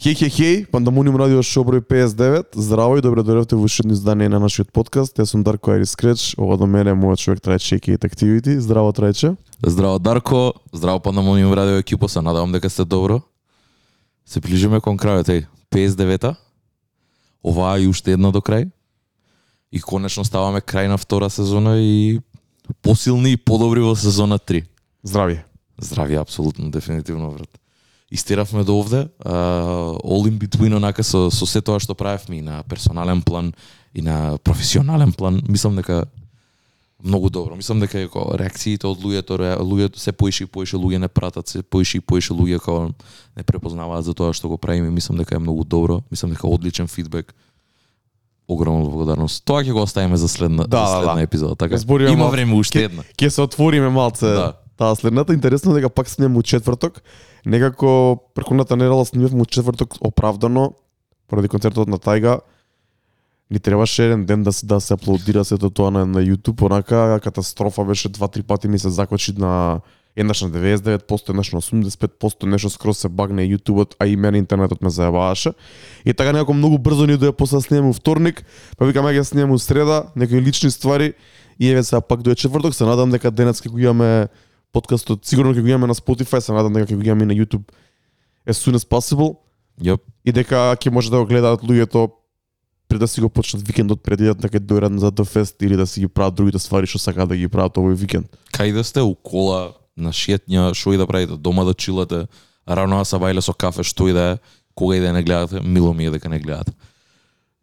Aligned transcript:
Хеј, 0.00 0.14
хеј, 0.16 0.30
хеј, 0.32 0.54
Пандамониум 0.72 1.18
радио 1.20 1.42
шоу 1.44 1.66
број 1.68 1.82
59. 1.84 2.56
Здраво 2.56 2.96
и 2.96 3.02
добро 3.04 3.20
дојдовте 3.20 3.52
во 3.52 3.66
уште 3.68 3.82
едно 3.82 3.92
издание 3.92 4.30
на 4.32 4.38
нашиот 4.40 4.70
подкаст. 4.72 5.18
Јас 5.20 5.34
сум 5.34 5.42
Дарко 5.44 5.74
Айрис 5.74 5.92
Креч, 5.92 6.32
ова 6.40 6.56
до 6.56 6.64
мене 6.64 6.94
е 6.94 6.96
мојот 6.96 7.20
човек 7.20 7.42
Трајче 7.44 7.76
и 7.76 7.98
Activity. 8.00 8.56
Здраво 8.64 8.94
Трајче. 8.96 9.36
Здраво 9.60 9.98
Дарко, 9.98 10.54
здраво 10.72 11.00
Пандамониум 11.00 11.52
радио 11.52 11.76
екипо, 11.76 12.08
се 12.08 12.22
надевам 12.22 12.52
дека 12.52 12.70
сте 12.70 12.84
добро. 12.84 13.20
Се 14.24 14.40
приближиме 14.40 14.80
кон 14.80 14.96
крајот, 14.96 15.28
еј, 15.28 15.44
59-та. 15.70 16.34
Оваа 17.44 17.76
и 17.76 17.86
уште 17.86 18.16
една 18.16 18.32
до 18.32 18.40
крај. 18.40 18.70
И 19.70 19.84
конечно 19.84 20.24
ставаме 20.24 20.64
крај 20.64 20.88
на 20.88 20.96
втора 20.96 21.28
сезона 21.28 21.76
и 21.76 22.20
посилни 22.80 23.32
и 23.32 23.36
подобри 23.36 23.84
во 23.84 23.92
сезона 23.94 24.38
3. 24.38 24.64
Здрави. 25.04 25.42
Здрави, 25.76 26.14
апсолутно, 26.16 26.70
дефинитивно, 26.70 27.36
брат. 27.36 27.59
Истеравме 28.10 28.64
до 28.64 28.78
овде, 28.78 29.08
uh, 29.24 30.00
all 30.02 30.26
in 30.26 30.38
between 30.38 30.76
онака 30.76 31.02
со, 31.02 31.30
со 31.30 31.46
се 31.46 31.60
тоа 31.62 31.78
што 31.78 31.94
правевме 31.94 32.38
и 32.38 32.42
на 32.42 32.62
персонален 32.62 33.22
план 33.22 33.52
и 33.94 34.02
на 34.02 34.38
професионален 34.42 35.12
план, 35.12 35.42
мислам 35.48 35.76
дека 35.76 36.04
многу 37.04 37.30
добро. 37.30 37.56
Мислам 37.56 37.80
дека 37.80 38.04
како 38.06 38.36
реакциите 38.38 38.88
од 38.88 39.00
луѓето, 39.02 39.38
луѓето 39.60 39.98
се 39.98 40.12
поише 40.12 40.44
и 40.44 40.46
поише 40.46 40.76
луѓе 40.76 40.98
не 40.98 41.08
пратат, 41.08 41.48
се 41.48 41.62
поише 41.62 41.98
и 41.98 42.00
поише 42.00 42.34
луѓе 42.34 42.58
како 42.58 42.90
не 43.36 43.42
препознаваат 43.42 44.04
за 44.04 44.14
тоа 44.14 44.34
што 44.36 44.48
го 44.48 44.58
правиме. 44.58 44.90
Мислам 44.90 45.18
дека 45.18 45.36
е 45.36 45.42
многу 45.42 45.64
добро, 45.64 46.02
мислам 46.10 46.30
дека 46.30 46.48
одличен 46.48 46.88
фидбек. 46.88 47.34
Огромна 48.48 48.90
благодарност. 48.90 49.44
Тоа 49.44 49.62
ќе 49.62 49.72
го 49.72 49.82
оставиме 49.86 50.16
за 50.16 50.28
следна, 50.28 50.66
Да, 50.66 50.86
за 50.86 50.94
да, 50.94 50.98
следна 50.98 51.14
да. 51.14 51.22
епизода, 51.22 51.54
така? 51.54 51.78
Збориме 51.78 52.10
Има 52.10 52.28
време 52.28 52.54
уште 52.54 52.84
една. 52.84 53.02
Ке 53.16 53.30
се 53.30 53.42
отвориме 53.42 53.88
малце. 53.88 54.26
Да. 54.26 54.52
Таа 54.76 54.96
следната 54.96 55.34
интересно 55.34 55.72
дека 55.72 55.90
пак 55.90 56.08
снимаме 56.08 56.38
у 56.38 56.42
четврток. 56.42 57.02
Некако 57.46 58.16
прекуната 58.34 58.76
недела 58.76 59.04
снимавме 59.04 59.44
четврток 59.44 59.94
оправдано 60.00 60.72
поради 61.28 61.48
концертот 61.48 61.88
на 61.88 61.98
Тајга. 61.98 62.40
Ни 63.50 63.58
требаше 63.58 64.04
еден 64.04 64.26
ден 64.26 64.42
да 64.42 64.52
се 64.52 64.66
да 64.66 64.80
се 64.80 64.94
аплодира 64.94 65.44
сето 65.44 65.70
тоа 65.70 65.90
на, 65.90 66.06
на 66.06 66.20
YouTube, 66.22 66.62
онака 66.62 67.20
катастрофа 67.22 67.84
беше 67.84 68.08
два-три 68.08 68.42
пати 68.42 68.68
ми 68.68 68.78
се 68.78 68.90
закочи 68.90 69.32
на 69.38 69.80
еднаш 70.16 70.42
на 70.42 70.50
99%, 70.50 71.30
еднаш 71.30 71.52
на 71.52 71.60
85%, 71.60 72.44
нешто 72.44 72.70
скроз 72.70 72.98
се 72.98 73.08
багне 73.08 73.48
YouTube-от, 73.48 73.96
а 73.98 74.06
и 74.06 74.16
мене 74.16 74.38
интернетот 74.38 74.82
ме 74.82 74.90
заебаваше. 74.90 75.52
И 76.04 76.14
така 76.14 76.32
некако 76.32 76.54
многу 76.54 76.78
брзо 76.78 77.06
ни 77.06 77.16
дое 77.16 77.32
после 77.32 77.56
да 77.56 77.62
снимаме 77.62 77.92
вторник, 77.92 78.44
па 78.78 78.86
викам 78.86 79.06
ја 79.06 79.22
снимаме 79.22 79.58
среда, 79.58 80.04
некои 80.16 80.42
лични 80.42 80.70
ствари 80.70 81.14
и 81.60 81.70
еве 81.70 81.82
сега 81.82 82.00
пак 82.00 82.20
дојде 82.20 82.36
четврток, 82.36 82.74
се 82.74 82.84
надам 82.84 83.10
дека 83.10 83.30
денес 83.30 83.62
ќе 83.62 83.68
го 83.70 83.78
имаме 83.78 84.28
подкастот, 84.72 85.26
сигурно 85.26 85.54
ќе 85.54 85.62
го 85.62 85.72
имаме 85.72 85.90
на 85.90 85.94
Spotify, 85.94 86.40
се 86.40 86.52
надам 86.52 86.72
дека 86.72 86.92
ќе 86.92 86.96
го 86.96 87.02
имаме 87.02 87.26
на 87.26 87.34
YouTube 87.34 87.66
as 88.46 88.58
soon 88.58 88.78
as 88.78 88.86
possible 88.86 89.36
Јоп. 89.80 90.00
и 90.24 90.32
дека 90.32 90.76
ќе 90.76 90.90
може 90.90 91.10
да 91.10 91.18
го 91.18 91.26
гледаат 91.26 91.62
луѓето 91.62 92.10
пред 92.88 93.00
да 93.00 93.08
си 93.08 93.20
го 93.20 93.28
почнат 93.28 93.62
викендот 93.62 94.02
преди 94.02 94.24
да 94.24 94.34
ќе 94.34 94.58
дојдат 94.58 94.98
за 94.98 95.12
The 95.12 95.24
Fest 95.24 95.62
или 95.62 95.76
да 95.76 95.86
си 95.86 96.00
ги 96.00 96.08
прават 96.08 96.34
другите 96.34 96.58
ствари 96.58 96.86
што 96.86 96.98
сакаат 96.98 97.28
да 97.28 97.36
ги 97.36 97.48
прават 97.48 97.76
овој 97.76 97.94
викенд. 97.94 98.26
Кај 98.52 98.74
да 98.74 98.84
сте 98.84 99.00
у 99.02 99.14
кола, 99.14 99.74
на 100.00 100.12
шетња, 100.14 100.70
што 100.74 100.94
и 100.94 101.00
да 101.00 101.06
правите, 101.06 101.36
дома 101.36 101.64
да 101.68 101.74
чилате, 101.74 102.26
рано 102.68 103.00
да 103.00 103.04
се 103.04 103.20
бајле 103.20 103.44
со 103.44 103.52
кафе, 103.52 103.84
што 103.84 104.08
и 104.08 104.14
да 104.16 104.24
е, 104.34 104.38
кога 104.74 104.96
и 104.96 105.00
да 105.00 105.12
не 105.12 105.22
гледате, 105.22 105.60
мило 105.60 105.92
ми 105.94 106.06
е 106.06 106.10
дека 106.10 106.28
не 106.28 106.40
гледате. 106.40 106.72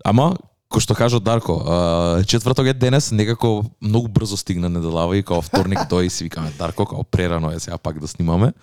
Ама, 0.06 0.36
кој 0.78 0.84
што 0.86 0.94
кажа 0.94 1.20
Дарко, 1.20 1.58
а, 1.66 2.24
четврток 2.24 2.68
е 2.70 2.74
денес, 2.74 3.10
некако 3.12 3.66
многу 3.82 4.08
брзо 4.08 4.38
стигна 4.38 4.70
неделава 4.70 5.18
и 5.18 5.24
као 5.26 5.42
вторник 5.42 5.80
тој 5.90 6.06
и 6.06 6.10
си 6.10 6.24
викаме 6.30 6.54
Дарко, 6.58 6.86
као 6.86 7.04
прерано 7.04 7.50
е 7.52 7.60
сега 7.60 7.78
пак 7.78 8.00
да 8.00 8.08
снимаме. 8.08 8.54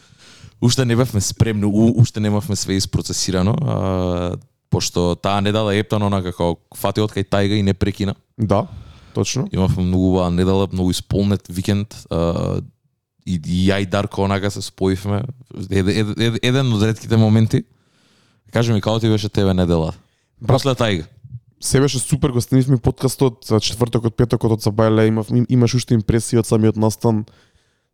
Уште 0.62 0.84
не 0.84 0.96
бевме 0.96 1.20
спремни, 1.20 1.66
у- 1.66 1.94
уште 1.98 2.20
немавме 2.20 2.56
све 2.56 2.78
испроцесирано, 2.78 3.54
а, 3.58 4.36
пошто 4.70 5.16
таа 5.16 5.40
недела 5.40 5.74
ептано 5.74 6.06
онака 6.06 6.30
како 6.30 6.56
фати 6.76 7.00
од 7.02 7.10
кај 7.10 7.26
тајга 7.26 7.58
и 7.58 7.62
не 7.62 7.74
прекина. 7.74 8.14
Да, 8.38 8.66
точно. 9.14 9.48
Имавме 9.52 9.82
многу 9.82 10.14
убава 10.14 10.30
недела, 10.30 10.68
многу 10.72 10.90
исполнет 10.90 11.42
викенд. 11.48 12.06
А, 12.10 12.62
и, 13.26 13.40
и 13.42 13.66
ја 13.70 13.82
и 13.82 13.86
Дарко 13.86 14.22
онака 14.22 14.50
се 14.50 14.62
споивме. 14.62 15.22
Ед, 15.70 15.88
ед, 15.88 16.06
ед, 16.18 16.38
еден 16.42 16.72
од 16.72 16.82
ретките 16.82 17.16
моменти. 17.16 17.64
Кажи 18.52 18.72
ми, 18.72 18.80
како 18.80 19.00
ти 19.00 19.08
беше 19.08 19.28
тебе 19.28 19.54
недела? 19.54 19.94
После 20.46 20.74
тајга. 20.74 21.04
Се 21.64 21.80
беше 21.80 21.98
супер, 21.98 22.30
го 22.30 22.40
снимивме 22.40 22.76
подкастот 22.76 23.46
за 23.48 23.56
четвртокот, 23.56 24.12
петокот 24.20 24.52
од 24.52 24.60
Сабајле, 24.60 25.06
имав 25.08 25.30
им- 25.32 25.46
имаш 25.48 25.74
уште 25.74 25.94
импресии 25.94 26.36
од 26.36 26.44
самиот 26.44 26.76
настан. 26.76 27.24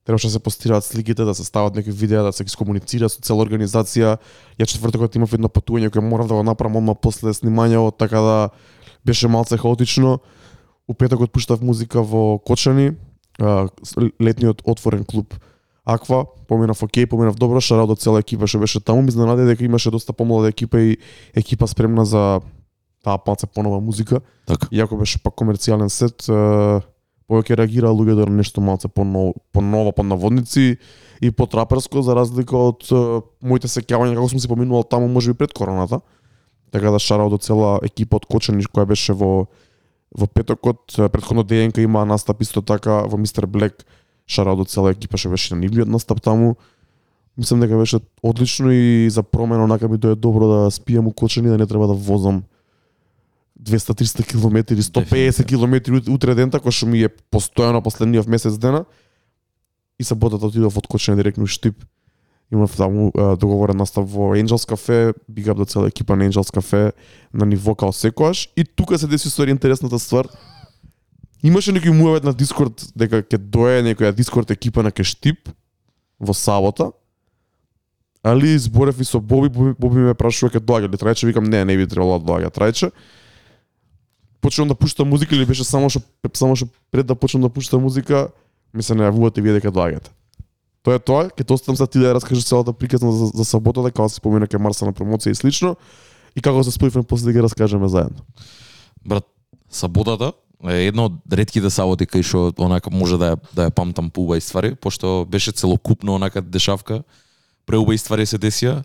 Требаше 0.04 0.26
да 0.26 0.30
се 0.32 0.38
постираат 0.38 0.84
сликите, 0.84 1.22
да 1.24 1.34
се 1.34 1.44
стават 1.44 1.76
некои 1.76 1.92
видеа, 1.92 2.22
да 2.22 2.32
се 2.32 2.44
комуницира, 2.58 3.08
со 3.08 3.22
цела 3.22 3.46
организација. 3.46 4.18
Ја 4.58 4.66
четвртокот 4.66 5.14
имав 5.14 5.32
едно 5.32 5.46
патување 5.46 5.90
кое 5.90 6.02
морав 6.02 6.26
да 6.26 6.34
го 6.34 6.42
направам 6.42 6.76
одма 6.82 6.94
после 6.94 7.30
снимањето, 7.30 7.96
така 7.96 8.18
да 8.18 8.50
беше 9.06 9.28
малце 9.28 9.56
хаотично. 9.56 10.18
У 10.88 10.94
петокот 10.94 11.30
пуштав 11.30 11.62
музика 11.62 12.02
во 12.02 12.38
Кочани, 12.38 12.96
летниот 14.20 14.62
отворен 14.64 15.04
клуб 15.04 15.34
Аква, 15.84 16.26
поминав 16.48 16.82
окей, 16.82 17.06
поминав 17.06 17.36
добро, 17.36 17.60
шарал 17.60 17.86
до 17.86 17.94
цела 17.94 18.18
екипа 18.18 18.46
што 18.46 18.58
беше 18.58 18.80
таму, 18.80 19.02
ми 19.02 19.08
изненади 19.08 19.46
дека 19.46 19.64
имаше 19.64 19.90
доста 19.90 20.12
помлада 20.12 20.48
екипа 20.48 20.80
и 20.80 20.98
екипа 21.34 21.66
спремна 21.66 22.04
за 22.04 22.40
таа 23.04 23.18
малце 23.26 23.46
понова 23.46 23.80
музика. 23.80 24.20
Така. 24.46 24.68
Иако 24.70 24.96
беше 24.96 25.22
пак 25.22 25.34
комерцијален 25.34 25.88
сет, 25.88 26.26
повеќе 27.30 27.56
реагираа 27.56 27.94
луѓето 27.94 28.28
на 28.28 28.40
нешто 28.42 28.60
малце 28.60 28.88
по-ново, 28.88 29.34
по-ново, 29.52 29.92
по 29.92 30.02
наводници 30.02 30.76
и 31.20 31.30
по-траперско, 31.30 32.02
за 32.02 32.14
разлика 32.14 32.56
од 32.56 32.88
моите 33.42 33.70
сеќавања 33.70 34.16
како 34.16 34.28
сум 34.28 34.42
си 34.42 34.48
поминувал 34.50 34.84
таму 34.84 35.08
можеби 35.08 35.38
пред 35.38 35.54
короната. 35.54 36.00
Така 36.70 36.90
да 36.90 36.98
шарал 36.98 37.30
до 37.30 37.38
цела 37.38 37.78
екипа 37.82 38.18
од 38.20 38.26
Кочани 38.26 38.64
која 38.64 38.86
беше 38.86 39.14
во 39.14 39.46
во 40.10 40.26
петокот, 40.26 40.96
претходно 41.12 41.44
дејенка 41.46 41.78
има 41.78 42.02
настап 42.04 42.42
исто 42.42 42.62
така 42.62 43.04
во 43.06 43.16
Мистер 43.16 43.46
Блек, 43.46 43.86
шарал 44.26 44.56
до 44.56 44.64
цела 44.64 44.90
екипа 44.90 45.16
што 45.16 45.30
беше 45.30 45.54
на 45.54 45.60
нивниот 45.60 45.88
настап 45.88 46.20
таму. 46.20 46.56
Мислам 47.36 47.60
дека 47.60 47.78
беше 47.78 48.00
одлично 48.22 48.72
и 48.72 49.10
за 49.10 49.22
промена 49.22 49.64
онака 49.64 49.88
ми 49.88 49.98
дое 49.98 50.16
добро 50.16 50.48
да 50.48 50.70
спијам 50.70 51.06
у 51.06 51.12
Кочани 51.12 51.48
да 51.48 51.58
не 51.58 51.66
треба 51.66 51.86
да 51.86 51.94
возам 51.94 52.42
200-300 53.62 54.26
километри, 54.26 54.82
150 54.82 55.44
километри 55.46 55.92
ут- 55.92 56.08
утре 56.08 56.34
ден, 56.34 56.50
така 56.50 56.70
што 56.70 56.86
ми 56.86 57.02
е 57.04 57.08
постојано 57.08 57.82
последниот 57.82 58.26
месец 58.26 58.58
дена. 58.58 58.84
И 59.98 60.04
саботата 60.04 60.46
отидов 60.46 60.76
од 60.76 60.86
Кочани 60.86 61.16
директно 61.16 61.46
Штип. 61.46 61.84
Имав 62.52 62.76
таму 62.76 63.12
договорен 63.14 63.76
настав 63.76 64.08
во 64.10 64.34
Angels 64.34 64.66
Cafe, 64.66 65.14
big 65.30 65.46
up 65.46 65.54
до 65.54 65.64
цела 65.64 65.88
екипа 65.88 66.16
на 66.16 66.24
Angels 66.24 66.50
Cafe 66.50 66.92
на 67.32 67.46
ниво 67.46 67.74
као 67.74 67.92
секојаш. 67.92 68.48
И 68.56 68.64
тука 68.64 68.98
се 68.98 69.06
деси 69.06 69.30
стори 69.30 69.50
интересната 69.50 69.98
ствар. 69.98 70.26
Имаше 71.42 71.72
некој 71.72 71.92
муавет 71.92 72.24
на 72.24 72.32
Дискорд 72.34 72.90
дека 72.96 73.22
ќе 73.22 73.38
дое 73.38 73.82
некоја 73.82 74.12
Дискорд 74.12 74.50
екипа 74.50 74.82
на 74.82 74.90
Кештип 74.90 75.48
во 76.18 76.34
сабота. 76.34 76.92
Али 78.22 78.58
зборев 78.58 79.00
и 79.00 79.04
со 79.04 79.20
Боби, 79.20 79.48
Боби, 79.48 79.74
Боби 79.78 79.98
ме 80.00 80.14
прашува 80.14 80.50
ќе 80.52 80.60
доаѓа 80.60 80.90
ли 80.92 80.96
Трајче, 80.96 81.26
викам 81.26 81.44
не, 81.44 81.64
не 81.64 81.76
би 81.76 81.86
требало 81.86 82.18
да 82.18 82.32
доаѓа 82.32 82.50
Трајче. 82.52 82.90
Почнам 84.40 84.68
да 84.68 84.74
пуштам 84.74 85.08
музика 85.08 85.36
или 85.36 85.46
беше 85.46 85.64
само 85.64 85.90
што 85.90 86.00
само 86.34 86.56
што 86.56 86.68
пред 86.90 87.06
да 87.06 87.14
почнам 87.14 87.42
да 87.42 87.48
пуштам 87.48 87.82
музика, 87.82 88.28
ми 88.74 88.82
се 88.82 88.94
најавувате 88.94 89.42
вие 89.42 89.58
дека 89.58 89.72
доаѓате. 89.72 90.10
Тоа 90.80 90.96
е 90.96 91.02
тоа, 91.02 91.28
ќе 91.28 91.44
те 91.44 91.52
оставам 91.52 91.76
за 91.76 91.86
ти 91.86 92.00
да 92.00 92.08
ја 92.08 92.16
раскажеш 92.16 92.46
целата 92.48 92.72
приказна 92.72 93.12
за, 93.12 93.28
за 93.34 93.44
саботата, 93.44 93.92
како 93.92 94.08
се 94.08 94.16
спомена 94.16 94.48
кај 94.48 94.62
Марса 94.64 94.88
на 94.88 94.96
промоција 94.96 95.34
и 95.34 95.36
слично, 95.36 95.74
и 96.32 96.40
како 96.40 96.64
се 96.64 96.72
споивме 96.72 97.02
после 97.02 97.28
да 97.28 97.36
ги 97.36 97.42
раскажеме 97.44 97.88
заедно. 97.88 98.24
Брат, 99.04 99.26
саботата 99.68 100.32
е 100.68 100.88
едно 100.88 101.10
од 101.10 101.20
ретките 101.36 101.68
саботи 101.68 102.08
кај 102.08 102.24
што 102.24 102.52
онака 102.56 102.92
може 102.92 103.20
да 103.20 103.34
ја, 103.34 103.40
да 103.52 103.68
ја 103.68 103.74
памтам 103.76 104.08
по 104.08 104.24
убави 104.24 104.40
ствари, 104.40 104.72
пошто 104.74 105.26
беше 105.28 105.52
целокупно 105.52 106.16
онака 106.16 106.40
дешавка, 106.40 107.02
преубави 107.66 107.98
ствари 108.00 108.24
се 108.26 108.40
десија. 108.40 108.80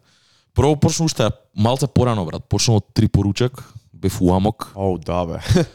Прво 0.56 0.76
почна 0.80 1.06
уште 1.06 1.32
малце 1.56 1.88
порано, 1.88 2.26
брат. 2.26 2.44
Почна 2.48 2.80
од 2.80 2.92
три 2.96 3.08
поручак, 3.08 3.60
бев 4.06 4.22
у 4.22 4.34
Амок. 4.34 4.72
Оу, 4.76 4.98
да 4.98 5.26
бе. 5.26 5.42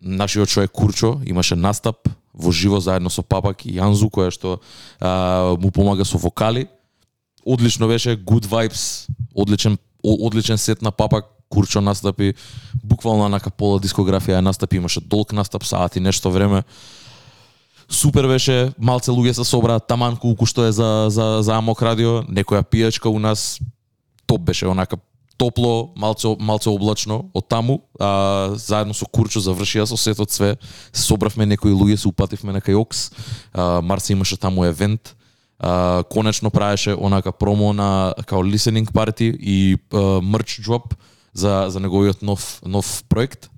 Нашиот 0.00 0.48
човек 0.48 0.70
Курчо 0.70 1.20
имаше 1.24 1.56
настап 1.56 2.08
во 2.34 2.52
живо 2.52 2.80
заедно 2.80 3.10
со 3.10 3.22
Папак 3.22 3.64
и 3.66 3.76
Јанзу, 3.76 4.10
која 4.10 4.32
што 4.34 4.58
а, 5.00 5.54
му 5.60 5.70
помага 5.70 6.04
со 6.04 6.18
вокали. 6.18 6.66
Одлично 7.44 7.88
беше, 7.88 8.16
good 8.16 8.48
vibes, 8.48 9.06
одличен, 9.34 9.78
одличен 10.02 10.58
сет 10.58 10.82
на 10.82 10.90
Папак, 10.90 11.26
Курчо 11.48 11.80
настапи, 11.80 12.34
буквално 12.82 13.28
на 13.28 13.38
пола 13.38 13.78
дискографија 13.78 14.40
ја 14.40 14.40
настапи, 14.40 14.76
имаше 14.76 15.00
долг 15.00 15.32
настап, 15.32 15.64
саат 15.64 15.96
и 15.96 16.00
нешто 16.00 16.30
време. 16.30 16.64
Супер 17.88 18.26
беше, 18.26 18.72
малце 18.78 19.12
луѓе 19.12 19.32
се 19.32 19.44
собраа 19.44 19.78
таман 19.78 20.16
колку 20.16 20.46
што 20.46 20.64
е 20.64 20.72
за, 20.72 21.06
за, 21.10 21.42
за 21.42 21.54
Амок 21.54 21.82
радио, 21.82 22.24
некоја 22.26 22.64
пијачка 22.64 23.12
у 23.12 23.18
нас, 23.18 23.60
топ 24.26 24.40
беше 24.40 24.66
онака 24.66 24.96
топло, 25.36 25.92
малце 25.96 26.28
малце 26.38 26.70
облачно 26.70 27.30
од 27.34 27.48
таму, 27.48 27.82
а, 27.98 28.54
заедно 28.56 28.94
со 28.94 29.06
Курчо 29.06 29.40
завршија 29.40 29.86
со 29.86 29.96
сетот 29.96 30.30
све. 30.30 30.56
Собравме 30.92 31.46
некои 31.46 31.72
луѓе, 31.72 31.96
се 31.96 32.08
упативме 32.08 32.52
на 32.52 32.60
Кајокс, 32.60 33.12
А, 33.52 33.80
Марси 33.82 34.12
имаше 34.12 34.36
таму 34.36 34.64
евент. 34.64 35.16
а, 35.58 36.02
конечно 36.12 36.50
правеше 36.50 36.94
онака 36.94 37.32
промо 37.32 37.72
на 37.72 38.14
као 38.26 38.42
listening 38.42 38.90
party 38.92 39.36
и 39.40 39.76
а, 39.92 40.20
merch 40.20 40.60
drop 40.60 40.94
за 41.32 41.66
за 41.68 41.80
неговиот 41.80 42.22
нов 42.22 42.60
нов 42.64 43.04
проект. 43.08 43.50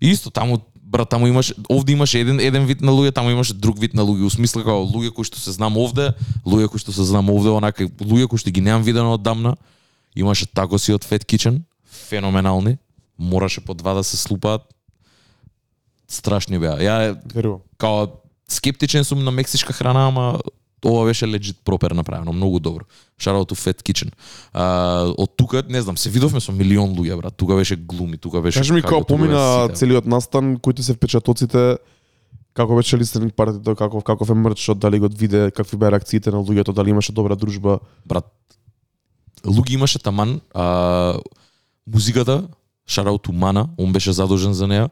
И 0.00 0.12
исто 0.12 0.30
таму 0.30 0.60
брат, 0.74 1.08
таму 1.08 1.26
имаш 1.26 1.54
овде 1.68 1.92
имаше 1.92 2.18
еден 2.20 2.40
еден 2.40 2.66
вид 2.66 2.80
на 2.80 2.92
луѓе, 2.92 3.12
таму 3.12 3.30
имаше 3.30 3.54
друг 3.54 3.78
вид 3.78 3.94
на 3.94 4.02
луѓе. 4.02 4.26
Усмисла 4.26 4.62
као 4.62 4.84
луѓе 4.84 5.10
кои 5.10 5.24
што 5.24 5.40
се 5.40 5.52
знам 5.52 5.76
овде, 5.76 6.12
луѓе 6.46 6.68
кои 6.68 6.78
што 6.78 6.92
се 6.92 7.02
знам 7.02 7.30
овде, 7.30 7.48
онака 7.48 7.84
луѓе 7.84 8.28
кои 8.28 8.38
што 8.38 8.50
ги 8.50 8.60
немам 8.60 8.82
видено 8.82 9.14
оддамна. 9.14 9.56
Имаше 10.16 10.46
такоси 10.46 10.92
од 10.92 11.04
Fat 11.04 11.24
Kitchen, 11.24 11.62
феноменални. 11.86 12.78
Мораше 13.18 13.60
по 13.60 13.74
два 13.74 13.94
да 13.94 14.04
се 14.04 14.16
слупаат. 14.16 14.62
Страшни 16.08 16.58
беа. 16.58 16.76
Ја 16.76 17.16
Верувам. 17.34 17.60
као 17.78 18.06
скептичен 18.48 19.04
сум 19.04 19.24
на 19.24 19.30
мексичка 19.30 19.72
храна, 19.72 20.08
ама 20.08 20.38
ова 20.84 21.04
беше 21.04 21.28
легит 21.28 21.56
пропер 21.64 21.90
направено, 21.90 22.32
многу 22.32 22.60
добро. 22.60 22.84
Out 23.20 23.50
to 23.50 23.54
Fat 23.54 23.82
Kitchen. 23.82 24.12
А, 24.52 25.14
од 25.18 25.36
тука, 25.36 25.62
не 25.68 25.82
знам, 25.82 25.96
се 25.96 26.10
видовме 26.10 26.40
со 26.40 26.52
милион 26.52 26.90
луѓе, 26.96 27.16
брат. 27.16 27.36
Тука 27.36 27.54
беше 27.54 27.76
глуми, 27.76 28.18
тука 28.18 28.40
беше 28.40 28.58
Кажи 28.58 28.72
ми 28.72 28.82
како 28.82 28.94
како 28.94 29.06
помина 29.06 29.68
сите. 29.68 29.78
целиот 29.78 30.06
настан, 30.06 30.58
кои 30.58 30.74
се 30.82 30.94
впечатоците, 30.94 31.78
како 32.54 32.76
беше 32.76 32.98
листенинг 32.98 33.34
партито, 33.34 33.76
каков 33.76 34.04
каков 34.04 34.30
е 34.30 34.34
мрчот, 34.34 34.78
дали 34.78 34.98
го 34.98 35.08
виде, 35.08 35.50
какви 35.50 35.76
беа 35.76 35.90
реакциите 35.92 36.30
на 36.30 36.42
луѓето, 36.42 36.72
дали 36.72 36.90
имаше 36.90 37.12
добра 37.12 37.36
дружба. 37.36 37.78
брат, 38.06 38.26
луѓе 39.44 39.74
имаше 39.74 39.98
таман, 39.98 40.40
а, 40.54 41.18
музиката, 41.86 42.48
Шараут 42.86 43.28
Мана, 43.28 43.68
он 43.78 43.92
беше 43.92 44.12
задолжен 44.12 44.54
за 44.54 44.66
неа. 44.66 44.90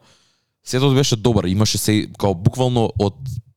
Сето 0.64 0.94
беше 0.94 1.16
добар, 1.16 1.44
имаше 1.44 1.78
се 1.78 2.06
као 2.18 2.34
буквално 2.34 2.90
од 2.98 3.14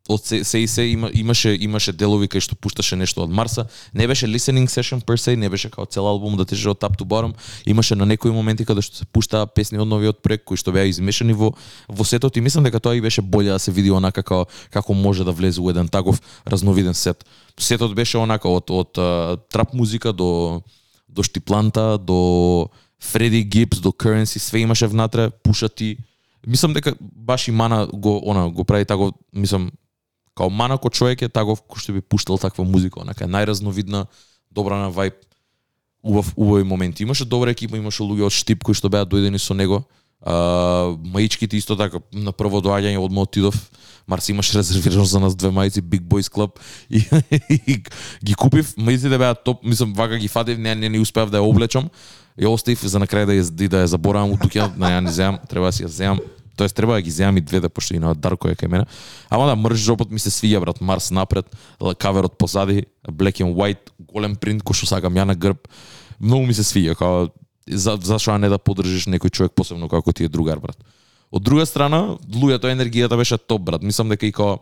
од 0.09 0.25
се, 0.25 0.43
се 0.43 0.59
и 0.59 0.67
се 0.67 0.83
има, 0.83 1.09
имаше 1.13 1.53
имаше 1.61 1.93
делови 1.95 2.27
кај 2.27 2.43
што 2.43 2.57
пушташе 2.59 2.97
нешто 2.99 3.23
од 3.23 3.31
Марса. 3.31 3.63
Не 3.95 4.07
беше 4.07 4.27
listening 4.27 4.67
session 4.67 4.99
per 4.99 5.15
se, 5.15 5.35
не 5.35 5.49
беше 5.49 5.69
као 5.71 5.85
цел 5.85 6.07
албум 6.07 6.35
да 6.37 6.45
тече 6.45 6.69
од 6.69 6.79
top 6.79 6.97
to 6.99 7.07
bottom. 7.07 7.33
Имаше 7.65 7.95
на 7.95 8.05
некои 8.05 8.31
моменти 8.31 8.65
каде 8.65 8.81
што 8.83 8.99
се 8.99 9.05
пуштаа 9.05 9.47
песни 9.47 9.79
од 9.79 9.87
новиот 9.87 10.19
проект 10.19 10.43
кои 10.43 10.59
што 10.59 10.75
беа 10.75 10.83
измешани 10.91 11.33
во 11.33 11.53
во 11.87 12.03
сетот 12.03 12.35
и 12.37 12.41
мислам 12.41 12.67
дека 12.67 12.79
тоа 12.79 12.95
и 12.95 13.01
беше 13.01 13.21
боле 13.21 13.55
да 13.55 13.59
се 13.59 13.71
види 13.71 13.91
онака 13.91 14.23
како 14.23 14.45
како 14.71 14.93
може 14.93 15.23
да 15.23 15.31
влезе 15.31 15.61
у 15.61 15.69
еден 15.69 15.87
таков 15.87 16.19
разновиден 16.45 16.93
сет. 16.93 17.23
Сетот 17.59 17.95
беше 17.95 18.17
онака 18.17 18.49
од 18.49 18.71
од 18.71 18.97
а, 18.97 19.37
трап 19.49 19.73
музика 19.73 20.11
до 20.11 20.61
до 21.13 21.23
Штипланта, 21.23 21.97
до 21.97 22.69
Фреди 22.99 23.43
Гипс, 23.43 23.79
до 23.79 23.89
Currency, 23.89 24.39
све 24.39 24.59
имаше 24.59 24.87
внатре, 24.87 25.29
пушати. 25.29 25.97
Мислам 26.47 26.73
дека 26.73 26.95
баш 27.01 27.47
и 27.47 27.51
Мана 27.51 27.87
го 27.93 28.21
она 28.25 28.49
го 28.49 28.63
прави 28.63 28.85
тако, 28.85 29.13
мислам 29.33 29.71
као 30.35 30.49
Мана 30.49 30.77
ко 30.77 30.89
човек 30.89 31.21
е 31.21 31.29
таков 31.29 31.61
кој 31.69 31.79
што 31.79 31.93
би 31.93 32.01
пуштал 32.01 32.37
таква 32.37 32.65
музика, 32.65 33.01
онака 33.01 33.23
е 33.23 33.31
најразновидна, 33.31 34.07
добра 34.51 34.79
на 34.81 34.89
вајб, 34.91 35.13
убав 36.03 36.33
убави 36.35 36.63
моменти. 36.63 37.03
Имаше 37.03 37.25
добра 37.25 37.51
екипа, 37.51 37.77
имаше 37.77 38.03
луѓе 38.03 38.27
од 38.27 38.33
Штип 38.33 38.63
кои 38.63 38.73
што 38.73 38.89
беа 38.89 39.05
дојдени 39.05 39.37
со 39.37 39.53
него. 39.53 39.83
А, 40.23 40.95
маичките 41.03 41.57
исто 41.57 41.75
така 41.75 41.99
на 42.13 42.31
прво 42.31 42.61
доаѓање 42.63 42.97
од 42.97 43.17
отидов 43.17 43.57
Марс 44.07 44.29
имаш 44.29 44.51
резервирано 44.55 45.05
за 45.05 45.19
нас 45.19 45.35
две 45.35 45.49
мајци 45.49 45.81
Big 45.81 46.01
Boys 46.01 46.27
Club 46.31 46.59
и, 46.89 47.03
и 47.67 47.83
ги 48.23 48.33
купив, 48.35 48.75
мајците 48.77 49.09
да 49.09 49.19
беа 49.19 49.35
топ, 49.35 49.63
мислам 49.63 49.93
вака 49.93 50.17
ги 50.17 50.27
фатив, 50.27 50.59
не 50.59 50.75
не, 50.75 50.89
не 50.89 50.99
успеав 50.99 51.31
да 51.31 51.39
ја 51.39 51.47
облечам. 51.47 51.89
Ја 52.39 52.49
оставив 52.49 52.81
за 52.83 52.99
на 52.99 53.07
крај 53.07 53.25
да 53.25 53.33
ја, 53.35 53.67
да 53.67 53.83
ја 53.83 53.91
заборавам 53.93 54.33
у 54.33 54.37
дуќан, 54.37 54.75
на 54.75 54.89
да 54.89 54.93
ја 54.97 55.03
не 55.05 55.11
земам, 55.11 55.39
треба 55.49 55.67
да 55.67 55.71
си 55.71 55.83
ја 55.85 55.87
земам. 55.87 56.19
Тоест 56.55 56.75
треба 56.75 56.93
да 56.93 57.01
ги 57.01 57.11
земам 57.11 57.37
и 57.37 57.41
двете 57.41 57.61
да 57.61 57.69
пошто 57.69 57.95
и 57.95 57.99
на 57.99 58.13
Дарко 58.15 58.49
е 58.49 58.55
кај 58.55 58.67
мене. 58.67 58.85
Ама 59.29 59.47
да 59.47 59.55
мрж 59.55 59.79
жопот 59.79 60.11
ми 60.11 60.19
се 60.19 60.29
свиѓа 60.29 60.59
брат, 60.59 60.81
Марс 60.81 61.11
напред, 61.11 61.45
каверот 61.97 62.37
позади, 62.37 62.85
black 63.07 63.41
and 63.41 63.55
white, 63.55 63.91
голем 63.99 64.35
принт 64.35 64.63
кој 64.63 64.73
што 64.75 64.85
сакам 64.85 65.13
ја 65.13 65.25
на 65.25 65.35
грб. 65.35 65.67
Многу 66.19 66.45
ми 66.45 66.53
се 66.53 66.63
свиѓа, 66.63 66.95
као 66.95 67.29
за, 67.67 67.97
зашо 68.01 68.37
не 68.37 68.49
да 68.49 68.57
подржиш 68.57 69.07
некој 69.07 69.31
човек 69.31 69.55
посебно 69.55 69.89
како 69.89 70.13
ти 70.13 70.25
е 70.25 70.31
другар 70.31 70.59
брат. 70.59 70.77
Од 71.33 71.43
друга 71.43 71.65
страна, 71.65 72.17
луѓето 72.29 72.69
енергијата 72.69 73.17
беше 73.17 73.37
топ 73.37 73.61
брат. 73.61 73.83
Мислам 73.83 74.09
дека 74.09 74.25
и 74.27 74.31
као 74.31 74.59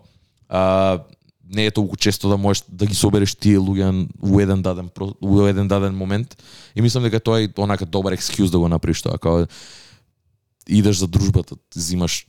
а, 0.50 1.04
не 1.52 1.66
е 1.66 1.72
толку 1.72 1.98
често 1.98 2.30
да 2.30 2.38
можеш 2.38 2.64
да 2.70 2.86
ги 2.86 2.96
собереш 2.96 3.36
тие 3.36 3.60
луѓе 3.60 4.08
во 4.22 4.40
еден 4.40 4.62
даден 4.62 4.90
во 4.96 5.48
еден 5.48 5.68
даден 5.68 5.96
момент 5.96 6.38
и 6.76 6.82
мислам 6.82 7.04
дека 7.04 7.20
тоа 7.20 7.42
е 7.44 7.50
онака 7.58 7.86
добар 7.86 8.16
екскјуз 8.16 8.52
да 8.52 8.60
го 8.60 8.70
направиш 8.72 9.02
тоа 9.02 9.20
како 9.20 9.48
идеш 10.68 11.04
за 11.04 11.08
дружбата, 11.08 11.56
зимаш 11.76 12.26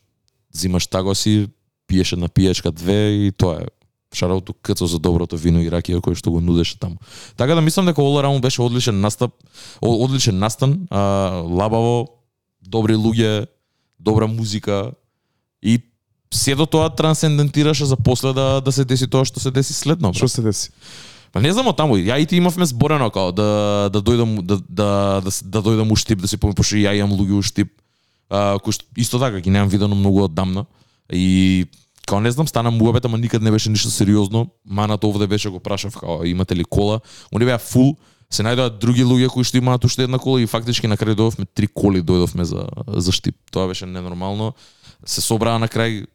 зимаш 0.52 0.86
тагоси, 0.86 1.48
пиеш 1.86 2.12
една 2.12 2.28
пијачка 2.28 2.72
две 2.72 3.28
и 3.28 3.32
тоа 3.32 3.62
е 3.62 3.70
шарауту 4.14 4.54
кцо 4.62 4.86
за 4.86 4.98
доброто 4.98 5.36
вино 5.36 5.62
и 5.62 5.70
ракија 5.70 6.00
кој 6.00 6.14
што 6.14 6.30
го 6.30 6.40
нудеше 6.40 6.78
таму. 6.78 6.96
Така 7.36 7.54
да 7.54 7.60
мислам 7.60 7.86
дека 7.86 8.02
Around 8.02 8.40
беше 8.40 8.62
одличен 8.62 9.00
настап, 9.00 9.32
одличен 9.80 10.38
настан, 10.38 10.86
а, 10.90 11.42
лабаво, 11.44 12.08
добри 12.62 12.94
луѓе, 12.94 13.46
добра 14.00 14.26
музика 14.26 14.92
и 15.62 15.80
сето 16.34 16.66
тоа 16.66 16.90
трансцендентираше 16.90 17.84
за 17.84 17.96
после 17.96 18.32
да 18.32 18.60
да 18.60 18.72
се 18.72 18.84
деси 18.84 19.06
тоа 19.06 19.24
што 19.24 19.40
се 19.40 19.50
деси 19.50 19.72
следно. 19.72 20.14
Што 20.14 20.28
се 20.28 20.42
деси? 20.42 20.70
Па 21.32 21.40
не 21.40 21.52
знам 21.52 21.72
таму, 21.72 21.96
ја 21.96 22.20
и 22.20 22.26
ти 22.26 22.36
имавме 22.36 22.66
зборено 22.66 23.10
као 23.10 23.32
да 23.32 23.88
да 23.92 24.02
дојдам 24.02 24.42
да 24.42 24.56
да 24.68 24.88
да, 25.24 25.30
да 25.42 25.62
дојдам 25.62 25.92
у 25.92 25.96
Штип 25.96 26.20
да 26.20 26.28
се 26.28 26.36
помислам 26.36 26.60
пошто 26.60 26.76
ја 26.76 26.92
имам 26.98 27.16
луѓе 27.16 27.38
у 27.38 27.42
Штип. 27.42 27.72
А, 28.28 28.58
што 28.60 28.84
исто 28.96 29.18
така 29.18 29.40
ги 29.40 29.50
немам 29.50 29.68
видено 29.68 29.94
многу 29.94 30.24
оддамна 30.24 30.66
и 31.12 31.66
као 32.06 32.20
не 32.20 32.30
знам 32.30 32.48
стана 32.48 32.70
муабет, 32.70 33.04
ама 33.04 33.18
никад 33.18 33.42
не 33.42 33.50
беше 33.50 33.70
ништо 33.70 33.90
сериозно. 33.90 34.46
Манато 34.66 35.08
овде 35.08 35.26
беше 35.26 35.48
го 35.48 35.60
прашав 35.60 35.96
као 35.98 36.24
имате 36.24 36.56
ли 36.56 36.64
кола? 36.64 37.00
Они 37.34 37.44
беа 37.44 37.58
фул, 37.58 37.96
се 38.32 38.42
најдоа 38.42 38.72
други 38.80 39.04
луѓе 39.04 39.28
кои 39.28 39.44
што 39.44 39.60
имаат 39.60 39.84
уште 39.84 40.06
една 40.08 40.18
кола 40.18 40.40
и 40.40 40.48
фактички 40.48 40.88
на 40.88 40.96
крај 40.96 41.14
дојдовме 41.14 41.46
три 41.54 41.68
коли 41.68 42.02
дојдовме 42.02 42.42
за 42.42 42.66
за 42.86 43.12
Штип. 43.12 43.36
Тоа 43.50 43.68
беше 43.68 43.86
ненормално. 43.86 44.54
Се 45.04 45.20
собраа 45.20 45.58
на 45.58 45.68
крај 45.68 46.06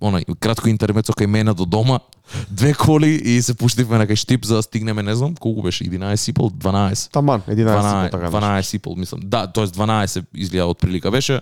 онај 0.00 0.26
кратко 0.40 0.68
интермецо 0.68 1.14
кај 1.16 1.26
мене 1.26 1.54
до 1.54 1.64
дома, 1.64 2.00
две 2.50 2.74
коли 2.74 3.14
и 3.14 3.40
се 3.42 3.54
пуштивме 3.54 3.98
на 3.98 4.06
кај 4.06 4.16
Штип 4.16 4.44
за 4.44 4.60
да 4.60 4.62
стигнеме, 4.62 5.02
не 5.02 5.14
знам 5.14 5.34
колку 5.34 5.62
беше, 5.62 5.84
11 5.84 6.30
и 6.30 6.32
пол, 6.32 6.50
12. 6.50 7.10
Таман, 7.10 7.42
11 7.48 7.64
12, 7.64 8.10
така. 8.10 8.30
12 8.30 8.76
и 8.76 8.78
пол, 8.78 8.96
мислам. 8.96 9.20
Да, 9.24 9.46
тоест 9.46 9.76
12 9.76 10.24
изгледа 10.34 10.66
од 10.66 10.78
прилика 10.78 11.10
беше. 11.10 11.40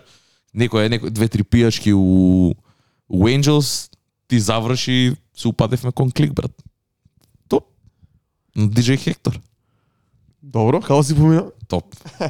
Некој 0.54 0.88
некој 0.88 1.10
две 1.10 1.28
три 1.28 1.42
пијачки 1.42 1.92
у 1.92 2.54
у 3.08 3.28
Angels 3.28 3.90
ти 4.28 4.40
заврши 4.40 5.16
се 5.36 5.48
упадевме 5.48 5.92
кон 5.92 6.10
клик 6.10 6.32
брат. 6.34 6.52
Топ. 7.48 7.64
DJ 8.56 8.98
Хектор. 8.98 9.40
Добро, 10.42 10.80
како 10.80 11.02
си 11.02 11.16
помина? 11.16 11.44
Топ. 11.68 11.84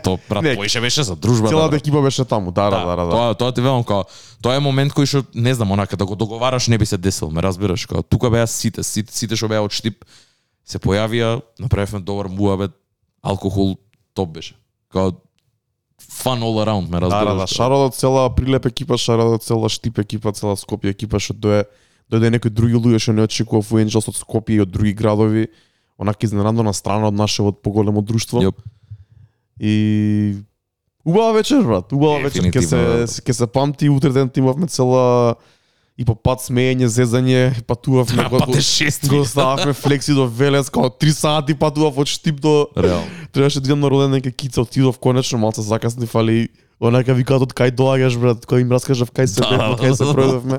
Топ 0.05 0.21
брат. 0.29 0.43
Не, 0.47 0.57
Тој 0.57 0.69
ше 0.69 0.81
беше 0.81 1.03
за 1.03 1.17
дружба. 1.17 1.49
Целата 1.49 1.71
брат. 1.71 1.81
екипа 1.81 2.01
беше 2.03 2.25
таму, 2.25 2.51
да, 2.53 2.71
да, 2.71 2.85
да, 2.85 2.97
да. 2.97 3.11
Тоа 3.11 3.35
тоа 3.35 3.53
ти 3.53 3.61
велам 3.61 3.85
као 3.85 4.05
тоа 4.43 4.57
е 4.57 4.63
момент 4.63 4.93
кој 4.93 5.07
што 5.07 5.23
не 5.35 5.55
знам 5.55 5.71
онака 5.77 5.97
да 5.97 6.07
го 6.07 6.17
договараш 6.17 6.67
не 6.69 6.79
би 6.79 6.87
се 6.87 6.99
десил, 6.99 7.31
ме 7.31 7.43
разбираш 7.43 7.87
као 7.87 8.03
тука 8.03 8.31
беа 8.31 8.47
сите, 8.47 8.83
сите, 8.83 9.15
сите 9.15 9.37
што 9.37 9.49
беа 9.49 9.63
од 9.63 9.71
Штип 9.71 10.03
се 10.67 10.79
појавија, 10.83 11.41
направивме 11.61 12.01
добар 12.01 12.29
муабет, 12.29 12.75
алкохол 13.23 13.77
топ 14.15 14.35
беше. 14.35 14.59
Као 14.91 15.15
fun 16.01 16.43
all 16.43 16.59
around, 16.65 16.91
ме 16.91 17.01
Да, 17.01 17.07
разбираш. 17.07 17.25
да, 17.27 17.35
да, 17.35 17.47
шарот 17.47 17.93
од 17.93 17.95
цела 17.95 18.29
Прилеп 18.35 18.67
екипа, 18.67 18.95
од 18.95 19.43
цела 19.43 19.69
Штип 19.69 19.99
екипа, 19.99 20.33
цела 20.33 20.55
Скопје 20.57 20.95
екипа 20.95 21.19
што 21.19 21.35
дое 21.35 21.65
дојде 22.11 22.31
некои 22.31 22.51
други 22.51 22.75
луѓе 22.75 22.99
што 22.99 23.13
не 23.13 23.23
очекував 23.23 23.73
у 23.73 23.79
Angels 23.79 24.09
од 24.09 24.17
Скопје 24.17 24.59
и 24.59 24.61
од 24.61 24.71
други 24.71 24.93
градови, 24.93 25.49
онака 25.99 26.27
изненадно 26.27 26.73
страна 26.73 27.09
од 27.09 27.15
нашето 27.15 27.53
поголемо 27.53 28.03
друштво. 28.03 28.41
Јоп. 28.43 28.57
И 29.61 30.37
убава 31.05 31.33
вечер, 31.33 31.63
брат, 31.63 31.93
убава 31.93 32.23
вечер. 32.23 32.51
Ке 32.51 32.63
се 32.63 32.77
брат. 32.77 33.21
ке 33.25 33.33
се 33.33 33.47
памти 33.47 33.89
утре 33.89 34.11
ден 34.11 34.31
имавме 34.37 34.67
цела 34.67 35.37
и 35.99 36.05
по 36.05 36.15
пат 36.15 36.39
смеење, 36.41 36.87
зезање, 36.87 37.59
патувавме 37.67 38.23
А, 38.23 38.31
пате 38.31 38.61
шест. 38.63 39.09
го 39.09 39.25
стававме 39.25 39.73
флекси 39.73 40.15
до 40.15 40.29
Велес, 40.29 40.71
као 40.71 40.91
3 40.91 41.11
сати 41.11 41.55
патував 41.55 41.99
од 41.99 42.07
Штип 42.07 42.41
до 42.41 42.69
Реално. 42.77 43.07
требаше 43.33 43.61
да 43.61 43.67
идам 43.67 43.81
на 43.81 43.91
роден 43.91 44.11
нека 44.11 44.31
кица, 44.31 44.61
отидов 44.63 44.99
конечно, 44.99 45.39
малце 45.39 45.63
закасни 45.63 46.07
фали. 46.07 46.49
Онака 46.81 47.15
викаат 47.15 47.43
од 47.43 47.53
кај 47.53 47.75
доаѓаш 47.75 48.15
брат, 48.17 48.47
кој 48.47 48.63
им 48.63 48.71
раскажав 48.71 49.11
кај 49.11 49.27
се 49.27 49.41
Да, 49.43 49.51
бевме, 49.51 49.75
да, 49.75 49.83
кај 49.83 49.93
се 49.93 50.05
да. 50.05 50.13
пројдовме. 50.15 50.59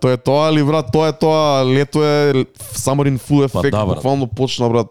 Тоа 0.00 0.12
е 0.12 0.16
тоа, 0.16 0.48
али 0.48 0.64
брат, 0.64 0.88
тоа 0.92 1.08
е 1.08 1.12
тоа, 1.12 1.62
лето 1.62 2.00
е 2.02 2.32
summer 2.74 3.06
in 3.06 3.20
full 3.20 3.46
Па 3.52 3.60
ефект, 3.60 3.76
да, 3.76 3.84
буквално 3.86 4.26
почна 4.26 4.68
брат. 4.68 4.88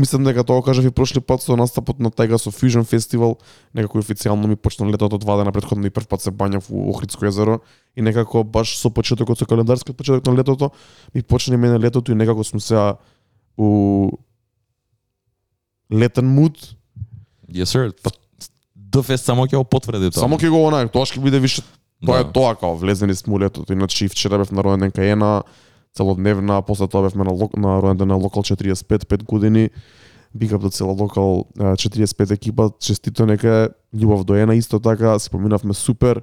Мислам 0.00 0.24
дека 0.24 0.44
тоа 0.44 0.62
кажав 0.64 0.84
и 0.88 0.90
прошли 0.90 1.20
пат 1.20 1.42
со 1.42 1.56
настапот 1.56 2.00
на 2.00 2.10
Тайга 2.10 2.38
со 2.38 2.50
Fusion 2.50 2.86
Festival, 2.88 3.36
некако 3.74 4.00
официјално 4.00 4.48
ми 4.48 4.56
почна 4.56 4.88
летото 4.88 5.18
два 5.18 5.36
дена 5.36 5.52
претходно 5.52 5.86
и 5.86 5.90
прв 5.90 6.08
пат 6.08 6.24
се 6.24 6.30
бањав 6.32 6.70
у 6.70 6.88
Охридско 6.90 7.26
езеро 7.26 7.60
и 7.96 8.02
некако 8.02 8.44
баш 8.44 8.78
со 8.78 8.90
почетокот 8.90 9.38
со 9.38 9.46
календарскиот 9.46 9.96
почеток 9.96 10.26
на 10.26 10.34
летото 10.34 10.70
ми 11.14 11.22
почна 11.22 11.58
мене 11.58 11.78
летото 11.78 12.12
и 12.12 12.14
некако 12.14 12.44
сум 12.44 12.60
сега 12.60 12.96
у 13.58 14.10
летен 15.92 16.26
муд, 16.26 16.76
Yes 17.50 17.64
sir. 17.64 17.92
Па 18.02 18.10
ДФС 18.74 19.26
само 19.26 19.46
ќе 19.46 19.58
го 19.58 19.64
потврди 19.64 20.10
тоа. 20.10 20.22
Само 20.22 20.38
ќе 20.38 20.48
го 20.50 20.62
онај, 20.70 20.90
тоа 20.90 21.04
ќе 21.04 21.20
биде 21.20 21.40
више 21.42 21.62
Тоа 22.00 22.22
Да. 22.22 22.28
е 22.28 22.32
тоа 22.32 22.54
као 22.56 22.76
влезени 22.76 23.14
сме 23.14 23.34
у 23.34 23.38
летото. 23.40 23.72
Иначе 23.72 24.04
и 24.04 24.08
вчера 24.08 24.38
бев 24.38 24.52
на 24.52 24.62
роден 24.64 24.80
ден 24.80 24.90
кај 24.90 25.12
Ена, 25.12 25.42
целодневна, 25.94 26.62
после 26.62 26.88
тоа 26.88 27.02
бевме 27.02 27.24
на, 27.24 27.30
лок- 27.30 27.56
на 27.56 27.82
роден 27.82 28.08
на 28.08 28.14
Локал 28.14 28.42
45, 28.42 29.04
5 29.04 29.24
години, 29.24 29.70
Big 30.36 30.58
до 30.58 30.70
цела 30.70 30.92
Локал 30.92 31.44
45 31.58 32.30
екипа, 32.30 32.70
честито 32.80 33.26
нека 33.26 33.48
е, 33.48 33.68
љубов 33.96 34.24
до 34.24 34.34
ена, 34.34 34.54
исто 34.54 34.78
така, 34.78 35.18
се 35.18 35.30
поминавме 35.30 35.74
супер. 35.74 36.22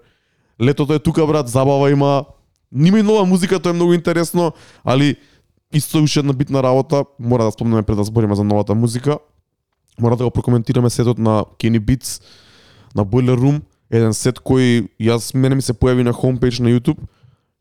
Летото 0.62 0.94
е 0.94 1.00
тука, 1.00 1.28
брат, 1.28 1.48
забава 1.50 1.92
има, 1.92 2.26
Нима 2.72 3.00
и 3.00 3.04
нова 3.04 3.26
музика, 3.26 3.60
тоа 3.60 3.70
е 3.70 3.74
многу 3.74 3.94
интересно, 3.94 4.52
али 4.84 5.16
исто 5.74 6.04
уште 6.04 6.20
една 6.20 6.34
битна 6.34 6.64
работа, 6.64 7.06
мора 7.20 7.44
да 7.44 7.52
спомнеме 7.52 7.84
пред 7.84 7.98
да 7.98 8.04
збориме 8.04 8.36
за 8.36 8.44
новата 8.44 8.76
музика. 8.76 9.18
Мора 10.00 10.16
да 10.16 10.24
го 10.24 10.32
прокоментираме 10.32 10.90
сетот 10.90 11.18
на 11.18 11.46
Kenny 11.60 11.80
Beats, 11.80 12.24
на 12.96 13.06
Boiler 13.06 13.38
Room, 13.38 13.62
еден 13.92 14.14
сет 14.14 14.40
кој 14.40 14.88
јас 15.00 15.32
мене 15.36 15.56
ми 15.56 15.62
се 15.62 15.74
појави 15.74 16.04
на 16.04 16.14
хомпејдж 16.14 16.60
на 16.60 16.70
YouTube 16.70 17.00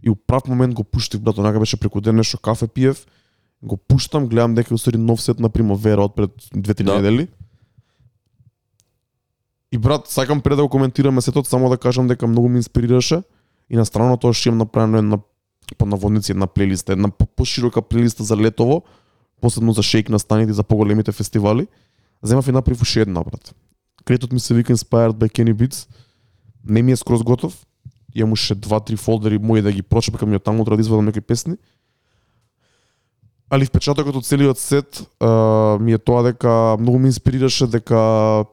и 0.02 0.10
у 0.10 0.16
прав 0.16 0.46
момент 0.46 0.74
го 0.74 0.84
пуштив, 0.84 1.20
брат, 1.20 1.38
онака 1.38 1.58
беше 1.58 1.76
преку 1.76 2.00
ден 2.00 2.16
нешто 2.16 2.38
кафе 2.38 2.68
пиев, 2.68 3.06
го 3.62 3.76
пуштам, 3.78 4.26
гледам 4.26 4.54
дека 4.54 4.68
е 4.70 4.76
усвари 4.76 4.96
нов 4.96 5.22
сет 5.22 5.40
на 5.40 5.48
Примавера 5.48 6.02
од 6.02 6.14
пред 6.14 6.30
две-три 6.54 6.84
Да. 6.84 6.94
недели. 6.94 7.28
И 9.72 9.78
брат, 9.78 10.08
сакам 10.08 10.40
пред 10.40 10.56
да 10.56 10.62
го 10.62 10.68
коментираме 10.68 11.20
сетот, 11.20 11.46
само 11.46 11.68
да 11.68 11.76
кажам 11.78 12.06
дека 12.06 12.26
многу 12.26 12.48
ме 12.48 12.56
инспирираше 12.56 13.22
и 13.70 13.76
на 13.76 13.86
страна 13.86 14.08
на 14.08 14.16
тоа 14.16 14.32
што 14.32 14.48
имам 14.48 14.58
направено 14.58 14.98
една 14.98 15.18
по 15.78 15.86
наводници 15.86 16.32
една 16.32 16.46
плейлиста, 16.46 16.92
една 16.92 17.08
по- 17.08 17.26
поширока 17.26 17.82
плейлиста 17.82 18.24
за 18.24 18.36
летово, 18.36 18.82
посебно 19.40 19.72
за 19.72 19.82
шейк 19.82 20.08
на 20.08 20.18
станите 20.18 20.52
за 20.52 20.62
поголемите 20.62 21.12
фестивали. 21.12 21.66
Земав 22.22 22.48
и 22.48 22.52
направив 22.52 22.82
уште 22.82 23.00
една, 23.00 23.22
брат. 23.22 23.54
Кретот 24.04 24.32
ми 24.32 24.40
се 24.40 24.54
вика 24.54 24.76
Inspired 24.76 25.12
by 25.12 25.30
Kenny 25.32 25.54
Beats. 25.54 25.88
Не 26.64 26.82
ми 26.82 26.92
е 26.92 26.96
скроз 26.96 27.22
готов. 27.22 27.66
Имам 28.16 28.32
уште 28.32 28.54
два-три 28.54 28.96
фолдери 28.96 29.38
мои 29.38 29.62
да 29.62 29.72
ги 29.72 29.82
прочепкам 29.82 30.32
и 30.32 30.36
од 30.36 30.44
таму 30.44 30.64
да 30.64 30.80
извадам 30.80 31.04
некои 31.04 31.20
песни. 31.20 31.56
Али 33.50 33.66
впечатокот 33.68 34.16
од 34.16 34.24
целиот 34.26 34.58
сет 34.58 35.02
а, 35.20 35.76
ми 35.78 35.92
е 35.92 35.98
тоа 35.98 36.22
дека 36.24 36.76
многу 36.80 36.98
ме 36.98 37.12
инспирираше 37.12 37.66
дека 37.66 38.44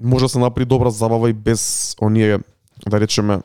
може 0.00 0.24
да 0.24 0.28
се 0.28 0.38
направи 0.38 0.64
добра 0.64 0.90
забава 0.90 1.30
и 1.30 1.32
без 1.32 1.94
оние 2.00 2.38
да 2.88 3.00
речеме 3.00 3.40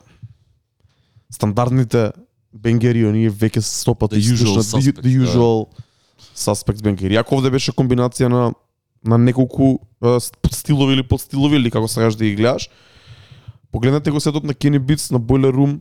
стандардните 1.30 2.12
бенгери, 2.54 3.04
оние 3.06 3.30
веќе 3.30 3.60
се 3.60 3.82
стопат 3.82 4.12
The 4.12 4.22
usual 4.22 4.56
the, 4.56 4.64
suspects, 4.64 5.02
the 5.02 5.12
usual 5.20 5.66
suspects 6.32 6.82
бенгери. 6.82 7.18
Јако 7.18 7.36
овде 7.36 7.50
беше 7.50 7.72
комбинација 7.76 8.28
на 8.28 8.54
на 9.04 9.18
неколку 9.18 9.78
ст- 10.02 10.34
стилови 10.50 10.94
или 10.94 11.02
подстилови 11.02 11.56
или 11.56 11.70
како 11.70 11.88
сакаш 11.88 12.16
да 12.16 12.24
ги 12.24 12.34
гледаш. 12.34 12.70
Погледнете 13.76 14.10
го 14.10 14.20
сетот 14.20 14.44
на 14.44 14.54
Kenny 14.54 14.78
Beats 14.78 15.12
на 15.12 15.20
Boiler 15.20 15.52
Room. 15.52 15.80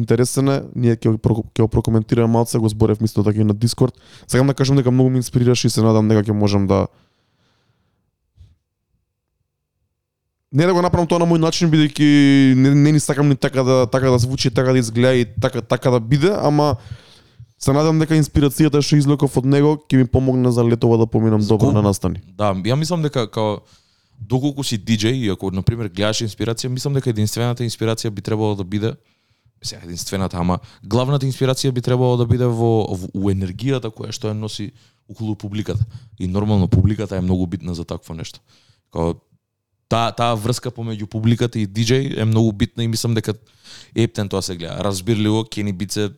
Интересен 0.00 0.48
е, 0.48 0.62
ние 0.72 0.96
ќе 0.96 1.10
ќе 1.20 1.60
го 1.60 1.68
прокоментираме 1.68 2.32
малце, 2.32 2.56
го 2.56 2.68
зборев 2.72 3.02
мисло 3.04 3.20
така 3.20 3.42
и 3.42 3.44
на 3.44 3.52
Discord. 3.52 3.92
Сакам 4.24 4.46
да 4.48 4.54
кажам 4.54 4.80
дека 4.80 4.88
многу 4.90 5.10
ме 5.10 5.20
инспирираше 5.20 5.66
и 5.68 5.70
се 5.70 5.84
надам 5.84 6.08
дека 6.08 6.22
ќе 6.24 6.32
можам 6.32 6.64
да 6.64 6.86
не 10.52 10.64
да 10.64 10.72
го 10.72 10.80
направам 10.80 11.04
тоа 11.04 11.20
на 11.20 11.28
мој 11.28 11.42
начин 11.42 11.68
бидејќи 11.68 12.54
не, 12.56 12.72
не 12.74 12.92
ни 12.96 13.00
сакам 13.00 13.28
ни 13.28 13.36
така 13.36 13.60
да 13.60 13.84
така 13.92 14.08
да 14.08 14.18
звучи, 14.18 14.48
така 14.50 14.72
да 14.72 14.78
изгледа 14.78 15.20
и 15.20 15.26
така 15.28 15.60
така 15.60 15.90
да 15.90 16.00
биде, 16.00 16.32
ама 16.32 16.76
се 17.58 17.76
надам 17.76 18.00
дека 18.00 18.16
инспирацијата 18.16 18.80
што 18.80 18.96
извлеков 18.96 19.36
од 19.36 19.44
него 19.44 19.76
ќе 19.84 20.00
ми 20.00 20.08
помогне 20.08 20.48
за 20.48 20.64
летово 20.64 20.96
да 20.96 21.04
поминам 21.04 21.44
добро 21.44 21.76
на 21.76 21.84
настани. 21.84 22.24
Да, 22.24 22.54
ја 22.56 22.80
мислам 22.80 23.04
дека 23.04 23.28
као 23.28 23.60
доколку 24.18 24.64
си 24.64 24.78
диџеј 24.78 25.14
и 25.24 25.28
ако 25.30 25.50
на 25.50 25.62
пример 25.62 25.88
гледаш 25.88 26.22
инспирација, 26.26 26.68
мислам 26.68 26.94
дека 26.94 27.10
единствената 27.10 27.64
инспирација 27.64 28.10
би 28.10 28.22
требало 28.22 28.54
да 28.54 28.64
биде 28.64 28.94
сега 29.62 29.80
единствената, 29.84 30.38
ама 30.38 30.58
главната 30.82 31.26
инспирација 31.26 31.72
би 31.72 31.82
требало 31.82 32.16
да 32.16 32.26
биде 32.26 32.46
во, 32.46 32.86
во 32.94 33.08
у 33.14 33.30
енергијата 33.30 33.90
која 33.90 34.12
што 34.14 34.30
ја 34.30 34.38
носи 34.38 34.72
околу 35.08 35.34
публиката. 35.34 35.84
И 36.18 36.26
нормално 36.26 36.68
публиката 36.68 37.16
е 37.16 37.20
многу 37.20 37.46
битна 37.46 37.74
за 37.74 37.84
такво 37.84 38.14
нешто. 38.14 38.40
Као 38.92 39.14
таа 39.88 40.12
таа 40.12 40.36
врска 40.36 40.70
помеѓу 40.70 41.08
публиката 41.08 41.58
и 41.58 41.66
диџеј 41.66 42.20
е 42.20 42.24
многу 42.24 42.52
битна 42.52 42.84
и 42.84 42.88
мислам 42.88 43.14
дека 43.14 43.34
ептен 43.94 44.28
тоа 44.28 44.42
се 44.42 44.56
гледа. 44.56 44.84
Разбирливо 44.84 45.44
Кени 45.44 45.72
Бице 45.72 46.10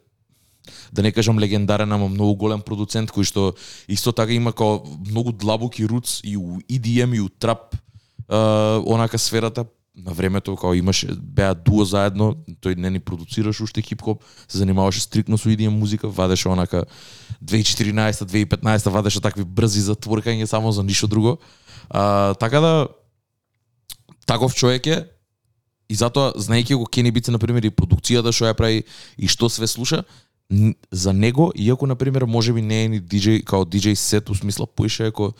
да 0.93 1.03
не 1.03 1.13
кажам 1.13 1.39
легендарен, 1.39 1.93
ама 1.93 2.09
многу 2.09 2.35
голем 2.35 2.63
продуцент 2.63 3.11
кој 3.11 3.25
што 3.25 3.55
исто 3.89 4.13
така 4.13 4.33
има 4.33 4.53
како 4.53 4.85
многу 5.09 5.33
длабоки 5.33 5.87
руц 5.87 6.21
и 6.25 6.37
у 6.37 6.61
EDM 6.69 7.17
и 7.17 7.21
у 7.21 7.29
трап 7.29 7.77
е, 8.31 8.37
онака 8.87 9.19
сферата 9.19 9.65
на 9.97 10.13
времето 10.13 10.57
као 10.57 10.75
имаше 10.75 11.09
беа 11.19 11.55
дуо 11.55 11.85
заедно, 11.85 12.37
тој 12.63 12.77
не 12.79 12.91
ни 12.91 13.01
продуцираше 13.01 13.63
уште 13.63 13.83
хип-хоп, 13.83 14.23
се 14.49 14.59
занимаваше 14.63 15.03
стрикно 15.03 15.39
со 15.39 15.51
идеја 15.51 15.69
музика, 15.69 16.09
вадеше 16.09 16.49
онака 16.49 16.85
2014 17.43 18.25
2015 18.25 18.91
вадеше 18.91 19.21
такви 19.21 19.45
брзи 19.45 19.83
затворкање 19.91 20.47
само 20.47 20.73
за 20.73 20.83
ништо 20.83 21.07
друго. 21.07 21.39
А, 21.91 22.35
така 22.35 22.61
да 22.61 22.89
таков 24.27 24.55
човек 24.55 24.87
е 24.87 25.07
и 25.91 25.95
затоа 25.95 26.33
знаејќи 26.39 26.79
го 26.79 26.87
Кени 26.87 27.11
Бице 27.11 27.35
на 27.35 27.39
пример 27.39 27.67
и 27.67 27.75
продукцијата 27.75 28.31
што 28.33 28.47
ја 28.47 28.55
прави 28.55 28.85
и 29.19 29.27
што 29.27 29.51
све 29.51 29.67
слуша, 29.67 30.05
за 30.91 31.13
него 31.13 31.53
иако 31.55 31.87
на 31.87 31.97
пример 31.97 32.25
можеби 32.25 32.63
не 32.63 32.85
е 32.85 32.89
ни 32.89 33.01
диџеј 33.01 33.43
као 33.45 33.67
диџеј 33.67 33.95
сет 33.95 34.31
у 34.31 34.35
смисла 34.35 34.67
поише 34.67 35.11
ако 35.11 35.35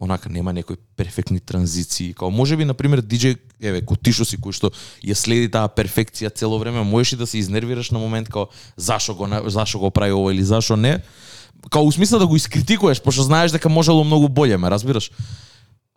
онака 0.00 0.28
нема 0.28 0.52
некои 0.52 0.76
перфектни 0.96 1.40
транзиции. 1.40 2.14
Као 2.14 2.30
можеби 2.30 2.64
на 2.64 2.74
пример 2.74 3.02
диџеј 3.02 3.36
еве 3.60 3.82
кој 3.82 4.24
си 4.24 4.38
кој 4.38 4.54
што 4.54 4.70
ја 5.02 5.14
следи 5.14 5.50
таа 5.50 5.68
перфекција 5.68 6.30
цело 6.30 6.58
време, 6.58 6.82
можеш 6.82 7.12
и 7.12 7.16
да 7.16 7.26
се 7.26 7.38
изнервираш 7.38 7.90
на 7.90 7.98
момент 7.98 8.28
као 8.28 8.46
зашо 8.76 9.14
го 9.14 9.26
зашо 9.50 9.78
го 9.78 9.90
прави 9.90 10.12
ова 10.12 10.32
или 10.32 10.44
зашо 10.44 10.76
не. 10.76 11.02
Као 11.70 11.82
у 11.82 11.92
смисла 11.92 12.18
да 12.18 12.26
го 12.26 12.36
искритикуваш, 12.36 13.02
пошто 13.02 13.22
знаеш 13.22 13.50
дека 13.52 13.68
можело 13.68 14.04
многу 14.04 14.28
боле, 14.28 14.56
ме 14.56 14.70
разбираш? 14.70 15.10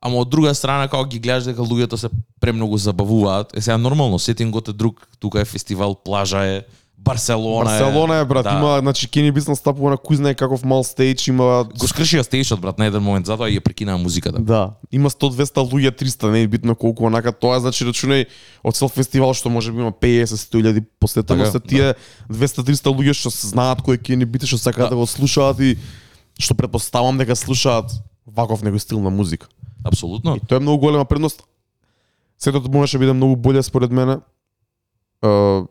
Ама 0.01 0.17
од 0.17 0.29
друга 0.29 0.53
страна 0.57 0.87
као 0.89 1.05
ги 1.05 1.19
гледаш 1.21 1.45
дека 1.45 1.61
луѓето 1.61 1.95
се 1.95 2.09
премногу 2.41 2.77
забавуваат. 2.77 3.53
Е 3.53 3.61
сега 3.61 3.77
нормално, 3.77 4.19
сетингот 4.19 4.67
е 4.67 4.73
друг, 4.73 5.07
тука 5.19 5.41
е 5.41 5.45
фестивал, 5.45 5.95
плажа 5.95 6.41
е, 6.45 6.63
Барселона, 7.03 7.65
Барселона 7.65 8.15
е 8.15 8.25
брат, 8.25 8.43
да. 8.43 8.51
има 8.51 8.79
значи 8.79 9.07
Кени 9.09 9.31
Бис 9.31 9.47
настапува 9.47 9.89
на 9.89 9.97
кој 9.97 10.21
знае 10.21 10.35
каков 10.37 10.61
мал 10.61 10.83
стејдж, 10.85 11.29
има 11.33 11.65
Го 11.65 11.87
скршија 11.89 12.21
стејшот 12.21 12.61
брат 12.61 12.77
на 12.77 12.85
еден 12.85 13.01
момент, 13.01 13.25
затоа 13.25 13.49
ја 13.49 13.57
прекинаа 13.57 13.97
музиката. 13.97 14.37
Да, 14.37 14.77
има 14.93 15.09
100-200 15.09 15.65
луѓе, 15.65 15.91
300, 15.97 16.29
не 16.29 16.43
е 16.45 16.47
битно 16.47 16.75
колку 16.75 17.09
онака 17.09 17.33
тоа 17.33 17.57
значи 17.57 17.87
рачунај 17.89 18.27
од 18.61 18.77
цел 18.77 18.89
фестивал 18.93 19.33
што 19.33 19.49
може 19.49 19.73
би 19.73 19.81
има 19.81 19.91
50-100 19.91 20.85
посетителност, 21.01 21.57
Така, 21.57 21.67
тие 21.67 21.95
200-300 22.29 22.93
луѓе 22.93 23.17
што 23.17 23.33
се 23.33 23.49
знаат 23.49 23.81
кој 23.81 23.97
ќе 23.97 24.21
ни 24.21 24.29
бите, 24.29 24.45
што 24.45 24.61
сакаат 24.61 24.93
да. 24.93 24.95
Да. 24.95 25.01
го 25.01 25.09
слушаат 25.09 25.57
и 25.59 25.77
што 26.37 26.53
претпоставам 26.53 27.17
дека 27.17 27.33
слушаат 27.33 27.89
ваков 28.29 28.61
некој 28.61 28.77
стил 28.77 29.01
на 29.01 29.09
музика. 29.09 29.49
Апсолутно. 29.83 30.37
И 30.37 30.45
тоа 30.45 30.61
е 30.61 30.63
многу 30.63 30.85
голема 30.85 31.05
предност. 31.05 31.41
Сетот 32.37 32.69
можеше 32.69 33.01
биде 33.01 33.13
многу 33.13 33.35
боле 33.35 33.63
според 33.63 33.91
мене. 33.91 34.21
Е, 35.25 35.65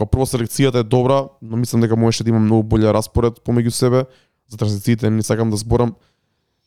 Као 0.00 0.08
прво 0.08 0.24
селекцијата 0.24 0.80
е 0.80 0.88
добра, 0.88 1.26
но 1.42 1.58
мислам 1.60 1.82
дека 1.84 1.96
можеше 1.96 2.24
да 2.24 2.32
има 2.32 2.40
многу 2.40 2.64
боле 2.64 2.88
распоред 2.88 3.42
помеѓу 3.44 3.70
себе. 3.70 4.06
За 4.48 4.56
транзициите 4.56 5.10
не 5.10 5.22
сакам 5.22 5.50
да 5.52 5.60
зборам. 5.60 5.92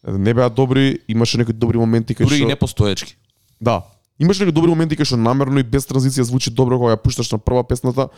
Не 0.05 0.33
беа 0.33 0.49
добри, 0.53 0.99
имаше 1.07 1.39
некои 1.41 1.53
добри 1.53 1.81
моменти 1.81 2.13
кај 2.13 2.29
Дури 2.29 2.37
и 2.37 2.43
што 2.45 2.51
непостоечки. 2.53 3.17
Да. 3.57 3.81
Имаше 4.19 4.45
некои 4.45 4.53
добри 4.53 4.69
моменти 4.69 4.93
кај 4.99 5.09
што 5.09 5.17
намерно 5.17 5.63
и 5.63 5.65
без 5.65 5.89
транзиција 5.89 6.29
звучи 6.29 6.53
добро 6.53 6.77
кога 6.77 6.93
ја 6.93 7.01
пушташ 7.01 7.31
на 7.33 7.39
прва 7.41 7.63
песната, 7.65 8.11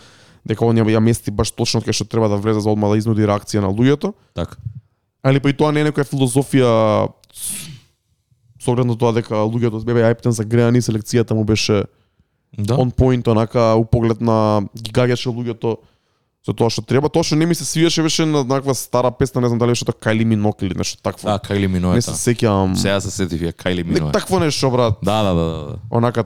дека 0.44 0.66
он 0.68 0.76
ја, 0.76 0.84
ја 0.84 1.00
мести 1.00 1.32
баш 1.32 1.56
точно 1.56 1.80
кај 1.80 1.96
што 1.96 2.12
треба 2.12 2.28
да 2.28 2.36
влезе 2.36 2.60
за 2.60 2.76
одма 2.76 2.92
да 2.92 3.00
изнуди 3.00 3.24
реакција 3.24 3.64
на 3.64 3.72
луѓето. 3.72 4.12
Така. 4.36 4.60
Али 5.24 5.40
па 5.40 5.50
и 5.50 5.56
тоа 5.56 5.72
не 5.72 5.80
е 5.80 5.92
некоја 5.94 6.04
филозофија 6.04 7.08
со 7.32 8.68
оглед 8.68 8.92
на 8.92 9.00
тоа 9.00 9.16
дека 9.16 9.48
луѓето 9.48 9.80
бебе 9.88 10.04
ајптен 10.04 10.36
за 10.36 10.44
греани, 10.44 10.84
селекцијата 10.84 11.32
му 11.32 11.48
беше 11.48 11.86
Да. 12.58 12.76
on 12.76 12.92
point, 12.92 13.28
онака 13.28 13.76
у 13.76 13.86
поглед 13.86 14.22
на 14.22 14.62
ги 14.74 14.92
гаѓаше 14.92 15.28
луѓето 15.28 15.78
за 16.46 16.54
тоа 16.54 16.70
што 16.70 16.82
треба. 16.82 17.10
Тоа 17.10 17.24
што 17.24 17.36
не 17.36 17.46
ми 17.46 17.56
се 17.56 17.66
свиеше 17.66 18.02
беше 18.02 18.26
на 18.26 18.44
някаква 18.44 18.74
стара 18.74 19.12
песна, 19.12 19.42
не 19.42 19.48
знам 19.48 19.60
дали 19.60 19.72
беше 19.72 19.86
тоа 19.86 19.94
Кайли 19.94 20.26
Минок 20.26 20.62
или 20.62 20.74
нешто 20.74 21.02
такво. 21.02 21.26
Да, 21.26 21.40
Кайли 21.40 21.68
Миноета. 21.68 21.96
не 21.96 22.02
се 22.04 22.12
сеќавам. 22.14 22.76
Сега 22.76 23.02
се 23.02 23.12
сетив 23.12 23.42
ја 23.42 23.54
Кайли 23.54 23.84
Не, 23.84 23.90
Миноета. 23.90 24.12
такво 24.14 24.40
нешто 24.40 24.72
брат. 24.72 24.94
Да, 25.04 25.24
да, 25.24 25.34
да, 25.34 25.44
да, 25.44 25.66
да. 25.66 25.76
Онака 25.92 26.24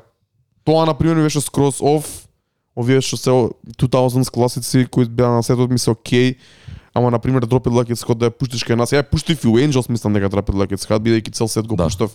тоа 0.65 0.85
на 0.85 0.93
пример 0.93 1.15
беше 1.17 1.41
скроз 1.41 1.81
оф. 1.81 2.27
Овие 2.75 3.01
што 3.01 3.17
се 3.17 3.29
2000s 3.29 4.29
класици 4.29 4.85
кои 4.85 5.05
беа 5.05 5.29
на 5.29 5.43
сетот 5.43 5.71
ми 5.71 5.79
се 5.79 5.89
окей. 5.89 6.35
Ама 6.93 7.11
на 7.11 7.19
пример 7.19 7.45
Drop 7.45 7.63
It 7.63 7.73
Like 7.73 7.89
It's 7.89 8.03
Hot 8.03 8.15
да 8.15 8.29
ја 8.29 8.31
пуштиш 8.31 8.63
кај 8.63 8.75
нас. 8.75 8.91
Ја 8.91 8.99
ја 8.99 9.09
пуштив 9.09 9.43
и 9.43 9.47
у 9.47 9.57
Angels 9.57 9.89
мислам 9.89 10.13
дека 10.13 10.29
Drop 10.29 10.45
It 10.45 10.55
Like 10.55 10.71
It's 10.71 10.85
Hot 10.85 10.99
бидејќи 10.99 11.31
цел 11.33 11.47
сет 11.47 11.67
го 11.67 11.75
Да. 11.75 11.83
пуштав 11.85 12.11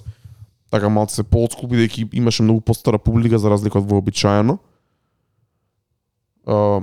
така 0.75 0.91
малце 0.91 1.23
по 1.23 1.45
олдскул 1.45 1.71
бидејќи 1.71 2.09
имаше 2.19 2.43
многу 2.43 2.65
постара 2.67 2.99
публика 2.99 3.39
за 3.39 3.53
разлика 3.53 3.79
од 3.79 3.87
вообичаено. 3.87 4.59
Uh, 6.45 6.83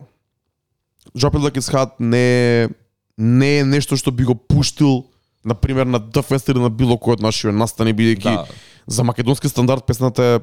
Like 1.13 1.59
It's 1.59 1.67
Hot 1.73 1.99
не 1.99 2.69
не 3.17 3.59
е 3.59 3.65
нешто 3.65 3.97
што 3.99 4.11
би 4.11 4.23
го 4.23 4.35
пуштил 4.35 5.05
на 5.43 5.53
пример 5.55 5.85
на 5.85 5.99
Fest 5.99 6.49
или 6.49 6.59
на 6.59 6.69
било 6.69 6.95
кој 6.95 7.19
од 7.19 7.21
нашите 7.21 7.51
настани 7.51 7.93
бидејќи 7.93 8.23
Да. 8.23 8.45
за 8.87 9.03
македонски 9.03 9.49
стандард 9.49 9.85
песната 9.85 10.23
е 10.23 10.39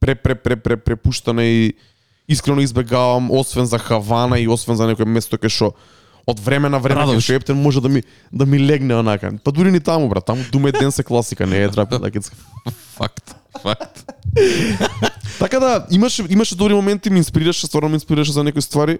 пре 0.00 0.14
пре 0.14 0.34
пре 0.34 0.56
пре 0.56 0.76
препуштана 0.76 1.44
и 1.44 1.74
искрено 2.28 2.60
избегавам 2.60 3.30
освен 3.30 3.66
за 3.66 3.78
Хавана 3.78 4.38
и 4.38 4.48
освен 4.48 4.76
за 4.76 4.86
некое 4.86 5.04
место 5.04 5.36
кај 5.36 5.48
што 5.50 5.74
од 6.26 6.40
време 6.40 6.68
на 6.68 6.78
време 6.78 7.00
Радош. 7.00 7.12
Радош. 7.12 7.28
Ептен 7.30 7.56
може 7.62 7.80
да 7.80 7.88
ми 7.88 8.02
да 8.32 8.46
ми 8.46 8.66
легне 8.66 8.94
онака. 8.94 9.32
Па 9.44 9.52
дури 9.52 9.72
ни 9.72 9.80
таму 9.80 10.08
брат, 10.08 10.24
таму 10.24 10.42
думе 10.52 10.72
ден 10.72 10.92
се 10.92 11.04
класика, 11.04 11.46
не 11.46 11.62
е 11.62 11.68
like 11.68 12.18
it's... 12.18 12.32
Факт. 12.96 13.34
Факт. 13.62 14.12
Така 15.38 15.60
да 15.60 15.86
имаше 15.90 16.24
имаше 16.28 16.56
добри 16.56 16.74
моменти, 16.74 17.10
ме 17.10 17.18
инспирираше, 17.18 17.66
стварно 17.66 17.88
ме 17.88 17.94
инспирираше 17.94 18.32
за 18.32 18.44
некои 18.44 18.62
ствари. 18.62 18.98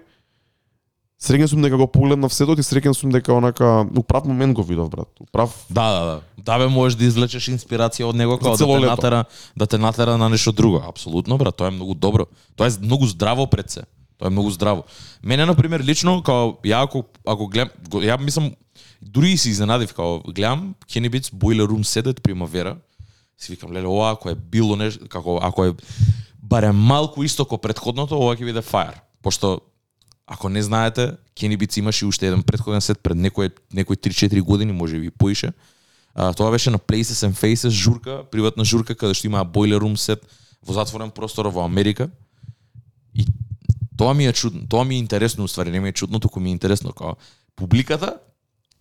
Среќен 1.15 1.47
сум 1.47 1.61
дека 1.63 1.77
го 1.79 1.87
погледнав 1.87 2.33
сето 2.35 2.53
и 2.59 2.63
среќен 2.63 2.93
сум 2.93 3.09
дека 3.09 3.33
онака 3.33 3.87
управ 3.97 4.25
момент 4.27 4.53
го 4.53 4.63
видов 4.63 4.89
брат. 4.89 5.07
Управ 5.21 5.55
Да, 5.69 5.87
да, 5.91 6.05
да. 6.05 6.21
Да 6.37 6.57
бе 6.59 6.67
можеш 6.67 6.99
да 6.99 7.07
извлечеш 7.07 7.47
инспирација 7.55 8.09
од 8.11 8.19
него 8.19 8.35
како 8.37 8.57
да 8.57 8.67
те 8.67 8.85
натера 8.85 9.23
да 9.55 9.65
те 9.67 9.77
натера 9.77 10.17
на 10.17 10.29
нешто 10.29 10.51
друго. 10.51 10.83
Апсолутно, 10.83 11.37
брат, 11.37 11.55
тоа 11.55 11.71
е 11.71 11.71
многу 11.71 11.95
добро. 11.95 12.27
Тоа 12.55 12.67
е 12.67 12.77
многу 12.81 13.07
здраво 13.07 13.47
пред 13.47 13.71
се. 13.71 13.87
Тоа 14.17 14.27
е 14.27 14.31
многу 14.31 14.49
здраво. 14.49 14.83
Мене 15.23 15.45
на 15.45 15.55
пример 15.55 15.83
лично 15.83 16.23
као 16.23 16.55
ја 16.63 16.83
ако 16.83 17.05
ако 17.25 17.47
гледам 17.47 17.69
ја 17.91 18.19
мислам 18.21 18.51
дури 19.01 19.31
и 19.31 19.37
се 19.37 19.49
изненадив 19.49 19.93
као 19.93 20.19
гледам 20.19 20.75
Kenny 20.87 21.09
Beats 21.09 21.33
Boiler 21.33 21.67
Room 21.67 21.83
7 21.83 22.19
примавера. 22.21 22.77
Си 23.37 23.51
викам 23.51 23.71
леле 23.71 23.87
ова 23.87 24.11
ако 24.11 24.29
е 24.29 24.35
било 24.35 24.75
нешто 24.75 25.07
како 25.07 25.39
ако 25.41 25.65
е 25.65 25.73
барем 26.43 26.75
малку 26.75 27.23
исто 27.23 27.45
ко 27.45 27.57
претходното, 27.57 28.15
ова 28.15 28.35
ќе 28.35 28.45
биде 28.45 28.61
fire. 28.61 29.01
Пошто 29.21 29.59
ако 30.27 30.49
не 30.49 30.61
знаете, 30.63 31.17
Kenny 31.35 31.57
Beats 31.57 31.77
имаше 31.79 32.05
уште 32.05 32.27
еден 32.27 32.43
претходен 32.43 32.81
сет 32.81 33.03
пред 33.03 33.17
некој 33.17 33.51
некој 33.73 33.99
3-4 33.99 34.41
години, 34.41 34.71
може 34.71 34.99
би 34.99 35.11
поише. 35.11 35.53
А, 36.15 36.33
тоа 36.33 36.51
беше 36.51 36.71
на 36.71 36.79
Places 36.79 37.27
and 37.27 37.35
Faces 37.35 37.69
журка, 37.69 38.23
приватна 38.31 38.65
журка 38.65 38.95
каде 38.95 39.13
што 39.13 39.27
имаа 39.27 39.45
Boiler 39.45 39.83
Room 39.83 39.95
сет 39.99 40.23
во 40.65 40.73
затворен 40.73 41.11
простор 41.11 41.51
во 41.51 41.65
Америка. 41.65 42.09
И 43.13 43.25
тоа 43.97 44.13
ми 44.13 44.27
е 44.27 44.33
чудно, 44.33 44.67
тоа 44.69 44.83
ми 44.83 44.95
е 44.95 44.97
интересно, 44.97 45.43
уствари 45.43 45.71
не 45.71 45.79
ми 45.79 45.89
е 45.89 45.91
чудно, 45.93 46.19
туку 46.19 46.39
ми 46.39 46.49
е 46.49 46.51
интересно 46.51 46.91
како 46.91 47.15
публиката 47.55 48.17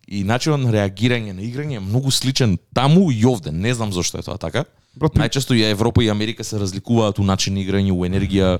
и 0.09 0.25
начинот 0.25 0.61
на 0.61 0.73
реагирање 0.73 1.33
на 1.33 1.43
играње 1.45 1.79
е 1.79 1.85
многу 1.85 2.11
сличен 2.11 2.59
таму 2.75 3.11
и 3.13 3.25
овде. 3.27 3.53
Не 3.53 3.75
знам 3.75 3.93
зошто 3.93 4.19
е 4.19 4.23
тоа 4.27 4.39
така. 4.39 4.65
Брат, 4.97 5.17
Најчесто 5.19 5.55
и 5.55 5.65
Европа 5.67 6.05
и 6.05 6.09
Америка 6.09 6.45
се 6.45 6.59
разликуваат 6.61 7.19
у 7.19 7.25
начин 7.25 7.55
на 7.55 7.65
играње, 7.65 7.91
у 7.91 8.05
енергија, 8.07 8.59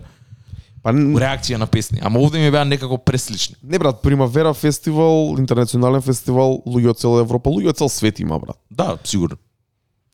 па 0.83 0.91
у 0.91 1.21
реакција 1.21 1.61
на 1.61 1.67
песни. 1.71 2.01
Ама 2.03 2.21
овде 2.21 2.43
ми 2.43 2.51
беа 2.51 2.65
некако 2.65 2.99
преслични. 2.99 3.57
не 3.63 3.79
брат, 3.79 4.03
Примавера 4.03 4.55
фестивал, 4.55 5.37
интернационален 5.39 6.03
фестивал, 6.03 6.63
луѓе 6.67 6.91
од 6.91 6.99
цела 6.99 7.21
Европа, 7.21 7.51
луѓе 7.51 7.69
од 7.69 7.79
цел 7.79 7.89
свет 7.89 8.21
има 8.21 8.39
брат. 8.39 8.59
Да, 8.71 8.99
сигурно. 9.05 9.37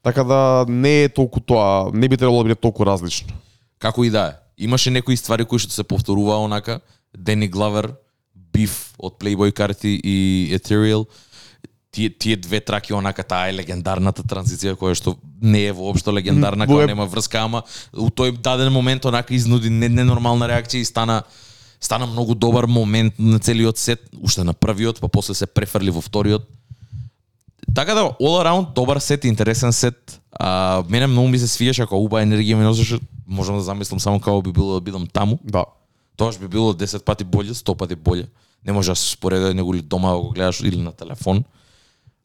Така 0.03 0.25
да 0.25 0.65
не 0.69 1.05
е 1.05 1.09
толку 1.09 1.41
тоа, 1.41 1.91
не 1.95 2.09
би 2.09 2.17
требало 2.17 2.43
да 2.43 2.49
биде 2.49 2.61
толку 2.61 2.87
различно. 2.87 3.35
Како 3.79 4.05
и 4.05 4.11
да 4.11 4.27
е. 4.27 4.33
Имаше 4.61 4.91
некои 4.91 5.17
ствари 5.17 5.45
кои 5.49 5.59
што 5.59 5.73
се 5.73 5.85
повторуваа 5.85 6.45
онака. 6.45 6.81
Дени 7.17 7.49
Главер, 7.49 7.95
Биф 8.35 8.93
од 8.99 9.17
Playboy 9.19 9.53
Carti 9.57 9.97
и 9.97 10.53
Ethereal. 10.55 11.07
Тие, 11.91 12.11
тие 12.11 12.37
две 12.37 12.61
траки 12.61 12.93
онака 12.95 13.25
таа 13.27 13.49
е 13.51 13.57
легендарната 13.57 14.23
транзиција 14.23 14.77
која 14.79 14.95
што 14.95 15.17
не 15.43 15.65
е 15.67 15.73
воопшто 15.75 16.13
легендарна, 16.15 16.69
која 16.71 16.87
нема 16.87 17.09
врска, 17.11 17.43
ама 17.49 17.65
у 17.91 18.07
тој 18.15 18.37
даден 18.39 18.71
момент 18.73 19.05
онака 19.11 19.35
изнуди 19.35 19.71
не- 19.71 19.89
ненормална 19.89 20.47
реакција 20.47 20.85
и 20.85 20.87
стана 20.87 21.25
стана 21.81 22.07
многу 22.07 22.35
добар 22.35 22.67
момент 22.67 23.19
на 23.19 23.41
целиот 23.41 23.79
сет, 23.79 24.03
уште 24.21 24.45
на 24.45 24.53
првиот, 24.53 25.01
па 25.01 25.09
после 25.09 25.35
се 25.35 25.47
префрли 25.47 25.91
во 25.91 26.01
вториот. 26.01 26.47
Така 27.75 27.95
да, 27.95 28.01
all 28.01 28.41
around, 28.45 28.75
добар 28.75 28.99
сет, 28.99 29.25
интересен 29.25 29.73
сет. 29.73 30.21
А, 30.33 30.83
мене 30.89 31.07
многу 31.07 31.29
ми 31.29 31.39
се 31.39 31.49
свиеше 31.49 31.87
како 31.87 32.01
уба 32.01 32.23
енергија 32.23 32.55
ми 32.55 32.65
носеше. 32.65 33.01
Можам 33.27 33.57
да 33.57 33.63
замислам 33.63 34.01
само 34.01 34.21
како 34.21 34.43
би 34.43 34.53
било 34.53 34.75
да 34.75 34.81
бидам 34.81 35.07
таму. 35.07 35.39
Да. 35.45 35.65
Тоа 36.17 36.33
би 36.41 36.49
било 36.49 36.75
10 36.75 37.05
пати 37.05 37.25
боле, 37.25 37.55
100 37.55 37.77
пати 37.77 37.95
боле. 37.95 38.27
Не 38.67 38.73
може 38.73 38.93
да 38.93 38.97
се 38.97 39.13
спореди 39.13 39.55
него 39.55 39.75
ли 39.75 39.83
дома 39.83 40.11
да 40.11 40.19
го 40.19 40.31
гледаш 40.31 40.61
или 40.61 40.77
на 40.77 40.93
телефон. 40.93 41.45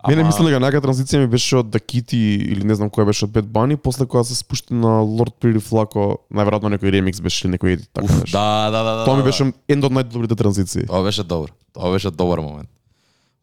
Мене 0.08 0.24
мислам 0.28 0.46
дека 0.46 0.60
најака 0.62 0.84
транзиција 0.86 1.24
ми 1.24 1.30
беше 1.32 1.58
од 1.62 1.72
Дакити 1.74 2.20
или 2.54 2.66
не 2.68 2.76
знам 2.78 2.92
која 2.94 3.08
беше 3.10 3.26
од 3.26 3.32
Bad 3.34 3.48
Bunny, 3.50 3.78
после 3.78 4.06
кога 4.06 4.24
се 4.24 4.36
спушти 4.38 4.74
на 4.74 5.00
Lord 5.02 5.34
Pretty 5.42 5.62
Flaco, 5.64 6.20
најверојатно 6.30 6.76
некој 6.76 6.94
ремикс 6.94 7.24
беше 7.26 7.48
или 7.48 7.56
некој 7.56 7.78
едит 7.78 7.90
така 7.90 8.06
Уф, 8.06 8.20
беше. 8.22 8.36
да, 8.36 8.70
да, 8.70 8.84
да, 8.84 8.96
да. 9.00 9.06
Тоа 9.06 9.18
ми 9.18 9.24
да, 9.26 9.30
беше 9.32 9.50
еден 9.68 9.88
од 9.88 9.96
најдобрите 9.98 10.38
транзиции. 10.38 10.86
Тоа 10.86 11.02
беше 11.08 11.26
добро. 11.26 11.56
Тоа 11.74 11.92
беше 11.96 12.12
добар 12.12 12.44
момент. 12.44 12.70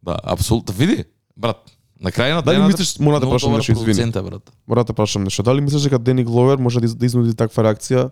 Да, 0.06 0.18
апсолутно. 0.22 0.74
Види, 0.74 1.04
брат, 1.36 1.58
на 2.02 2.10
крај 2.10 2.34
на 2.34 2.42
Дали 2.42 2.56
денот 2.56 2.72
мислиш- 2.72 2.98
мора 2.98 3.20
да 3.20 3.28
прашам 3.28 3.52
нешто, 3.52 3.72
извини. 3.72 4.10
брат. 4.12 4.52
Мора 4.66 4.84
да 4.84 4.92
прашам 4.92 5.24
нешто. 5.24 5.42
Дали 5.42 5.60
мислиш 5.60 5.82
дека 5.82 5.98
Дени 5.98 6.24
Гловер 6.24 6.56
може 6.58 6.80
да 6.80 6.88
да 6.88 7.06
изнуди 7.06 7.34
таква 7.34 7.62
реакција 7.64 8.10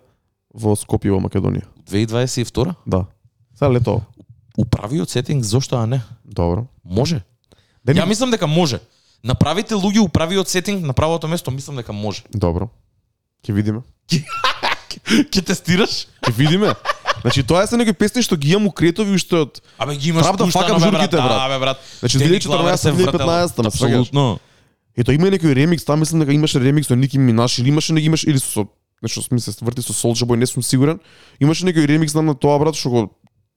во 0.53 0.75
Скопје 0.75 1.11
во 1.11 1.19
Македонија? 1.19 1.63
2022 1.85 2.73
Да. 2.87 3.05
Сега 3.55 3.69
лето. 3.69 4.01
управиот 4.57 5.09
сетинг 5.09 5.43
зошто 5.43 5.75
а 5.75 5.85
не? 5.85 6.01
Добро. 6.25 6.65
Може. 6.85 7.21
Дени... 7.85 7.99
Ја 7.99 8.07
мислам 8.07 8.31
дека 8.31 8.47
може. 8.47 8.79
Направите 9.23 9.75
луѓе 9.75 9.99
управиот 9.99 10.47
сетинг 10.47 10.81
на 10.81 10.93
правото 10.93 11.27
место, 11.27 11.51
мислам 11.51 11.75
дека 11.75 11.93
може. 11.93 12.23
Добро. 12.33 12.69
Ќе 13.43 13.53
видиме. 13.53 13.81
Ќе 15.31 15.41
тестираш? 15.43 16.07
Ќе 16.21 16.31
видиме. 16.33 16.73
Значи 17.21 17.43
тоа 17.43 17.63
е 17.63 17.67
се 17.67 17.77
некои 17.77 17.93
песни 17.93 18.21
што 18.25 18.37
ги 18.37 18.53
имам 18.53 18.67
у 18.67 18.71
кретови 18.71 19.13
уште 19.15 19.35
од 19.45 19.61
Абе 19.77 19.95
ги 19.95 20.09
имаш 20.09 20.25
Правда, 20.25 20.47
факам 20.47 20.79
журките, 20.79 21.17
брат. 21.17 21.29
Да, 21.29 21.49
бе, 21.49 21.59
брат. 21.59 21.77
Значи, 21.99 22.17
Дени 22.17 22.39
2014, 22.39 22.47
Главер 22.47 22.75
се 22.75 22.91
вртел. 22.91 23.19
2015, 23.19 23.63
ме 23.63 23.69
сваќаш? 23.69 23.99
Апсолутно. 24.01 24.39
Ето 24.97 25.13
има 25.15 25.31
некој 25.31 25.55
ремикс, 25.55 25.85
таа 25.85 25.95
мислам 25.95 26.25
дека 26.25 26.33
имаше 26.33 26.59
ремикс 26.59 26.89
на 26.89 26.95
Ники 26.95 27.19
Минаш 27.19 27.59
или 27.59 27.69
имаше 27.69 27.93
не 27.93 28.01
имаше 28.01 28.29
или 28.29 28.39
со 28.39 28.67
нешто 29.01 29.21
ми 29.31 29.39
се 29.39 29.51
врти 29.61 29.81
со 29.81 29.93
Soulja 29.93 30.25
Boy, 30.25 30.35
не 30.35 30.45
сум 30.45 30.63
сигурен. 30.63 30.99
Имаше 31.39 31.65
некој 31.65 31.87
ремикс 31.87 32.13
на 32.13 32.35
тоа 32.35 32.59
брат 32.59 32.75
што 32.75 32.89
го 32.89 33.01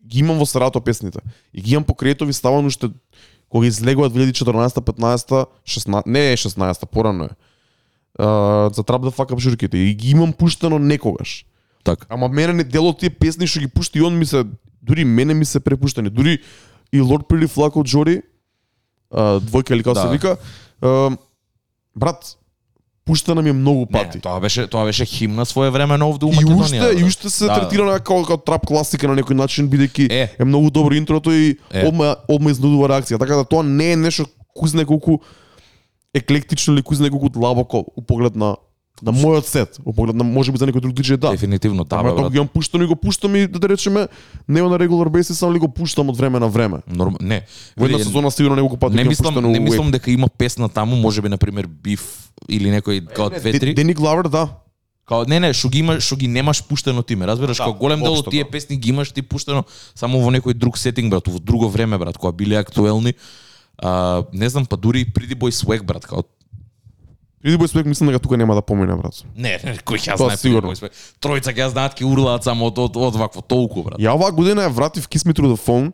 ги 0.06 0.20
имам 0.20 0.38
во 0.38 0.46
сарато 0.46 0.80
песните. 0.80 1.20
И 1.52 1.60
ги 1.60 1.74
имам 1.74 1.84
по 1.84 1.94
креатови 1.94 2.32
ставано 2.32 2.68
уште 2.68 2.90
кога 3.48 3.66
излегуваат 3.66 4.12
2014, 4.12 4.80
15, 4.80 5.46
16, 5.68 6.02
не 6.06 6.32
е 6.32 6.36
16, 6.36 6.86
порано 6.86 7.24
е. 7.24 7.34
Uh, 8.18 8.74
за 8.74 8.82
Trap 8.82 9.10
the 9.10 9.10
Fuck 9.10 9.34
Up 9.34 9.38
журките 9.38 9.78
и 9.78 9.94
ги 9.94 10.10
имам 10.10 10.32
пуштено 10.32 10.78
некогаш. 10.78 11.46
Така. 11.84 12.06
Ама 12.08 12.28
мене 12.28 12.52
не 12.54 12.64
дел 12.64 12.86
од 12.86 12.98
тие 12.98 13.10
песни 13.10 13.46
што 13.46 13.60
ги 13.60 13.68
пушти 13.68 13.98
и 13.98 14.02
он 14.02 14.16
ми 14.16 14.26
се 14.26 14.44
дури 14.82 15.04
мене 15.04 15.34
ми 15.34 15.44
се 15.44 15.60
препуштани. 15.60 16.10
Дури 16.10 16.38
и 16.92 17.00
Lord 17.00 17.28
Pretty 17.28 17.46
Flaco 17.46 17.84
Джори, 17.84 18.22
а, 19.10 19.40
двојка 19.40 19.72
или 19.72 19.82
како 19.82 19.94
Да. 19.94 20.00
се 20.02 20.08
вика, 20.08 20.36
а, 20.82 21.10
брат, 21.96 22.36
пуштана 23.04 23.42
ми 23.42 23.48
е 23.48 23.52
многу 23.54 23.86
пати. 23.86 24.16
Не, 24.16 24.20
тоа 24.20 24.40
беше 24.40 24.66
тоа 24.66 24.84
беше 24.84 25.04
химна 25.04 25.44
своевремено 25.44 26.08
овде 26.08 26.24
у 26.24 26.28
и 26.28 26.34
Македонија. 26.34 26.60
уште 26.62 26.78
брат. 26.80 27.00
и 27.00 27.04
уште 27.04 27.30
се 27.30 27.44
Да. 27.44 27.54
третира 27.54 27.84
на 27.84 27.92
како 27.94 28.22
како 28.22 28.36
трап 28.38 28.66
класика 28.66 29.08
на 29.08 29.14
некој 29.14 29.34
начин 29.34 29.68
бидејќи 29.68 30.08
Е. 30.10 30.36
е 30.38 30.44
многу 30.44 30.70
добро 30.70 30.94
интрото 30.94 31.30
и 31.30 31.58
Е. 31.70 31.84
одма 31.86 32.16
одма 32.28 32.50
изнудува 32.50 32.88
реакција. 32.88 33.18
Така 33.18 33.36
да 33.36 33.44
тоа 33.44 33.62
не 33.62 33.92
е 33.92 33.96
нешто 33.98 34.24
кузне 34.54 34.84
колку 34.84 35.18
еклектично 36.14 36.74
или 36.74 36.82
кузне 36.82 37.10
колку 37.10 37.28
длабоко 37.28 37.84
у 37.96 38.02
поглед 38.02 38.36
на 38.36 38.56
на 39.02 39.10
мојот 39.10 39.48
сет, 39.48 39.78
у 39.84 39.92
поглед 39.92 40.14
на 40.14 40.24
можеби 40.24 40.58
за 40.58 40.68
некој 40.70 40.80
друг 40.80 40.94
диџеј 40.94 41.18
да. 41.18 41.32
Дефинитивно, 41.34 41.84
да, 41.84 41.98
Ама 41.98 42.12
бе, 42.12 42.20
тоа 42.20 42.30
ги 42.30 42.44
пуштано 42.46 42.84
и 42.84 42.86
го 42.86 42.96
пуштам 42.96 43.34
и 43.34 43.46
да 43.46 43.68
речеме 43.68 44.06
не 44.48 44.62
на 44.62 44.78
regular 44.78 45.10
basis, 45.10 45.34
само 45.34 45.52
ли 45.52 45.58
го 45.58 45.68
пуштам 45.68 46.08
од 46.08 46.16
време 46.16 46.38
на 46.38 46.48
време. 46.48 46.82
Норм... 46.86 47.16
Не. 47.20 47.42
Во 47.76 47.86
една 47.86 47.98
сезона 47.98 48.30
сигурно 48.30 48.56
неколку 48.56 48.76
пати 48.76 48.96
не 48.96 49.04
мислам, 49.04 49.34
не 49.34 49.60
мислам 49.60 49.90
дека 49.90 50.10
има 50.10 50.28
песна 50.28 50.68
таму, 50.68 50.96
можеби 50.96 51.28
на 51.28 51.38
пример 51.38 51.66
Биф 51.66 52.30
или 52.48 52.70
некој 52.70 53.02
као 53.10 53.30
две 53.30 53.58
три. 53.58 53.74
Дени 53.74 53.94
Главер, 53.94 54.28
да. 54.28 54.48
Као 55.04 55.26
не 55.26 55.40
не, 55.40 55.52
што 55.52 55.68
ги 55.68 55.82
имаш, 55.82 56.06
што 56.06 56.16
ги 56.16 56.28
немаш 56.28 56.62
пуштено 56.64 57.02
ти 57.02 57.16
ме, 57.16 57.26
разбираш? 57.26 57.58
Да, 57.58 57.64
Као 57.64 57.74
голем 57.74 58.00
дел 58.00 58.14
од 58.14 58.30
тие 58.30 58.44
да. 58.44 58.50
песни 58.50 58.76
ги 58.76 58.94
имаш 58.94 59.10
ти 59.10 59.22
пуштено 59.22 59.64
само 59.94 60.22
во 60.22 60.30
некој 60.30 60.54
друг 60.54 60.78
сетинг, 60.78 61.10
брат, 61.10 61.26
во 61.28 61.42
друго 61.42 61.68
време, 61.68 61.98
брат, 61.98 62.16
кога 62.16 62.32
биле 62.32 62.56
актуелни. 62.56 63.14
А, 63.76 64.24
не 64.32 64.48
знам, 64.48 64.66
па 64.66 64.76
дури 64.76 65.02
и 65.02 65.04
Pretty 65.04 65.34
Boy 65.34 65.50
Swag, 65.50 65.82
брат, 65.82 66.06
као 66.06 66.22
Иди 67.44 67.56
бој 67.56 67.68
спек 67.68 67.86
мислам 67.86 68.08
дека 68.08 68.18
тука 68.18 68.36
нема 68.36 68.54
да 68.54 68.62
помине 68.62 68.96
брат. 68.96 69.20
Не, 69.36 69.58
не, 69.58 69.74
кој 69.78 69.98
ќе 69.98 70.16
Тоа 70.16 70.26
знае 70.26 70.36
сигурно. 70.38 70.72
Swag. 70.72 70.90
Тројца 71.20 71.52
ќе 71.52 71.68
знаат 71.68 71.92
ќе 71.92 72.04
урлаат 72.04 72.42
само 72.42 72.66
од 72.66 72.78
од, 72.78 72.96
од 72.96 73.14
вакво 73.14 73.42
толку, 73.42 73.82
брат. 73.82 74.00
Ја 74.00 74.14
оваа 74.14 74.32
година 74.32 74.62
ја 74.62 74.72
вратив 74.72 75.04
Kiss 75.06 75.24
Me 75.24 75.32
Through 75.32 75.52
the 75.52 75.58
Phone. 75.58 75.92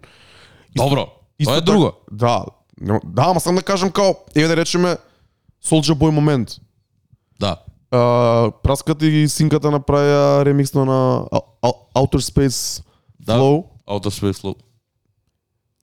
Добро. 0.76 1.08
Исто 1.38 1.50
Тоа 1.50 1.56
е 1.56 1.60
така- 1.60 1.64
друго. 1.66 1.92
Да. 2.08 2.44
нема- 2.80 3.00
Да, 3.04 3.22
ама 3.24 3.40
сам 3.40 3.54
да 3.54 3.62
кажам 3.62 3.90
као 3.90 4.14
еве 4.34 4.48
да 4.48 4.56
речеме 4.56 4.96
Soulja 5.60 5.92
Boy 5.92 6.10
момент. 6.10 6.48
Да. 7.40 7.56
А, 7.90 7.98
праската 8.62 9.06
и 9.06 9.28
синката 9.28 9.68
направија 9.68 10.44
ремиксно 10.44 10.84
на 10.84 11.26
Ou- 11.62 11.74
Outer 11.94 12.20
Space 12.22 12.82
Да. 13.20 13.34
Flow. 13.34 13.64
Outer 13.88 14.10
Space 14.12 14.38
Flow. 14.38 14.54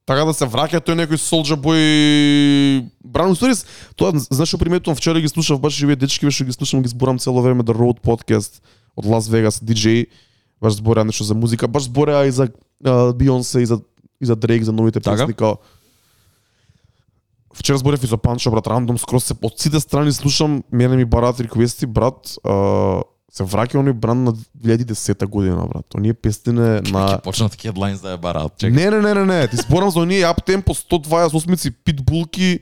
Така 0.07 0.23
да 0.23 0.31
се 0.31 0.47
враќа 0.47 0.79
тој 0.87 0.95
некој 1.01 1.19
Soulja 1.19 1.57
Boy 1.59 2.87
Brown 3.03 3.35
Stories. 3.35 3.65
Тоа 3.99 4.15
знаеш 4.15 4.53
што 4.53 4.59
приметувам 4.61 4.95
вчера 4.95 5.19
ги 5.19 5.27
слушав 5.27 5.59
баш 5.59 5.81
овие 5.83 5.99
дечки 5.99 6.31
што 6.31 6.47
ги 6.47 6.55
слушам 6.55 6.79
ги 6.79 6.87
зборам 6.87 7.19
цело 7.19 7.43
време 7.43 7.67
The 7.67 7.75
Road 7.75 7.99
Podcast 7.99 8.63
од 8.95 9.03
Лас 9.03 9.27
Вегас 9.27 9.59
DJ 9.59 10.07
баш 10.63 10.79
збореа 10.79 11.03
нешто 11.03 11.27
за 11.27 11.35
музика, 11.35 11.67
баш 11.67 11.91
збореа 11.91 12.23
и 12.23 12.31
за 12.31 12.47
Бионсе 13.19 13.59
и 13.61 13.65
за 13.65 13.81
и 14.21 14.25
за 14.25 14.35
Дрейк 14.35 14.63
за 14.63 14.71
новите 14.71 14.99
Така. 14.99 15.27
песни 15.27 15.33
као 15.33 15.59
Вчера 17.53 17.77
зборев 17.77 18.03
и 18.03 18.07
за 18.07 18.17
Панчо 18.17 18.51
брат 18.51 18.67
рандом 18.67 18.97
скроз 18.97 19.27
се 19.27 19.35
од 19.43 19.59
сите 19.59 19.79
страни 19.79 20.13
слушам 20.13 20.63
мене 20.71 20.95
ми 20.95 21.05
бараат 21.05 21.39
реквести 21.39 21.85
брат 21.85 22.39
а, 22.47 23.03
се 23.31 23.43
враќа 23.43 23.77
оној 23.81 23.93
бранд 23.93 24.23
на 24.29 24.33
2010 24.63 25.25
година, 25.27 25.67
брат. 25.67 25.85
Оние 25.95 26.13
песнине 26.13 26.81
Ќе 26.81 26.91
на 26.91 27.19
почнат 27.23 27.57
headlines 27.59 28.01
да 28.01 28.15
ја 28.15 28.21
бараат. 28.21 28.55
Чекај. 28.57 28.71
Не, 28.73 28.89
не, 28.89 29.01
не, 29.01 29.13
не, 29.13 29.25
не, 29.25 29.47
ти 29.47 29.57
зборам 29.57 29.91
за 29.91 29.99
оние 29.99 30.23
ап 30.23 30.39
темпо 30.45 30.73
128 30.73 31.73
питбулки, 31.83 32.59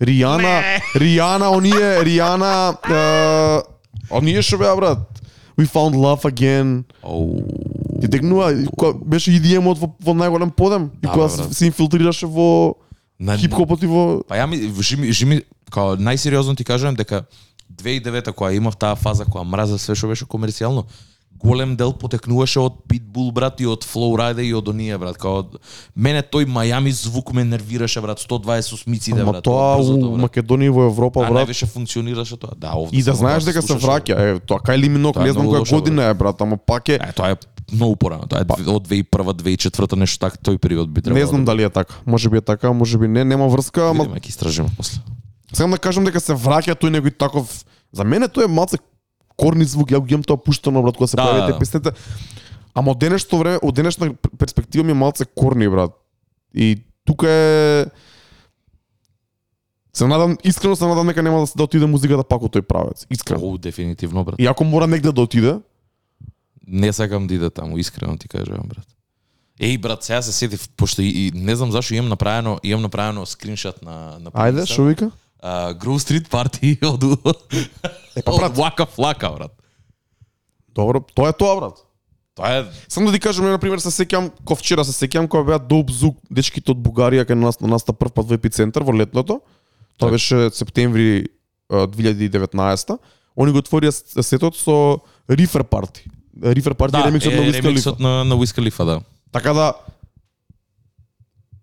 Ријана, 0.00 0.80
Ријана, 0.94 1.48
оние 1.54 2.02
Ријана, 2.06 2.74
е, 2.86 3.62
оние 4.10 4.42
што 4.42 4.58
беа 4.58 4.74
брат. 4.78 4.98
We 5.58 5.66
found 5.66 5.94
love 5.98 6.22
again. 6.22 6.84
Оу. 7.02 7.42
Ти 8.00 8.06
текнува, 8.10 8.52
и 8.52 8.66
кога 8.76 8.98
беше 9.04 9.32
EDM-от 9.34 9.78
во, 9.78 9.88
во 9.98 10.14
најголем 10.14 10.50
подем 10.54 10.90
и 11.02 11.06
Да, 11.06 11.12
кога 11.12 11.26
бе, 11.26 11.30
се, 11.30 11.42
брат. 11.42 11.54
се 11.54 11.66
инфилтрираше 11.66 12.26
во 12.26 12.76
хип-хопот 13.18 13.82
и 13.82 13.86
во 13.90 14.22
Па 14.28 14.38
ја 14.38 14.46
ми 14.46 14.70
жими, 14.82 15.10
жими 15.10 15.42
као 15.70 15.96
најсериозно 15.98 16.54
ти 16.56 16.64
кажувам 16.64 16.94
дека 16.94 17.24
2009 17.76 18.32
кога 18.32 18.52
имав 18.52 18.76
таа 18.76 18.96
фаза 18.96 19.24
кога 19.24 19.44
мраза 19.44 19.78
све 19.78 19.94
што 19.94 20.08
беше 20.08 20.24
комерцијално, 20.26 20.84
голем 21.38 21.76
дел 21.76 21.92
потекнуваше 21.92 22.58
од 22.60 22.72
Pitbull 22.88 23.30
брат 23.32 23.60
и 23.60 23.66
од 23.66 23.84
Flowride 23.86 24.42
и 24.42 24.54
од 24.54 24.68
оние 24.68 24.98
брат, 24.98 25.18
као 25.18 25.44
мене 25.94 26.22
тој 26.22 26.48
Мајами 26.50 26.90
звук 26.90 27.32
ме 27.32 27.44
нервираше 27.44 28.00
брат, 28.00 28.18
128-миците 28.18 29.20
Ама 29.22 29.32
брат. 29.32 29.44
тоа 29.44 29.76
брзото, 29.78 30.08
у 30.08 30.16
брат. 30.16 30.24
Македонија 30.26 30.70
во 30.70 30.88
Европа, 30.90 31.26
А 31.26 31.30
брат. 31.30 31.48
највише 31.48 31.66
функционираше 31.66 32.36
тоа. 32.36 32.56
Да, 32.56 32.72
овде 32.74 32.96
И 32.96 33.02
да 33.02 33.14
знаеш 33.14 33.44
дека 33.44 33.62
се 33.62 33.74
враќа. 33.74 34.18
Е, 34.18 34.40
тоа 34.40 34.58
Кајли 34.58 34.88
Минок, 34.88 35.14
Тоа 35.14 35.22
е 35.22 35.26
не 35.26 35.32
знам 35.32 35.46
која 35.46 35.70
година 35.70 36.10
е, 36.10 36.14
брат, 36.14 36.40
ама 36.40 36.56
пак 36.56 36.88
е 36.88 36.98
Е, 36.98 37.12
тоа 37.12 37.30
е 37.30 37.36
многу 37.72 37.96
порано. 37.96 38.26
Тоа 38.26 38.40
е 38.40 38.44
од 38.66 38.88
2001 38.88 39.38
2004 39.38 39.96
нешто 39.96 40.18
така 40.18 40.36
тој 40.42 40.58
период 40.58 40.90
би 40.90 41.02
требало. 41.02 41.20
Не 41.20 41.26
знам 41.26 41.44
дали 41.44 41.62
е 41.62 41.70
така. 41.70 41.94
Може 42.06 42.28
би 42.28 42.36
е 42.38 42.40
така, 42.40 42.72
може 42.72 42.98
би 42.98 43.08
не, 43.08 43.24
нема 43.24 43.46
врска, 43.46 43.90
ама 43.90 44.04
ќе 44.18 44.28
истражиме 44.28 44.68
после. 44.76 44.98
Сакам 45.52 45.70
да 45.70 45.78
кажам 45.78 46.04
дека 46.04 46.20
се 46.20 46.32
враќа 46.34 46.74
тој 46.74 46.90
некој 46.90 47.16
таков 47.16 47.64
За 47.92 48.04
мене 48.04 48.28
тој 48.28 48.44
е 48.44 48.48
малце 48.48 48.76
корни 49.34 49.64
звук, 49.64 49.88
ја 49.88 49.98
го 49.98 50.06
имам 50.06 50.22
тоа 50.22 50.36
пуштано 50.36 50.82
брат 50.82 50.96
кога 50.96 51.06
се 51.06 51.16
Да, 51.16 51.22
појавите 51.22 51.46
да, 51.46 51.52
да. 51.52 51.58
песните. 51.58 51.90
Ама 52.74 52.90
од 52.90 52.98
денешто 52.98 53.38
време, 53.38 53.58
од 53.58 53.74
денешна 53.74 54.12
перспектива 54.38 54.84
ми 54.84 54.90
е 54.90 54.94
малце 54.96 55.24
корни 55.26 55.68
брат. 55.68 55.90
И 56.54 56.76
тука 57.04 57.26
е 57.26 57.86
Се 59.92 60.06
надам, 60.06 60.36
искрено 60.44 60.76
се 60.76 60.86
надам 60.86 61.06
дека 61.06 61.22
нема 61.22 61.40
да, 61.40 61.46
се- 61.46 61.56
да 61.56 61.64
отиде 61.64 61.86
музиката 61.86 62.24
пак 62.24 62.42
од 62.42 62.52
тој 62.52 62.62
правец. 62.62 63.06
Искрено. 63.10 63.40
Оу, 63.42 63.58
дефинитивно 63.58 64.24
брат. 64.24 64.36
И 64.38 64.46
ако 64.46 64.64
мора 64.64 64.86
негде 64.86 65.12
да 65.12 65.20
отиде, 65.20 65.58
Не 66.66 66.92
сакам 66.92 67.26
да 67.26 67.34
иде 67.34 67.50
таму, 67.50 67.78
искрено 67.78 68.16
ти 68.16 68.28
кажувам, 68.28 68.68
брат. 68.68 68.84
Еј, 69.58 69.80
брат, 69.80 70.04
сега 70.04 70.22
се 70.22 70.32
сетив, 70.32 70.68
пошто 70.70 71.02
и, 71.02 71.08
и 71.08 71.32
не 71.34 71.56
знам 71.56 71.72
зашо 71.72 71.94
имам 71.94 72.08
направено, 72.08 72.58
имам 72.62 72.82
направено 72.82 73.26
скриншот 73.26 73.82
на 73.82 74.18
на 74.20 74.30
ајде, 74.30 74.66
што 74.66 74.84
вика? 74.84 75.10
Grove 75.78 76.00
Street 76.02 76.28
Party 76.28 76.76
од 76.92 77.04
Е, 78.16 78.22
па, 78.22 78.32
брат. 78.36 78.56
Вака 78.56 78.86
Флака, 78.86 79.30
брат. 79.30 79.52
Добро, 80.74 81.00
тоа 81.14 81.28
е 81.28 81.32
тоа 81.32 81.56
брат. 81.60 81.76
Тоа 82.34 82.50
е 82.58 82.64
Само 82.88 83.06
да 83.06 83.12
ти 83.12 83.20
кажам, 83.20 83.50
на 83.50 83.58
пример, 83.58 83.78
се 83.78 83.90
сеќам, 83.90 84.30
ко 84.44 84.54
вчера 84.54 84.84
се 84.84 84.94
сеќам 84.94 85.28
кога 85.28 85.44
беа 85.44 85.58
Доп 85.58 85.90
Зук, 85.90 86.18
дечките 86.30 86.70
од 86.74 86.78
Бугарија 86.78 87.26
кај 87.26 87.34
нас 87.34 87.60
на 87.60 87.68
нас 87.68 87.86
на 87.86 87.94
прв 87.94 88.12
пат 88.14 88.26
во 88.26 88.34
епицентар 88.34 88.82
во 88.82 88.94
летното. 88.94 89.40
Тоа 89.98 90.10
Так. 90.10 90.14
беше 90.14 90.50
септември 90.54 91.28
а, 91.70 91.86
2019 91.86 92.98
Они 93.38 93.52
го 93.52 93.58
отворија 93.62 93.90
сетот 94.22 94.56
со 94.58 94.98
Рифер 95.30 95.62
Парти. 95.64 96.10
Рифер 96.42 96.74
Парти 96.74 96.98
е 96.98 97.06
ремиксот 97.06 97.32
на 97.32 97.42
Wiz 97.42 97.58
Khalifa. 97.58 97.68
ремиксот 97.68 98.00
на 98.00 98.24
на 98.24 98.34
Wiz 98.34 98.54
Khalifa, 98.54 98.84
да. 98.84 99.00
Така 99.32 99.52
да 99.52 99.74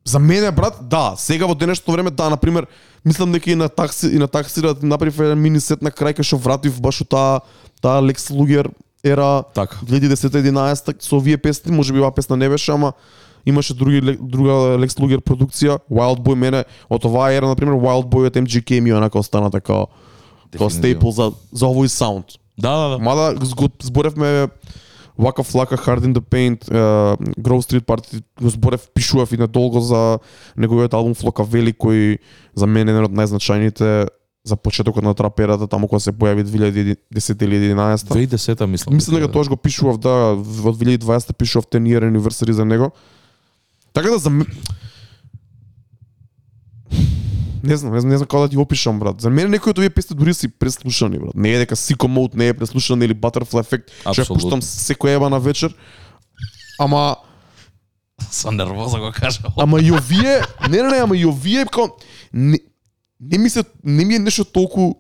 За 0.08 0.20
мене 0.20 0.52
брат, 0.52 0.78
да, 0.82 1.15
сега 1.18 1.48
во 1.48 1.56
денешното 1.56 1.91
време 1.91 2.12
да, 2.12 2.30
на 2.30 2.38
пример, 2.38 2.68
мислам 3.06 3.32
дека 3.32 3.52
и 3.52 3.56
на 3.56 3.70
такси 3.70 4.08
и 4.08 4.20
на 4.22 4.28
такси 4.28 4.62
да 4.62 4.76
направив 4.82 5.20
еден 5.20 5.41
мини 5.41 5.60
сет 5.60 5.82
на 5.82 5.89
крај 5.89 6.20
кај 6.20 6.24
што 6.24 6.38
вратив 6.38 6.78
баш 6.82 7.02
у 7.02 7.06
таа 7.10 7.41
таа 7.82 8.02
Лекс 8.06 8.30
Лугер 8.30 8.70
ера 9.04 9.44
Така. 9.54 9.78
2010-11 9.86 11.02
со 11.02 11.18
овие 11.18 11.38
песни, 11.38 11.72
може 11.72 11.94
би 11.94 12.00
оваа 12.00 12.12
песна 12.12 12.38
не 12.38 12.50
беше, 12.50 12.72
ама 12.72 12.94
имаше 13.46 13.74
други 13.74 14.18
друга 14.22 14.78
Лекс 14.78 14.98
Лугер 15.00 15.26
продукција, 15.26 15.80
Wild 15.89 16.22
Boy 16.22 16.36
мене 16.36 16.63
од 16.89 17.06
оваа 17.06 17.34
ера 17.34 17.48
на 17.48 17.56
пример 17.56 17.74
Wild 17.74 18.06
Boy 18.06 18.28
од 18.28 18.38
MGK 18.38 18.82
ми 18.82 18.94
онака 18.94 19.20
остана 19.20 19.50
така 19.52 19.86
како 20.54 20.70
Дефинитивно. 20.70 20.70
стейпл 20.70 21.10
за 21.10 21.32
за 21.52 21.65
овој 21.65 21.88
саунд. 21.88 22.38
Да, 22.58 22.78
да, 22.78 22.89
да. 22.89 22.98
Мада 23.00 23.36
зборевме 23.82 24.50
Waka 25.17 25.43
Flocka, 25.43 25.78
Hard 25.78 26.04
in 26.04 26.13
the 26.13 26.21
Paint, 26.21 26.65
uh, 26.69 27.15
Grove 27.38 27.63
Street 27.63 27.86
Party, 27.86 28.23
го 28.41 28.49
зборев, 28.49 28.89
пишував 28.93 29.32
и 29.32 29.38
недолго 29.38 29.80
за 29.80 30.19
неговиот 30.58 30.93
албум 30.93 31.15
Флока 31.15 31.43
Вели, 31.43 31.73
кој 31.73 32.19
за 32.56 32.67
мене 32.67 32.91
е 32.91 32.95
еден 32.95 33.08
од 33.08 33.15
најзначајните 33.15 34.08
за 34.45 34.56
почетокот 34.56 35.04
на 35.04 35.13
траперата, 35.13 35.67
таму 35.67 35.88
кога 35.88 35.99
се 35.99 36.12
појави 36.12 36.43
2010 36.43 37.43
или 37.43 37.73
11 37.73 38.12
2010 38.12 38.65
мислам. 38.65 38.95
Мислам 38.95 39.15
дека 39.15 39.32
тогаш 39.32 39.49
го 39.49 39.58
пишував, 39.58 39.97
да, 39.97 40.36
во 40.36 40.73
2020 40.73 41.34
пишував 41.34 41.65
10 41.65 41.88
year 41.88 42.04
anniversary 42.04 42.51
за 42.51 42.65
него. 42.65 42.91
Така 43.93 44.10
да 44.10 44.17
за 44.17 44.30
Не 47.65 47.78
знам, 47.78 47.93
не 47.93 47.99
знам, 48.01 48.12
не 48.12 48.17
знам 48.17 48.28
како 48.28 48.45
да 48.45 48.49
ти 48.49 48.58
опишам, 48.58 48.99
брат. 48.99 49.21
За 49.21 49.30
мене 49.30 49.49
некои 49.58 49.73
од 49.73 49.80
овие 49.82 49.89
песни 49.89 50.15
дури 50.15 50.34
си 50.34 50.47
преслушани, 50.47 51.19
брат. 51.19 51.36
Не 51.36 51.54
е 51.56 51.63
дека 51.65 51.75
Sicko 51.75 52.08
Mode 52.08 52.36
не 52.38 52.47
е 52.47 52.54
преслушан 52.54 53.01
или 53.01 53.15
Butterfly 53.15 53.63
Effect, 53.63 53.89
што 54.06 54.21
ја 54.21 54.28
пуштам 54.30 54.62
секој 54.62 55.15
еба 55.17 55.30
на 55.30 55.39
вечер. 55.39 55.73
Ама 56.80 57.15
Со 58.32 58.51
нервоза 58.51 58.99
го 58.99 59.12
кажа. 59.12 59.39
ама 59.58 59.82
и 59.82 59.91
овие, 59.91 60.41
не 60.69 60.82
не 60.82 60.89
не, 60.89 60.97
ама 61.04 61.17
и 61.17 61.25
овие 61.25 61.65
како 61.65 61.97
не, 62.34 62.60
не 63.19 63.38
ми 63.38 63.49
се 63.49 63.63
не 63.84 64.06
ми 64.06 64.15
е 64.15 64.19
нешто 64.19 64.45
толку 64.45 64.93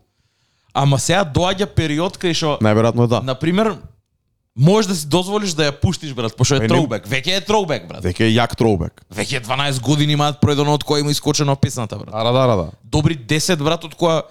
Ама 0.73 0.99
сега 0.99 1.23
доаѓа 1.23 1.65
период 1.71 2.17
кај 2.19 2.33
што 2.35 2.57
најверојатно 2.59 3.07
да. 3.07 3.21
на 3.21 3.35
пример 3.39 3.77
можеш 4.55 4.87
да 4.87 4.95
си 4.95 5.07
дозволиш 5.07 5.53
да 5.53 5.67
ја 5.67 5.75
пуштиш 5.81 6.13
брат, 6.13 6.35
пошто 6.37 6.55
е 6.55 6.67
троубек. 6.67 7.07
Веќе 7.07 7.37
е 7.37 7.41
троубек 7.43 7.87
брат. 7.87 8.03
Дека 8.03 8.23
е 8.23 8.31
јак 8.31 8.55
троубек. 8.55 9.03
Веќе 9.13 9.43
12 9.43 9.81
години 9.83 10.15
имаат 10.15 10.39
пројдено 10.41 10.75
од 10.75 10.83
кој 10.87 11.03
има 11.03 11.11
искочено 11.11 11.55
песната 11.55 11.97
брат. 11.99 12.13
Ара 12.15 12.31
да, 12.31 12.47
да. 12.55 12.71
Добри 12.83 13.17
10 13.17 13.63
брат 13.63 13.83
од 13.83 13.95
која 13.95 14.23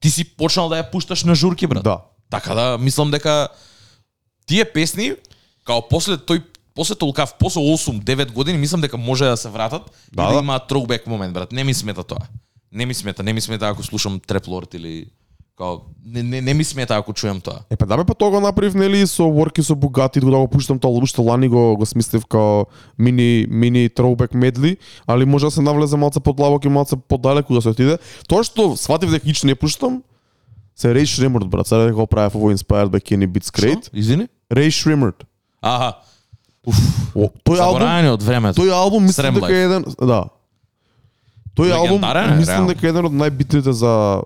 ти 0.00 0.10
си 0.10 0.24
почнал 0.24 0.68
да 0.68 0.82
ја 0.82 0.90
пушташ 0.90 1.24
на 1.24 1.34
журки 1.34 1.66
брат. 1.66 1.84
Да. 1.84 2.02
Така 2.30 2.54
да 2.54 2.78
мислам 2.78 3.10
дека 3.10 3.48
тие 4.46 4.64
песни 4.64 5.14
као 5.64 5.86
после 5.88 6.18
тој 6.18 6.42
после 6.74 6.94
толкав 6.94 7.34
после 7.38 7.60
8-9 7.60 8.32
години 8.32 8.58
мислам 8.58 8.80
дека 8.80 8.96
може 8.96 9.24
да 9.24 9.36
се 9.36 9.48
вратат 9.48 9.82
Да, 10.12 10.22
и 10.22 10.26
да 10.26 10.32
да. 10.32 10.38
имаат 10.38 10.70
throwback 10.70 11.06
момент 11.06 11.34
брат. 11.34 11.52
Не 11.52 11.64
ми 11.64 11.74
смета 11.74 12.04
тоа. 12.04 12.26
Не 12.72 12.86
ми 12.86 12.94
смета, 12.94 13.22
не 13.22 13.32
ми 13.32 13.40
смета 13.40 13.68
ако 13.68 13.82
слушам 13.82 14.20
Lord 14.20 14.74
или 14.74 15.06
као 15.58 15.80
не, 16.04 16.22
не, 16.22 16.40
не 16.40 16.54
ми 16.54 16.64
смета 16.64 16.96
ако 16.96 17.12
чуем 17.12 17.40
тоа. 17.40 17.62
Е 17.70 17.76
па 17.76 17.86
да 17.86 17.96
бе 17.96 18.04
па 18.04 18.14
тоа 18.14 18.30
го 18.30 18.40
направив 18.40 18.74
нели 18.74 19.06
со 19.06 19.22
Work 19.22 19.58
и 19.58 19.62
со 19.62 19.74
Bugatti 19.74 20.20
да 20.20 20.38
го 20.38 20.48
пуштам 20.48 20.78
тоа 20.78 20.90
уште 20.90 21.20
лани 21.20 21.48
го 21.48 21.76
го 21.76 21.86
смислив 21.86 22.26
као 22.26 22.66
мини 22.98 23.46
мини 23.48 23.90
throwback 23.90 24.34
медли, 24.34 24.76
али 25.06 25.24
може 25.24 25.46
да 25.46 25.50
се 25.50 25.62
навлезе 25.62 25.96
малце 25.96 26.20
подлабоко 26.20 26.66
и 26.66 26.70
малце 26.70 26.96
подалеку 26.96 27.54
да 27.54 27.62
се 27.62 27.68
отиде. 27.68 27.98
Тоа 28.28 28.44
што 28.44 28.76
сватив 28.76 29.10
дека 29.10 29.28
ич 29.28 29.42
не 29.42 29.54
пуштам 29.54 30.02
се 30.76 30.94
Ray 30.94 31.04
Shrimmered 31.04 31.48
брат, 31.48 31.66
сега 31.66 31.80
дека 31.80 31.94
го 31.94 32.06
правев 32.06 32.34
ово 32.34 32.50
inspired 32.50 32.88
by 32.88 33.00
Kenny 33.00 33.26
Beats 33.26 33.52
Great. 33.52 33.86
Што? 33.86 33.96
Извини? 33.96 34.28
Ray 34.50 34.68
Shrimmered. 34.68 35.24
Аха. 35.62 36.02
О, 37.14 37.28
тој 37.44 37.58
албум, 37.58 38.12
од 38.12 38.22
времето. 38.22 38.62
тој 38.62 38.70
албум 38.70 39.04
мислам 39.04 39.34
дека 39.34 39.52
е 39.52 39.64
еден, 39.66 39.84
да. 39.98 40.24
Тој 41.58 41.74
албум 41.74 42.00
мислам 42.38 42.68
дека 42.70 42.86
е 42.86 42.90
еден 42.94 43.10
од 43.10 43.12
најбитните 43.12 43.74
за 43.74 44.22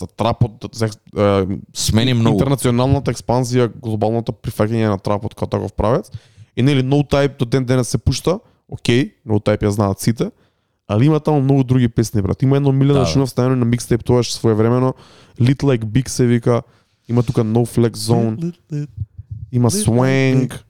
за 0.00 0.06
трапот, 0.06 0.50
за 0.74 0.86
е, 0.86 1.46
Смени 1.74 2.14
многу. 2.14 2.38
интернационалната 2.38 3.12
експанзија, 3.12 3.68
глобалното 3.74 4.32
прифаќање 4.32 4.88
на 4.88 4.98
трапот 4.98 5.34
како 5.34 5.46
таков 5.50 5.72
правец. 5.72 6.10
И 6.56 6.62
нели 6.62 6.82
No 6.82 7.02
Type 7.04 7.38
до 7.38 7.44
ден 7.44 7.64
денес 7.64 7.88
се 7.88 7.98
пушта, 7.98 8.38
окей, 8.68 9.14
No 9.26 9.40
Type 9.40 9.62
ја 9.62 9.68
знаат 9.68 10.00
сите, 10.00 10.30
али 10.88 11.06
има 11.06 11.20
таму 11.20 11.40
многу 11.40 11.64
други 11.64 11.88
песни, 11.88 12.22
брат. 12.22 12.42
Има 12.42 12.56
едно 12.56 12.72
милено 12.72 12.94
Да, 12.94 13.00
да, 13.00 13.04
да. 13.04 13.10
што 13.10 13.18
има 13.18 13.26
вставено 13.26 13.56
на 13.56 13.64
микстейп 13.64 14.04
тоаш 14.04 14.32
своевремено, 14.32 14.94
Little 15.40 15.76
Like 15.76 15.84
Big 15.84 16.08
се 16.08 16.26
вика, 16.26 16.62
има 17.08 17.22
тука 17.22 17.40
No 17.44 17.64
Flex 17.64 17.92
Zone, 17.96 18.52
има 19.52 19.70
Swang, 19.70 20.60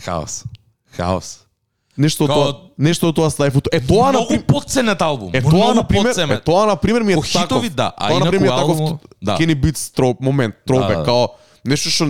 Хаос. 0.00 0.44
Хаос. 0.86 1.46
Нешто 1.98 2.24
Као- 2.24 2.34
тоа, 2.34 2.54
нешто 2.78 3.12
тоа 3.12 3.30
слайфото. 3.30 3.70
Е 3.72 3.80
тоа 3.80 4.12
на 4.12 4.12
Многу 4.12 4.42
подценет 4.46 5.02
албум. 5.02 5.30
Е 5.32 5.42
тоа 5.42 5.74
на 5.74 5.84
пример, 5.84 6.14
е 6.30 6.40
тоа 6.40 6.66
на 6.66 6.76
пример 6.76 7.02
ми 7.02 7.12
е 7.12 7.16
таков. 7.16 7.30
хитови, 7.30 7.68
да, 7.68 7.92
а 7.96 8.12
инаку 8.12 8.30
пример 8.30 8.46
е 8.46 8.48
таков 8.48 8.78
да. 9.22 9.36
Kenny 9.36 9.54
Beats 9.54 9.94
троп 9.96 10.20
момент, 10.20 10.54
тробек 10.66 10.88
Да, 10.88 10.96
да. 10.96 11.04
као 11.04 11.28
нешто 11.64 11.90
што 11.90 12.04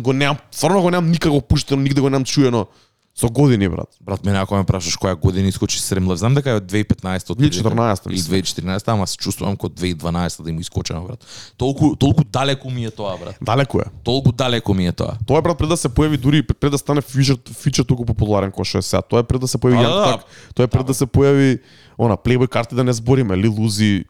го 0.00 0.12
немам, 0.12 0.36
стварно 0.50 0.82
го 0.82 0.90
немам 0.90 1.10
никако 1.10 1.40
пуштено, 1.40 1.82
нигде 1.82 2.00
го 2.00 2.10
немам 2.10 2.24
чуено 2.24 2.66
со 3.14 3.28
години 3.28 3.68
брат. 3.68 3.88
Брат, 4.00 4.24
мене 4.24 4.38
ако 4.38 4.56
ме 4.56 4.64
прашаш 4.64 4.96
која 4.96 5.14
година 5.20 5.48
искочи 5.48 5.80
Сремлев, 5.80 6.18
знам 6.18 6.34
дека 6.34 6.50
е 6.50 6.60
од 6.60 6.64
2015 6.64 7.30
од 7.30 7.38
2014 7.38 8.06
или 8.06 8.14
мислам. 8.14 8.38
2014, 8.40 8.92
ама 8.92 9.06
се 9.06 9.16
чувствувам 9.16 9.56
како 9.56 9.68
2012 9.68 10.42
да 10.42 10.50
им 10.50 10.60
искочено, 10.60 11.04
брат. 11.04 11.26
Толку 11.56 11.96
толку 11.96 12.24
далеку 12.24 12.70
ми 12.70 12.84
е 12.84 12.90
тоа, 12.90 13.18
брат. 13.20 13.36
Далеко 13.42 13.80
е. 13.80 13.84
Толку 14.04 14.32
далеку 14.32 14.74
ми 14.74 14.86
е 14.86 14.92
тоа. 14.92 15.18
Тоа 15.26 15.38
е 15.38 15.42
брат 15.42 15.58
пред 15.58 15.68
да 15.68 15.76
се 15.76 15.88
појави 15.88 16.16
дури 16.16 16.42
пред 16.42 16.72
да 16.72 16.78
стане 16.78 17.00
фичер 17.00 17.36
фичер 17.52 17.84
толку 17.84 18.04
популарен 18.08 18.50
кој 18.50 18.64
што 18.64 18.78
е 18.78 18.82
сега. 18.82 19.02
Тоа 19.02 19.20
е 19.20 19.28
пред 19.28 19.40
да 19.40 19.48
се 19.48 19.58
појави 19.58 19.76
А, 19.76 19.84
Young 19.84 19.92
да, 19.92 20.00
да. 20.00 20.12
Thug. 20.12 20.20
Тоа 20.54 20.64
е 20.64 20.72
пред 20.72 20.86
да 20.86 20.94
се 20.94 21.06
појави 21.06 21.60
она 21.98 22.16
Playboy 22.16 22.48
карти 22.48 22.74
да 22.74 22.84
не 22.84 22.92
збориме, 22.92 23.36
Lil 23.36 23.52
Uzi, 23.60 24.04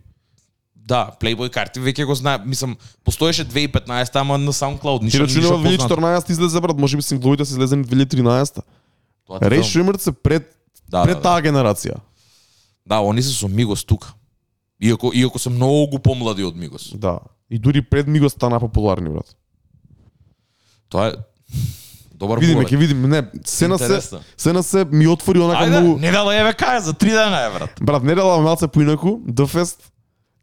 Да, 0.87 1.11
Playboy 1.21 1.51
карти 1.51 1.81
веќе 1.81 2.05
го 2.05 2.15
знае, 2.15 2.41
мислам, 2.45 2.77
постоеше 3.05 3.45
2015 3.47 4.17
ама 4.21 4.39
на 4.39 4.53
SoundCloud 4.53 4.99
Ти 4.99 5.05
ништо 5.05 5.21
рачунува 5.23 5.59
ништо 5.59 5.89
познато. 5.89 6.03
2014 6.03 6.31
излезе 6.31 6.61
брат, 6.61 6.79
може 6.79 6.97
би 6.97 7.03
сингловите 7.03 7.45
се 7.45 7.55
излезени 7.55 7.85
2013. 7.85 8.63
Рей 9.41 9.49
велам. 9.49 9.65
Шример 9.65 9.97
се 9.99 10.13
пред 10.13 10.57
Да, 10.89 11.05
пред 11.05 11.17
да, 11.17 11.21
да. 11.21 11.23
таа 11.23 11.43
генерација. 11.43 11.97
Да, 12.87 13.01
они 13.01 13.23
се 13.23 13.33
со 13.33 13.49
Мигос 13.49 13.85
тука. 13.85 14.15
Иако 14.81 15.13
иако 15.15 15.39
се 15.39 15.51
многу 15.51 15.99
помлади 15.99 16.45
од 16.45 16.57
Мигос. 16.57 16.93
Да. 16.95 17.19
И 17.51 17.59
дури 17.59 17.83
пред 17.83 18.07
Миго 18.07 18.31
стана 18.31 18.61
популарни 18.61 19.09
брат. 19.11 19.37
Тоа 20.89 21.07
е 21.09 21.13
добар 22.15 22.39
Видиме, 22.39 22.65
ќе 22.65 22.77
видиме, 22.77 23.09
не, 23.09 23.23
се 23.45 23.69
на 23.69 23.79
се, 23.79 24.01
се 24.37 24.53
на 24.53 24.63
се 24.63 24.85
ми 24.85 25.07
отвори 25.09 25.41
онака 25.41 25.65
Ајде, 25.65 25.81
многу 25.81 25.99
не 25.99 26.11
дала 26.13 26.35
еве 26.37 26.53
кај 26.53 26.79
за 26.79 26.93
3 26.95 27.11
дена 27.11 27.41
е 27.47 27.51
брат. 27.51 27.81
Брат, 27.81 28.03
недела 28.03 28.39
малце 28.43 28.69
поинаку, 28.69 29.19
Дфест 29.27 29.93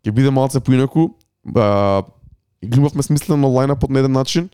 ќе 0.03 0.11
биде 0.11 0.31
малце 0.31 0.59
поинаку. 0.59 1.15
А, 1.55 2.03
глумавме 2.63 3.03
смислено 3.03 3.47
лајнапот 3.47 3.89
на 3.89 3.99
еден 3.99 4.11
начин, 4.11 4.49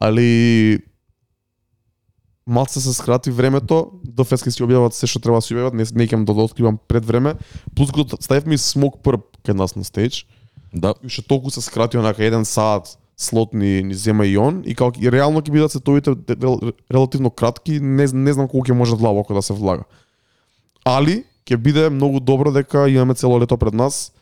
али 0.00 0.80
малце 2.48 2.80
се 2.80 2.92
скрати 2.92 3.30
времето, 3.30 4.00
Дфест 4.02 4.46
ќе 4.46 4.54
си 4.54 4.64
објават 4.64 4.96
се 4.96 5.06
што 5.06 5.20
треба 5.20 5.38
да 5.38 5.44
си 5.44 5.54
објават, 5.54 5.76
не, 5.76 5.84
не 5.84 6.06
ќе 6.08 6.24
да 6.24 6.32
го 6.32 6.48
откривам 6.48 6.78
пред 6.88 7.04
време. 7.04 7.34
Плюс 7.76 7.92
го 7.92 8.06
ставивме 8.20 8.56
и 8.56 8.58
смок 8.58 9.02
прв 9.04 9.20
кај 9.44 9.54
нас 9.54 9.76
на 9.76 9.84
стејдж. 9.84 10.24
Да. 10.72 10.94
И 11.02 11.06
уште 11.06 11.22
толку 11.22 11.50
се 11.50 11.60
скрати 11.60 11.98
онака 12.00 12.24
еден 12.24 12.44
сат 12.44 12.96
слот 13.18 13.52
ни, 13.52 13.82
ни 13.82 13.94
зема 13.94 14.26
и 14.26 14.36
он 14.38 14.62
и 14.64 14.74
како 14.78 14.94
и 15.00 15.10
реално 15.10 15.42
ќе 15.42 15.50
бидат 15.50 15.74
сетовите 15.74 16.14
рел- 16.38 16.72
релативно 16.90 17.30
кратки, 17.30 17.80
не, 17.80 18.06
не 18.06 18.32
знам 18.32 18.48
колку 18.48 18.70
ќе 18.70 18.78
може 18.78 18.96
длабоко 18.96 19.34
да 19.34 19.42
се 19.42 19.52
влага. 19.52 19.84
Али 20.86 21.24
ќе 21.44 21.58
биде 21.58 21.88
многу 21.90 22.20
добро 22.20 22.52
дека 22.54 22.88
имаме 22.88 23.14
цело 23.14 23.40
лето 23.40 23.56
пред 23.58 23.74
нас. 23.74 24.12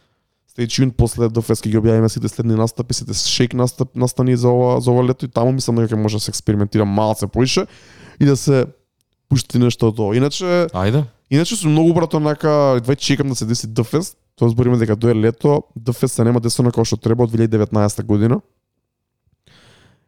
Stay 0.48 0.64
tuned 0.66 0.96
после 0.96 1.28
до 1.28 1.42
фест 1.44 1.62
ќе 1.62 1.76
ги 1.76 1.78
објавиме 1.78 2.08
сите 2.08 2.28
следни 2.32 2.56
настапи, 2.56 2.96
сите 2.96 3.12
шейк 3.12 3.54
настап 3.54 3.92
настани 3.94 4.36
за 4.36 4.48
ова 4.48 4.80
за 4.80 4.90
ова 4.90 5.04
лето 5.04 5.26
и 5.26 5.28
таму 5.28 5.52
мислам 5.52 5.76
дека 5.76 5.92
ќе 5.92 6.00
може 6.00 6.16
да 6.16 6.24
се 6.24 6.32
експериментира 6.32 6.88
малце 6.88 7.28
поише 7.28 7.66
и 8.20 8.24
да 8.24 8.36
се 8.36 8.66
пушти 9.28 9.58
нешто 9.58 9.88
од 9.88 9.96
тоа. 9.96 10.14
Иначе 10.16 10.68
Ајде. 10.72 11.04
Иначе 11.30 11.56
сум 11.56 11.72
многу 11.72 11.94
брат 11.94 12.14
онака, 12.14 12.78
веќе 12.86 13.02
чекам 13.02 13.28
да 13.28 13.34
се 13.34 13.46
деси 13.46 13.66
Дфест. 13.66 14.16
Тоа 14.36 14.48
збориме 14.52 14.76
дека 14.78 14.96
дое 14.96 15.14
лето, 15.14 15.62
Дфест 15.74 16.14
се 16.14 16.24
нема 16.24 16.40
десено 16.40 16.70
како 16.70 16.84
што 16.84 16.96
треба 16.96 17.24
од 17.24 17.32
2019 17.32 18.04
година. 18.04 18.40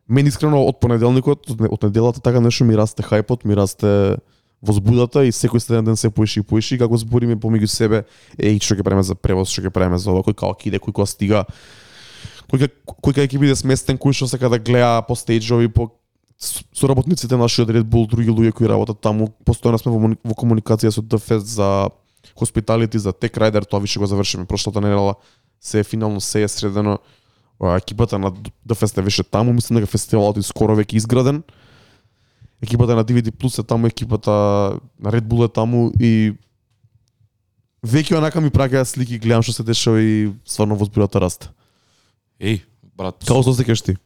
Мене 0.09 0.29
искрено 0.29 0.63
од 0.65 0.79
понеделникот, 0.81 1.51
од 1.51 1.61
не- 1.61 1.69
од 1.69 1.83
неделата 1.83 2.21
така 2.21 2.41
нешто 2.41 2.65
ми 2.65 2.77
расте 2.77 3.03
хајпот, 3.03 3.45
ми 3.45 3.55
расте 3.55 4.17
возбудата 4.63 5.25
и 5.25 5.33
секој 5.33 5.59
следен 5.59 5.85
ден 5.85 5.97
се 5.97 6.11
поише 6.11 6.41
и 6.41 6.43
поише 6.43 6.75
и 6.75 6.79
како 6.79 6.97
збориме 6.97 7.37
помеѓу 7.37 7.67
себе, 7.67 8.05
еј 8.39 8.63
што 8.63 8.75
ќе 8.75 8.83
правиме 8.83 9.03
за 9.03 9.15
превоз, 9.15 9.51
што 9.51 9.63
ќе 9.63 9.71
правиме 9.71 9.99
за 9.99 10.11
ова, 10.11 10.23
кој 10.23 10.35
како 10.35 10.57
иде, 10.65 10.79
кој 10.79 10.93
кога 10.93 11.07
стига, 11.07 11.45
кој 12.51 12.69
кој 12.87 13.15
кај 13.15 13.29
ќе 13.29 13.39
биде 13.39 13.55
сместен, 13.55 13.99
кој 13.99 14.13
што 14.17 14.27
сака 14.27 14.49
да 14.49 14.59
гледа 14.59 15.03
по 15.07 15.15
стејџови, 15.15 15.69
по 15.69 15.91
соработниците 16.39 17.37
наши 17.37 17.63
од 17.63 17.71
Red 17.75 17.87
Bull, 17.91 18.07
други 18.09 18.31
луѓе 18.31 18.53
кои 18.55 18.69
работат 18.71 19.01
таму, 19.03 19.33
постојано 19.45 19.81
сме 19.83 19.93
во, 19.93 20.11
во 20.23 20.35
комуникација 20.39 20.93
со 20.95 21.03
DFest 21.03 21.51
за 21.59 21.91
hospitality, 22.39 22.99
за 22.99 23.13
Tech 23.13 23.35
Rider, 23.35 23.67
тоа 23.67 23.83
више 23.83 23.99
го 23.99 24.07
завршиме 24.07 24.47
прошлата 24.47 24.81
недела, 24.81 25.17
се 25.61 25.81
е 25.81 25.85
финално 25.85 26.21
се 26.21 26.43
е 26.43 26.49
средено. 26.49 26.99
Екипата 27.61 28.19
на 28.19 28.31
DFest 28.69 28.99
е 28.99 29.03
више 29.03 29.23
таму, 29.23 29.53
мислам 29.53 29.81
дека 29.81 29.91
фестивалот 29.91 30.39
и 30.39 30.47
скоро 30.47 30.79
веќе 30.79 31.03
изграден. 31.03 31.43
Екипата 32.63 32.95
на 32.95 33.05
DVD 33.05 33.35
Plus 33.35 33.59
е 33.59 33.67
таму, 33.67 33.87
екипата 33.87 34.31
на 35.01 35.11
Red 35.11 35.27
Bull 35.27 35.45
е 35.47 35.51
таму 35.51 35.91
и 35.99 36.39
веќе 37.83 38.19
онака 38.19 38.41
ми 38.41 38.51
праќаат 38.55 38.95
слики, 38.95 39.19
гледам 39.19 39.43
што 39.43 39.59
се 39.59 39.67
дешава 39.67 39.99
и 40.03 40.31
стварно 40.47 40.79
возбудата 40.79 41.19
расте. 41.19 41.51
Еј, 42.39 42.63
брат. 42.95 43.19
Како 43.27 43.43
се 43.43 43.51
осеќаш 43.51 43.83
ти? 43.83 43.99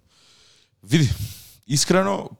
Види, 0.80 1.10
искрено 1.66 2.30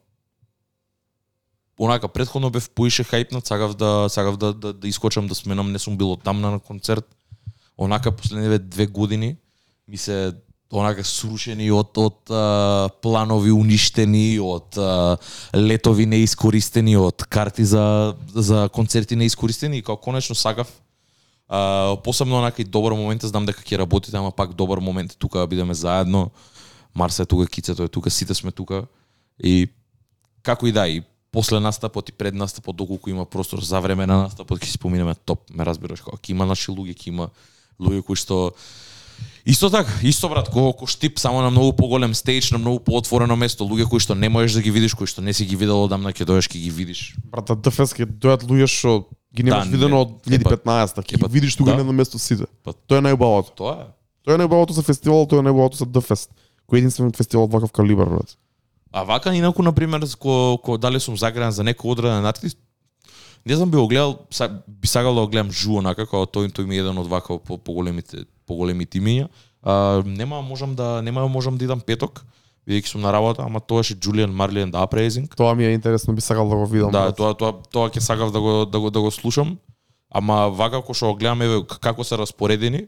онака 1.78 2.08
претходно 2.08 2.50
бев 2.50 2.70
поише 2.70 3.04
хајпнат, 3.04 3.46
сагав 3.46 3.74
да 3.74 4.08
сагав 4.08 4.36
да, 4.36 4.52
да, 4.52 4.72
да 4.72 4.88
искочам 4.88 5.26
да 5.26 5.34
сменам, 5.34 5.72
не 5.72 5.78
сум 5.78 5.96
бил 5.96 6.16
тамна 6.16 6.50
на 6.50 6.58
концерт. 6.60 7.04
Онака 7.78 8.12
последниве 8.12 8.58
две 8.58 8.86
години 8.86 9.36
ми 9.88 9.96
се 9.96 10.32
онака 10.72 11.04
срушени 11.04 11.70
од 11.70 11.98
од 11.98 12.30
а, 12.30 12.88
планови 13.02 13.52
уништени, 13.52 14.40
од 14.40 14.78
а, 14.78 15.16
летови 15.54 16.06
неискористени, 16.06 16.96
од 16.96 17.24
карти 17.28 17.64
за 17.64 18.14
за 18.34 18.68
концерти 18.72 19.16
неискористени 19.16 19.78
и 19.78 19.82
како 19.82 20.00
конечно 20.00 20.34
сагав 20.34 20.68
А, 21.52 21.96
посебно 22.04 22.38
онака 22.38 22.62
и 22.62 22.64
добар 22.64 22.94
момент, 22.96 23.26
знам 23.28 23.44
дека 23.44 23.60
ќе 23.60 23.76
работите, 23.82 24.16
ама 24.16 24.30
пак 24.32 24.54
добар 24.56 24.80
момент 24.80 25.12
тука 25.20 25.44
да 25.44 25.46
бидеме 25.46 25.74
заедно. 25.74 26.30
Марса 26.94 27.22
е 27.22 27.26
тука, 27.26 27.46
Кицето 27.46 27.82
е 27.82 27.88
тука, 27.88 28.10
сите 28.10 28.34
сме 28.34 28.52
тука. 28.52 28.86
И 29.42 29.68
како 30.42 30.66
и 30.66 30.72
да, 30.72 30.88
и 30.88 31.02
после 31.32 31.60
настапот 31.60 32.08
и 32.08 32.12
пред 32.12 32.34
настапот, 32.34 32.76
доколку 32.76 33.10
има 33.10 33.24
простор 33.24 33.60
за 33.60 33.80
време 33.80 34.06
на 34.06 34.22
настапот, 34.28 34.60
ќе 34.60 34.66
си 34.66 34.78
поминеме 34.78 35.14
топ, 35.24 35.50
ме 35.50 35.64
разбираш, 35.64 36.02
ќе 36.02 36.30
има 36.30 36.46
наши 36.46 36.70
луѓе, 36.70 36.94
ќе 36.94 37.08
има 37.08 37.30
луѓе 37.80 38.02
кои 38.02 38.16
што 38.16 38.52
Исто 39.46 39.70
така, 39.70 39.90
исто 40.02 40.28
брат, 40.28 40.48
ко, 40.50 40.72
ко 40.72 40.86
штип 40.86 41.18
само 41.18 41.42
на 41.42 41.50
многу 41.50 41.72
поголем 41.76 42.14
стејдж, 42.14 42.52
на 42.52 42.58
многу 42.58 42.78
поотворено 42.80 43.36
место, 43.36 43.64
луѓе 43.66 43.88
кои 43.90 44.00
што 44.00 44.14
не 44.14 44.28
можеш 44.28 44.54
да 44.54 44.62
ги 44.62 44.70
видиш, 44.70 44.94
кои 44.94 45.06
што 45.06 45.22
не 45.22 45.32
си 45.34 45.46
ги 45.46 45.56
видел 45.56 45.82
одамна, 45.82 46.12
ќе 46.14 46.24
доеш 46.26 46.46
ќе 46.46 46.58
ги 46.62 46.70
видиш. 46.70 47.14
Брата, 47.30 47.54
ДФС 47.54 47.94
ќе 47.98 48.06
дојат 48.06 48.46
луѓе 48.46 48.66
што 48.70 49.08
ги 49.34 49.42
немаш 49.42 49.66
Да, 49.66 49.70
видено 49.74 49.96
не. 49.96 50.02
од 50.02 50.10
2015 50.26 51.02
ќе 51.02 51.18
Епа, 51.18 51.26
ги 51.28 51.32
видиш 51.34 51.56
тука 51.58 51.70
да. 51.70 51.76
на 51.76 51.82
едно 51.82 51.92
место 51.92 52.18
сите. 52.18 52.46
Па- 52.62 52.74
Тоа 52.74 52.98
е 52.98 53.06
најубавото. 53.10 53.54
Тоа 53.58 53.74
е. 53.82 53.86
Тоа 54.22 54.34
е 54.34 54.42
најубавото 54.42 54.78
за 54.78 54.82
фестивал, 54.82 55.26
тоа 55.26 55.42
е 55.42 55.46
најубавото 55.50 55.82
за 55.82 55.86
ДФест. 55.86 56.30
Кој 56.70 56.78
е 56.78 56.82
единствениот 56.86 57.18
фестивал 57.18 57.46
од 57.50 57.52
ваков 57.52 57.74
калибар, 57.74 58.10
брат. 58.14 58.36
А 58.92 59.04
вака 59.04 59.34
инаку 59.34 59.62
на 59.62 59.72
пример 59.72 60.00
ко, 60.18 60.58
ко 60.64 60.78
дали 60.78 61.00
сум 61.00 61.16
загран 61.16 61.52
за 61.52 61.64
некој 61.64 61.92
одреден 61.92 62.22
натпис 62.22 62.56
не 63.46 63.56
знам 63.56 63.70
би 63.70 63.76
го 63.76 63.88
гледал, 63.88 64.18
са, 64.30 64.62
би 64.68 64.88
сакал 64.88 65.14
да 65.14 65.20
го 65.20 65.28
гледам 65.28 65.50
жу 65.50 65.78
онака 65.80 66.06
како 66.06 66.26
тој 66.26 66.52
тој 66.52 66.66
ми 66.66 66.76
е 66.76 66.84
еден 66.84 66.98
од 66.98 67.08
вака 67.10 67.38
по 67.38 67.58
поголемите 67.58 68.26
поголемите 68.46 69.00
имиња. 69.00 69.28
А, 69.62 70.02
нема 70.06 70.42
можам 70.42 70.74
да 70.74 71.02
нема 71.02 71.26
можам 71.28 71.58
да 71.58 71.64
идам 71.64 71.80
петок 71.80 72.22
бидејќи 72.68 72.94
сум 72.94 73.02
на 73.02 73.12
работа, 73.12 73.42
ама 73.42 73.60
тоа 73.60 73.82
е 73.82 73.94
Джулиан 73.94 74.30
Марлиен 74.30 74.70
да 74.70 74.82
Апрейзинг. 74.82 75.34
Тоа 75.36 75.54
ми 75.54 75.64
е 75.64 75.72
интересно, 75.74 76.14
би 76.14 76.20
сакал 76.20 76.48
да 76.48 76.56
го 76.56 76.66
видам. 76.66 76.90
Да, 76.90 77.10
брат. 77.10 77.16
тоа 77.16 77.34
тоа 77.34 77.52
тоа 77.72 77.90
ќе 77.90 77.98
сакав 77.98 78.30
да 78.32 78.40
го 78.40 78.64
да 78.66 78.80
го 78.80 78.90
да 78.90 79.00
го 79.00 79.10
слушам. 79.10 79.58
Ама 80.10 80.48
вака 80.48 80.78
како 80.78 80.94
што 80.94 81.10
го 81.10 81.18
гледам 81.18 81.42
еве 81.42 81.64
како 81.66 82.04
се 82.04 82.16
распоредени, 82.16 82.86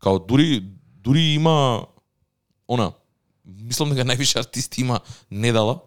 као 0.00 0.18
дури 0.18 0.62
дури 1.04 1.34
има 1.36 1.84
она 2.68 2.92
мислам 3.44 3.90
дека 3.90 4.04
највише 4.08 4.38
артисти 4.38 4.80
има 4.80 5.00
недала. 5.30 5.80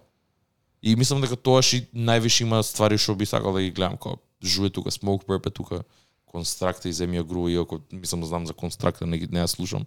и 0.81 0.95
мислам 0.95 1.21
дека 1.21 1.35
тоа 1.35 1.59
и 1.73 1.81
највише 1.93 2.41
има 2.41 2.63
ствари 2.63 2.97
што 2.97 3.15
би 3.15 3.25
сакал 3.25 3.53
да 3.53 3.61
ги 3.61 3.71
гледам 3.71 3.97
како 3.97 4.17
жуе 4.43 4.69
тука 4.69 4.91
Smoke 4.91 5.25
Purple 5.25 5.53
тука 5.53 5.83
Констракта 6.25 6.89
и 6.89 6.93
Земја 6.93 7.23
Гру 7.23 7.49
иако 7.49 7.81
мислам 7.91 8.25
знам 8.25 8.45
за 8.45 8.53
Констракта 8.53 9.05
не 9.05 9.17
ги- 9.17 9.27
не 9.31 9.39
ја 9.39 9.47
слушам. 9.47 9.85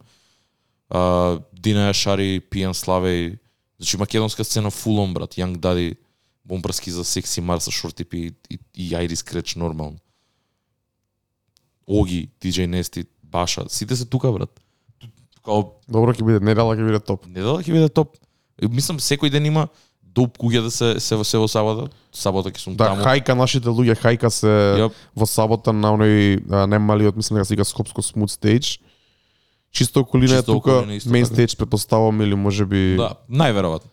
А, 0.89 1.39
Дина 1.53 1.95
Шари, 1.95 2.41
Пијан 2.41 2.73
Славе, 2.73 3.39
значи 3.79 3.97
македонска 3.97 4.45
сцена 4.45 4.71
фулон 4.71 5.15
брат, 5.15 5.35
Young 5.35 5.57
Daddy, 5.57 5.97
бомбарски 6.45 6.91
за 6.91 7.05
секси 7.05 7.41
Марса 7.41 7.71
Шортипи 7.71 8.19
и, 8.19 8.33
и, 8.51 8.59
и 8.75 8.95
Айрис 8.95 9.23
Креч 9.23 9.55
нормално. 9.55 9.99
Оги, 11.87 12.29
DJ 12.41 12.67
Нести, 12.67 13.05
Баша, 13.23 13.65
сите 13.69 13.97
се 13.97 14.05
тука 14.05 14.33
брат. 14.33 14.61
Као 15.44 15.64
Добро 15.88 16.12
ќе 16.12 16.24
биде, 16.24 16.40
недела 16.40 16.76
ќе 16.76 16.85
биде 16.85 17.00
топ. 17.00 17.26
не 17.26 17.40
дала 17.40 17.62
ќе 17.62 17.72
биде 17.72 17.88
топ. 17.88 18.16
Мислам 18.61 18.98
секој 18.98 19.31
ден 19.31 19.46
има 19.46 19.68
доп 20.03 20.37
куѓа 20.37 20.62
да 20.62 20.70
се 20.70 21.00
се 21.00 21.16
во 21.16 21.24
се 21.24 21.38
во 21.38 21.46
сабота. 21.48 21.88
Сабота 22.12 22.50
ќе 22.50 22.59
сум 22.59 22.76
Да, 22.76 22.90
таму. 22.90 23.03
хајка 23.03 23.35
нашите 23.35 23.68
луѓе, 23.68 23.94
хајка 23.96 24.29
се 24.29 24.50
Јоп. 24.79 24.92
во 25.16 25.26
сабота 25.26 25.72
на 25.72 25.92
оној 25.92 26.42
а, 26.50 26.66
немалиот, 26.66 27.16
мислам 27.16 27.38
дека 27.38 27.44
се 27.44 27.55
вика 27.55 27.64
Скопско 27.64 28.03
Смут 28.03 28.29
Стејдж. 28.31 28.79
Чисто 29.70 30.00
околина 30.00 30.35
е 30.35 30.42
тука, 30.42 30.83
мейн 30.83 31.24
така. 31.24 31.31
стејдж 31.31 31.57
претпоставам 31.57 32.20
или 32.20 32.35
можеби 32.35 32.96
Да, 32.98 33.14
најверојатно. 33.31 33.87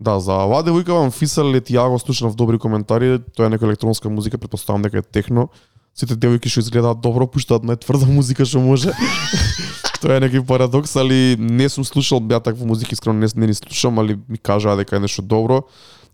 Да, 0.00 0.20
за 0.20 0.32
Ваде 0.44 0.70
Вујкаван 0.70 1.10
Фисал 1.10 1.46
лет 1.46 1.70
ја 1.70 1.88
го 1.88 1.98
слушнав 1.98 2.34
добри 2.36 2.58
коментари, 2.58 3.18
тоа 3.34 3.46
е 3.46 3.48
нека 3.48 3.64
електронска 3.64 4.10
музика, 4.10 4.36
претпоставам 4.36 4.82
дека 4.82 4.98
е 4.98 5.02
техно. 5.02 5.48
Сите 5.94 6.14
девојки 6.14 6.48
што 6.48 6.60
изгледаат 6.60 7.00
добро 7.00 7.26
пуштаат 7.26 7.62
најтврда 7.62 8.06
музика 8.12 8.44
што 8.44 8.60
може. 8.60 8.92
тоа 10.02 10.18
е 10.18 10.22
некој 10.24 10.42
парадокс, 10.46 10.96
али 10.98 11.36
не 11.38 11.68
сум 11.70 11.86
слушал 11.86 12.20
ја 12.26 12.42
таква 12.42 12.66
музика, 12.66 12.92
искрено 12.92 13.22
не, 13.22 13.28
не 13.36 13.46
ни 13.52 13.54
слушам, 13.54 13.98
али 14.02 14.18
ми 14.28 14.38
кажаа 14.38 14.76
дека 14.76 14.96
е 14.96 15.04
нешто 15.06 15.22
добро. 15.22 15.62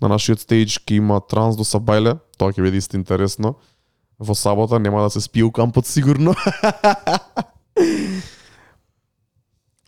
На 0.03 0.09
нашиот 0.12 0.44
стејдж 0.44 0.79
ќе 0.85 1.01
има 1.01 1.20
транс 1.20 1.57
до 1.57 1.64
Сабајле, 1.64 2.18
тоа 2.38 2.53
ќе 2.53 2.62
биде 2.62 2.79
исто 2.79 3.01
интересно. 3.01 3.57
Во 4.18 4.35
сабота 4.35 4.79
нема 4.79 5.03
да 5.03 5.11
се 5.11 5.20
спи 5.20 5.42
у 5.42 5.51
кампот 5.51 5.87
сигурно. 5.87 6.35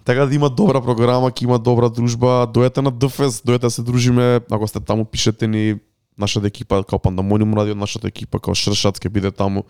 Така 0.05 0.27
да 0.27 0.35
има 0.35 0.49
добра 0.51 0.81
програма, 0.81 1.31
ќе 1.31 1.45
има 1.45 1.59
добра 1.59 1.89
дружба, 1.93 2.49
дојете 2.49 2.81
на 2.83 2.91
ДФС, 2.91 3.45
дојете 3.45 3.69
да 3.69 3.71
се 3.71 3.83
дружиме, 3.83 4.41
ако 4.51 4.67
сте 4.67 4.81
таму 4.81 5.05
пишете 5.05 5.47
ни 5.47 5.79
нашата 6.19 6.47
екипа, 6.47 6.83
као 6.85 6.99
Пандамониум 6.99 7.55
радио, 7.55 7.75
нашата 7.75 8.09
екипа, 8.09 8.41
као 8.41 8.55
Шршат 8.55 8.99
ќе 8.99 9.09
биде 9.09 9.31
таму 9.31 9.65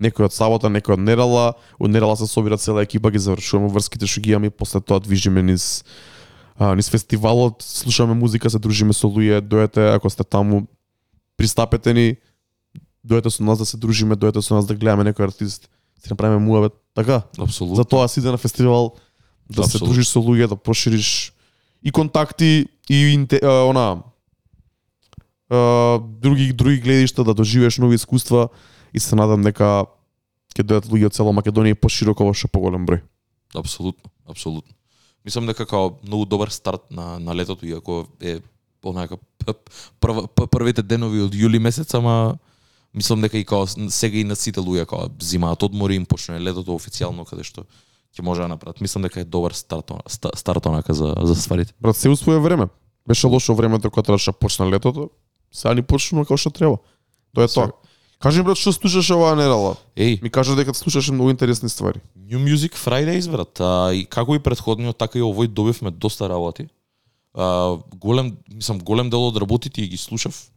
некој 0.00 0.28
од 0.28 0.34
сабота, 0.34 0.70
некој 0.70 0.94
од 0.94 1.02
недела, 1.02 1.54
од 1.78 1.90
недела 1.90 2.16
се 2.16 2.26
собира 2.30 2.56
цела 2.56 2.84
екипа, 2.86 3.10
ги 3.10 3.18
завршуваме 3.18 3.70
врските 3.72 4.06
што 4.06 4.22
ги 4.22 4.34
имаме 4.34 4.50
после 4.50 4.80
тоа 4.80 5.00
движиме 5.02 5.42
низ 5.42 5.84
а, 6.58 6.74
низ 6.74 6.90
фестивалот, 6.90 7.62
слушаме 7.62 8.14
музика, 8.14 8.50
се 8.50 8.58
дружиме 8.58 8.92
со 8.92 9.06
луѓе, 9.06 9.40
дојдете 9.40 9.94
ако 9.94 10.10
сте 10.10 10.24
таму, 10.24 10.66
пристапете 11.38 11.94
ни, 11.94 12.06
дојдете 13.06 13.30
со 13.30 13.46
нас 13.46 13.58
да 13.58 13.66
се 13.66 13.78
дружиме, 13.78 14.18
дојдете 14.18 14.42
со 14.42 14.58
нас 14.58 14.66
да 14.66 14.74
гледаме 14.74 15.06
некој 15.10 15.30
артист, 15.30 15.70
си 16.02 16.10
направиме 16.10 16.42
муабет, 16.42 16.74
така? 16.94 17.22
Апсолутно. 17.38 17.76
За 17.76 17.84
тоа 17.84 18.08
си 18.08 18.20
иде 18.20 18.30
на 18.30 18.38
фестивал 18.38 18.96
да 19.48 19.62
се 19.62 19.78
Апсолутно. 19.78 19.94
дружиш 19.94 20.10
со 20.10 20.18
луѓе, 20.18 20.48
да 20.48 20.56
прошириш 20.56 21.32
и 21.82 21.90
контакти 21.90 22.66
и 22.90 22.96
инте, 23.14 23.40
а, 23.42 23.70
она 23.70 24.02
а, 25.50 25.98
други 25.98 26.52
други 26.52 26.78
гледишта 26.78 27.24
да 27.24 27.34
доживееш 27.34 27.78
нови 27.78 27.94
искуства 27.94 28.48
и 28.92 29.00
се 29.00 29.16
надам 29.16 29.42
дека 29.42 29.86
ќе 30.56 30.64
дојдат 30.64 30.90
луѓе 30.90 31.10
од 31.10 31.16
цела 31.16 31.32
Македонија 31.36 31.76
и 31.76 31.78
пошироко 31.78 32.26
во 32.26 32.34
што 32.34 32.50
поголем 32.52 32.86
број. 32.88 33.02
Апсолутно, 33.54 34.10
апсолутно. 34.26 34.74
Мислам 35.24 35.46
дека 35.46 35.66
као 35.66 35.98
многу 36.06 36.26
добар 36.26 36.48
старт 36.48 36.90
на 36.90 37.18
на 37.18 37.34
летото 37.34 37.66
иако 37.66 38.06
е 38.20 38.40
онака 38.84 39.18
прв, 40.00 40.28
првите 40.34 40.82
денови 40.82 41.22
од 41.26 41.34
јули 41.34 41.58
месец, 41.58 41.94
ама 41.94 42.38
мислам 42.94 43.20
дека 43.20 43.38
и 43.38 43.44
као 43.44 43.66
сега 43.66 44.18
и 44.18 44.24
на 44.24 44.36
сите 44.36 44.60
луѓе 44.60 44.86
као 44.86 45.10
зимаат 45.20 45.62
одмори 45.62 45.96
им 45.96 46.06
почне 46.06 46.40
летото 46.40 46.74
официјално 46.74 47.26
каде 47.28 47.44
што 47.44 47.66
ќе 48.16 48.22
може 48.24 48.42
да 48.42 48.48
направат. 48.48 48.80
Мислам 48.80 49.02
дека 49.02 49.20
е 49.20 49.24
добар 49.24 49.52
старт 49.52 49.92
старт 50.34 50.66
онака 50.66 50.94
за 50.94 51.14
за 51.22 51.34
стварите. 51.34 51.74
Брат, 51.80 51.96
се 51.96 52.08
усвоја 52.08 52.40
време. 52.42 52.68
Беше 53.08 53.26
лошо 53.26 53.54
времето 53.54 53.90
кога 53.90 54.02
требаше 54.02 54.32
да 54.32 54.38
почне 54.38 54.66
летото. 54.66 55.10
Сега 55.52 55.74
ни 55.74 55.82
почнува 55.82 56.24
како 56.24 56.36
што 56.36 56.50
треба. 56.50 56.78
Тоа 57.34 57.44
е 57.44 57.48
тоа. 57.48 57.72
Кажи 58.18 58.42
ми 58.42 58.50
брат 58.50 58.58
што 58.58 58.72
слушаш 58.74 59.12
оваа 59.14 59.36
недела? 59.38 59.76
Еј, 59.94 60.18
Ми 60.22 60.30
кажа 60.30 60.56
дека 60.58 60.74
слушаше 60.74 61.12
многу 61.12 61.30
интересни 61.30 61.68
ствари. 61.68 62.00
New 62.18 62.42
Music 62.42 62.74
Fridays, 62.74 63.30
брат. 63.30 63.60
А, 63.60 63.94
и 63.94 64.04
како 64.04 64.34
и 64.34 64.42
претходниот, 64.42 64.98
така 64.98 65.18
и 65.18 65.22
овој 65.22 65.46
добивме 65.46 65.90
доста 65.90 66.28
работи. 66.28 66.68
А, 67.34 67.78
голем, 67.94 68.38
мислам, 68.50 68.78
голем 68.78 69.10
дел 69.10 69.28
од 69.28 69.36
работите 69.38 69.86
ги 69.86 69.96
слушав. 69.96 70.50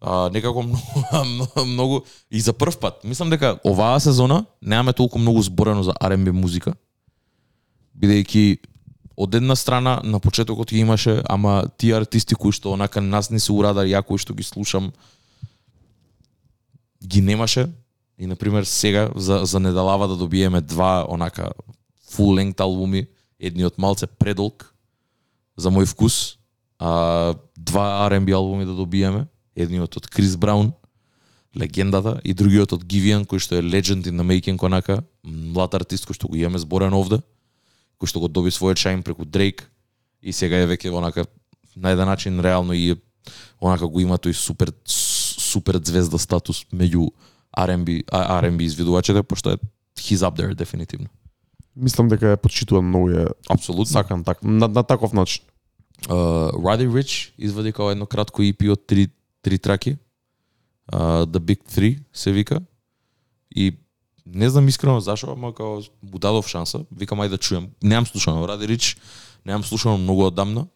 А, 0.00 0.30
некако 0.30 0.62
многу, 0.66 1.64
многу, 1.66 2.04
и 2.30 2.40
за 2.40 2.52
прв 2.52 2.78
пат. 2.78 3.04
Мислам 3.04 3.30
дека 3.30 3.60
оваа 3.64 4.00
сезона 4.00 4.44
немаме 4.60 4.92
толку 4.92 5.18
многу 5.18 5.42
зборено 5.42 5.82
за 5.82 5.94
R&B 5.94 6.32
музика. 6.32 6.74
Бидејќи 7.94 8.58
од 9.16 9.34
една 9.34 9.54
страна 9.54 10.00
на 10.04 10.18
почетокот 10.18 10.72
ги 10.72 10.80
имаше, 10.80 11.22
ама 11.28 11.70
тие 11.78 11.94
артисти 11.94 12.34
кои 12.34 12.50
што 12.50 12.72
онака 12.72 13.00
нас 13.00 13.30
не 13.30 13.38
се 13.38 13.52
урадар 13.52 13.86
ја 13.86 14.02
кои 14.02 14.18
што 14.18 14.34
ги 14.34 14.42
слушам 14.42 14.90
ги 17.06 17.20
немаше. 17.20 17.68
И 18.18 18.26
на 18.26 18.36
пример 18.36 18.64
сега 18.64 19.10
за 19.16 19.40
за 19.44 19.60
недалава 19.60 20.08
да 20.08 20.16
добиеме 20.16 20.60
два 20.60 21.06
онака 21.08 21.50
full 22.10 22.36
length 22.36 22.60
албуми, 22.60 23.06
едниот 23.40 23.78
малце 23.78 24.06
предолг 24.06 24.74
за 25.56 25.70
мој 25.70 25.86
вкус, 25.86 26.36
а 26.78 27.34
два 27.56 28.08
R&B 28.10 28.34
албуми 28.34 28.66
да 28.66 28.74
добиеме, 28.74 29.26
едниот 29.56 29.96
од 29.96 30.08
Крис 30.08 30.36
Браун, 30.36 30.72
легендата, 31.56 32.20
и 32.24 32.34
другиот 32.34 32.72
од 32.72 32.84
Гивиан, 32.84 33.24
кој 33.24 33.42
што 33.42 33.58
е 33.58 33.64
legend 33.64 34.06
in 34.06 34.20
the 34.20 34.26
making 34.26 34.60
онака, 34.62 35.02
млад 35.24 35.74
артист 35.74 36.06
кој 36.08 36.16
што 36.18 36.28
го 36.28 36.36
имаме 36.36 36.58
зборен 36.62 36.94
овде, 36.94 37.20
кој 38.00 38.08
што 38.08 38.20
го 38.20 38.28
доби 38.28 38.52
својот 38.54 38.80
шајн 38.80 39.02
преку 39.02 39.24
Дрейк 39.24 39.66
и 40.22 40.32
сега 40.32 40.60
е 40.60 40.68
веќе 40.68 40.92
онака 40.92 41.26
на 41.76 41.90
еден 41.90 42.06
начин 42.06 42.40
реално 42.40 42.72
и 42.72 42.90
е- 42.90 43.00
онака 43.60 43.88
го 43.88 44.00
има 44.00 44.18
тој 44.18 44.32
супер 44.32 44.72
супер 45.50 45.80
звезда 45.84 46.18
статус 46.18 46.64
меѓу 46.72 47.10
R&B 47.58 48.04
R&B 48.06 48.62
извидувачите 48.62 49.22
пошто 49.22 49.50
е 49.50 49.56
he's 49.98 50.22
up 50.22 50.36
there 50.36 50.54
дефинитивно. 50.54 51.08
Мислам 51.76 52.08
дека 52.08 52.28
е 52.28 52.36
почитуван 52.36 52.84
многу 52.84 53.10
е 53.10 53.26
Апсолутно. 53.48 53.86
сакан 53.86 54.24
так 54.24 54.44
на, 54.44 54.68
на 54.68 54.82
таков 54.82 55.12
начин. 55.12 55.44
Uh, 56.08 56.52
Roddy 56.52 56.88
Rich 56.88 57.32
извади 57.38 57.72
као 57.72 57.90
едно 57.90 58.06
кратко 58.06 58.42
EP 58.42 58.70
од 58.72 58.86
три, 58.86 59.08
три 59.42 59.58
траки. 59.58 59.96
Uh, 60.92 61.26
The 61.26 61.38
Big 61.38 61.60
Three 61.68 61.98
се 62.12 62.32
вика. 62.32 62.60
И 63.56 63.76
не 64.26 64.50
знам 64.50 64.68
искрено 64.68 65.00
зашо, 65.00 65.32
ама 65.32 65.54
као 65.54 65.82
му 66.02 66.18
дадов 66.18 66.48
шанса. 66.48 66.84
Викам 66.92 67.20
ајде 67.20 67.28
да 67.28 67.38
чуем. 67.38 67.70
Немам 67.82 68.06
слушано 68.06 68.46
Roddy 68.46 68.66
Rich, 68.66 68.98
немам 69.46 69.64
слушано 69.64 69.98
многу 69.98 70.24
одамна. 70.24 70.66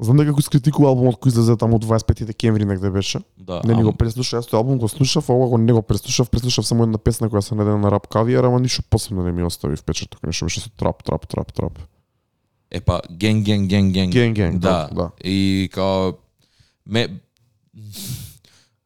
Знам 0.00 0.16
дека 0.16 0.32
го 0.32 0.42
скритикува 0.42 0.88
албумот 0.88 1.18
кој 1.20 1.28
излезе 1.28 1.58
таму 1.60 1.76
25 1.78 2.24
декември 2.24 2.64
негде 2.64 2.90
беше. 2.90 3.20
Да, 3.36 3.60
Не 3.64 3.74
ни 3.74 3.82
го 3.84 3.92
преслушав, 3.92 4.40
јас 4.40 4.48
тој 4.48 4.56
албум 4.56 4.78
го 4.80 4.88
слушав, 4.88 5.28
а 5.28 5.32
ова 5.32 5.48
го 5.52 5.58
не 5.58 5.72
го 5.76 5.82
преслушав, 5.82 6.30
преслушав 6.30 6.66
само 6.66 6.88
една 6.88 6.98
песна 6.98 7.28
која 7.28 7.44
се 7.44 7.54
најде 7.54 7.76
на 7.76 7.90
рап 7.92 8.08
кавијар, 8.08 8.48
ама 8.48 8.60
ништо 8.60 8.82
посебно 8.88 9.22
не 9.22 9.32
ми 9.32 9.44
остави 9.44 9.76
впечаток, 9.76 10.22
нешто 10.24 10.48
беше 10.48 10.60
со 10.60 10.70
трап, 10.70 11.04
трап, 11.04 11.28
трап, 11.28 11.52
трап. 11.52 11.78
Епа, 12.70 13.00
генг, 13.12 13.44
генг, 13.44 13.68
генг, 13.68 13.92
генг. 13.92 14.12
Генг, 14.12 14.36
генг, 14.36 14.58
да. 14.58 14.88
да, 14.88 14.94
да. 14.94 15.10
И 15.24 15.68
као 15.72 16.12
ме 16.86 17.20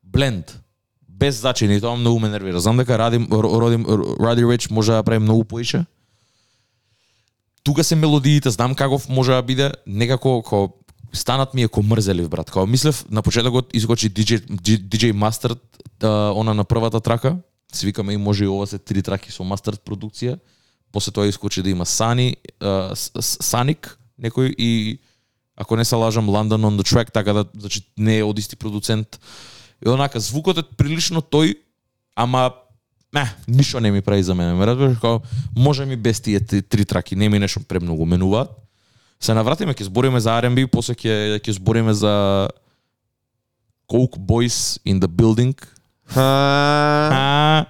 бленд 0.03 0.61
без 1.09 1.41
зачини, 1.41 1.81
тоа 1.81 1.97
многу 1.97 2.19
ме 2.21 2.29
нервира. 2.29 2.61
Знам 2.61 2.77
дека 2.77 2.99
Радим 2.99 3.29
Родим 3.33 3.87
Ради 4.21 4.45
Рич 4.45 4.71
може 4.71 4.93
да 4.93 5.03
прави 5.03 5.19
многу 5.19 5.45
поише. 5.45 5.85
Тука 7.63 7.85
се 7.85 7.97
мелодиите, 7.97 8.51
знам 8.51 8.75
каков 8.75 9.09
може 9.09 9.33
да 9.33 9.43
биде, 9.43 9.73
некако 9.87 10.43
ко 10.43 10.84
станат 11.15 11.55
ми 11.55 11.63
е 11.63 11.69
ко 11.69 11.83
мрзелив 11.83 12.29
брат. 12.29 12.51
Као 12.51 12.67
мислев 12.67 13.05
на 13.11 13.23
почетокот 13.23 13.75
изгочи 13.75 14.11
DJ 14.11 14.41
DJ 14.61 15.13
Master 15.13 15.59
она 16.35 16.55
на 16.55 16.65
првата 16.65 17.01
трака. 17.01 17.37
Си 17.73 17.87
викаме 17.87 18.13
и 18.13 18.17
може 18.17 18.45
и 18.45 18.49
ова 18.49 18.67
се 18.67 18.79
три 18.79 19.03
траки 19.03 19.33
со 19.33 19.43
Master 19.43 19.79
продукција. 19.79 20.39
После 20.93 21.13
тоа 21.13 21.27
искочи 21.27 21.63
да 21.63 21.71
има 21.71 21.87
Сани, 21.87 22.37
а, 22.61 22.95
Саник, 23.21 23.99
некој 24.21 24.55
и 24.59 24.99
ако 25.57 25.77
не 25.77 25.85
се 25.85 25.95
лажам 25.95 26.27
London 26.27 26.63
on 26.63 26.79
the 26.79 26.87
track, 26.87 27.13
така 27.13 27.33
да 27.33 27.45
значи 27.59 27.83
не 27.99 28.19
е 28.19 28.25
од 28.25 28.39
исти 28.39 28.57
продуцент. 28.57 29.21
И 29.87 29.89
онака 29.89 30.21
звукот 30.21 30.59
е 30.59 30.63
прилично 30.63 31.23
тој, 31.23 31.59
ама 32.17 32.55
не, 33.15 33.27
ништо 33.49 33.81
не 33.81 33.91
ми 33.91 34.03
прави 34.03 34.23
за 34.23 34.35
мене. 34.35 34.55
Ме 34.55 34.67
разбираш 34.67 34.99
како 34.99 35.23
може 35.57 35.87
ми 35.87 35.97
без 35.97 36.21
тие 36.21 36.41
три, 36.41 36.63
три 36.63 36.85
траки, 36.85 37.17
не 37.17 37.29
ми 37.29 37.39
нешто 37.39 37.61
премногу 37.61 38.07
менуваат. 38.07 38.51
Се 39.25 39.33
навратиме, 39.33 39.73
ќе 39.73 39.89
збориме 39.89 40.21
за 40.21 40.37
R&B, 40.37 40.67
после 40.69 40.93
ќе 40.93 41.41
ќе 41.41 41.57
збориме 41.57 41.95
за 41.97 42.13
Coke 43.89 44.21
Boys 44.21 44.77
in 44.85 45.01
the 45.01 45.09
Building, 45.09 45.57
а, 46.13 47.65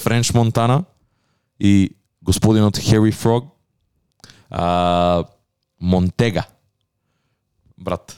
Френч 0.00 0.32
Монтана 0.32 0.84
и 1.60 1.92
господинот 2.24 2.80
Хери 2.80 3.12
Фрог, 3.12 3.52
а, 4.48 5.24
Монтега. 5.76 6.48
Брат. 7.76 8.16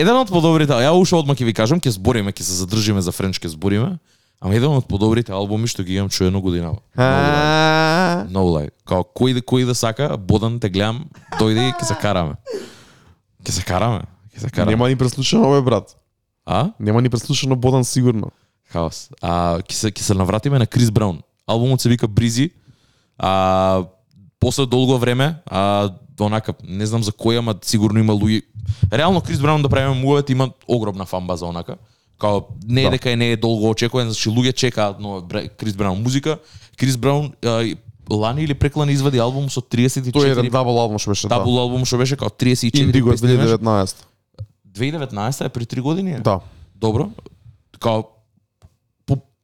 Еден 0.00 0.16
од 0.16 0.32
подобрите, 0.32 0.72
ја 0.72 0.96
уште 0.96 1.20
одма 1.20 1.36
ќе 1.36 1.44
ви 1.44 1.52
кажам, 1.52 1.76
ќе 1.76 1.92
збориме, 1.92 2.32
ќе 2.32 2.40
се 2.40 2.56
задржиме 2.64 3.04
за 3.04 3.12
Френч, 3.12 3.36
ќе 3.36 3.52
збориме, 3.52 3.98
ама 4.44 4.54
еден 4.54 4.76
од 4.76 4.84
подобрите 4.84 5.32
албуми 5.32 5.66
што 5.70 5.82
ги 5.82 5.96
имам 5.96 6.12
чуено 6.12 6.42
годинава. 6.44 6.78
No 8.28 8.44
lie. 8.52 8.70
Као 8.84 9.02
кој 9.02 9.38
да 9.38 9.42
кој 9.42 9.64
да 9.64 9.74
сака, 9.74 10.16
Бодан 10.20 10.60
те 10.60 10.68
гледам, 10.68 11.06
дојде 11.40 11.70
и 11.70 11.72
ќе 11.72 11.88
се 11.88 11.96
караме. 11.96 12.36
Ќе 13.44 13.58
се 13.58 13.64
караме. 13.64 14.04
Ќе 14.36 14.44
се 14.44 14.50
караме. 14.52 14.76
Нема 14.76 14.88
ни 14.92 15.00
преслушано 15.00 15.48
овој 15.48 15.64
брат. 15.64 15.96
А? 16.44 16.70
Нема 16.78 17.00
ни 17.00 17.08
преслушано 17.08 17.56
Бодан 17.56 17.84
сигурно. 17.84 18.30
Хаос. 18.68 19.08
А 19.22 19.64
ќе 19.64 19.80
се 19.80 19.88
ќе 19.90 20.12
се 20.12 20.14
навратиме 20.14 20.60
на 20.60 20.66
Крис 20.66 20.90
Браун. 20.90 21.22
Албумот 21.46 21.80
се 21.80 21.88
вика 21.88 22.08
Бризи. 22.08 22.50
А 23.18 23.84
после 24.40 24.66
долго 24.66 24.98
време, 24.98 25.40
а 25.46 25.90
онака 26.20 26.52
не 26.62 26.86
знам 26.86 27.02
за 27.02 27.12
кој, 27.12 27.38
ама 27.38 27.54
сигурно 27.62 27.98
има 27.98 28.12
луѓе. 28.12 28.42
Реално 28.92 29.20
Крис 29.20 29.40
Браун 29.40 29.62
да 29.62 29.68
правиме 29.68 29.94
мувет 29.94 30.30
има 30.30 30.50
огромна 30.68 31.04
фан 31.04 31.26
база 31.26 31.46
онака. 31.46 31.76
Као 32.18 32.40
не 32.68 32.80
е 32.80 32.84
Да. 32.84 32.90
дека 32.90 33.16
не 33.16 33.30
е 33.30 33.36
долго 33.36 33.70
очекуван, 33.70 34.06
значи 34.06 34.28
луѓе 34.28 34.54
чекаат 34.54 35.00
но 35.00 35.22
Крис 35.56 35.74
Браун 35.74 36.02
музика. 36.02 36.38
Крис 36.76 36.96
Браун 36.96 37.32
лани 38.10 38.42
или 38.42 38.54
преклани 38.54 38.92
извади 38.92 39.18
албум 39.18 39.50
со 39.50 39.60
34 39.60 40.12
Тој 40.12 40.26
е 40.26 40.30
еден 40.30 40.50
дабл 40.50 40.78
албум 40.78 40.98
што 40.98 41.10
беше, 41.10 41.28
да. 41.28 41.38
дабл 41.38 41.58
албум 41.58 41.84
што 41.84 41.98
беше 41.98 42.16
као 42.16 42.28
34 42.28 42.80
Индиго 42.80 43.10
песни 43.10 43.32
имаш. 43.32 43.48
2019. 43.48 43.96
2019 44.68 45.44
е 45.44 45.48
при 45.48 45.64
3 45.64 45.80
години. 45.80 46.12
е? 46.12 46.20
Да. 46.20 46.40
Добро. 46.76 47.10
Као 47.80 48.04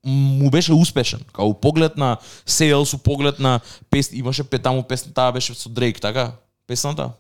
му 0.05 0.51
беше 0.51 0.73
успешен. 0.73 1.21
Као 1.33 1.47
у 1.49 1.55
поглед 1.55 1.97
на 1.97 2.17
sales, 2.47 2.95
у 2.95 2.99
поглед 2.99 3.39
на 3.39 3.61
песни, 3.91 4.19
имаше 4.19 4.45
пе 4.45 4.59
таму 4.59 4.83
песна, 4.83 5.13
таа 5.13 5.33
беше 5.33 5.55
со 5.55 5.69
Дрейк, 5.69 6.01
така? 6.01 6.33
Песната? 6.67 7.11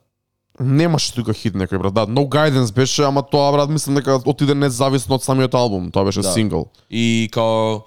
Немаше 0.61 1.15
тука 1.15 1.33
хит 1.33 1.55
некој 1.55 1.79
брат. 1.79 1.95
Да, 1.95 2.07
No 2.07 2.29
Guidance 2.29 2.73
беше, 2.75 3.03
ама 3.03 3.23
тоа 3.23 3.53
брат 3.53 3.71
мислам 3.71 3.95
дека 3.97 4.21
отиде 4.27 4.55
независно 4.55 5.15
од 5.15 5.25
самиот 5.25 5.55
албум. 5.55 5.91
Тоа 5.91 6.05
беше 6.05 6.21
Да. 6.21 6.33
сингл. 6.33 6.69
И 6.91 7.29
као 7.33 7.81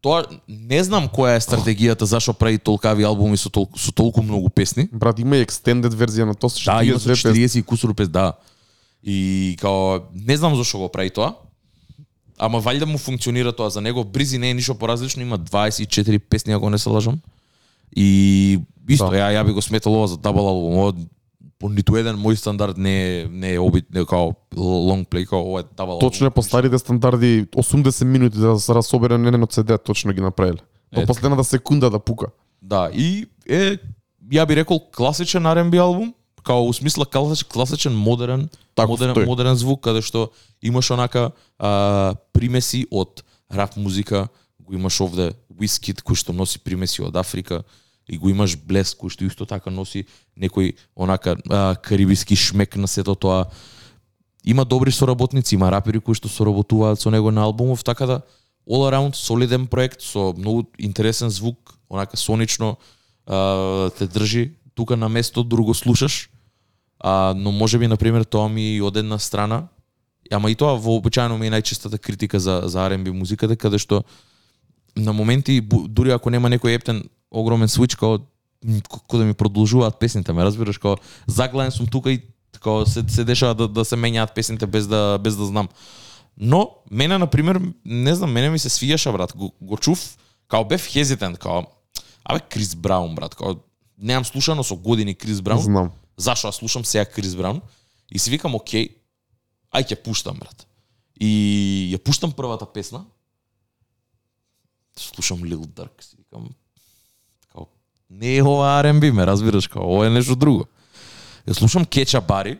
тоа 0.00 0.22
не 0.48 0.84
знам 0.84 1.08
која 1.08 1.36
е 1.36 1.40
стратегијата 1.40 2.04
зашо 2.04 2.32
прави 2.32 2.58
толкави 2.58 3.02
албуми 3.02 3.36
со 3.36 3.50
толку 3.50 3.78
со 3.78 3.92
толку 3.92 4.22
многу 4.22 4.48
песни. 4.48 4.88
Брат, 4.92 5.18
има 5.18 5.36
и 5.36 5.44
extended 5.44 5.90
верзија 5.90 6.24
на 6.24 6.34
тоа 6.34 6.50
со 6.50 6.62
Да, 6.64 6.84
има 6.84 6.98
со 6.98 7.08
42 7.08 7.32
песни. 7.32 7.42
40 7.42 7.58
и 7.58 7.62
кусур 7.64 7.94
пес, 7.94 8.08
да. 8.08 8.32
И 9.02 9.56
као 9.60 10.00
не 10.14 10.36
знам 10.36 10.56
зашо 10.56 10.78
го 10.78 10.88
прави 10.88 11.10
тоа. 11.10 11.34
ама 12.38 12.60
валјда 12.60 12.84
му 12.84 12.98
функционира 12.98 13.52
тоа 13.52 13.70
за 13.70 13.80
него. 13.80 14.04
Бризи 14.04 14.38
не 14.38 14.50
е 14.50 14.54
ништо 14.54 14.74
поразлично, 14.74 15.22
има 15.22 15.38
24 15.38 16.18
песни 16.20 16.52
ако 16.52 16.70
не 16.70 16.78
се 16.78 16.88
лажам. 16.88 17.18
И 17.96 18.60
исто 18.88 19.10
Да. 19.10 19.16
ја 19.16 19.32
ја 19.32 19.46
би 19.46 19.52
го 19.52 19.62
сметал 19.62 19.94
ова 19.94 20.06
за 20.06 20.16
дабл 20.16 20.40
албум. 20.40 20.78
Ова 20.78 20.92
по 21.58 21.68
ниту 21.72 21.96
еден 21.96 22.18
мој 22.20 22.36
стандард 22.36 22.76
не 22.78 22.94
е 22.94 23.28
не 23.28 23.54
е 23.54 23.60
обит 23.60 23.88
не 23.94 24.04
као 24.04 24.34
long 24.56 25.06
play 25.08 25.26
као 25.26 25.40
ова 25.40 25.60
е 25.60 25.64
албум. 25.78 26.00
Точно 26.00 26.26
е 26.26 26.30
по 26.30 26.42
старите 26.42 26.78
стандарди 26.78 27.46
80 27.56 28.04
минути 28.04 28.38
да 28.38 28.58
се 28.60 28.74
расобере 28.74 29.18
на 29.18 29.28
еден 29.28 29.42
од 29.42 29.52
CD 29.52 29.78
точно 29.82 30.12
ги 30.12 30.20
направиле. 30.20 30.60
До 30.92 31.06
последната 31.06 31.44
секунда 31.44 31.90
да 31.90 31.98
пука. 31.98 32.26
Да, 32.62 32.90
и 32.92 33.26
е 33.48 33.78
ја 34.32 34.46
би 34.46 34.56
рекол 34.56 34.80
класичен 34.90 35.42
R&B 35.42 35.80
албум, 35.80 36.14
као 36.42 36.68
у 36.68 36.72
смисла 36.72 37.06
класичен, 37.06 37.48
класичен 37.52 37.94
модерен, 37.94 38.48
Таков 38.74 39.00
модерен, 39.00 39.14
тој. 39.14 39.26
модерен 39.26 39.56
звук 39.56 39.80
каде 39.80 40.02
што 40.02 40.30
имаш 40.62 40.90
онака 40.90 41.30
а, 41.58 42.14
примеси 42.32 42.86
од 42.90 43.24
рап 43.50 43.76
музика, 43.76 44.28
го 44.60 44.74
имаш 44.74 45.00
овде 45.00 45.32
Wizkid 45.56 46.02
кој 46.04 46.18
што 46.18 46.32
носи 46.36 46.58
примеси 46.58 47.02
од 47.02 47.16
Африка 47.16 47.62
и 48.08 48.18
го 48.18 48.30
имаш 48.30 48.56
Блес 48.56 48.94
кој 48.94 49.10
што 49.10 49.26
исто 49.26 49.46
така 49.46 49.70
носи 49.70 50.06
некој 50.38 50.76
онака 50.94 51.36
а, 51.50 51.74
карибиски 51.74 52.36
шмек 52.36 52.76
на 52.76 52.88
сето 52.88 53.14
тоа. 53.14 53.46
Има 54.44 54.64
добри 54.64 54.92
соработници, 54.92 55.54
има 55.54 55.70
рапери 55.70 56.00
кои 56.00 56.14
што 56.14 56.28
соработуваат 56.28 57.00
со 57.00 57.10
него 57.10 57.30
на 57.30 57.42
албумов, 57.42 57.84
така 57.84 58.06
да 58.06 58.22
all 58.68 58.86
around 58.86 59.14
солиден 59.14 59.66
проект 59.66 60.00
со 60.00 60.34
многу 60.36 60.64
интересен 60.78 61.30
звук, 61.30 61.78
онака 61.90 62.16
сонично 62.16 62.76
а, 63.26 63.90
те 63.90 64.06
држи 64.06 64.52
тука 64.74 64.96
на 64.96 65.08
место, 65.08 65.42
друго 65.42 65.74
слушаш. 65.74 66.30
А, 67.00 67.34
но 67.36 67.52
може 67.52 67.78
би, 67.78 67.88
например, 67.88 68.24
тоа 68.24 68.48
ми 68.48 68.80
од 68.80 68.96
една 68.96 69.18
страна, 69.18 69.68
ама 70.30 70.50
и 70.50 70.54
тоа 70.54 70.78
вообичаено 70.78 71.38
ми 71.38 71.46
е 71.46 71.50
најчестата 71.50 71.98
критика 71.98 72.40
за, 72.40 72.62
за 72.66 72.78
R&B 72.88 73.12
музиката, 73.12 73.56
каде 73.56 73.78
што 73.78 74.04
на 74.96 75.12
моменти, 75.12 75.60
дури 75.60 76.10
ако 76.10 76.30
нема 76.30 76.48
некој 76.48 76.74
ептен 76.74 77.04
огромен 77.30 77.68
свич, 77.68 77.94
као 77.94 78.18
м, 78.64 78.80
ко- 78.88 79.00
ко 79.00 79.18
да 79.18 79.24
ми 79.24 79.34
продолжуваат 79.34 79.98
песните, 79.98 80.32
ме 80.32 80.44
разбираш, 80.44 80.78
као 80.78 80.96
заглавен 81.26 81.70
сум 81.70 81.86
тука 81.86 82.12
и 82.12 82.22
као 82.60 82.86
се, 82.86 83.04
се 83.08 83.24
дешава 83.24 83.54
да, 83.54 83.68
да 83.68 83.84
се 83.84 83.96
менјаат 83.96 84.34
песните 84.34 84.66
без 84.66 84.86
да, 84.86 85.18
без 85.22 85.36
да 85.36 85.46
знам. 85.46 85.68
Но, 86.38 86.70
мене, 86.90 87.18
например, 87.18 87.60
не 87.84 88.14
знам, 88.14 88.32
мене 88.32 88.50
ми 88.50 88.58
се 88.58 88.68
свијаше, 88.68 89.12
брат, 89.12 89.32
го, 89.36 89.52
го 89.60 89.76
чув, 89.76 90.18
као 90.48 90.64
бев 90.64 90.86
хезитент, 90.86 91.38
као, 91.38 91.62
абе, 92.24 92.40
Крис 92.40 92.74
Браун, 92.74 93.14
брат, 93.14 93.34
као, 93.34 93.54
немам 93.98 94.24
слушано 94.24 94.64
со 94.64 94.76
години 94.76 95.14
Крис 95.14 95.40
Браун, 95.40 95.62
Знам. 95.62 95.90
зашо 96.16 96.52
слушам 96.52 96.84
сега 96.84 97.04
Крис 97.04 97.34
Браун 97.36 97.60
и 98.12 98.18
си 98.18 98.30
викам 98.30 98.54
окей, 98.54 98.88
ај 99.72 99.82
ќе 99.88 100.02
пуштам 100.02 100.36
брат. 100.38 100.66
И 101.20 101.92
ја 101.94 101.98
пуштам 101.98 102.32
првата 102.32 102.66
песна. 102.72 103.04
Слушам 104.96 105.38
Lil 105.44 105.64
Durk, 105.66 106.02
си 106.02 106.16
викам 106.18 106.48
не 108.10 108.36
е 108.36 108.42
ова 108.42 108.82
R&B, 108.82 109.10
ме 109.10 109.26
разбираш, 109.26 109.68
као 109.68 109.82
ова 109.82 110.06
е 110.06 110.10
нешто 110.10 110.36
друго. 110.36 110.66
Ја 111.46 111.54
слушам 111.54 111.84
Кеча 111.84 112.20
Бари, 112.20 112.58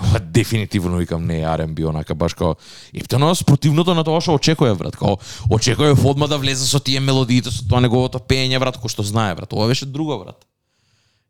ова 0.00 0.20
дефинитивно 0.20 0.96
викам 0.96 1.26
не 1.26 1.40
е 1.40 1.44
R&B, 1.44 1.88
онака 1.88 2.14
баш 2.14 2.34
као 2.34 2.54
ептено 2.94 3.34
спротивното 3.34 3.94
на 3.94 4.04
тоа 4.04 4.20
што 4.20 4.34
очекував 4.34 4.78
брат, 4.78 4.96
као 4.96 5.16
очекував 5.50 6.04
одма 6.04 6.26
да 6.26 6.38
влезе 6.38 6.66
со 6.66 6.80
тие 6.80 7.00
мелодиите, 7.00 7.50
со 7.50 7.64
тоа 7.68 7.80
неговото 7.80 8.18
пеење 8.18 8.60
брат, 8.60 8.76
кој 8.76 8.88
што 8.92 9.02
знае 9.02 9.34
брат. 9.34 9.52
Ова 9.52 9.68
беше 9.68 9.86
друго 9.86 10.18
брат. 10.24 10.46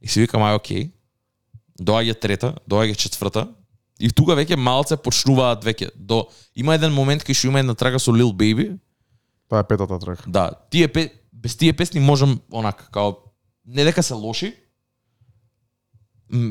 И 0.02 0.08
си 0.08 0.20
викам 0.20 0.42
ај 0.42 0.58
окей, 0.58 0.90
доаѓа 1.80 2.18
трета, 2.18 2.54
доаѓа 2.68 2.96
четврта, 2.96 3.48
и 4.02 4.10
тука 4.10 4.34
веќе 4.34 4.56
малце 4.58 4.96
почнуваат 4.98 5.62
веќе 5.64 5.90
до 5.94 6.26
има 6.54 6.74
еден 6.74 6.92
момент 6.92 7.22
кај 7.22 7.34
што 7.38 7.50
има 7.50 7.62
една 7.62 7.74
трага 7.74 7.98
со 7.98 8.10
Lil 8.10 8.34
Baby, 8.34 8.78
Тоа 9.48 9.60
е 9.60 9.68
петата 9.68 9.98
трак. 9.98 10.22
да, 10.26 10.50
тие 10.70 10.88
пе, 10.88 11.12
без 11.32 11.56
тие 11.56 11.72
песни 11.72 12.00
можам 12.00 12.40
онака 12.50 12.88
као 12.90 13.14
не 13.66 13.84
дека 13.84 14.02
се 14.02 14.14
лоши, 14.14 14.54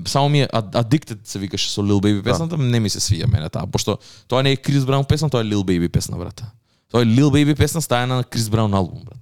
само 0.05 0.29
ми 0.29 0.41
е 0.41 0.47
Ad- 0.47 0.71
Addicted 0.73 1.19
се 1.23 1.39
викаше 1.39 1.71
со 1.71 1.81
Lil 1.81 1.99
Baby 1.99 2.23
песната, 2.23 2.57
не 2.57 2.79
ми 2.79 2.89
се 2.89 2.99
свија 2.99 3.25
мене 3.27 3.49
таа, 3.49 3.67
пошто 3.67 3.97
тоа 4.27 4.43
не 4.43 4.51
е 4.51 4.57
Крис 4.57 4.85
Браун 4.85 5.05
песна, 5.05 5.29
тоа 5.29 5.41
е 5.41 5.45
Lil 5.45 5.63
Baby 5.63 5.89
песна, 5.89 6.17
брат. 6.17 6.43
Тоа 6.89 7.01
е 7.01 7.05
Lil 7.07 7.25
Baby 7.27 7.55
песна 7.55 7.81
стаја 7.81 8.05
на 8.05 8.23
Крис 8.23 8.49
Браун 8.49 8.73
албум, 8.73 9.03
брат. 9.03 9.17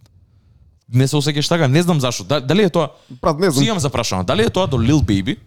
Не 0.90 1.08
се 1.08 1.16
осеќаш 1.16 1.48
така, 1.48 1.68
не 1.68 1.82
знам 1.82 2.00
зашо. 2.00 2.24
Да- 2.24 2.42
Дали 2.42 2.64
е 2.64 2.70
тоа 2.70 2.90
Брат, 3.22 3.40
не 3.40 3.52
знам. 3.52 3.54
Сега 3.56 3.74
ме 3.74 3.80
запрашувам, 3.80 4.26
дали 4.26 4.44
е 4.44 4.50
тоа 4.50 4.68
до 4.68 4.78
Lil 4.78 5.00
Baby, 5.02 5.38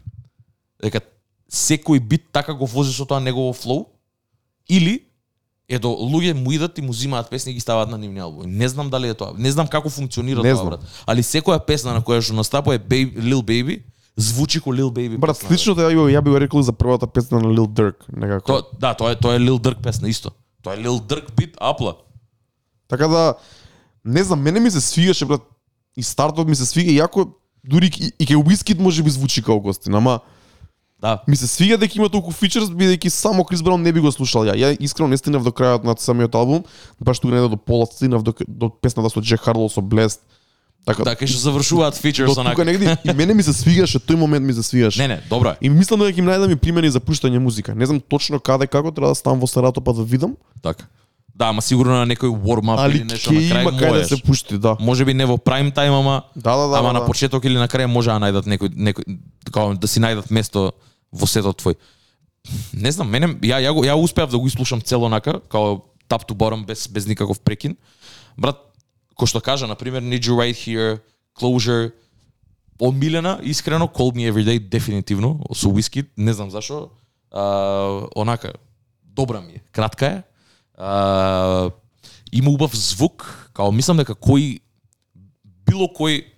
дека 0.82 1.00
секој 1.50 2.00
бит 2.00 2.24
така 2.32 2.54
го 2.54 2.66
вози 2.66 2.92
со 2.92 3.04
тоа 3.04 3.20
негово 3.20 3.52
флоу, 3.52 3.86
или 4.68 5.02
е 5.72 5.78
до 5.78 5.88
луѓе 5.88 6.32
му 6.36 6.52
идат 6.52 6.78
и 6.78 6.82
му 6.82 6.92
зимаат 6.92 7.30
песни 7.30 7.52
и 7.52 7.54
ги 7.54 7.60
ставаат 7.60 7.90
на 7.90 7.98
нивни 7.98 8.20
албуми. 8.20 8.52
Не 8.52 8.68
знам 8.68 8.90
дали 8.90 9.08
е 9.08 9.14
тоа. 9.14 9.32
Не 9.38 9.50
знам 9.50 9.66
како 9.66 9.90
функционира 9.90 10.42
Не 10.42 10.52
тоа, 10.52 10.64
брат. 10.64 10.84
Али 11.06 11.24
секоја 11.24 11.60
песна 11.64 11.94
на 11.96 12.02
која 12.04 12.20
што 12.20 12.36
настапува 12.36 12.76
е 12.76 12.82
Baby, 12.82 13.16
Lil 13.16 13.40
Baby, 13.40 13.78
звучи 14.16 14.60
ко 14.60 14.70
Lil 14.70 14.92
Baby. 14.92 15.16
Брат, 15.18 15.38
песна, 15.38 15.48
слично 15.48 15.74
ја 15.74 15.88
би, 15.88 16.12
ја 16.12 16.20
би 16.20 16.30
го 16.30 16.40
рекол 16.40 16.62
за 16.62 16.72
првата 16.72 17.06
песна 17.06 17.40
на 17.40 17.48
Lil 17.48 17.66
Durk, 17.66 18.04
некако. 18.12 18.46
Тоа, 18.46 18.62
да, 18.80 18.94
тоа 18.94 19.12
е 19.12 19.16
тоа 19.16 19.34
е 19.34 19.40
Lil 19.40 19.56
Durk 19.56 19.80
песна 19.82 20.08
исто. 20.08 20.30
Тоа 20.62 20.76
е 20.76 20.84
Lil 20.84 21.00
Durk 21.00 21.32
бит 21.36 21.56
апла. 21.60 21.96
Така 22.88 23.08
да 23.08 23.34
не 24.04 24.24
знам, 24.24 24.42
мене 24.42 24.60
ми 24.60 24.70
се 24.70 24.80
свигаше 24.80 25.24
брат. 25.24 25.40
И 25.96 26.02
стартот 26.02 26.48
ми 26.48 26.56
се 26.56 26.66
свига 26.66 26.92
иако 26.92 27.26
дури 27.64 27.90
и, 28.00 28.12
и 28.18 28.26
ке 28.26 28.36
Wizkid 28.36 28.78
може 28.78 29.02
би 29.02 29.10
звучи 29.10 29.42
као 29.42 29.60
гостин, 29.60 29.94
ама 29.94 30.20
Да. 31.02 31.18
ми 31.28 31.36
се 31.36 31.46
свига 31.46 31.76
дека 31.78 31.98
има 31.98 32.08
толку 32.08 32.30
фичерс 32.30 32.68
бидејќи 32.70 33.08
само 33.10 33.44
Крис 33.44 33.62
Браун 33.62 33.82
не 33.82 33.92
би 33.92 34.00
го 34.00 34.12
слушал 34.12 34.46
ја. 34.46 34.54
Ја 34.54 34.76
искрено 34.78 35.08
не 35.10 35.16
стигнав 35.18 35.42
до 35.42 35.50
крајот 35.50 35.82
на 35.84 35.96
самиот 35.98 36.34
албум, 36.34 36.62
баш 37.00 37.18
тука 37.18 37.34
не 37.34 37.40
до 37.48 37.56
пола 37.56 37.86
стигнав 37.90 38.22
до, 38.22 38.32
до 38.46 38.70
песната 38.70 39.10
со 39.10 39.20
Джек 39.20 39.40
Харлоу 39.42 39.68
со 39.68 39.80
Blessed. 39.82 40.20
Така, 40.86 41.02
кај 41.14 41.26
што 41.26 41.38
завршуваат 41.38 41.94
фичерс 41.98 42.30
тука 42.30 42.40
онака. 42.40 42.64
негде 42.64 42.96
и 43.04 43.12
мене 43.14 43.34
ми 43.34 43.42
се 43.42 43.52
свигаше, 43.52 43.98
тој 43.98 44.14
момент 44.14 44.46
ми 44.46 44.52
се 44.52 44.62
свигаше. 44.62 44.98
Не, 45.02 45.08
не, 45.08 45.20
добро 45.30 45.50
е. 45.50 45.56
И 45.60 45.68
мислам 45.70 46.00
дека 46.00 46.14
ќе 46.14 46.22
ми 46.22 46.30
најдам 46.30 46.52
и 46.52 46.56
примени 46.56 46.90
за 46.90 46.98
пуштање 47.00 47.38
музика. 47.38 47.74
Не 47.74 47.86
знам 47.86 48.00
точно 48.00 48.38
каде 48.40 48.66
како 48.66 48.90
треба 48.90 49.10
да 49.10 49.14
ставам 49.14 49.38
во 49.42 49.46
старато 49.46 49.80
па 49.80 49.92
да 49.92 50.02
видам, 50.02 50.36
Така. 50.62 50.86
Да, 51.34 51.48
ама 51.48 51.62
сигурно 51.62 51.92
на 51.96 52.06
некој 52.06 52.28
warm 52.28 52.68
up 52.70 52.90
или 52.90 53.04
нешто 53.04 53.32
на 53.32 53.40
крај 53.40 53.60
има 53.62 53.70
каде 53.78 53.98
да 53.98 54.04
се 54.04 54.22
пушти, 54.22 54.58
да. 54.58 54.76
Може 54.80 55.04
би 55.04 55.14
не 55.14 55.24
во 55.26 55.38
прайм 55.38 55.70
тајм, 55.72 55.98
ама 55.98 56.22
Да, 56.36 56.56
да, 56.56 56.68
да. 56.68 56.78
ама 56.78 56.88
да, 56.88 56.92
на 56.92 57.00
да. 57.00 57.06
почеток 57.06 57.44
или 57.44 57.54
на 57.58 57.68
крај 57.68 57.86
може 57.86 58.10
да 58.10 58.18
најдат 58.18 58.46
некој 58.46 58.74
некој 58.74 59.18
така 59.46 59.74
да 59.78 59.88
си 59.88 60.00
најдат 60.00 60.30
место 60.30 60.72
во 61.12 61.26
сетот 61.26 61.62
твој. 61.62 61.76
Не 62.72 62.90
знам, 62.90 63.10
мене 63.10 63.28
ја 63.46 63.60
ја 63.62 63.72
ја 63.86 63.94
успеав 63.94 64.30
да 64.30 64.38
го 64.38 64.46
изслушам 64.46 64.80
цело 64.80 65.08
нака, 65.08 65.40
као 65.48 65.82
tap 66.08 66.26
to 66.26 66.34
bottom 66.34 66.64
без 66.66 66.88
без 66.88 67.06
никаков 67.06 67.40
прекин. 67.40 67.76
Брат, 68.36 68.58
кој 69.16 69.28
што 69.28 69.40
кажа 69.40 69.66
на 69.66 69.76
пример 69.76 70.02
Need 70.02 70.26
You 70.26 70.36
Right 70.40 70.56
Here, 70.56 71.00
Closure, 71.38 71.92
омилена, 72.80 73.38
искрено 73.42 73.86
Call 73.86 74.12
Me 74.12 74.28
Every 74.32 74.44
Day 74.44 74.58
дефинитивно 74.58 75.40
со 75.54 75.68
Wizkid, 75.68 76.08
не 76.16 76.32
знам 76.32 76.50
зашо. 76.50 76.90
А, 77.30 78.08
онака 78.14 78.52
добра 79.02 79.40
ми 79.40 79.52
е, 79.52 79.62
кратка 79.72 80.06
е. 80.06 80.22
А, 80.74 81.70
има 82.32 82.50
убав 82.50 82.76
звук, 82.76 83.50
као 83.52 83.72
мислам 83.72 84.00
дека 84.00 84.14
кој 84.14 84.60
било 85.68 85.88
кој 85.92 86.31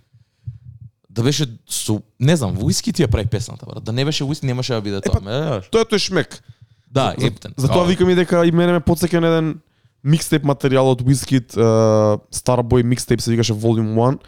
да 1.14 1.22
беше 1.22 1.46
со 1.64 2.00
не 2.20 2.36
знам, 2.36 2.56
Wizkid 2.56 2.94
ти 2.94 3.02
ја 3.02 3.08
прави 3.08 3.26
песната, 3.26 3.66
брат. 3.66 3.84
Да 3.84 3.92
не 3.92 4.04
беше 4.04 4.24
Wizkid 4.24 4.44
немаше 4.44 4.72
да 4.72 4.80
биде 4.80 5.00
тоа. 5.00 5.20
Ме, 5.20 5.60
Тоа 5.70 5.80
е 5.80 5.86
тој 5.86 5.98
шмек. 6.00 6.42
да, 6.90 7.14
За- 7.14 7.26
ептен. 7.26 7.54
Затоа 7.56 7.76
Као- 7.76 7.86
викам 7.86 8.10
и 8.10 8.14
дека 8.14 8.44
и 8.44 8.52
мене 8.52 8.72
ме 8.72 8.80
потсеќа 8.80 9.18
на 9.18 9.28
еден 9.28 9.60
микстейп 10.04 10.42
материјал 10.44 10.84
од 10.86 11.00
Wizkid, 11.00 11.54
uh, 11.54 12.18
Starboy 12.30 12.82
микстейп 12.82 13.20
се 13.20 13.30
викаше 13.30 13.52
Volume 13.54 13.94
1, 13.94 14.18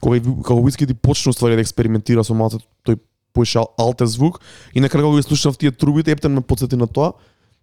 кога 0.00 0.20
кога 0.42 0.60
Wizkid 0.62 0.90
и 0.90 0.94
почна 0.94 1.32
ствари 1.32 1.54
да 1.54 1.60
експериментира 1.60 2.24
со 2.24 2.34
малце 2.34 2.56
тој 2.86 2.98
поише 3.32 3.58
алте 3.76 4.06
звук 4.06 4.38
и 4.74 4.80
на 4.80 4.88
кога 4.88 5.10
ги 5.10 5.22
слушав 5.22 5.56
тие 5.56 5.70
трубите, 5.70 6.10
ептен 6.10 6.32
ме 6.32 6.40
потсети 6.40 6.76
на 6.76 6.86
тоа, 6.86 7.12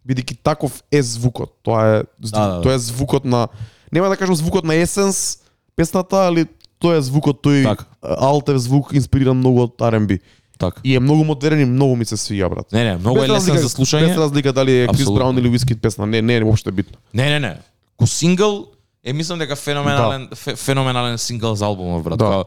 бидејќи 0.04 0.38
таков 0.44 0.84
е 0.92 1.02
звукот. 1.02 1.54
Тоа 1.64 1.86
е 1.88 2.04
Да, 2.20 2.30
да, 2.30 2.48
да. 2.50 2.62
тоа 2.62 2.74
е 2.74 2.80
звукот 2.80 3.26
на 3.26 3.48
нема 3.92 4.10
да 4.10 4.18
кажам 4.18 4.36
звукот 4.36 4.64
на 4.64 4.74
Essence 4.76 5.40
песната, 5.76 6.18
али 6.18 6.46
тоа 6.82 6.98
е 6.98 7.02
звукот 7.02 7.40
тој 7.40 7.64
Така. 7.64 7.86
алте 8.02 8.58
звук 8.58 8.92
инспириран 8.92 9.38
многу 9.38 9.62
од 9.62 9.78
R&B. 9.80 10.20
Така. 10.60 10.82
И 10.84 10.94
е 10.94 11.00
многу 11.00 11.24
модерен 11.24 11.60
и 11.60 11.66
многу 11.66 11.96
ми 11.96 12.06
се 12.06 12.16
свија, 12.16 12.46
брат. 12.48 12.72
Не, 12.72 12.84
не, 12.84 12.98
многу 12.98 13.18
е 13.18 13.22
Без 13.22 13.30
лесен 13.32 13.54
разлика- 13.54 13.62
за 13.62 13.70
слушање. 13.72 14.08
Без 14.08 14.18
разлика 14.18 14.54
дали 14.54 14.76
е 14.80 14.88
Крис. 14.90 15.06
Браун 15.08 15.38
или 15.38 15.50
Wizkid 15.50 15.76
песна, 15.78 16.06
не, 16.06 16.22
не 16.22 16.36
е 16.36 16.44
уопште 16.44 16.72
битно. 16.72 16.98
Не, 17.14 17.30
не, 17.30 17.40
не. 17.40 17.58
Ко 17.98 18.08
сингл 18.08 18.66
е 19.04 19.14
мислам 19.14 19.40
дека 19.40 19.56
феноменален 19.56 20.30
фе, 20.36 20.56
феноменален 20.56 21.18
сингл 21.18 21.54
за 21.54 21.66
албумот, 21.66 22.04
брат. 22.04 22.18
Да. 22.18 22.26
Као, 22.26 22.44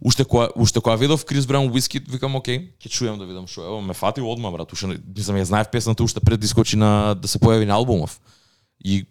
уште 0.00 0.24
кога 0.24 0.48
уште 0.56 0.80
кога 0.80 0.96
видов 0.96 1.24
Крис 1.24 1.46
Браун 1.46 1.68
Wizkid, 1.68 2.06
викам 2.08 2.36
окей, 2.36 2.70
ќе 2.78 2.88
чујам 2.88 3.18
да 3.18 3.26
видам 3.26 3.46
што 3.46 3.62
е. 3.62 3.82
Ме 3.82 3.94
фати 3.94 4.20
одма, 4.20 4.50
брат. 4.50 4.72
Уште 4.72 4.86
не- 4.86 4.98
мислам 5.08 5.36
ја 5.36 5.42
знаев 5.44 5.68
песната 5.68 6.02
уште 6.02 6.20
пред 6.20 6.40
да 6.40 6.44
искочи 6.44 6.76
на 6.76 7.14
да 7.14 7.28
се 7.28 7.38
појави 7.38 7.64
на 7.64 7.74
албумов. 7.74 8.20
И 8.80 9.06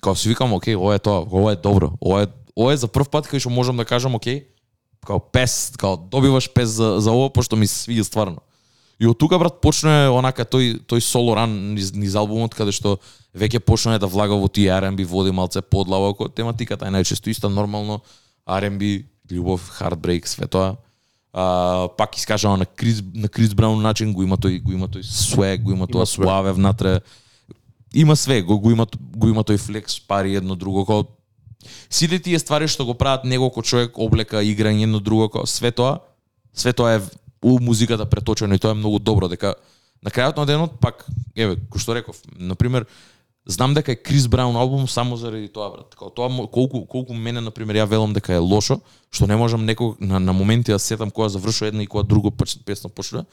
као 0.00 0.14
си 0.14 0.28
викам 0.28 0.52
окей, 0.52 0.76
ова 0.76 0.94
е 0.94 0.98
тоа, 1.00 1.26
ова 1.28 1.52
е 1.52 1.56
добро. 1.56 1.90
Ова 2.00 2.22
е 2.22 2.26
ова 2.56 2.72
е 2.72 2.76
за 2.76 2.88
прв 2.88 3.08
пат 3.12 3.28
кај 3.28 3.42
што 3.42 3.50
можам 3.50 3.76
да 3.76 3.84
кажам 3.84 4.14
окей, 4.14 4.46
као 5.06 5.20
пес, 5.20 5.72
као 5.78 5.96
добиваш 5.96 6.48
пес 6.52 6.76
за 6.80 6.96
за 7.00 7.12
ова 7.12 7.30
пошто 7.32 7.56
ми 7.56 7.66
се 7.66 7.76
свиѓа 7.86 8.08
стварно. 8.08 8.42
И 8.98 9.06
од 9.06 9.18
тука 9.20 9.36
брат 9.38 9.60
почне 9.60 10.08
онака 10.08 10.46
тој 10.48 10.80
тој 10.88 11.04
соло 11.04 11.34
ран 11.36 11.52
низ, 11.74 11.92
низ 11.92 12.16
албумот 12.16 12.54
каде 12.56 12.72
што 12.72 12.96
веќе 13.36 13.60
почне 13.60 13.98
да 14.00 14.08
влага 14.08 14.38
во 14.40 14.48
тие 14.48 14.72
R&B 14.72 15.04
води 15.04 15.34
малце 15.36 15.60
подлабоко 15.60 16.30
тематиката 16.32 16.88
е 16.88 16.94
најчесто 16.94 17.28
иста 17.28 17.52
нормално 17.52 18.00
R&B 18.48 19.04
љубов, 19.28 19.60
heartbreak, 19.76 20.26
све 20.26 20.46
тоа. 20.46 20.76
А, 21.32 21.88
пак 21.98 22.16
искажано 22.16 22.56
на 22.56 22.66
Крис 22.66 23.02
на 23.14 23.28
Крис 23.28 23.52
Браун 23.54 23.82
начин 23.82 24.12
го 24.12 24.22
има 24.22 24.36
тој 24.36 24.62
го 24.62 24.72
има 24.72 24.88
тој 24.88 25.04
swag, 25.04 25.62
го 25.62 25.72
има 25.72 25.86
тоа 25.86 26.06
све. 26.06 26.24
суаве 26.24 26.52
внатре. 26.52 27.00
Има 27.92 28.16
све, 28.16 28.42
го, 28.42 28.58
го 28.58 28.70
има 28.70 28.86
го 29.16 29.28
има 29.28 29.44
тој 29.44 29.58
флекс 29.58 30.00
пари 30.00 30.36
едно 30.36 30.56
друго 30.56 30.86
како 30.86 31.04
сите 31.90 32.18
тие 32.18 32.38
ствари 32.38 32.68
што 32.68 32.84
го 32.84 32.94
прават 32.94 33.24
него 33.24 33.50
како 33.50 33.62
човек, 33.62 33.98
облека, 33.98 34.42
играње 34.42 34.86
едно 34.88 35.00
друго, 35.00 35.28
како 35.28 35.46
све 35.46 35.70
тоа, 35.70 36.00
све 36.54 36.72
тоа 36.72 36.96
е 36.96 37.02
у 37.42 37.58
музиката 37.60 38.06
преточено 38.06 38.54
и 38.54 38.58
тоа 38.58 38.72
е 38.72 38.80
многу 38.80 38.98
добро 38.98 39.28
дека 39.28 39.54
на 40.02 40.10
крајот 40.10 40.36
на 40.36 40.46
денот 40.46 40.80
пак 40.80 41.06
еве 41.34 41.56
кој 41.56 41.82
што 41.82 41.94
реков, 41.94 42.22
на 42.38 42.54
пример 42.54 42.86
знам 43.46 43.74
дека 43.74 43.92
е 43.92 43.96
Крис 43.96 44.26
Браун 44.26 44.56
албум 44.56 44.88
само 44.88 45.16
заради 45.16 45.48
тоа 45.48 45.70
брат. 45.70 45.94
Као 45.94 46.10
тоа 46.10 46.28
колку 46.48 46.84
колку 46.86 47.14
мене 47.14 47.40
на 47.40 47.50
пример 47.50 47.76
ја 47.76 47.86
велам 47.86 48.12
дека 48.12 48.34
е 48.34 48.38
лошо, 48.38 48.80
што 49.10 49.26
не 49.26 49.36
можам 49.36 49.66
некој 49.66 49.96
на, 50.00 50.18
на 50.18 50.32
моменти 50.32 50.72
да 50.72 50.78
сетам 50.78 51.10
која 51.10 51.28
завршува 51.28 51.70
една 51.70 51.82
и 51.82 51.88
која 51.88 52.06
друго 52.06 52.30
песна 52.66 52.90
почнува. 52.90 53.24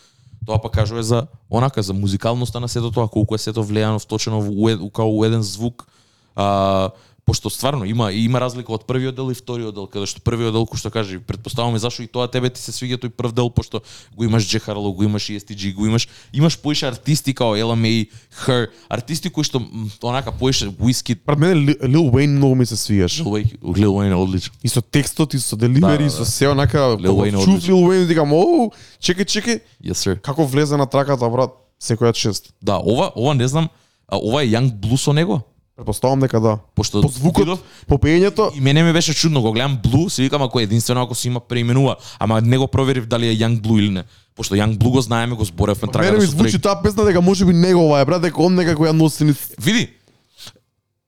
Тоа 0.46 0.60
па 0.62 0.70
кажува 0.70 1.04
за 1.04 1.28
онака 1.50 1.82
за 1.82 1.94
музикалноста 1.94 2.60
на 2.60 2.68
сето 2.68 2.92
тоа, 2.92 3.08
колку 3.08 3.36
е 3.36 3.38
сето 3.42 3.64
влијано 3.64 4.00
вточено 4.00 4.42
во 4.42 4.76
у, 4.78 4.90
као 4.90 5.10
у 5.10 5.24
еден 5.26 5.42
звук. 5.42 5.88
А, 6.36 6.92
пошто 7.26 7.50
стварно 7.50 7.86
има 7.86 8.12
има 8.12 8.40
разлика 8.40 8.74
од 8.74 8.86
првиот 8.86 9.16
дел 9.16 9.32
и 9.32 9.34
вториот 9.34 9.76
дел, 9.76 9.88
каде 9.88 10.06
што 10.06 10.22
првиот 10.22 10.54
дел 10.54 10.66
кој 10.68 10.78
што 10.78 10.92
каже, 10.92 11.20
претпоставуваме 11.20 11.80
зашо 11.80 12.04
и 12.04 12.08
тоа 12.08 12.28
тебе 12.28 12.50
ти 12.50 12.60
се 12.62 12.72
свиѓа 12.76 13.00
тој 13.00 13.10
прв 13.16 13.32
дел 13.32 13.50
пошто 13.50 13.82
го 14.16 14.24
имаш 14.24 14.44
Дже 14.44 14.60
Харло, 14.60 14.92
го 14.94 15.04
имаш 15.04 15.30
и 15.30 15.40
STG, 15.40 15.74
го 15.74 15.86
имаш 15.86 16.08
имаш 16.34 16.60
поише 16.60 16.88
артисти 16.88 17.34
као 17.34 17.56
May, 17.56 18.10
Her, 18.46 18.68
артисти 18.90 19.30
кои 19.30 19.44
што 19.44 19.62
онака 20.04 20.32
поише 20.32 20.68
Whiskey, 20.68 21.16
Брат, 21.26 21.40
мене 21.40 21.76
Лил 21.84 22.10
Уейн 22.14 22.36
многу 22.36 22.56
ми 22.56 22.66
се 22.66 22.78
свиеш. 22.78 23.22
Lil 23.22 23.26
Wayne, 23.26 23.58
Lil 23.62 23.88
Wayne 23.88 24.16
одличен. 24.16 24.52
И 24.64 24.68
со 24.68 24.82
текстот, 24.82 25.34
и 25.34 25.40
со 25.40 25.56
деливери, 25.56 25.98
Да, 25.98 26.04
и 26.04 26.06
да, 26.06 26.12
со 26.12 26.20
да. 26.20 26.26
се 26.26 26.48
онака, 26.48 26.98
Уейн 27.00 27.36
е 27.36 27.44
чув. 27.44 27.68
Лил 27.68 27.88
Уейн, 27.88 28.06
викам, 28.06 28.34
оу, 28.34 28.72
чекај, 29.00 29.26
чекај, 29.26 29.62
Yes 29.84 29.94
sir. 30.04 30.20
како 30.20 30.46
влезе 30.46 30.78
на 30.78 30.86
траката, 30.86 31.30
брат, 31.30 31.52
секоја 31.82 32.14
чест. 32.14 32.54
Да, 32.62 32.78
ова 32.84 33.12
ова 33.16 33.34
не 33.36 33.48
знам, 33.48 33.70
а 34.08 34.18
ова 34.18 34.44
е 34.44 34.48
Young 34.48 34.72
Blue 34.72 34.98
со 34.98 35.14
него, 35.14 35.42
Предпоставам 35.76 36.20
дека 36.20 36.40
да. 36.40 36.58
пошто 36.76 37.02
По 37.02 37.08
звукот, 37.08 37.46
видов, 37.46 37.60
по 37.88 37.98
пеењето, 37.98 38.58
И 38.58 38.62
мене 38.62 38.84
ми 38.84 38.94
беше 38.94 39.14
чудно, 39.14 39.42
го 39.42 39.52
гледам 39.52 39.78
Blue, 39.78 40.10
се 40.10 40.22
викам 40.22 40.42
ако 40.42 40.60
единствено 40.60 41.02
ако 41.02 41.16
се 41.16 41.28
има 41.28 41.40
преименува, 41.40 41.96
ама 42.20 42.42
не 42.42 42.58
го 42.58 42.68
проверив 42.68 43.06
дали 43.06 43.28
е 43.28 43.38
Young 43.38 43.62
Blue 43.62 43.80
или 43.80 43.90
не. 43.90 44.04
Пошто 44.36 44.56
Young 44.56 44.78
Blue 44.78 44.90
го 44.90 45.02
знаеме, 45.02 45.36
го 45.36 45.46
зборевме 45.46 45.82
мене 45.82 45.92
трагата 45.92 46.18
ми 46.18 46.26
со 46.26 46.32
звучи 46.32 46.62
таа 46.62 46.82
песна 46.82 47.06
дека 47.06 47.22
можеби 47.22 47.54
негова 47.54 48.02
е, 48.02 48.06
брат, 48.06 48.22
дека 48.22 48.42
он 48.42 48.56
некако 48.56 48.86
ја 48.86 48.92
носи 48.92 49.34
Види, 49.60 49.90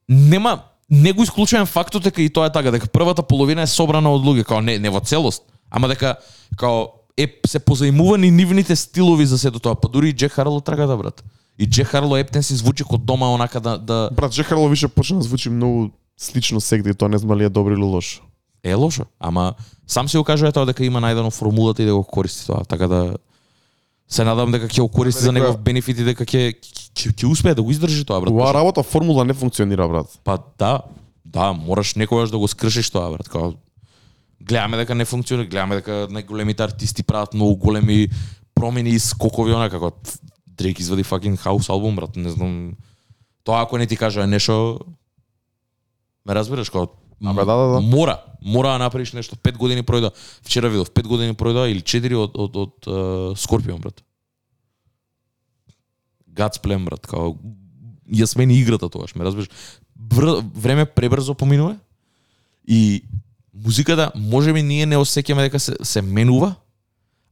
нема 0.08 0.62
не 0.90 1.12
го 1.12 1.22
исклучувам 1.22 1.66
фактот 1.66 2.02
дека 2.02 2.22
и 2.22 2.30
тоа 2.30 2.46
е 2.46 2.52
така, 2.52 2.70
дека 2.70 2.88
првата 2.88 3.22
половина 3.22 3.62
е 3.62 3.70
собрана 3.70 4.10
од 4.10 4.22
луѓе, 4.22 4.44
као 4.44 4.60
не, 4.60 4.78
не 4.78 4.90
во 4.90 5.00
целост, 5.00 5.42
ама 5.70 5.88
дека 5.88 6.16
као 6.58 6.88
е 7.16 7.30
се 7.46 7.58
позаимувани 7.58 8.30
нивните 8.30 8.76
стилови 8.76 9.26
за 9.26 9.38
сето 9.38 9.58
тоа, 9.58 9.74
па 9.74 9.88
дури 9.88 10.08
и 10.08 10.12
Джек 10.12 10.32
Харло 10.32 10.60
трагата 10.60 10.96
брат. 10.96 11.22
И 11.58 11.66
Джек 11.66 11.86
Харло 11.86 12.16
Ептен 12.16 12.42
си 12.42 12.54
звучи 12.54 12.84
код 12.84 13.04
дома 13.04 13.34
онака 13.34 13.60
да 13.60 13.78
да 13.78 14.10
Брат, 14.12 14.32
Джек 14.32 14.46
Харло 14.46 14.68
више 14.68 14.88
почна 14.88 15.18
да 15.18 15.22
звучи 15.22 15.50
многу 15.50 15.90
слично 16.16 16.60
сегде, 16.60 16.94
тоа 16.94 17.08
не 17.08 17.18
знам 17.18 17.28
дали 17.28 17.44
е 17.44 17.48
добро 17.48 17.72
или 17.72 17.82
лошо. 17.82 18.22
е 18.64 18.74
лошо, 18.74 19.04
ама 19.20 19.54
сам 19.86 20.08
се 20.08 20.18
го 20.18 20.24
кажува 20.24 20.52
тоа 20.52 20.66
дека 20.66 20.84
има 20.84 21.00
најдено 21.00 21.30
формулата 21.30 21.82
и 21.82 21.86
да 21.86 21.94
го 21.94 22.04
користи 22.04 22.46
тоа, 22.46 22.64
така 22.64 22.88
да 22.88 23.16
се 24.08 24.24
надам 24.24 24.52
дека 24.52 24.68
ќе 24.68 24.80
го 24.80 24.88
користи 24.88 25.22
за 25.22 25.32
негов 25.32 25.58
бенефит 25.58 25.98
и 25.98 26.04
дека 26.04 26.24
ќе 26.24 26.56
ќе 26.96 27.12
ќе 27.12 27.26
успее 27.30 27.54
да 27.54 27.62
го 27.62 27.70
издржи 27.70 28.04
тоа 28.04 28.20
брат. 28.20 28.32
Оваа 28.34 28.54
работа 28.54 28.82
формула 28.82 29.24
не 29.24 29.34
функционира, 29.34 29.88
брат. 29.88 30.18
Па 30.24 30.38
да, 30.58 30.80
да, 31.24 31.52
мораш 31.52 31.94
некогаш 31.94 32.30
да 32.30 32.38
го 32.38 32.48
скршиш 32.48 32.90
тоа, 32.90 33.10
брат, 33.12 33.28
као 33.28 33.54
гледаме 34.40 34.76
дека 34.76 34.94
не 34.94 35.04
функционира, 35.04 35.48
гледаме 35.48 35.80
дека 35.80 36.06
најголемите 36.12 36.64
артисти 36.64 37.02
прават 37.02 37.34
многу 37.34 37.56
големи 37.56 38.08
промени 38.54 38.90
и 38.90 38.98
скокови 38.98 39.52
онака 39.52 39.80
како 39.80 39.92
Дрейк 40.56 40.80
извади 40.80 41.04
fucking 41.04 41.36
хаус 41.36 41.68
албум, 41.68 41.96
брат, 41.96 42.16
не 42.16 42.30
знам. 42.30 42.76
Тоа 43.44 43.62
ако 43.62 43.78
не 43.78 43.86
ти 43.86 43.96
кажа 43.96 44.26
нешто 44.26 44.80
ме 46.26 46.34
разбираш 46.34 46.70
како 46.70 46.92
Абе, 47.24 47.44
да, 47.44 47.56
да, 47.56 47.66
да. 47.72 47.80
Мора, 47.80 48.20
мора 48.42 48.68
да 48.68 48.78
направиш 48.78 49.12
нешто. 49.12 49.36
Пет 49.36 49.56
години 49.56 49.82
пројда. 49.82 50.12
Вчера 50.42 50.68
видов, 50.68 50.90
пет 50.92 51.06
години 51.08 51.32
пројда 51.32 51.64
или 51.70 51.80
четири 51.80 52.14
од 52.14 52.36
од 52.36 52.56
од 52.56 52.74
uh, 52.86 53.32
Скорпион, 53.36 53.80
брат. 53.80 54.02
God's 56.28 56.60
plan, 56.60 56.84
брат, 56.84 57.06
као 57.08 57.32
ја 58.12 58.28
смени 58.28 58.58
играта 58.60 58.88
тогаш, 58.92 59.14
ме 59.14 59.24
разбираш. 59.24 59.48
Вр... 59.96 60.42
Време 60.54 60.84
пребрзо 60.84 61.34
поминува 61.34 61.78
и 62.68 63.02
музиката 63.54 64.12
можеби 64.14 64.62
ние 64.62 64.86
не 64.86 65.00
осеќаме 65.00 65.48
дека 65.48 65.58
се, 65.58 65.76
се 65.82 66.02
менува, 66.02 66.54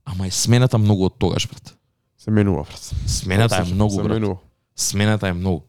ама 0.04 0.26
е 0.26 0.30
смената 0.30 0.78
многу 0.78 1.10
од 1.12 1.18
тогаш, 1.20 1.48
брат. 1.48 1.74
Се 2.24 2.30
менува, 2.30 2.62
брат. 2.62 2.94
Смената 3.06 3.56
е 3.56 3.74
многу, 3.74 3.96
брат. 3.96 4.08
менува. 4.08 4.36
Смената 4.76 5.28
е 5.28 5.32
многу. 5.32 5.62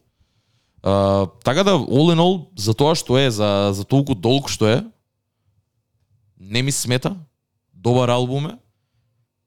Uh, 0.82 1.30
така 1.44 1.64
да, 1.64 1.70
all 1.70 2.14
in 2.14 2.20
all, 2.20 2.46
за 2.56 2.74
тоа 2.74 2.94
што 2.94 3.18
е, 3.18 3.30
за, 3.30 3.74
за 3.74 3.84
толку 3.84 4.14
долг 4.14 4.48
што 4.48 4.68
е, 4.70 4.84
не 6.40 6.62
ми 6.62 6.72
смета, 6.72 7.16
добар 7.74 8.08
албум 8.08 8.46
е, 8.46 8.54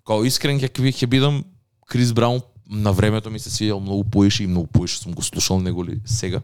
као 0.06 0.28
искрен 0.28 0.60
ќе 0.60 0.70
ќе 0.70 1.08
бидам, 1.08 1.42
Крис 1.90 2.14
Браун 2.14 2.42
на 2.70 2.94
времето 2.94 3.32
ми 3.32 3.40
се 3.40 3.50
свијал 3.50 3.80
многу 3.82 4.04
поише 4.04 4.44
и 4.44 4.48
многу 4.48 4.68
поише 4.68 5.00
сум 5.00 5.14
го 5.14 5.24
слушал 5.26 5.60
него 5.60 5.86
ли 5.86 5.98
сега. 6.06 6.42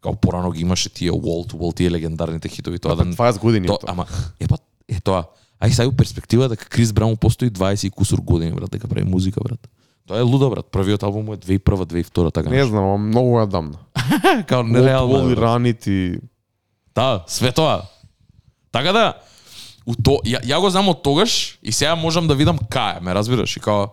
Као 0.00 0.16
порано 0.16 0.52
ги 0.52 0.62
имаше 0.62 0.88
тие 0.88 1.10
wall 1.10 1.44
to 1.44 1.58
wall, 1.58 1.76
тие 1.76 1.90
легендарните 1.90 2.48
хитови, 2.48 2.78
тоа 2.78 2.96
да... 2.96 3.04
20 3.04 3.40
години 3.40 3.66
е 3.66 3.68
То, 3.68 3.78
тоа. 3.78 3.92
ама, 3.92 4.06
е 4.40 4.48
па, 4.48 4.56
е 4.88 5.00
тоа. 5.00 5.28
Ај 5.60 5.74
сега 5.74 5.92
перспектива 5.92 6.48
дека 6.48 6.64
Крис 6.64 6.92
Браун 6.92 7.16
постои 7.16 7.50
20 7.50 7.86
и 7.86 7.90
кусур 7.90 8.22
години, 8.22 8.52
брат, 8.56 8.70
дека 8.70 8.88
прави 8.88 9.04
музика, 9.04 9.40
брат. 9.44 9.68
Тоа 10.08 10.18
е 10.18 10.22
лудо, 10.22 10.50
брат. 10.50 10.66
Првиот 10.72 11.02
албум 11.02 11.32
е 11.32 11.36
2001, 11.36 11.84
2002, 11.84 12.34
така. 12.34 12.50
Не 12.50 12.64
знам, 12.64 12.84
ама 12.84 12.98
многу 12.98 13.40
е 13.40 13.46
дамна. 13.46 13.78
Као 14.46 14.62
Нереално. 14.62 15.28
брат. 15.28 15.38
ранити. 15.38 16.18
Да, 16.94 17.24
све 17.26 17.52
тоа. 17.52 17.82
Така 18.72 18.92
да, 18.92 19.14
у 19.86 19.94
то, 19.94 20.20
ја, 20.24 20.40
ја 20.44 20.60
го 20.60 20.70
знам 20.70 20.88
од 20.92 21.02
тогаш 21.02 21.58
и 21.62 21.72
сега 21.72 21.94
можам 21.96 22.26
да 22.28 22.36
видам 22.36 22.58
кај, 22.58 23.00
ме 23.00 23.14
разбираш, 23.14 23.56
и 23.56 23.60
као 23.60 23.88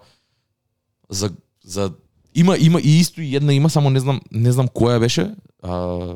за 1.09 1.31
за 1.63 1.91
има 2.35 2.57
има 2.59 2.79
и 2.79 2.99
исто 2.99 3.21
и 3.21 3.35
една 3.35 3.53
има, 3.53 3.69
само 3.69 3.89
не 3.89 3.99
знам 3.99 4.21
не 4.31 4.51
знам 4.51 4.67
која 4.67 4.99
беше. 4.99 5.31
А, 5.63 6.15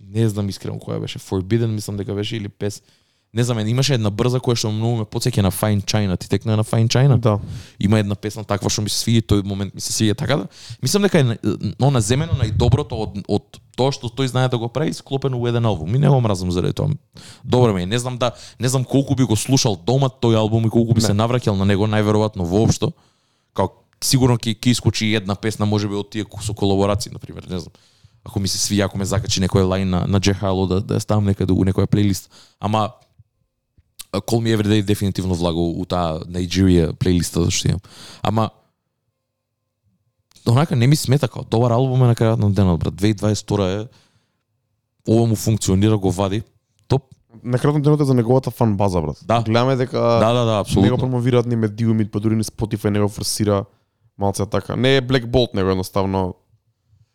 не 0.00 0.28
знам 0.28 0.48
искрено 0.48 0.78
која 0.78 1.00
беше. 1.00 1.18
Forbidden 1.18 1.66
мислам 1.66 1.96
дека 1.96 2.14
беше 2.14 2.36
или 2.36 2.48
пес. 2.48 2.82
Не 3.34 3.44
знам, 3.44 3.58
имаше 3.62 3.94
една 3.94 4.10
брза 4.10 4.40
која 4.42 4.58
што 4.58 4.72
многу 4.74 4.96
ме 4.96 5.04
потсеќа 5.06 5.42
на 5.42 5.50
Fine 5.54 5.84
China. 5.86 6.16
Ти 6.18 6.28
текна 6.28 6.56
на 6.56 6.64
Fine 6.64 6.88
China? 6.90 7.16
Да. 7.18 7.38
има 7.78 7.98
една 7.98 8.14
песна 8.14 8.44
таква 8.44 8.70
што 8.70 8.82
ми 8.82 8.90
се 8.90 8.98
свиѓа, 9.06 9.22
тој 9.22 9.44
момент 9.46 9.74
ми 9.74 9.80
се 9.80 9.92
свиѓа 9.92 10.16
така 10.18 10.36
да. 10.36 10.46
Мислам 10.82 11.02
дека 11.02 11.18
е 11.18 11.22
на- 11.22 11.36
она 11.80 12.00
земено 12.00 12.32
најдоброто 12.32 12.92
од 12.92 13.22
од 13.28 13.60
тоа 13.76 13.92
што 13.92 14.10
тој 14.10 14.26
знае 14.26 14.48
да 14.50 14.58
го 14.58 14.68
прави 14.68 14.92
склопено 14.92 15.38
у 15.38 15.46
еден 15.46 15.64
албум. 15.64 15.94
И 15.94 15.98
не 15.98 16.08
го 16.08 16.20
мразам 16.20 16.50
заради 16.50 16.72
тоа. 16.74 16.90
Добро 17.44 17.72
ми 17.72 17.82
е. 17.82 17.86
Не 17.86 17.98
знам 17.98 18.18
да 18.18 18.32
не 18.60 18.68
знам 18.68 18.84
колку 18.84 19.14
би 19.14 19.22
го 19.22 19.36
слушал 19.36 19.76
дома 19.86 20.10
тој 20.10 20.34
албум 20.36 20.66
и 20.66 20.70
колку 20.70 20.94
би 20.94 21.00
Не. 21.00 21.06
се 21.06 21.12
навраќал 21.12 21.54
на 21.56 21.64
него 21.64 21.86
најверојатно 21.86 22.42
воопшто. 22.42 22.92
Као 23.54 23.68
сигурно 24.02 24.38
ќе 24.38 24.58
ќе 24.58 24.70
искочи 24.70 25.06
и 25.06 25.14
една 25.14 25.34
песна 25.34 25.66
можеби 25.66 25.94
од 25.94 26.10
тие 26.10 26.24
со 26.42 26.52
колаборации 26.54 27.12
на 27.12 27.18
пример, 27.18 27.46
не 27.46 27.58
знам. 27.58 27.72
Ако 28.24 28.40
ми 28.40 28.48
се 28.48 28.58
свиѓа, 28.58 28.84
ако 28.84 28.98
ме 28.98 29.04
закачи 29.04 29.40
некој 29.40 29.62
лајн 29.62 29.84
на 29.84 30.06
на 30.08 30.20
Джек 30.20 30.36
Харло 30.36 30.66
да 30.66 30.80
да 30.80 31.00
ставам 31.00 31.24
некаде 31.24 31.52
у 31.52 31.64
некоја 31.64 31.86
плейлист. 31.86 32.30
Ама 32.60 32.90
Call 34.12 34.40
Me 34.42 34.56
Everyday 34.56 34.82
дефинитивно 34.82 35.34
влага 35.34 35.60
у 35.60 35.84
таа 35.84 36.20
Nigeria 36.26 36.92
плейлиста 36.92 37.50
што 37.50 37.68
имам. 37.68 37.80
Ама 38.22 38.50
онака 40.48 40.76
не 40.76 40.86
ми 40.86 40.96
смета 40.96 41.28
као 41.28 41.44
добар 41.44 41.70
албум 41.70 42.02
е 42.02 42.06
на 42.06 42.14
крајот 42.14 42.38
на 42.38 42.50
денот, 42.50 42.80
брат. 42.80 42.94
2022 42.94 43.82
е 43.82 43.88
ова 45.08 45.26
му 45.26 45.36
функционира, 45.36 45.98
го 45.98 46.10
вади. 46.10 46.42
Топ. 46.88 47.02
На 47.44 47.58
крајот 47.58 47.72
на 47.78 47.82
денот 47.82 48.00
е 48.00 48.04
за 48.04 48.14
неговата 48.14 48.50
фан 48.50 48.76
база, 48.76 49.00
брат. 49.00 49.20
Да. 49.22 49.42
Гледаме 49.46 49.76
дека 49.76 49.98
Да, 49.98 50.32
да, 50.32 50.44
да, 50.44 50.58
апсолутно. 50.60 50.98
промовираат 50.98 51.46
ни 51.46 51.56
медиуми, 51.56 52.04
па 52.04 52.20
дури 52.20 52.36
ни 52.36 52.44
Spotify 52.44 52.90
не 52.90 53.00
го 53.00 53.08
форсира 53.08 53.64
малце 54.18 54.46
така. 54.46 54.76
Не 54.76 54.96
е 54.96 55.02
Black 55.02 55.24
Bolt, 55.26 55.54
него 55.54 55.70
едноставно 55.70 56.34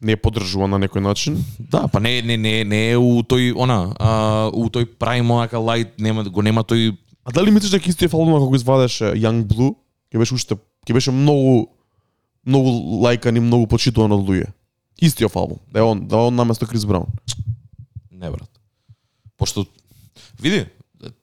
не 0.05 0.13
е 0.13 0.21
поддржува 0.21 0.67
на 0.69 0.77
некој 0.79 1.01
начин. 1.01 1.39
Да, 1.59 1.87
па 1.91 1.99
не 1.99 2.21
не 2.21 2.37
не 2.37 2.63
не 2.63 2.81
е 2.91 2.97
у 2.97 3.23
тој 3.25 3.55
она, 3.57 3.95
а, 3.97 4.11
у 4.53 4.69
тој 4.69 4.85
Prime 4.99 5.31
онака 5.33 5.57
light 5.57 5.97
нема 5.97 6.23
го 6.23 6.41
нема 6.41 6.63
тој 6.63 6.95
А 7.25 7.31
дали 7.33 7.49
мислиш 7.51 7.71
дека 7.73 7.89
истиот 7.89 8.13
албум 8.13 8.37
кога 8.37 8.53
го 8.53 8.55
извадеше 8.55 9.15
Young 9.17 9.43
Blue, 9.49 9.73
ќе 10.13 10.21
беше 10.21 10.35
уште 10.37 10.57
ќе 10.85 10.93
беше 10.93 11.11
многу 11.11 11.71
многу 12.45 12.69
лајкан 13.01 13.37
и 13.37 13.41
многу 13.41 13.67
почитуван 13.67 14.13
од 14.13 14.21
луѓе. 14.21 14.51
Истиот 15.01 15.35
албум, 15.35 15.57
да 15.73 15.79
е 15.79 15.83
он, 15.83 16.05
да 16.07 16.15
е 16.15 16.29
он 16.29 16.35
наместо 16.35 16.67
Крис 16.67 16.85
Браун. 16.85 17.09
Не, 18.11 18.29
брат. 18.29 18.49
Пошто, 19.37 19.65
види, 20.39 20.67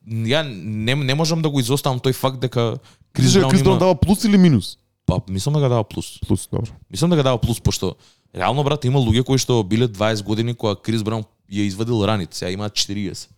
ја 0.05 0.43
не, 0.43 0.95
не 0.95 1.15
можам 1.15 1.43
да 1.43 1.49
го 1.49 1.61
изоставам 1.61 2.03
тој 2.03 2.19
факт 2.19 2.43
дека 2.43 2.81
Крис 3.13 3.39
Браун 3.39 3.51
Крис 3.51 3.63
Браун 3.63 3.79
има... 3.79 3.87
дава 3.87 3.95
плюс 3.95 4.25
или 4.25 4.37
минус? 4.37 4.77
па 5.07 5.21
мислам 5.29 5.55
дека 5.55 5.69
дава 5.69 5.85
плюс. 5.85 6.19
Плюс, 6.27 6.49
добро. 6.53 6.73
Мислам 6.91 7.11
дека 7.11 7.23
дава 7.23 7.39
плюс 7.39 7.61
пошто 7.61 7.97
реално 8.35 8.65
брат 8.65 8.85
има 8.85 8.99
луѓе 8.99 9.25
кои 9.25 9.39
што 9.39 9.63
биле 9.65 9.89
20 9.89 10.23
години 10.25 10.55
кога 10.55 10.75
Крис 10.75 11.03
Браун 11.03 11.25
ја 11.51 11.67
извадил 11.67 12.05
раните, 12.07 12.37
сега 12.37 12.51
имаат 12.51 12.73
40. 12.73 13.29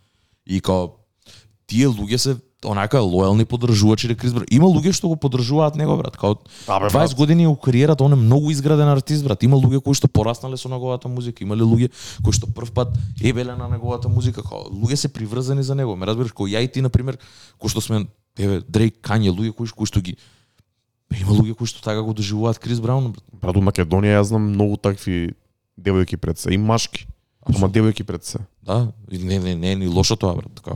И 0.47 0.61
као 0.61 0.89
тие 1.67 1.87
луѓе 1.89 2.17
се 2.17 2.37
онака 2.65 2.97
лојални 2.97 3.45
поддржувачи 3.45 4.09
на 4.09 4.15
Крис 4.15 4.33
Браун. 4.33 4.47
Има 4.51 4.67
луѓе 4.67 4.93
што 4.93 5.09
го 5.09 5.17
поддржуваат 5.17 5.77
него 5.77 5.97
брат, 5.97 6.17
као 6.17 6.37
Да, 6.67 6.81
бе, 6.81 6.89
20 6.89 6.93
брат. 6.93 7.15
години 7.15 7.47
у 7.47 7.57
кариерата 7.57 8.05
он 8.05 8.13
е 8.13 8.17
многу 8.17 8.51
изграден 8.51 8.89
артист 8.89 9.25
брат. 9.25 9.43
Има 9.43 9.57
луѓе 9.57 9.83
кои 9.83 9.95
што 9.95 10.09
пораснале 10.09 10.57
со 10.57 10.69
неговата 10.69 11.09
музика, 11.09 11.45
имале 11.45 11.63
луѓе 11.63 11.91
кои 12.23 12.33
што 12.33 12.47
прв 12.47 12.73
пат 12.73 12.89
ебеле 13.21 13.57
на 13.57 13.69
неговата 13.69 14.09
музика, 14.09 14.43
као 14.43 14.71
луѓе 14.71 14.95
се 14.95 15.09
приврзани 15.09 15.63
за 15.63 15.75
него. 15.75 15.97
Ме 15.97 16.07
разбираш, 16.07 16.33
кој 16.33 16.57
ја 16.57 16.65
и 16.65 16.69
ти 16.69 16.81
на 16.81 16.89
пример, 16.89 17.19
кои 17.59 17.69
што 17.69 17.81
сме 17.81 18.07
еве 18.39 18.63
Дрейк, 18.69 19.03
Кање, 19.03 19.31
луѓе 19.31 19.53
кои, 19.53 19.69
кои 19.69 19.87
што 19.87 20.01
ги 20.01 20.17
има 21.13 21.33
луѓе 21.33 21.55
кои 21.55 21.67
што 21.67 21.83
така 21.83 22.03
го 22.03 22.15
доживуваат 22.15 22.59
Крис 22.59 22.81
Браун, 22.81 23.13
брат. 23.33 23.57
Македонија 23.57 24.21
јас 24.21 24.33
знам 24.33 24.51
многу 24.55 24.77
такви 24.77 25.35
девојки 25.81 26.17
пред 26.17 26.39
се, 26.39 26.55
и 26.55 26.59
машки. 26.59 27.07
Ама 27.45 27.69
девојки 27.69 28.03
пред 28.05 28.25
се. 28.25 28.39
Да, 28.63 28.93
и 29.11 29.19
не, 29.19 29.39
не, 29.39 29.55
не 29.55 29.73
е 29.73 29.77
ни 29.77 29.87
лошо 29.87 30.17
тоа, 30.17 30.35
брат. 30.35 30.51
Така, 30.55 30.73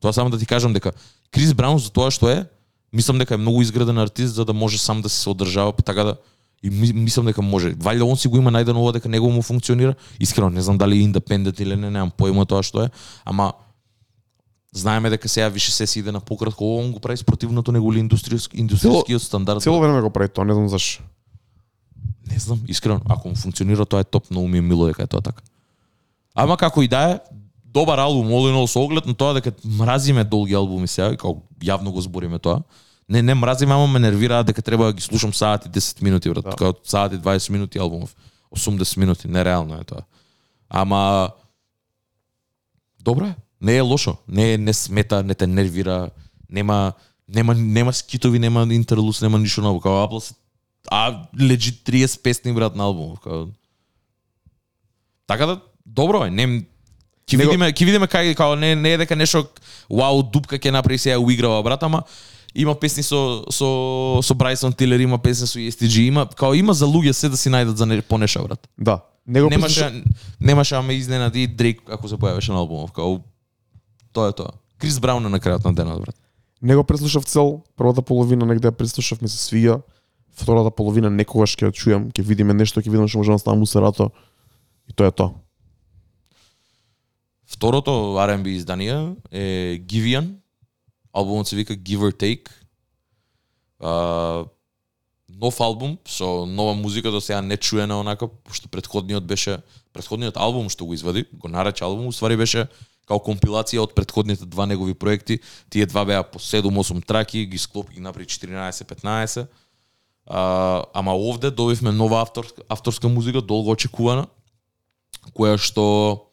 тоа 0.00 0.12
само 0.12 0.30
да 0.30 0.38
ти 0.38 0.46
кажам 0.46 0.72
дека 0.72 0.92
Крис 1.30 1.54
Браун 1.54 1.78
за 1.78 1.90
тоа 1.90 2.10
што 2.10 2.30
е, 2.30 2.46
мислам 2.92 3.18
дека 3.18 3.34
е 3.34 3.40
многу 3.40 3.62
изграден 3.62 3.98
артист 3.98 4.34
за 4.34 4.44
да 4.44 4.52
може 4.52 4.78
сам 4.78 5.02
да 5.02 5.08
се 5.08 5.30
одржава, 5.30 5.72
па 5.72 5.82
така 5.82 6.04
да 6.04 6.16
и 6.62 6.70
ми- 6.70 6.92
мислам 6.92 7.26
дека 7.26 7.42
може. 7.42 7.74
Валјда 7.74 8.02
он 8.02 8.16
си 8.16 8.28
го 8.28 8.36
има 8.36 8.50
најдено 8.50 8.78
ова 8.78 8.92
дека 8.92 9.08
него 9.08 9.30
му 9.30 9.42
функционира. 9.42 9.94
Искрено 10.20 10.50
не 10.50 10.62
знам 10.62 10.78
дали 10.78 10.96
е 10.96 11.02
индепендент 11.02 11.60
или 11.60 11.76
не, 11.76 11.90
немам 11.90 12.10
појма 12.10 12.46
тоа 12.48 12.62
што 12.62 12.84
е, 12.86 12.90
ама 13.24 13.52
знаеме 14.72 15.10
дека 15.10 15.28
сега 15.28 15.48
више 15.48 15.72
се 15.72 15.86
си 15.86 15.98
иде 15.98 16.12
на 16.12 16.20
пократко, 16.20 16.64
ова 16.64 16.82
он 16.82 16.92
го 16.92 17.00
прави 17.00 17.16
спротивното 17.16 17.72
него 17.72 17.92
ли 17.92 18.00
индустријски 18.00 18.56
индустријскиот 18.56 19.18
стандард. 19.18 19.62
Цело 19.62 19.80
време 19.80 20.00
го 20.00 20.10
прави 20.10 20.28
тоа, 20.28 20.44
не 20.44 20.54
знам 20.54 20.68
зашо. 20.68 21.02
Не 22.30 22.38
знам, 22.38 22.60
искрено, 22.68 23.00
ако 23.08 23.28
му 23.28 23.34
функционира 23.34 23.86
тоа 23.86 24.00
е 24.00 24.04
топ, 24.04 24.30
многу 24.30 24.48
ми 24.48 24.58
е 24.58 24.60
мило 24.60 24.86
дека 24.86 25.02
е 25.02 25.06
тоа 25.06 25.20
така. 25.20 25.42
Ама 26.34 26.56
како 26.56 26.82
и 26.82 26.88
да 26.88 27.10
е, 27.10 27.20
добар 27.64 27.98
албум, 27.98 28.32
all 28.32 28.66
со 28.66 28.80
оглед 28.80 29.06
на 29.06 29.14
тоа 29.14 29.34
дека 29.34 29.52
мразиме 29.64 30.24
долги 30.24 30.54
албуми 30.54 30.88
сега, 30.88 31.10
како 31.16 31.42
јавно 31.60 31.92
го 31.92 32.00
збориме 32.00 32.38
тоа. 32.38 32.62
Не, 33.08 33.22
не 33.22 33.34
мразиме, 33.34 33.74
ама 33.74 33.86
ме 33.86 33.98
нервираат 33.98 34.46
дека 34.46 34.62
треба 34.62 34.86
да 34.86 34.92
ги 34.92 35.02
слушам 35.02 35.34
саат 35.34 35.66
и 35.66 35.68
10 35.68 36.02
минути, 36.02 36.30
брат. 36.30 36.44
Да. 36.44 36.56
Како 36.56 36.80
саат 36.84 37.12
и 37.12 37.18
20 37.20 37.50
минути 37.50 37.78
албумов. 37.78 38.16
80 38.56 38.96
минути, 38.96 39.28
нереално 39.28 39.74
е 39.74 39.84
тоа. 39.84 40.04
Ама 40.68 41.30
добро 43.00 43.26
е, 43.26 43.34
не 43.62 43.76
е 43.76 43.80
лошо, 43.80 44.16
не 44.28 44.52
е 44.52 44.58
не 44.58 44.72
смета, 44.72 45.22
не 45.22 45.34
те 45.34 45.46
нервира, 45.46 46.10
нема 46.50 46.92
нема 47.28 47.54
нема 47.54 47.92
скитови, 47.92 48.38
нема 48.38 48.66
интерлус, 48.70 49.22
нема 49.22 49.38
ништо 49.38 49.60
ново. 49.60 49.80
Као 49.80 49.92
Apple 49.92 50.18
се 50.18 50.34
а 50.90 51.22
лежи 51.40 51.72
30 51.72 52.22
песни 52.22 52.52
брат 52.52 52.76
на 52.76 52.84
албум. 52.84 53.16
Као... 53.16 53.46
Така 55.26 55.46
да 55.46 55.60
добро 55.86 56.24
е, 56.24 56.30
не 56.30 56.64
Ќе 57.26 57.36
Него- 57.38 57.50
видиме, 57.50 57.72
ќе 57.72 57.84
видиме 57.84 58.06
кај 58.06 58.34
као 58.34 58.56
не 58.56 58.74
не 58.74 58.92
е 58.92 58.98
дека 58.98 59.16
нешто 59.16 59.46
вау 59.90 60.22
дупка 60.22 60.58
ќе 60.58 60.70
направи 60.74 60.98
сега 60.98 61.20
уиграва 61.22 61.62
брат, 61.62 61.82
ама 61.82 62.02
има 62.54 62.74
песни 62.74 63.02
со 63.02 63.44
со 63.50 64.20
со 64.22 64.34
Брайсон 64.34 64.72
Тилер, 64.72 65.00
има 65.00 65.18
песни 65.18 65.46
со 65.46 65.58
ESTG, 65.58 66.10
има 66.10 66.26
као 66.26 66.54
има 66.54 66.74
за 66.74 66.86
луѓе 66.86 67.12
се 67.12 67.28
да 67.28 67.36
си 67.36 67.48
најдат 67.48 67.78
за 67.78 67.86
не, 67.86 68.02
понеша 68.02 68.42
брат. 68.42 68.68
Да. 68.78 69.00
Него 69.26 69.48
Немаше 69.50 70.02
немаше 70.40 70.74
ама 70.74 70.92
изненади 70.92 71.46
Дрейк 71.46 71.80
ако 71.88 72.08
се 72.08 72.18
појавеше 72.18 72.48
на 72.48 72.58
албумов, 72.58 72.92
као 72.92 73.22
тоа 74.12 74.28
е 74.28 74.32
тоа. 74.32 74.52
Крис 74.78 74.98
Браун 75.00 75.26
е 75.26 75.30
на 75.32 75.40
крајот 75.40 75.64
на 75.64 75.74
денот 75.74 76.00
брат. 76.00 76.16
Него 76.62 76.84
преслушав 76.84 77.24
цел, 77.24 77.62
првата 77.76 78.02
половина 78.02 78.46
негде 78.46 78.68
ја 78.70 78.76
преслушав, 78.76 79.22
ми 79.22 79.28
се 79.28 79.38
свија. 79.38 79.80
Втората 80.32 80.70
половина 80.70 81.10
некогаш 81.10 81.56
ќе 81.56 81.68
ја 81.68 81.72
чујам, 81.72 82.10
ќе 82.12 82.22
видиме 82.22 82.54
нешто, 82.54 82.80
ќе 82.80 82.90
видиме 82.90 83.08
што 83.08 83.18
може 83.18 83.32
да 83.32 83.38
ставам 83.38 83.62
усерато. 83.62 84.10
И 84.88 84.92
тоа 84.94 85.10
е 85.10 85.16
тоа. 85.16 85.34
Второто 87.46 88.16
R&B 88.16 88.56
издание 88.56 89.16
е 89.30 89.80
Givian. 89.84 90.38
Албумот 91.12 91.48
се 91.48 91.56
вика 91.56 91.74
Give 91.74 92.08
or 92.08 92.14
Take. 92.14 92.48
А, 93.80 94.44
нов 95.28 95.60
албум 95.60 95.98
со 96.06 96.46
нова 96.46 96.74
музика 96.74 97.10
до 97.10 97.20
сега 97.20 97.42
не 97.42 97.56
чуена 97.56 98.00
онака, 98.00 98.28
пошто 98.28 98.68
предходниот 98.68 99.24
беше 99.24 99.58
предходниот 99.92 100.36
албум 100.36 100.68
што 100.70 100.86
го 100.86 100.94
извади, 100.94 101.26
го 101.32 101.48
нарече 101.48 101.84
албум, 101.84 102.06
уствари 102.06 102.36
беше 102.36 102.68
као 103.08 103.18
компилација 103.22 103.82
од 103.82 103.94
предходните 103.96 104.46
два 104.46 104.66
негови 104.66 104.94
проекти. 104.94 105.40
Тие 105.70 105.86
два 105.86 106.04
беа 106.04 106.22
по 106.22 106.38
7-8 106.38 107.04
траки, 107.06 107.46
ги 107.46 107.58
склопи 107.58 107.96
и 107.96 108.00
направи 108.00 108.26
14-15. 108.26 109.46
А, 110.26 110.84
ама 110.94 111.14
овде 111.14 111.50
добивме 111.50 111.92
нова 111.92 112.20
авторска, 112.22 112.62
авторска 112.68 113.08
музика, 113.08 113.42
долго 113.42 113.74
очекувана, 113.74 114.28
која 115.34 115.58
што 115.58 116.30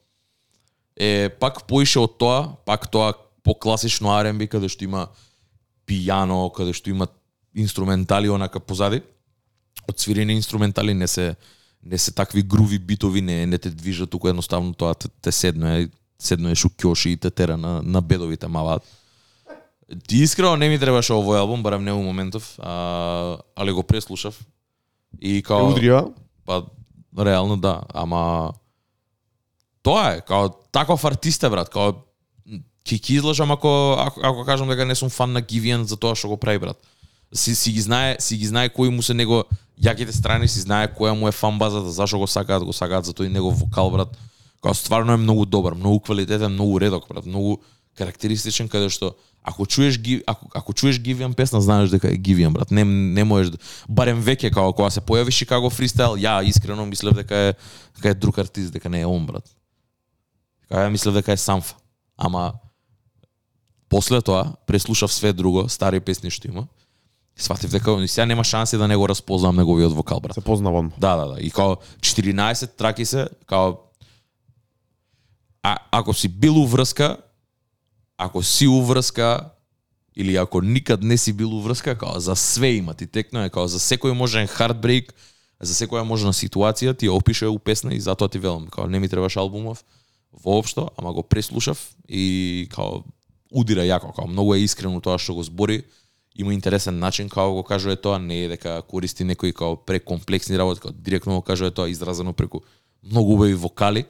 е 0.94 1.30
пак 1.42 1.66
поише 1.66 2.00
од 2.04 2.20
тоа, 2.22 2.54
пак 2.66 2.86
тоа 2.92 3.16
по 3.44 3.56
класично 3.58 4.14
R&B 4.14 4.46
каде 4.48 4.70
што 4.70 4.86
има 4.86 5.08
пијано, 5.90 6.52
каде 6.54 6.76
што 6.78 6.94
има 6.94 7.10
инструментали 7.58 8.30
онака 8.30 8.60
позади. 8.60 9.02
Од 9.90 9.98
свирени 9.98 10.38
инструментали 10.38 10.94
не 10.94 11.08
се 11.08 11.36
не 11.82 11.98
се 11.98 12.12
такви 12.12 12.44
груви 12.44 12.78
битови, 12.80 13.22
не 13.22 13.46
не 13.46 13.58
те 13.58 13.70
движат 13.70 14.10
туку 14.10 14.28
едноставно 14.28 14.74
тоа 14.74 14.94
те, 14.94 15.10
те 15.22 15.32
седне 15.32 15.90
е 16.20 16.24
седно 16.24 16.50
е 16.50 16.56
шукјоши 16.56 17.08
и 17.08 17.18
те 17.18 17.30
тера 17.30 17.58
на 17.58 17.82
на 17.82 18.02
бедовите 18.02 18.48
маваат. 18.48 18.84
Ти 20.08 20.18
искрено 20.18 20.56
не 20.56 20.70
ми 20.70 20.80
требаше 20.80 21.14
овој 21.14 21.40
албум, 21.40 21.64
барем 21.64 21.84
не 21.84 21.92
у 21.92 22.04
моментов, 22.04 22.60
а, 22.60 23.38
али 23.56 23.72
го 23.72 23.84
преслушав. 23.84 24.38
И 25.22 25.42
као 25.42 25.72
Удрија, 25.74 26.14
Па, 26.46 26.64
реално 27.18 27.58
да, 27.58 27.82
ама 27.94 28.54
тоа 29.82 30.14
е, 30.14 30.22
као 30.22 30.50
таков 30.72 31.06
артист 31.06 31.44
е, 31.44 31.50
брат, 31.50 31.70
као 31.70 31.94
ќе 32.86 33.00
ќе 33.00 33.18
излажам 33.18 33.52
ако, 33.52 33.96
ако, 33.98 34.22
ако 34.24 34.46
кажам 34.46 34.70
дека 34.70 34.86
не 34.86 34.96
сум 34.96 35.10
фан 35.10 35.34
на 35.34 35.42
Гивиан 35.42 35.86
за 35.86 35.98
тоа 35.98 36.16
што 36.16 36.30
го 36.30 36.38
прави, 36.38 36.60
брат. 36.60 36.78
Си, 37.34 37.56
си 37.56 37.72
ги 37.72 37.82
знае, 37.82 38.18
си 38.20 38.38
ги 38.38 38.46
знае 38.46 38.70
кои 38.70 38.90
му 38.90 39.02
се 39.02 39.14
него 39.14 39.44
јаките 39.82 40.14
страни, 40.14 40.48
си 40.48 40.62
знае 40.62 40.90
која 40.94 41.18
му 41.18 41.28
е 41.30 41.34
фан 41.34 41.58
базата, 41.58 41.90
зашо 41.90 42.20
го 42.20 42.28
сакаат, 42.28 42.64
го 42.64 42.74
сакаат 42.74 43.06
за 43.06 43.14
тој 43.14 43.30
негов 43.30 43.58
вокал, 43.60 43.90
брат. 43.90 44.14
Као 44.62 44.74
стварно 44.74 45.14
е 45.14 45.18
многу 45.18 45.46
добар, 45.46 45.74
многу 45.74 46.00
квалитетен, 46.00 46.52
многу 46.52 46.80
редок, 46.82 47.08
брат, 47.10 47.26
многу 47.26 47.58
карактеристичен 48.00 48.70
каде 48.70 48.90
што 48.94 49.14
ако 49.44 49.66
чуеш 49.66 50.00
ги 50.00 50.20
ако, 50.28 50.48
ако 50.56 50.74
чуеш 50.74 51.00
Гивиан 51.00 51.34
песна 51.34 51.62
знаеш 51.62 51.90
дека 51.90 52.12
е 52.12 52.18
Гивиан 52.18 52.54
брат 52.54 52.72
не 52.72 52.84
не 52.86 53.24
можеш 53.24 53.52
да, 53.56 53.60
барем 53.90 54.22
веќе 54.24 54.52
како 54.54 54.74
кога 54.74 54.90
се 54.94 55.04
појави 55.04 55.36
Шикаго 55.36 55.72
фристайл 55.74 56.20
ја 56.20 56.40
искрено 56.48 56.86
мислев 56.86 57.16
дека 57.16 57.36
е 57.36 57.54
дека 57.98 58.10
е 58.10 58.20
друг 58.20 58.38
артист 58.38 58.74
дека 58.74 58.90
не 58.90 59.02
е 59.02 59.10
он 59.10 59.26
брат 59.26 59.48
Кај 60.72 60.88
ја 60.88 60.90
мислев 60.94 61.16
дека 61.20 61.36
е 61.36 61.38
Самфа 61.38 61.76
ама 62.18 62.54
после 63.90 64.22
тоа 64.22 64.56
преслушав 64.68 65.14
све 65.14 65.34
друго 65.34 65.68
стари 65.70 66.00
песни 66.00 66.30
што 66.30 66.48
има 66.48 66.68
сватив 67.36 67.72
дека 67.72 67.92
и 68.04 68.08
сега 68.08 68.26
нема 68.26 68.44
шанси 68.44 68.78
да 68.78 68.88
не 68.88 68.96
го 68.96 69.10
разпознам 69.10 69.56
неговиот 69.56 69.94
вокал 69.94 70.20
брат 70.20 70.34
се 70.34 70.42
познавам. 70.42 70.92
Да, 70.98 71.16
да, 71.16 71.26
да. 71.26 71.40
И 71.40 71.52
као 71.52 71.76
14 72.00 72.76
траки 72.76 73.06
се, 73.06 73.28
као 73.48 73.89
а, 75.64 75.78
ако 75.92 76.14
си 76.14 76.28
бил 76.28 76.62
уврска, 76.62 77.18
ако 78.18 78.44
си 78.44 78.68
уврска 78.68 79.50
или 80.16 80.36
ако 80.36 80.62
никад 80.62 81.04
не 81.04 81.18
си 81.18 81.34
бил 81.34 81.58
уврска, 81.58 81.98
као 81.98 82.20
за 82.20 82.36
све 82.36 82.72
има 82.72 82.94
ти 82.94 83.08
текно 83.08 83.44
е 83.44 83.50
као 83.50 83.68
за 83.68 83.80
секој 83.80 84.12
можен 84.12 84.48
хардбрейк, 84.48 85.14
за 85.62 85.74
секоја 85.74 86.04
можна 86.04 86.34
ситуација 86.34 86.98
ти 86.98 87.08
ја 87.08 87.16
опише 87.16 87.48
у 87.48 87.60
песна 87.60 87.94
и 87.94 88.00
затоа 88.00 88.28
ти 88.28 88.40
велам, 88.40 88.68
као 88.68 88.88
не 88.88 89.00
ми 89.00 89.10
требаш 89.10 89.38
албумов 89.38 89.84
воопшто, 90.34 90.90
ама 90.98 91.14
го 91.14 91.24
преслушав 91.24 91.96
и 92.10 92.68
као 92.72 93.04
удира 93.52 93.82
јако, 93.88 94.16
као 94.16 94.28
многу 94.28 94.56
е 94.56 94.64
искрено 94.64 95.02
тоа 95.02 95.18
што 95.18 95.36
го 95.36 95.44
збори, 95.44 95.84
има 96.36 96.54
интересен 96.54 97.00
начин 97.00 97.30
како 97.30 97.54
го 97.54 97.64
кажува 97.64 97.96
тоа, 97.96 98.20
не 98.20 98.44
е 98.46 98.50
дека 98.56 98.82
користи 98.88 99.24
некои 99.24 99.54
као 99.54 99.76
прекомплексни 99.86 100.58
работи, 100.58 100.82
као 100.82 100.92
директно 100.92 101.36
го 101.36 101.42
кажува 101.42 101.72
тоа 101.72 101.90
изразено 101.90 102.34
преку 102.34 102.62
многу 103.04 103.34
убави 103.34 103.54
вокали. 103.54 104.06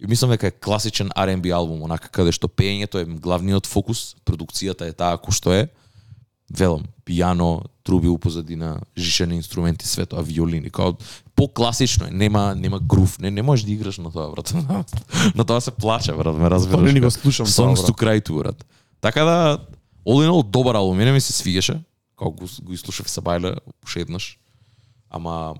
И 0.00 0.06
мислам 0.06 0.30
дека 0.30 0.46
е 0.46 0.50
класичен 0.50 1.08
R&B 1.16 1.54
албум, 1.54 1.82
онака 1.86 2.08
каде 2.10 2.32
што 2.34 2.50
пеењето 2.50 3.00
е 3.00 3.06
главниот 3.06 3.66
фокус, 3.70 4.16
продукцијата 4.26 4.88
е 4.90 4.96
таа 4.96 5.20
кој 5.22 5.32
што 5.32 5.54
е. 5.54 5.68
Велам, 6.50 6.84
пијано, 7.06 7.64
труби 7.84 8.08
у 8.08 8.18
позадина, 8.18 8.80
жишени 8.96 9.38
инструменти, 9.38 9.86
све 9.86 10.06
тоа, 10.06 10.22
виолини, 10.22 10.70
као 10.70 10.96
по-класично 11.36 12.06
е, 12.06 12.10
нема 12.10 12.54
нема 12.54 12.80
грув, 12.80 13.18
не 13.18 13.30
не 13.30 13.42
можеш 13.42 13.64
да 13.64 13.72
играш 13.72 13.98
на 13.98 14.10
тоа, 14.10 14.30
брат. 14.30 14.54
на 15.34 15.44
тоа 15.44 15.60
се 15.60 15.70
плаче, 15.70 16.12
брат, 16.12 16.36
ме 16.36 16.50
разбираш. 16.50 16.80
Тоа 16.80 16.92
не 16.92 17.00
као 17.00 17.08
го 17.08 17.10
слушам 17.10 17.46
тоа, 17.46 17.52
Songs 17.54 17.80
брат. 17.82 17.88
to 17.88 17.92
cry 17.92 18.28
to, 18.28 18.38
брат. 18.38 18.66
Така 19.00 19.24
да, 19.24 19.58
all 20.06 20.26
in 20.26 20.30
all, 20.30 20.42
добар 20.42 20.74
албум, 20.74 20.96
мене 20.96 21.12
ми 21.12 21.20
се 21.20 21.32
свигаше, 21.32 21.80
како 22.18 22.30
го, 22.30 22.48
го 22.62 22.72
изслушав 22.72 23.06
и 23.06 23.10
се 23.10 23.20
бајле 23.20 23.58
уште 23.84 24.00
еднаш. 24.00 24.38
Ама 25.10 25.54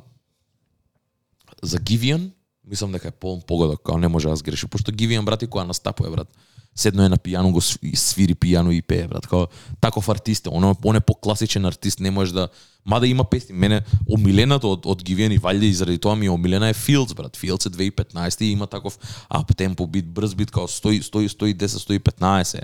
за 1.62 1.78
Гивиан, 1.78 2.32
мислам 2.68 2.92
дека 2.92 3.08
е 3.08 3.10
полн 3.10 3.42
погодок, 3.46 3.82
као 3.84 3.98
не 3.98 4.08
може 4.08 4.28
да 4.28 4.36
сгреши, 4.36 4.66
пошто 4.66 4.92
Гивиан 4.92 5.24
брат 5.24 5.42
и 5.42 5.48
која 5.48 5.66
настапува 5.66 6.10
брат. 6.10 6.28
седно 6.74 7.04
е 7.04 7.08
на 7.08 7.16
пијано 7.16 7.52
го 7.54 7.60
свири 7.62 8.34
пијано 8.34 8.72
и 8.74 8.82
пее 8.82 9.06
брат. 9.08 9.26
Као 9.26 9.46
таков 9.80 10.08
артист 10.08 10.46
е 10.46 10.50
он 10.50 10.64
он 10.84 10.96
е 10.96 11.00
покласичен 11.00 11.64
артист 11.64 12.00
не 12.00 12.10
може 12.10 12.34
да 12.34 12.48
мада 12.84 13.06
има 13.06 13.24
песни 13.24 13.54
мене 13.54 13.82
омилената 14.10 14.66
од 14.66 14.86
од 14.86 15.04
Гивиан 15.04 15.32
и 15.32 15.38
Валје 15.38 15.70
и 15.70 15.74
заради 15.74 15.98
тоа 15.98 16.16
ми 16.16 16.26
е 16.26 16.30
омилена 16.30 16.68
е 16.68 16.74
Fields 16.74 17.14
брат. 17.14 17.36
Fields 17.36 17.66
е 17.66 17.70
2015 17.70 18.42
и 18.42 18.50
има 18.52 18.66
таков 18.66 18.98
ап 19.28 19.56
темпо 19.56 19.86
бит 19.86 20.06
брз 20.06 20.34
бит 20.34 20.50
као 20.50 20.68
100 20.68 21.00
100 21.02 21.28
110 21.28 21.66
115 21.66 22.62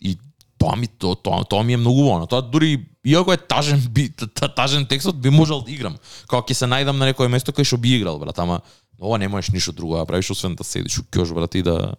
и 0.00 0.18
тоа 0.62 0.76
ми 0.78 0.86
тоа, 0.86 1.18
тоа, 1.18 1.42
тоа 1.44 1.62
ми 1.66 1.74
е 1.74 1.80
многу 1.82 2.04
воно. 2.06 2.26
Тоа 2.30 2.42
дури 2.42 2.86
иако 3.04 3.34
е 3.34 3.36
тажен 3.36 3.82
би, 3.90 4.08
та- 4.14 4.48
тажен 4.48 4.86
текстот 4.86 5.18
би 5.18 5.30
можел 5.30 5.60
да 5.60 5.72
играм. 5.74 5.98
Како 6.30 6.46
ќе 6.46 6.54
се 6.54 6.70
најдам 6.70 7.02
на 7.02 7.10
некое 7.10 7.26
место 7.28 7.50
кај 7.50 7.66
што 7.66 7.80
би 7.82 7.96
играл 7.98 8.20
брат, 8.22 8.38
ама 8.38 8.60
ова 9.02 9.18
не 9.18 9.28
можеш 9.28 9.50
ништо 9.50 9.74
друго 9.74 9.98
да 9.98 10.06
правиш 10.06 10.30
освен 10.30 10.54
да 10.54 10.64
седиш 10.64 11.02
у 11.02 11.06
ќош 11.10 11.34
брат 11.34 11.54
и 11.58 11.62
да 11.66 11.94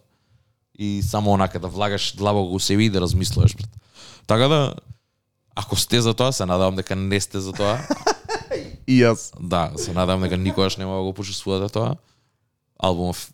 и 0.74 1.02
само 1.04 1.36
онака 1.36 1.60
да 1.60 1.68
влагаш 1.68 2.16
длабоко 2.16 2.56
у 2.56 2.58
себе 2.58 2.88
и 2.88 2.90
да 2.90 3.04
размислуваш 3.04 3.54
брат. 3.56 3.70
Така 4.26 4.48
да 4.48 4.74
ако 5.54 5.76
сте 5.76 6.00
за 6.00 6.14
тоа, 6.14 6.32
се 6.32 6.46
надевам 6.46 6.76
дека 6.76 6.96
не 6.96 7.20
сте 7.20 7.40
за 7.40 7.52
тоа. 7.52 7.78
И 8.86 9.00
јас. 9.00 9.32
Да, 9.40 9.72
се 9.76 9.92
надевам 9.92 10.26
дека 10.26 10.36
никогаш 10.36 10.76
нема 10.76 10.96
да 10.96 11.02
го 11.02 11.12
почувствувате 11.12 11.72
тоа. 11.72 11.94
Албумов 12.78 13.30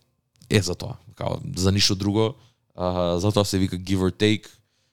е 0.50 0.60
за 0.62 0.74
тоа. 0.74 1.00
Као 1.14 1.40
за 1.56 1.72
ништо 1.72 1.94
друго. 1.94 2.34
А, 2.76 3.18
затоа 3.18 3.44
се 3.44 3.58
вика 3.58 3.76
give 3.76 4.04
or 4.04 4.12
take 4.12 4.46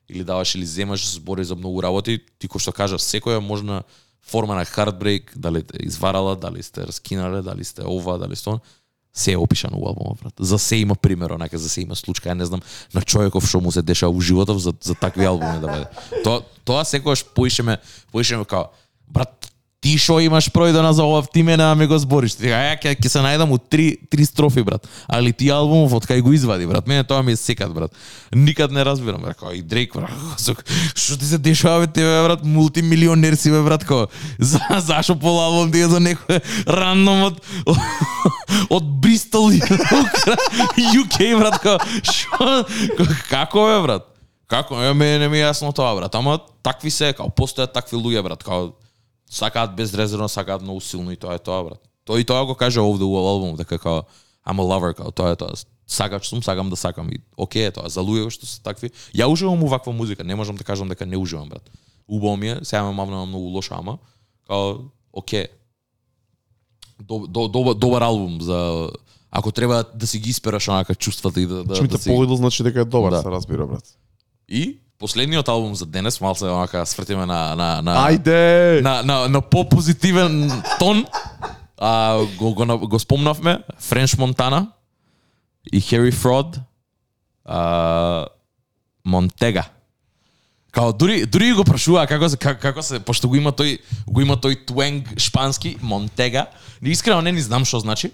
или 0.09 0.23
даваш 0.23 0.55
или 0.55 0.65
земаш, 0.65 1.07
збори 1.09 1.43
за 1.43 1.55
многу 1.55 1.81
работи. 1.81 2.19
Ти 2.39 2.47
кој 2.47 2.59
што 2.63 2.71
кажа, 2.71 2.97
секоја 2.97 3.39
можна 3.39 3.83
форма 4.23 4.55
на 4.55 4.65
heartbreak, 4.65 5.35
дали 5.35 5.63
те 5.63 5.83
изварала, 5.83 6.35
дали 6.35 6.63
сте 6.63 6.87
раскинале, 6.87 7.41
дали 7.41 7.63
сте 7.63 7.83
ова, 7.83 8.17
дали 8.17 8.35
сте 8.35 8.49
он, 8.49 8.59
се 9.13 9.31
е 9.31 9.37
опишано 9.37 9.77
у 9.77 9.87
албумот, 9.87 10.19
брат. 10.23 10.33
За 10.39 10.59
се 10.59 10.75
има 10.75 10.95
пример, 10.95 11.29
онака 11.29 11.57
за 11.57 11.69
се 11.69 11.81
има 11.81 11.95
случка, 11.95 12.35
не 12.35 12.45
знам, 12.45 12.61
на 12.93 13.01
човеков 13.01 13.47
што 13.49 13.61
му 13.61 13.71
се 13.71 13.81
дешава 13.81 14.13
у 14.13 14.21
животов 14.21 14.61
за, 14.61 14.73
за 14.81 14.95
такви 14.95 15.25
албуми 15.25 15.59
да 15.59 15.67
биде. 15.67 15.87
Тоа, 16.23 16.41
тоа 16.65 16.85
секогаш 16.85 17.25
поишеме, 17.25 17.77
поишеме 18.11 18.45
као, 18.45 18.69
брат, 19.07 19.51
ти 19.87 19.95
шо 20.01 20.17
имаш 20.19 20.49
пројдена 20.51 20.89
за 20.91 21.05
ова, 21.07 21.21
ти 21.23 21.43
мене 21.43 21.63
ме 21.75 21.87
го 21.87 21.97
збориш. 21.97 22.35
Ти 22.35 22.51
ја 22.51 22.75
ќе 22.75 22.95
ќе 22.99 23.09
се 23.11 23.21
најдам 23.23 23.53
у 23.55 23.57
три 23.57 23.95
три 24.11 24.25
строфи 24.27 24.63
брат. 24.63 24.87
Али 25.07 25.31
ти 25.31 25.47
албумов 25.53 25.93
од 25.95 26.07
кај 26.09 26.19
го 26.25 26.33
извади 26.35 26.67
брат. 26.67 26.87
Мене 26.87 27.05
тоа 27.07 27.23
ми 27.23 27.31
е 27.31 27.39
секад 27.39 27.71
брат. 27.71 27.95
Никад 28.35 28.71
не 28.71 28.83
разбирам 28.83 29.21
брат. 29.23 29.39
Кој 29.39 29.59
и 29.59 29.61
Дрейк 29.63 29.95
брат. 29.95 30.11
Што 30.95 31.15
ти 31.15 31.25
се 31.25 31.37
дешава 31.37 31.85
бе 31.85 31.87
тебе 31.87 32.19
брат? 32.27 32.43
Мултимилионер 32.43 33.37
си 33.39 33.51
бе 33.53 33.61
брат. 33.63 33.85
Кој 33.87 34.11
за 34.51 34.59
зашо 34.83 35.15
пол 35.15 35.39
албум 35.39 35.71
ти 35.71 35.85
е 35.85 35.87
за 35.87 36.03
некој 36.03 36.41
рандом 36.67 37.23
од 37.31 37.39
од 38.75 38.91
Бристол 38.99 39.55
UK 39.55 41.31
брат. 41.39 41.61
Као 41.63 41.79
што 42.03 42.67
како 43.31 43.69
бе 43.71 43.79
брат? 43.87 44.11
Како? 44.51 44.81
Е, 44.83 44.91
мене 44.95 45.23
не 45.23 45.31
ми 45.31 45.39
е 45.39 45.47
јасно 45.47 45.71
тоа 45.75 45.95
брат. 45.95 46.15
Ама 46.15 46.39
такви 46.63 46.91
се, 46.91 47.13
као 47.15 47.31
постојат 47.31 47.71
такви 47.75 47.99
луѓе 47.99 48.23
брат. 48.23 48.43
Као 48.43 48.71
сакаат 49.29 49.75
безрезервно, 49.75 50.29
сакаат 50.29 50.61
многу 50.61 50.81
силно 50.81 51.11
и 51.11 51.15
тоа 51.15 51.35
е 51.35 51.39
тоа, 51.39 51.63
брат. 51.63 51.81
Тој 52.07 52.21
и 52.21 52.25
тоа 52.25 52.45
го 52.45 52.55
каже 52.55 52.79
овде 52.79 53.03
у 53.03 53.15
албум, 53.17 53.55
дека 53.55 53.79
као 53.79 54.03
I'm 54.47 54.59
a 54.59 54.63
lover, 54.63 54.93
као 54.93 55.11
тоа 55.11 55.31
е 55.31 55.35
тоа. 55.35 55.53
Сакач 55.87 56.27
сум, 56.27 56.43
сакам 56.43 56.69
да 56.69 56.75
сакам 56.75 57.09
и 57.11 57.19
окей 57.37 57.67
е 57.67 57.71
тоа. 57.71 57.89
За 57.89 58.01
луѓе 58.01 58.29
што 58.29 58.45
се 58.45 58.61
такви, 58.61 58.91
ја 59.15 59.27
уживам 59.27 59.63
у 59.63 59.67
ваква 59.67 59.93
музика, 59.93 60.23
не 60.23 60.35
можам 60.35 60.55
да 60.55 60.63
кажам 60.63 60.87
дека 60.89 61.05
не 61.05 61.17
уживам, 61.17 61.49
брат. 61.49 61.69
Убаво 62.07 62.37
ми 62.37 62.49
е, 62.49 62.59
сега 62.63 62.83
ме 62.83 62.91
мавнава 62.91 63.25
многу 63.25 63.47
лоша, 63.47 63.75
ама 63.77 63.97
као 64.47 64.75
окей. 65.13 65.47
До, 67.03 67.27
до, 67.27 67.47
добар, 67.47 67.73
добар 67.73 68.01
албум 68.01 68.41
за 68.41 68.89
ако 69.31 69.51
треба 69.51 69.85
да 69.95 70.07
си 70.07 70.19
ги 70.19 70.29
испераш 70.29 70.67
онака 70.67 70.95
чувствата 70.95 71.41
и 71.41 71.45
да 71.45 71.63
да, 71.63 71.75
Че 71.75 71.81
ми 71.81 71.87
да 71.87 71.97
си... 71.97 72.09
погодил, 72.09 72.35
значи 72.35 72.63
дека 72.63 72.81
е 72.81 72.85
добар, 72.85 73.11
Да. 73.11 73.21
се 73.21 73.29
разбира, 73.29 73.67
брат. 73.67 73.97
И 74.49 74.77
последниот 74.99 75.47
албум 75.49 75.75
за 75.75 75.85
денес, 75.85 76.21
малце 76.21 76.45
онака 76.45 76.85
свртиме 76.85 77.25
на 77.25 77.55
на 77.55 77.81
на 77.81 77.95
Ајде! 78.09 78.81
на, 78.81 79.03
на, 79.03 79.27
на 79.27 79.41
по-позитивен 79.41 80.51
тон. 80.79 81.05
А, 81.77 82.25
го, 82.37 82.53
го, 82.53 82.87
го 82.87 82.99
спомнавме, 82.99 83.59
Френч 83.79 84.17
Монтана 84.17 84.71
и 85.73 85.81
Хери 85.81 86.11
Фрод, 86.11 86.57
а, 87.45 88.25
Монтега. 89.05 89.63
Као 90.71 90.93
дури 90.93 91.25
дури 91.25 91.53
го 91.53 91.63
прашува 91.63 92.07
како 92.07 92.29
се 92.29 92.37
како, 92.37 92.59
како 92.61 92.81
се 92.81 92.99
пошто 92.99 93.29
го 93.29 93.37
има 93.37 93.53
тој 93.53 93.79
го 94.05 94.21
има 94.21 94.35
тој 94.37 94.65
твенг 94.65 95.13
шпански 95.17 95.77
Монтега. 95.81 96.47
Ни 96.81 96.89
искрено 96.89 97.21
не 97.21 97.31
ни 97.31 97.41
знам 97.41 97.65
што 97.65 97.79
значи. 97.79 98.11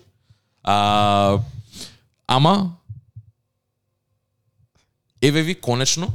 А, 0.64 1.40
ама 2.28 2.76
еве 5.22 5.42
ви 5.42 5.56
конечно 5.56 6.12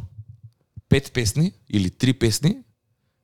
пет 0.89 1.13
песни 1.13 1.53
или 1.71 1.91
три 1.91 2.13
песни 2.13 2.57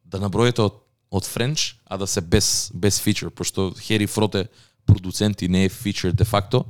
да 0.04 0.20
наброите 0.20 0.62
од 0.62 0.80
од 1.10 1.26
Френч, 1.26 1.76
а 1.86 1.96
да 1.96 2.06
се 2.06 2.20
без 2.20 2.70
без 2.74 3.00
фичер, 3.00 3.30
пошто 3.30 3.72
Хери 3.80 4.06
Фрот 4.06 4.34
е 4.34 4.48
продуцент 4.86 5.42
и 5.42 5.48
не 5.48 5.64
е 5.64 5.68
фичер 5.68 6.12
де 6.12 6.24
факто. 6.24 6.64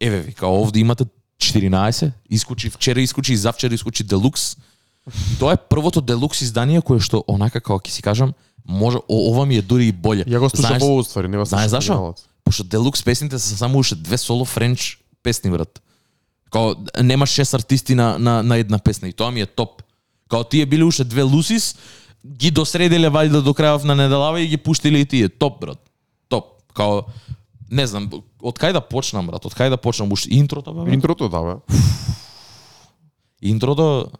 Еве 0.00 0.20
ви, 0.20 0.32
као 0.32 0.62
овде 0.62 0.80
имате 0.80 1.04
14, 1.38 2.12
искучи 2.30 2.70
вчера 2.70 3.00
искучи 3.00 3.32
и 3.32 3.36
завчера 3.36 3.74
искучи 3.74 4.04
Делукс. 4.04 4.56
Тоа 5.38 5.52
е 5.52 5.56
првото 5.56 6.00
Делукс 6.00 6.40
издание 6.40 6.80
кое 6.82 7.00
што 7.00 7.20
онака 7.28 7.60
како 7.60 7.78
ќе 7.78 7.90
си 7.90 8.02
кажам, 8.02 8.32
може 8.64 8.98
о, 9.08 9.30
ова 9.30 9.46
ми 9.46 9.56
е 9.56 9.62
дури 9.62 9.86
и 9.88 9.92
боле. 9.92 10.24
Ја 10.24 10.38
го 10.38 10.48
слушав 10.48 10.70
Знаеш- 10.70 10.82
ово 10.82 11.04
ствари, 11.04 11.28
не 11.28 11.44
Знаеш 11.44 11.70
зашо? 11.70 12.14
Пошто 12.44 12.64
Делукс 12.64 13.04
песните 13.04 13.38
се 13.38 13.56
само 13.56 13.78
уште 13.78 13.94
две 13.94 14.18
соло 14.18 14.44
френч 14.44 14.98
песни, 15.22 15.50
брат. 15.50 15.82
Као 16.50 16.74
нема 17.02 17.26
шест 17.26 17.54
артисти 17.54 17.94
на, 17.94 18.18
на, 18.18 18.42
на 18.42 18.56
една 18.56 18.78
песна 18.78 19.08
и 19.08 19.12
тоа 19.12 19.30
ми 19.30 19.40
е 19.40 19.46
топ. 19.46 19.82
Као 20.28 20.44
тие 20.44 20.66
биле 20.66 20.84
уште 20.84 21.04
две 21.04 21.22
Лусис, 21.22 21.76
ги 22.24 22.50
досредиле 22.50 23.08
валјда 23.08 23.42
до 23.42 23.54
крајов 23.54 23.84
на 23.84 23.94
неделава 23.94 24.40
и 24.40 24.48
ги 24.48 24.56
пуштиле 24.56 25.04
и 25.04 25.06
тие. 25.06 25.28
Топ, 25.28 25.60
брат. 25.60 25.80
Топ. 26.28 26.62
Као 26.74 27.04
не 27.70 27.86
знам, 27.86 28.10
од 28.42 28.58
кај 28.58 28.72
да 28.72 28.80
почнам, 28.80 29.26
брат? 29.26 29.46
Од 29.46 29.54
кај 29.54 29.70
да 29.70 29.76
почнам? 29.76 30.12
Уште 30.12 30.30
интрото, 30.34 30.74
бе, 30.74 30.84
брат? 30.84 30.94
Интрото, 30.94 31.28
да, 31.28 31.42
бе. 31.42 31.82
Интрото 33.42 34.10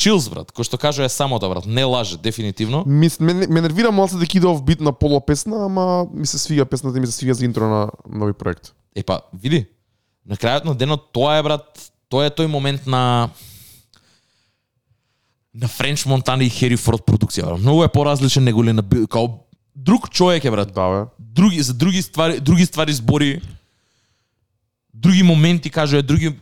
Чилс, 0.00 0.30
брат. 0.32 0.48
Кој 0.56 0.64
што 0.64 0.78
кажа 0.80 1.04
е 1.04 1.12
самото, 1.12 1.48
брат. 1.52 1.66
Не 1.68 1.84
лаже, 1.84 2.16
дефинитивно. 2.16 2.84
Ми, 2.86 3.10
ме, 3.20 3.34
ме 3.46 3.60
нервира 3.60 3.90
малце 3.92 4.16
дека 4.16 4.38
иде 4.38 4.48
ов 4.48 4.62
бит 4.64 4.80
на 4.80 4.94
поло 4.96 5.20
песна, 5.20 5.66
ама 5.66 6.06
ми 6.14 6.26
се 6.26 6.38
свига 6.38 6.64
песната 6.64 6.96
и 6.96 7.00
ми 7.00 7.06
се 7.06 7.12
свига 7.12 7.34
за 7.34 7.44
интро 7.44 7.68
на 7.68 7.90
нови 8.08 8.32
проект. 8.32 8.72
Епа, 8.96 9.20
види, 9.34 9.66
на 10.24 10.40
крајот 10.40 10.64
на 10.64 10.74
денот 10.74 11.12
тоа 11.12 11.36
е 11.36 11.44
брат, 11.44 11.68
тоа 12.08 12.30
е 12.30 12.32
тој 12.32 12.48
момент 12.48 12.86
на 12.88 13.28
на 15.54 15.68
Френч 15.68 16.06
Монтана 16.06 16.44
и 16.44 16.50
Хери 16.50 16.76
Форд 16.76 17.02
продукција. 17.06 17.56
Многу 17.58 17.84
е 17.84 17.88
поразличен 17.88 18.44
него 18.44 18.64
ли 18.64 18.72
на 18.72 18.84
као 19.10 19.28
друг 19.76 20.10
човек 20.10 20.44
е 20.44 20.50
брат. 20.50 20.72
Да, 20.74 20.88
бе. 20.90 21.10
Други 21.18 21.62
за 21.62 21.74
други 21.74 22.02
ствари, 22.02 22.40
други 22.40 22.66
ствари 22.66 22.92
збори. 22.92 23.40
Други 24.94 25.22
моменти 25.22 25.70
кажува, 25.70 26.02
други 26.02 26.36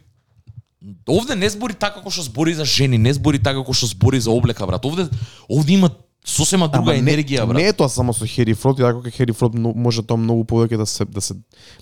Овде 1.09 1.35
не 1.35 1.49
збори 1.51 1.75
така 1.75 1.99
како 1.99 2.11
што 2.11 2.23
збори 2.23 2.53
за 2.55 2.65
жени, 2.65 2.99
не 2.99 3.11
збори 3.13 3.41
така 3.43 3.59
како 3.59 3.75
што 3.75 3.89
збори 3.91 4.21
за 4.23 4.31
облека, 4.31 4.67
брат. 4.67 4.85
Овде 4.87 5.09
овде 5.51 5.75
има 5.75 5.91
сосема 6.23 6.69
друга 6.71 6.93
Ама 6.93 7.01
енергија, 7.03 7.43
не, 7.43 7.47
брат. 7.47 7.59
Не 7.59 7.67
е 7.69 7.73
тоа 7.75 7.89
само 7.91 8.15
со 8.15 8.27
Хери 8.27 8.55
Фрод, 8.55 8.79
и 8.79 8.87
ако 8.87 9.03
кај 9.03 9.17
Хери 9.17 9.35
Фрод 9.35 9.57
може 9.59 10.05
тоа 10.07 10.21
многу 10.21 10.47
повеќе 10.47 10.79
да 10.79 10.87
се 10.87 11.05
да 11.05 11.21
се 11.21 11.35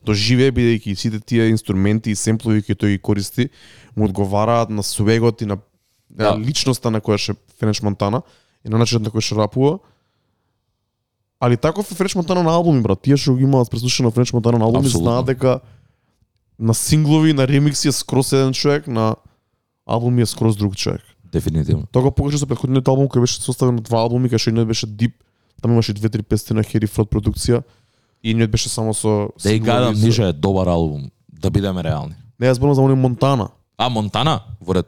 доживее 0.07 0.55
бидејќи 0.57 0.97
сите 0.97 1.21
тие 1.21 1.51
инструменти 1.53 2.11
и 2.11 2.17
семплови 2.17 2.65
кои 2.65 2.75
тој 2.75 2.97
ги 2.97 3.03
користи 3.03 3.49
му 3.97 4.09
одговараат 4.09 4.73
на 4.73 4.83
свегот 4.83 5.45
и 5.45 5.47
на 5.47 5.61
Да. 6.11 6.37
личноста 6.39 6.91
на 6.91 7.01
која 7.01 7.19
ше 7.19 7.35
Френч 7.59 7.83
Монтана 7.83 8.23
и 8.65 8.69
на 8.69 8.79
начинот 8.79 9.03
на 9.03 9.11
кој 9.11 9.21
ше 9.21 9.35
рапува. 9.35 9.79
Али 11.41 11.57
таков 11.57 11.91
е 11.93 11.95
Френч 11.95 12.15
Монтана 12.15 12.43
на 12.43 12.51
албуми, 12.51 12.83
брат. 12.83 13.03
Тие 13.03 13.17
што 13.17 13.35
го 13.35 13.41
имаат 13.41 13.71
преслушано 13.71 14.11
Френч 14.11 14.33
Монтана 14.33 14.59
на 14.59 14.65
албуми 14.65 14.87
Апсолутно. 14.87 15.11
знаат 15.11 15.27
дека 15.27 15.61
на 16.59 16.75
синглови, 16.75 17.33
на 17.33 17.49
ремикси 17.49 17.89
е 17.89 17.93
скроз 17.93 18.33
еден 18.33 18.53
човек, 18.53 18.87
на 18.87 19.17
албуми 19.87 20.23
е 20.23 20.27
скроз 20.27 20.57
друг 20.57 20.77
човек. 20.77 21.03
Дефинитивно. 21.33 21.85
Тоа 21.93 22.03
го 22.03 22.11
покажа 22.11 22.39
со 22.39 22.47
претходниот 22.47 22.89
албум 22.89 23.09
кој 23.09 23.21
беше 23.21 23.43
составен 23.43 23.77
од 23.77 23.85
два 23.85 24.01
албуми, 24.01 24.31
кај 24.31 24.39
што 24.39 24.51
едниот 24.51 24.69
беше 24.69 24.87
Deep, 24.87 25.13
таму 25.61 25.75
имаше 25.75 25.93
две-три 25.93 26.23
песни 26.23 26.57
на 26.57 26.63
Хери 26.63 26.87
Фрод 26.87 27.11
продукција 27.11 27.63
и 28.23 28.31
едниот 28.31 28.51
беше 28.51 28.69
само 28.69 28.95
со 28.95 29.29
гадам, 29.61 29.95
со- 29.95 30.07
ниже 30.07 30.23
е 30.29 30.33
добар 30.33 30.67
албум, 30.67 31.11
да 31.29 31.51
бидеме 31.51 31.83
реални. 31.85 32.15
Не, 32.41 32.47
јас 32.49 32.57
зборам 32.57 32.75
за 32.75 32.81
оној 32.81 32.95
Монтана. 32.95 33.49
А, 33.77 33.89
Монтана? 33.89 34.41
Во 34.61 34.73
ред. 34.75 34.87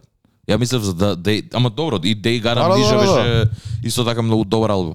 Ја 0.48 0.56
мислев 0.56 0.82
за 0.82 0.94
да, 0.94 1.16
да 1.16 1.42
ама 1.52 1.70
добро, 1.70 2.00
и 2.04 2.14
Дей 2.14 2.40
Гарам 2.40 2.70
Да, 2.70 2.78
да, 2.78 2.88
да. 2.88 2.98
беше 2.98 3.50
исто 3.84 4.04
така 4.04 4.22
многу 4.22 4.44
добар 4.44 4.70
албум, 4.70 4.94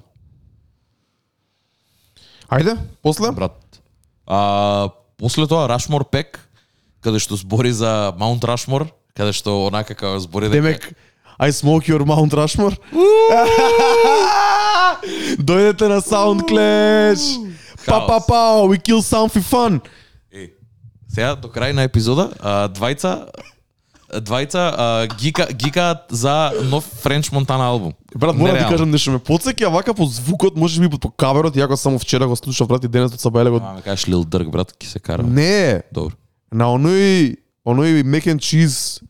Ајде, 2.50 2.76
после? 3.02 3.30
брат. 3.32 3.80
А, 4.26 4.88
после 5.16 5.46
тоа 5.46 5.68
Рашмор 5.68 6.04
Пек, 6.10 6.40
каде 7.00 7.18
што 7.18 7.36
збори 7.36 7.72
за 7.72 8.12
Маунт 8.18 8.44
Рашмор, 8.44 8.88
каде 9.16 9.32
што 9.32 9.66
онака 9.66 9.94
како 9.94 10.18
збори 10.18 10.48
дека 10.48 10.62
Демек, 10.62 10.92
I 11.38 11.50
smoke 11.50 11.88
your 11.90 12.04
Mount 12.06 12.30
Rushmore. 12.30 12.76
Дојдете 15.38 15.88
на 15.90 15.98
Sound 16.00 16.46
Clash. 16.48 17.24
Па 17.86 18.06
па 18.06 18.20
па, 18.26 18.40
we 18.70 18.78
kill 18.78 19.02
something 19.02 19.42
fun. 19.42 19.80
Е, 20.32 20.50
сега 21.10 21.34
до 21.34 21.48
крај 21.48 21.72
на 21.74 21.82
епизода, 21.82 22.30
а, 22.40 22.68
двајца 22.68 23.28
двајца 24.16 24.62
а, 24.68 24.86
гика 25.16 25.46
гикаат 25.52 26.06
за 26.10 26.52
нов 26.64 26.84
Френч 27.02 27.32
Монтана 27.32 27.64
албум. 27.64 27.92
Брат, 28.16 28.36
мора 28.36 28.52
да 28.52 28.58
ти 28.58 28.64
кажам 28.64 28.90
нешто 28.90 29.10
ме 29.10 29.18
подсеќа 29.18 29.66
вака 29.68 29.94
по 29.94 30.06
звукот, 30.06 30.56
може 30.56 30.80
би 30.80 30.88
по 30.90 31.10
каверот, 31.10 31.54
јако 31.54 31.74
само 31.74 31.98
вчера 31.98 32.26
го 32.26 32.36
слушав 32.36 32.68
брат 32.68 32.84
и 32.84 32.88
денес 32.88 33.12
од 33.12 33.20
Сабајле 33.20 33.50
го. 33.50 33.60
Ме 33.60 33.82
кажеш 33.82 34.08
Лил 34.08 34.24
Дърк, 34.24 34.50
брат, 34.50 34.72
ки 34.72 34.86
се 34.86 34.98
кара. 34.98 35.22
Не, 35.22 35.82
Добро. 35.92 36.14
на 36.52 36.64
оној 36.66 37.36
оној 37.64 38.02
mac 38.04 38.26
and 38.26 38.38
cheese 38.38 39.00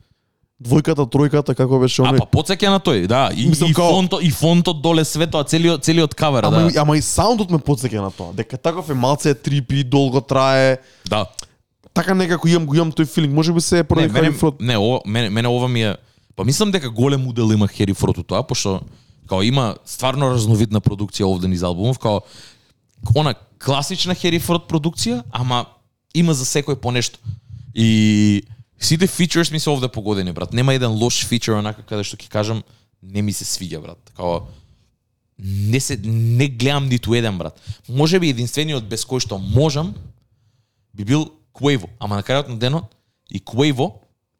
двојката, 0.63 1.05
тројката, 1.05 1.55
како 1.55 1.79
беше 1.79 2.01
А 2.01 2.05
оној. 2.07 2.19
па 2.19 2.27
подсеќа 2.31 2.71
на 2.71 2.81
тој, 2.81 3.07
да, 3.07 3.31
и, 3.35 3.49
Мислам, 3.49 3.71
и 3.71 3.75
као- 3.75 3.91
фонтот 3.91 4.23
и 4.23 4.31
фонтот 4.31 4.81
доле 4.81 5.05
свето, 5.05 5.39
а 5.39 5.45
целиот 5.45 5.85
целиот 5.85 6.15
кавер, 6.15 6.45
Ама, 6.45 6.71
да. 6.71 6.81
ама 6.81 6.97
и 6.97 7.03
саундот 7.03 7.51
ме 7.51 7.59
подсеќа 7.59 8.01
на 8.01 8.11
тоа. 8.11 8.33
Дека 8.33 8.57
таков 8.57 8.89
е 8.89 8.95
малце 8.95 9.35
трипи, 9.35 9.85
долго 9.85 10.21
трае. 10.21 10.79
Да. 11.05 11.27
Така 11.95 12.15
некако 12.15 12.49
имам 12.49 12.67
го 12.67 12.75
имам 12.75 12.93
тој 12.93 13.07
филинг. 13.07 13.35
Може 13.35 13.53
би 13.53 13.61
се 13.61 13.79
е 13.79 13.85
поради 13.85 14.09
Хари 14.09 14.33
Фрод. 14.33 14.61
не, 14.61 14.77
ова, 14.79 15.01
мене, 15.07 15.31
мене 15.31 15.49
ова 15.49 15.69
ми 15.69 15.83
е... 15.83 15.97
Па 16.37 16.45
мислам 16.45 16.71
дека 16.71 16.91
голем 16.91 17.29
удел 17.29 17.53
има 17.53 17.69
Хери 17.69 17.95
Фрот 17.95 18.19
у 18.19 18.23
тоа, 18.23 18.43
пошто 18.43 18.81
као 19.29 19.43
има 19.43 19.77
стварно 19.87 20.29
разновидна 20.35 20.81
продукција 20.81 21.29
овде 21.31 21.49
низ 21.49 21.63
албумов, 21.63 21.99
као 22.03 22.21
она 23.15 23.35
класична 23.63 24.15
Хери 24.15 24.41
Фрот 24.43 24.67
продукција, 24.69 25.23
ама 25.31 25.67
има 26.15 26.35
за 26.35 26.45
секој 26.45 26.75
по 26.75 26.91
нешто. 26.91 27.19
И 27.75 28.43
сите 28.79 29.07
фичерс 29.07 29.51
ми 29.51 29.61
се 29.61 29.71
овде 29.71 29.89
погодени, 29.89 30.33
брат. 30.33 30.53
Нема 30.53 30.75
еден 30.75 30.91
лош 30.91 31.25
фичер 31.27 31.55
онака 31.55 31.87
каде 31.87 32.03
што 32.03 32.19
ќе 32.19 32.29
кажам 32.29 32.65
не 33.03 33.23
ми 33.23 33.33
се 33.33 33.47
свиѓа, 33.47 33.81
брат. 33.81 34.11
Као 34.19 34.43
не 35.39 35.81
се 35.81 35.97
не 36.03 36.49
гледам 36.49 36.91
ниту 36.91 37.15
еден, 37.15 37.39
брат. 37.39 37.55
Може 37.89 38.19
би 38.19 38.35
единствениот 38.35 38.85
без 38.91 39.07
кој 39.07 39.23
што 39.23 39.39
можам 39.39 39.95
би 40.95 41.05
бил 41.05 41.31
Quavo, 41.55 41.89
ама 42.01 42.17
на 42.17 42.23
крајот 42.23 42.49
на 42.49 42.57
денот 42.57 42.85
и 43.31 43.39
Quavo 43.41 43.93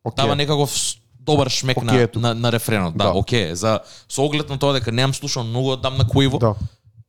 Океј. 0.05 0.17
дава 0.17 0.37
некаков 0.37 0.71
добар 1.21 1.49
шмек 1.49 1.79
Океј 1.79 2.17
на, 2.17 2.29
на, 2.29 2.35
на 2.35 2.53
рефренот. 2.53 2.97
Да, 2.97 3.05
Да. 3.05 3.19
окей. 3.19 3.55
За 3.55 3.81
со 4.09 4.23
оглед 4.23 4.49
на 4.49 4.59
тоа 4.59 4.73
дека 4.73 4.93
немам 4.93 5.15
слушано 5.15 5.45
многу 5.45 5.71
одам 5.71 5.97
на 5.97 6.05
Quavo, 6.05 6.39
Да. 6.39 6.55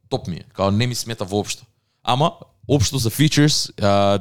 топ 0.09 0.27
ми 0.27 0.35
е. 0.35 0.43
Као 0.53 0.71
не 0.71 0.87
ми 0.87 0.95
смета 0.95 1.25
воопшто. 1.25 1.65
Ама 2.03 2.31
општо 2.67 2.97
за 2.97 3.09
фичерс, 3.09 3.69
а, 3.81 4.19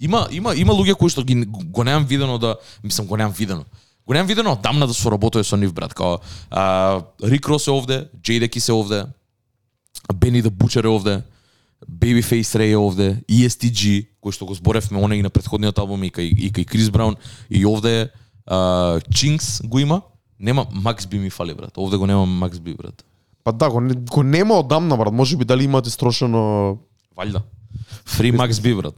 има 0.00 0.28
има 0.30 0.54
има 0.54 0.72
луѓе 0.72 0.94
кои 0.94 1.10
што 1.10 1.22
ги 1.24 1.44
го 1.46 1.84
немам 1.84 2.04
видено 2.04 2.38
да 2.38 2.56
мислам 2.84 3.06
го 3.06 3.16
немам 3.16 3.32
видено. 3.32 3.64
Го 4.06 4.12
немам 4.12 4.26
видено 4.26 4.52
одамна 4.52 4.86
да 4.86 4.94
соработува 4.94 5.44
со 5.44 5.56
нив 5.56 5.72
брат, 5.72 5.94
као 5.94 6.18
а, 6.50 7.00
Рик 7.22 7.48
Рос 7.48 7.66
е 7.66 7.70
овде, 7.70 8.08
Jadakiss 8.20 8.58
се 8.58 8.72
овде, 8.72 9.04
Бени 10.14 10.42
да 10.42 10.50
Бучер 10.50 10.84
е 10.84 10.88
овде, 10.88 11.22
Babyface 11.84 12.56
Ray 12.56 12.74
овде, 12.76 13.20
ESTG, 13.28 14.08
кој 14.22 14.32
што 14.32 14.48
го 14.48 14.56
зборевме 14.56 15.00
онеј 15.00 15.22
на 15.26 15.30
претходниот 15.30 15.78
албум 15.78 16.04
и 16.04 16.10
кај 16.10 16.30
и 16.32 16.50
кај 16.52 16.64
Крис 16.64 16.88
Браун 16.90 17.16
и 17.48 17.64
овде 17.66 18.10
а, 18.46 19.00
Чинкс 19.12 19.60
го 19.64 19.78
има. 19.78 20.02
Нема 20.40 20.66
Макс 20.72 21.06
би 21.06 21.18
ми 21.18 21.30
фали 21.30 21.54
брат. 21.54 21.76
Овде 21.78 21.96
го 21.96 22.06
нема 22.06 22.26
Макс 22.26 22.58
би 22.58 22.74
брат. 22.74 23.04
Па 23.44 23.52
да, 23.52 23.70
го, 23.70 23.80
го 24.10 24.22
нема 24.22 24.54
одамна, 24.54 24.96
брат. 24.96 25.12
Може 25.12 25.36
би 25.36 25.44
дали 25.44 25.64
имате 25.64 25.90
строшено... 25.90 26.78
Валјда. 27.16 27.42
Фри 28.04 28.32
Макс 28.32 28.60
би 28.60 28.74
брат. 28.74 28.94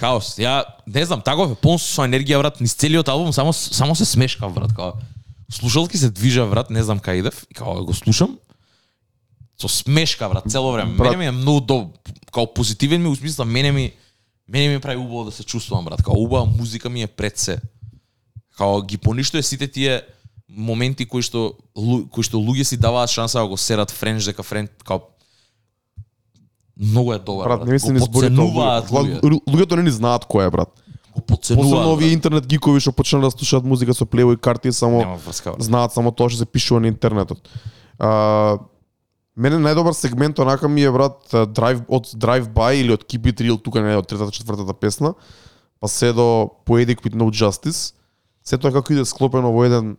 Хаос. 0.00 0.34
Ја 0.40 0.64
не 0.86 1.04
знам, 1.06 1.20
таков 1.22 1.52
е 1.52 1.58
полн 1.60 1.78
со 1.78 2.02
енергија 2.08 2.40
брат, 2.40 2.60
низ 2.60 2.74
целиот 2.74 3.08
албум 3.12 3.32
само 3.32 3.52
само 3.52 3.94
се 3.94 4.08
смешкав 4.08 4.54
брат, 4.54 4.72
као 4.74 4.96
слушалки 5.52 5.98
се 5.98 6.10
движа 6.10 6.46
брат, 6.46 6.70
не 6.70 6.82
знам 6.82 6.98
кај 6.98 7.20
идев, 7.20 7.44
и 7.50 7.54
као 7.54 7.84
го 7.84 7.94
слушам 7.94 8.38
со 9.62 9.68
смешка 9.68 10.28
брат 10.28 10.44
цело 10.48 10.72
време. 10.72 10.92
Брат. 10.92 11.06
Мене 11.06 11.16
ми 11.16 11.26
е 11.26 11.32
многу 11.32 11.60
до 11.60 11.90
као 12.32 12.46
позитивен 12.46 13.02
ми 13.02 13.08
у 13.08 13.16
смисла 13.16 13.44
мене 13.44 13.72
ми 13.72 13.92
мене 14.48 14.68
ми 14.68 14.80
прави 14.80 14.96
убаво 14.96 15.24
да 15.24 15.32
се 15.32 15.44
чувствувам 15.44 15.84
брат, 15.84 16.02
као 16.02 16.14
убава 16.16 16.46
музика 16.48 16.90
ми 16.90 17.02
е 17.02 17.06
пред 17.06 17.38
се. 17.38 17.60
Као 18.58 18.82
ги 18.82 18.98
поништува 18.98 19.42
сите 19.42 19.68
тие 19.68 20.02
моменти 20.48 21.06
кои 21.06 21.22
што 21.22 21.54
кои 22.10 22.22
што 22.22 22.36
луѓе 22.36 22.62
си 22.64 22.76
даваат 22.76 23.10
шанса 23.10 23.38
да 23.38 23.46
го 23.46 23.56
серат 23.56 23.90
френч 23.90 24.24
дека 24.24 24.42
френч 24.42 24.70
као 24.84 25.00
многу 26.76 27.12
е 27.12 27.18
добар 27.18 27.44
Брат, 27.44 27.58
брат. 27.58 27.66
не 27.66 27.72
ми 27.72 27.80
се 27.80 27.86
Го 27.86 27.92
ни 27.92 27.98
збори 28.00 28.26
тоа. 28.26 28.36
подценуваат 28.36 28.88
Луѓето 28.88 29.76
не 29.76 29.82
ни 29.82 29.90
знаат 29.90 30.26
кој 30.26 30.46
е, 30.46 30.50
брат. 30.50 30.68
Го 31.12 31.20
Посебно 31.20 31.62
подценуваат. 31.62 31.86
овие 31.88 32.06
брат. 32.06 32.14
интернет 32.14 32.46
гикови 32.46 32.80
што 32.80 32.92
почнаа 32.92 33.20
да 33.20 33.30
слушаат 33.30 33.64
музика 33.64 33.94
со 33.94 34.06
плево 34.06 34.32
и 34.32 34.36
карти 34.36 34.72
само 34.72 35.16
врска. 35.18 35.54
знаат 35.58 35.92
само 35.92 36.10
тоа 36.10 36.28
што 36.28 36.38
се 36.38 36.46
пишува 36.46 36.80
на 36.80 36.88
интернетот. 36.88 37.38
А, 37.98 38.58
мене 39.36 39.56
најдобар 39.56 39.92
сегмент 39.92 40.38
онака 40.38 40.68
ми 40.68 40.82
е 40.82 40.90
брат 40.90 41.28
Drive 41.32 41.84
од 41.88 42.06
Drive 42.14 42.48
By 42.48 42.74
или 42.74 42.92
од 42.92 43.04
Keep 43.04 43.32
It 43.32 43.40
Real 43.40 43.56
тука 43.58 43.80
не 43.80 43.96
од 43.96 44.06
третата 44.06 44.30
четвртата 44.30 44.74
песна, 44.74 45.14
па 45.80 45.88
се 45.88 46.12
до 46.12 46.50
Poetic 46.66 47.02
with 47.02 47.14
No 47.14 47.30
Justice. 47.30 47.94
Се 48.44 48.58
тоа 48.58 48.72
како 48.72 48.92
иде 48.92 49.04
склопено 49.04 49.52
во 49.52 49.64
еден 49.64 49.96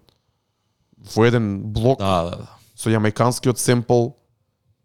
во 1.15 1.25
еден 1.25 1.61
блок 1.65 1.99
Да, 1.99 2.23
да, 2.23 2.29
да. 2.38 2.47
со 2.75 2.89
јамајканскиот 2.89 3.57
семпл 3.57 4.11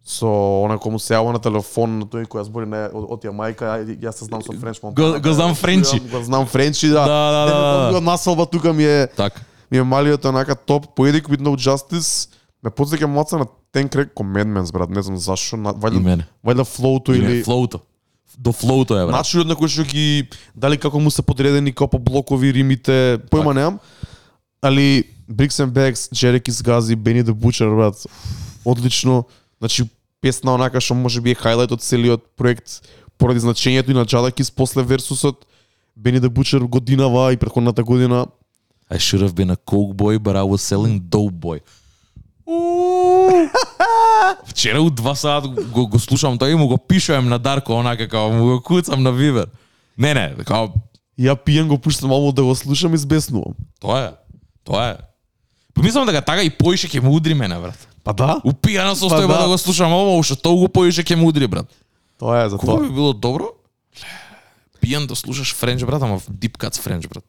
со 0.02 0.26
она 0.64 0.78
кому 0.78 0.98
се 0.98 1.12
јавува 1.14 1.32
на 1.32 1.38
телефон 1.38 1.98
на 1.98 2.06
тој 2.06 2.24
која 2.24 2.42
збори 2.42 2.66
на 2.66 2.88
од, 2.88 3.04
од 3.10 3.22
Јамајка, 3.22 3.64
ја- 3.76 3.98
јас 4.00 4.12
се 4.12 4.24
знам 4.24 4.40
со 4.40 4.52
Френч 4.52 4.80
Го- 4.80 5.20
го 5.20 5.32
знам 5.32 5.54
френчи. 5.54 6.00
Го 6.02 6.22
знам 6.22 6.46
френчи, 6.46 6.88
да. 6.88 7.04
Да, 7.04 7.20
да, 7.30 7.42
да, 7.44 7.84
да. 7.84 7.92
Го 7.92 8.00
населба 8.00 8.46
тука 8.46 8.72
ми 8.72 8.84
е 8.84 9.06
Така. 9.08 9.42
ми 9.70 9.78
е 9.78 9.82
малиот 9.82 10.24
онака 10.24 10.54
топ 10.56 10.86
Poetic 10.96 11.28
with 11.28 11.40
No 11.40 11.52
Justice. 11.52 12.30
Ме 12.62 12.70
подсеќа 12.70 13.04
маца 13.06 13.36
на 13.36 13.46
Ten 13.72 13.88
Crack 13.88 14.14
Commandments, 14.14 14.72
брат, 14.72 14.90
не 14.90 15.02
знам 15.02 15.18
зашо, 15.18 15.56
на, 15.56 15.74
вајда, 15.74 16.00
мене. 16.00 16.26
вајда 16.44 16.64
флоуто 16.64 17.14
Или 17.14 17.42
флоуто. 17.42 17.80
До 18.38 18.52
флоуто 18.52 18.94
е 18.98 19.06
брат. 19.06 19.12
начинот 19.16 19.46
на 19.46 19.54
кој 19.56 19.68
што 19.68 19.82
ги 19.84 20.28
дали 20.56 20.78
како 20.78 21.00
му 21.00 21.10
се 21.10 21.22
подредени 21.22 21.72
како 21.72 21.88
по 21.88 21.98
блокови 21.98 22.52
римите, 22.52 23.18
појма 23.30 23.52
Така. 23.52 23.54
немам. 23.54 23.78
Али 24.62 25.04
Bricks 25.30 25.60
and 25.60 25.70
Bags, 25.72 26.08
Jerickis 26.12 26.62
Gazi, 26.62 26.96
Benny 26.96 27.22
the 27.22 27.32
Butcher, 27.32 27.68
брат, 27.76 28.06
одлично. 28.64 29.24
Значи 29.60 29.84
песна 30.20 30.54
онака 30.54 30.80
што 30.80 30.94
може 30.94 31.20
би 31.20 31.30
е 31.30 31.34
хайлайт 31.34 31.70
од 31.72 31.82
целиот 31.82 32.24
проект 32.36 32.80
поради 33.18 33.40
значењето 33.40 33.90
и 33.90 33.94
на 33.94 34.06
Jadakis 34.06 34.54
после 34.54 34.82
версусот. 34.82 35.44
Benny 36.00 36.20
the 36.20 36.28
Butcher 36.28 36.60
годинава 36.60 37.32
и 37.32 37.36
претходната 37.36 37.84
година. 37.84 38.26
I 38.90 38.96
should 38.96 39.20
have 39.20 39.34
been 39.34 39.50
a 39.50 39.56
coke 39.56 39.94
boy, 39.96 40.18
but 40.18 40.34
I 40.36 40.42
was 40.42 40.62
selling 40.62 41.00
dope 41.10 41.34
boy. 41.34 41.60
Вчера 44.46 44.80
у 44.80 44.90
два 44.90 45.14
саат 45.14 45.48
го, 45.70 45.86
го 45.88 45.98
слушам 45.98 46.38
тоа 46.38 46.50
и 46.50 46.54
му 46.54 46.68
го 46.68 46.78
пишувам 46.78 47.28
на 47.28 47.38
Дарко, 47.38 47.72
онака 47.72 48.08
као 48.08 48.32
му 48.32 48.44
го 48.44 48.62
куцам 48.62 49.02
на 49.02 49.12
Вивер. 49.12 49.46
Не, 49.98 50.14
не, 50.14 50.34
као 50.44 50.68
Ја 51.18 51.34
пијам 51.34 51.66
го 51.66 51.78
пуштам 51.78 52.12
албум 52.14 52.30
да 52.34 52.44
го 52.44 52.54
слушам 52.54 52.94
и 52.94 52.98
збеснувам. 52.98 53.54
тоа 53.80 54.00
е. 54.00 54.10
Тоа 54.64 54.88
е. 54.90 54.96
Помислам 55.74 56.06
дека 56.06 56.22
така 56.22 56.42
и 56.42 56.50
поише 56.50 56.88
ќе 56.88 57.02
му 57.02 57.16
удри 57.16 57.34
мене, 57.34 57.58
брат. 57.58 57.88
Па 58.04 58.12
да, 58.12 58.38
Упијана 58.44 58.94
состојба 58.94 59.26
Па 59.26 59.34
да. 59.34 59.42
да. 59.42 59.48
го 59.48 59.58
слушам 59.58 59.92
ово, 59.92 60.18
уште 60.18 60.36
толку 60.36 60.68
поише 60.68 61.02
ќе 61.02 61.14
му 61.14 61.28
удри, 61.28 61.46
брат. 61.46 61.66
тоа 62.18 62.44
е 62.44 62.48
за 62.48 62.58
тоа. 62.58 62.80
би 62.80 62.88
било 62.88 63.12
добро? 63.12 63.50
Пијан 64.80 65.06
да 65.06 65.16
слушаш 65.16 65.54
Френч, 65.54 65.84
брат, 65.84 66.02
ама 66.02 66.18
в 66.18 66.26
Deep 66.30 66.54
Cuts 66.56 66.80
Френч, 66.80 67.08
брат. 67.08 67.24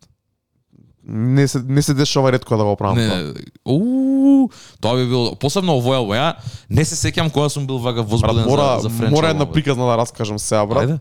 Не 1.12 1.48
се 1.48 1.60
не 1.66 1.82
се 1.82 1.94
дешава 1.94 2.32
ретко 2.32 2.58
да 2.58 2.64
го 2.64 2.76
правам 2.76 2.96
тоа. 2.96 3.18
Не, 3.18 3.34
уу, 3.66 4.50
тоа 4.82 4.96
би 4.96 5.08
било 5.10 5.36
посебно 5.36 5.74
овој 5.80 5.98
албум. 5.98 6.14
Ја 6.14 6.36
не 6.70 6.86
се 6.86 6.94
сеќам 6.94 7.32
кога 7.34 7.50
сум 7.50 7.66
бил 7.66 7.80
вака 7.82 8.04
возбуден 8.06 8.46
мора, 8.46 8.78
за, 8.78 8.90
за 8.90 8.90
Френч. 8.90 9.12
мора 9.12 9.30
една 9.34 9.46
приказна 9.52 9.88
да 9.90 9.98
раскажам 9.98 10.40
сега, 10.40 10.66
брат. 10.70 10.90
Ајде. 10.90 11.00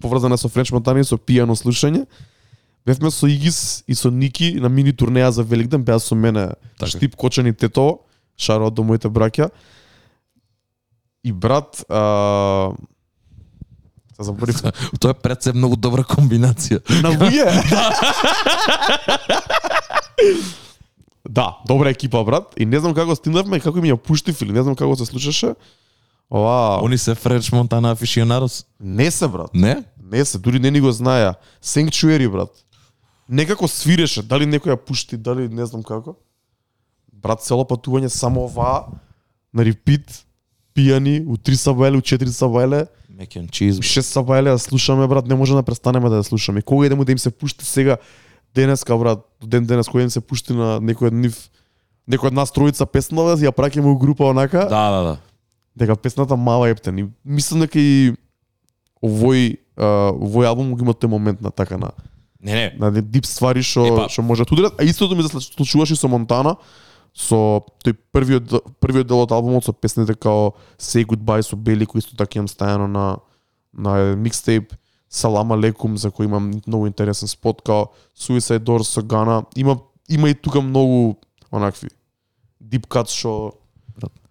Поврзана 0.00 0.36
со 0.36 0.48
Френч 0.48 0.72
Монтани 0.72 1.00
и 1.00 1.08
со 1.08 1.16
пијано 1.16 1.56
слушање. 1.56 2.04
Бевме 2.84 3.10
со 3.10 3.26
Игис 3.26 3.84
и 3.88 3.94
со 3.94 4.10
Ники 4.10 4.60
на 4.60 4.68
мини 4.68 4.92
турнеја 4.92 5.28
за 5.28 5.42
Великден, 5.42 5.84
беа 5.84 5.98
со 5.98 6.14
мене 6.14 6.50
Така. 6.78 6.90
Штип 6.90 7.16
Кочан 7.16 7.46
и 7.46 7.52
Тето, 7.52 8.00
шаро 8.36 8.70
до 8.70 8.84
моите 8.84 9.08
браќа. 9.08 9.50
И 11.24 11.32
брат, 11.32 11.84
а... 11.88 12.72
Се 14.18 14.26
заборив. 14.26 14.62
Тоа 15.00 15.10
е 15.10 15.14
пред 15.14 15.42
се 15.42 15.52
многу 15.52 15.76
добра 15.76 16.02
комбинација. 16.02 16.82
На 17.02 17.14
луѓе. 17.14 17.46
да, 21.28 21.58
добра 21.66 21.90
екипа 21.90 22.24
брат. 22.24 22.54
И 22.56 22.66
не 22.66 22.80
знам 22.80 22.94
како 22.94 23.14
стигнавме 23.14 23.56
и 23.56 23.62
како 23.62 23.78
ми 23.78 23.92
ја 23.92 23.96
пуштив 23.96 24.42
или 24.42 24.52
не 24.52 24.62
знам 24.62 24.74
како 24.74 24.96
се 24.96 25.06
случеше. 25.06 25.54
Ова, 26.30 26.80
Они 26.84 26.98
се 26.98 27.14
Френч 27.14 27.52
Монтана 27.52 27.92
афишионарос. 27.92 28.64
не 28.80 29.10
се 29.10 29.28
брат. 29.28 29.54
Не? 29.54 29.84
Не 30.12 30.24
се, 30.24 30.38
дури 30.38 30.58
не 30.58 30.70
ни 30.70 30.80
го 30.80 30.92
знаеа. 30.92 31.34
Sanctuary, 31.62 32.28
брат. 32.28 32.50
Некако 33.28 33.68
свиреше, 33.68 34.22
дали 34.22 34.44
некој 34.44 34.72
ја 34.72 34.76
пушти, 34.76 35.16
дали 35.16 35.48
не 35.48 35.66
знам 35.66 35.82
како. 35.82 36.16
Брат, 37.12 37.44
цело 37.44 37.64
патување 37.64 38.08
само 38.08 38.44
оваа, 38.44 38.88
на 39.52 39.64
репит, 39.64 40.24
пијани, 40.78 41.16
у 41.26 41.34
3 41.36 41.58
сабајле, 41.58 41.98
у 41.98 42.04
4 42.06 42.30
сабајле, 42.30 42.86
cheese. 43.50 43.78
у 43.78 43.82
6 43.82 44.06
сабајле 44.14 44.54
да 44.54 44.58
слушаме, 44.58 45.06
брат, 45.10 45.26
не 45.26 45.34
може 45.34 45.54
да 45.58 45.62
престанеме 45.66 46.08
да 46.08 46.22
ја 46.22 46.26
слушаме. 46.30 46.62
Кога 46.62 46.86
идемо 46.86 47.04
да 47.04 47.12
им 47.12 47.18
се 47.18 47.30
пушти 47.30 47.64
сега, 47.64 47.96
денеска, 48.54 48.96
брат, 48.96 49.26
ден 49.42 49.66
денес, 49.66 49.90
кој 49.90 50.06
им 50.06 50.10
се 50.10 50.20
пушти 50.22 50.54
на 50.54 50.78
некој 50.78 51.10
од 51.10 51.14
нив, 51.18 51.34
некој 52.08 52.30
од 52.30 52.38
нас 52.38 52.54
тројца 52.54 52.86
песна, 52.86 53.34
да 53.34 53.34
ја 53.42 53.50
праќаме 53.50 53.90
у 53.90 53.98
група 53.98 54.30
онака, 54.30 54.68
Да, 54.70 54.90
да, 54.90 55.02
да. 55.02 55.16
дека 55.76 55.96
песната 55.96 56.36
мала 56.36 56.68
ептен. 56.70 56.98
И 56.98 57.08
мислам 57.24 57.66
дека 57.66 57.78
и 57.78 58.14
овој 59.02 59.58
овој 59.78 60.46
албум 60.46 60.74
го 60.74 60.82
има 60.82 60.94
тој 60.94 61.06
момент 61.10 61.42
на 61.42 61.50
така 61.50 61.78
на 61.78 61.90
Не, 62.42 62.54
не. 62.54 62.66
на 62.78 62.90
дип 63.02 63.26
ствари 63.26 63.62
што 63.62 64.06
што 64.08 64.22
може 64.22 64.44
да 64.46 64.54
ударат, 64.54 64.74
а 64.78 64.84
истото 64.84 65.16
ми 65.16 65.22
се 65.22 65.40
случуваше 65.40 65.96
со 65.96 66.08
Монтана, 66.08 66.56
со 67.18 67.64
тој 67.82 67.96
првиот 68.14 68.52
првиот 68.78 69.08
дел 69.10 69.24
од 69.24 69.32
албумот 69.34 69.66
со 69.66 69.72
песните 69.74 70.14
као 70.14 70.52
Say 70.78 71.02
Goodbye 71.02 71.42
со 71.42 71.56
Бели 71.56 71.86
кои 71.86 71.98
исто 71.98 72.14
така 72.16 72.38
имам 72.38 72.48
стајано 72.48 72.86
на 72.86 73.18
на 73.72 74.14
микстейп 74.16 74.72
Салам 75.10 75.52
алейкум 75.52 75.96
за 75.98 76.12
кој 76.14 76.28
имам 76.28 76.50
многу 76.66 76.86
интересен 76.86 77.28
спот 77.28 77.62
као 77.66 77.88
Suicide 78.14 78.62
Doors 78.62 78.92
со 78.92 79.02
Гана. 79.02 79.42
Има 79.56 79.78
има 80.08 80.30
и 80.30 80.34
тука 80.34 80.60
многу 80.60 81.18
онакви 81.50 81.90
deep 82.62 82.86
cuts 82.86 83.10
што 83.10 83.58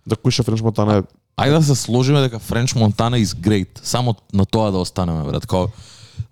да 0.05 0.15
кој 0.15 0.31
ше 0.31 0.43
Френч 0.47 0.61
Монтана 0.61 1.01
е 1.01 1.03
Ајде 1.37 1.59
да 1.59 1.63
се 1.63 1.75
сложиме 1.75 2.21
дека 2.23 2.39
Френч 2.39 2.73
Монтана 2.75 3.19
is 3.19 3.35
great. 3.35 3.83
Само 3.83 4.15
на 4.33 4.45
тоа 4.45 4.71
да 4.71 4.79
останеме, 4.79 5.21
брат. 5.23 5.45
Као 5.45 5.67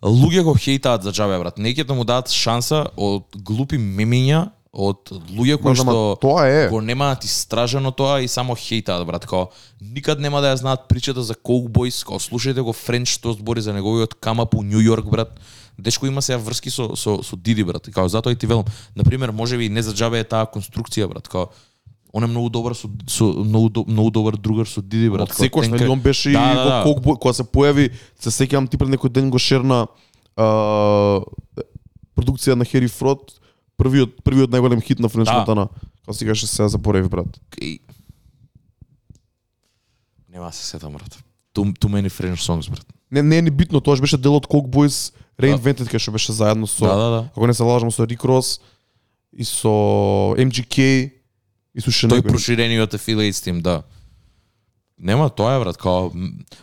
луѓе 0.02 0.42
го 0.44 0.56
хейтаат 0.58 1.04
за 1.04 1.12
џабе, 1.14 1.38
брат. 1.38 1.60
Неќе 1.62 1.86
да 1.86 1.94
му 1.94 2.06
дадат 2.08 2.34
шанса 2.34 2.88
од 2.98 3.28
глупи 3.38 3.78
мемиња, 3.78 4.50
од 4.76 5.08
луѓе 5.32 5.56
кои 5.58 5.72
Ама 5.72 5.84
што 5.88 6.18
тоа 6.20 6.44
е. 6.52 6.68
го 6.70 6.82
немаат 6.84 7.24
истражено 7.24 7.92
тоа 7.96 8.20
и 8.22 8.28
само 8.28 8.56
хейтаат, 8.56 9.08
брат. 9.08 9.26
Као 9.26 9.48
никад 9.82 10.20
нема 10.20 10.42
да 10.44 10.52
ја 10.52 10.60
знаат 10.60 10.88
причата 10.92 11.24
за 11.24 11.34
Coke 11.34 11.72
Boys, 11.72 12.04
као 12.04 12.20
слушајте 12.20 12.60
го 12.62 12.74
Френч 12.74 13.08
што 13.16 13.32
збори 13.34 13.62
за 13.62 13.74
неговиот 13.74 14.16
камап 14.20 14.56
у 14.56 14.64
Нью 14.64 14.84
Йорк, 14.84 15.08
брат. 15.10 15.32
Дечко 15.80 16.08
има 16.08 16.22
сега 16.22 16.38
врски 16.38 16.70
со 16.70 16.96
со 16.96 17.24
со 17.24 17.36
Диди, 17.36 17.64
брат. 17.64 17.88
И 17.88 17.92
Као 17.92 18.08
затоа 18.08 18.32
и 18.32 18.36
ти 18.36 18.48
велам. 18.48 18.66
На 18.96 19.04
пример, 19.04 19.32
можеби 19.32 19.70
не 19.70 19.82
за 19.82 19.94
џабе 19.96 20.20
е 20.20 20.24
таа 20.28 20.46
конструкција, 20.46 21.08
брат. 21.08 21.28
Као 21.28 21.48
он 22.14 22.24
е 22.24 22.28
многу 22.28 22.50
добар 22.50 22.72
со, 22.76 22.88
со 23.08 23.24
многу, 23.26 23.84
многу 23.88 24.12
добар 24.12 24.38
другар 24.38 24.68
со 24.68 24.82
Диди, 24.82 25.10
брат. 25.10 25.30
Тенка- 25.30 25.68
нели, 25.68 25.88
он 25.88 26.00
беше 26.00 26.32
Да, 26.32 26.52
и 26.52 26.56
да, 26.56 26.64
во 26.64 26.70
да. 26.70 26.84
Coke 26.86 27.20
кога 27.20 27.34
се 27.34 27.44
појави, 27.44 27.92
се 28.20 28.30
сеќавам 28.32 28.70
ти 28.72 28.78
пред 28.78 28.90
некој 28.90 29.10
ден 29.10 29.30
го 29.30 29.40
шерна 29.40 29.88
а, 30.38 31.20
продукција 32.16 32.56
на 32.56 32.64
Хери 32.66 32.88
Фрод, 32.88 33.36
првиот 33.78 34.24
првиот 34.24 34.52
најголем 34.52 34.82
хит 34.82 35.00
на 35.00 35.10
Френч 35.10 35.28
Да. 35.28 35.38
Монтана. 35.38 35.68
Кога 36.06 36.14
си 36.14 36.26
каже 36.26 36.48
се 36.48 36.68
забореви 36.68 37.10
брат. 37.10 37.40
И... 37.62 37.80
Нема 40.30 40.46
да 40.46 40.52
се 40.52 40.66
сетам, 40.66 40.94
брат. 40.94 41.24
Too, 41.56 41.78
too 41.80 41.90
many 41.90 42.10
French 42.10 42.42
songs, 42.42 42.70
брат. 42.70 42.86
Не 43.12 43.22
не 43.22 43.38
е 43.38 43.42
ни 43.42 43.52
битно, 43.52 43.82
тоа 43.82 43.96
беше 44.02 44.18
дел 44.18 44.36
од 44.36 44.48
Coke 44.48 44.68
Boys 44.70 45.14
Reinvented 45.40 45.88
кај 45.92 46.00
што 46.00 46.12
беше 46.16 46.32
заедно 46.32 46.68
со 46.68 46.86
Да, 46.88 46.96
да, 46.96 47.10
да. 47.10 47.22
ако 47.36 47.48
не 47.48 47.54
се 47.54 47.64
лажам 47.64 47.92
со 47.92 48.06
Рик 48.08 48.24
Рос 48.24 48.60
и 49.36 49.44
со 49.44 50.36
MGK 50.40 51.12
и 51.76 51.82
со 51.82 51.92
ше 51.92 52.08
Тој 52.08 52.24
проширениот 52.24 52.96
affiliates 52.96 53.44
тим, 53.44 53.62
да. 53.62 53.84
Нема 54.98 55.30
тоа 55.30 55.58
е 55.58 55.60
брат, 55.60 55.78
као 55.78 56.12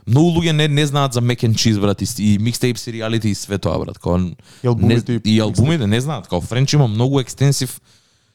многу 0.07 0.39
луѓе 0.39 0.53
не 0.57 0.68
не 0.68 0.87
знаат 0.87 1.12
за 1.12 1.20
Mac 1.20 1.45
and 1.45 1.53
Cheese 1.53 1.80
брат 1.80 2.01
и, 2.01 2.05
и 2.05 2.39
mixtape 2.41 2.76
сериалите 2.76 3.28
и 3.28 3.35
све 3.35 3.59
тоа 3.59 3.78
брат, 3.78 3.99
као 3.99 4.18
И 4.62 4.66
албумите 4.66 5.12
не, 5.12 5.20
и 5.24 5.37
и 5.37 5.41
албумите 5.41 5.87
не 5.87 6.01
знаат, 6.01 6.28
као 6.28 6.41
Френч 6.41 6.72
има 6.72 6.89
многу 6.89 7.20
екстенсив 7.20 7.80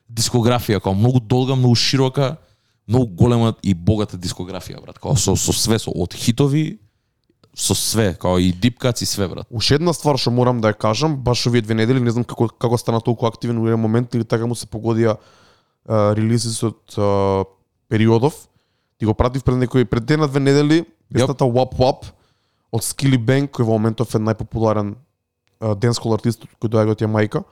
дискографија, 0.09 0.79
као 0.79 0.93
многу 0.93 1.19
долга, 1.19 1.55
многу 1.55 1.75
широка, 1.75 2.37
многу 2.87 3.07
голема 3.07 3.55
и 3.63 3.73
богата 3.73 4.17
дискографија 4.17 4.81
брат, 4.81 4.99
као 4.99 5.15
со 5.15 5.35
со 5.35 5.53
све 5.53 5.79
со 5.79 5.91
од 5.91 6.13
хитови 6.13 6.77
со 7.57 7.73
све, 7.73 8.13
као 8.13 8.37
и 8.37 8.53
deep 8.53 8.77
cuts 8.77 9.01
и 9.01 9.05
све 9.05 9.27
брат. 9.27 9.47
Уште 9.49 9.75
една 9.75 9.93
ствар 9.93 10.19
што 10.21 10.29
морам 10.29 10.61
да 10.61 10.75
ја 10.75 10.77
кажам, 10.77 11.17
баш 11.17 11.47
овие 11.49 11.61
две 11.65 11.73
недели, 11.73 11.99
не 11.99 12.13
знам 12.13 12.23
како 12.23 12.47
како 12.53 12.77
стана 12.77 13.01
толку 13.01 13.25
активен 13.25 13.57
во 13.57 13.65
еден 13.65 13.81
момент 13.81 14.13
или 14.13 14.23
така 14.23 14.45
му 14.45 14.53
се 14.53 14.69
погодија 14.69 15.17
а, 15.17 16.13
релизис 16.13 16.61
од 16.63 16.97
а, 16.97 17.45
периодов. 17.89 18.45
Ти 18.97 19.05
го 19.05 19.13
пратив 19.13 19.43
пред 19.45 19.61
некој 19.61 19.85
пред 19.85 20.05
ден 20.05 20.19
на 20.19 20.27
две 20.27 20.39
недели, 20.39 20.85
песната 21.13 21.45
Wap 21.45 21.77
Wap 21.77 22.07
од 22.71 22.81
Skilly 22.81 23.19
Bang, 23.21 23.49
кој 23.49 23.65
во 23.65 23.77
моментов 23.77 24.15
е 24.15 24.21
најпопуларен 24.21 24.95
денскол 25.81 26.15
артист 26.17 26.47
кој 26.61 26.71
доаѓа 26.73 26.95
од 26.95 27.03
Јамајка. 27.05 27.43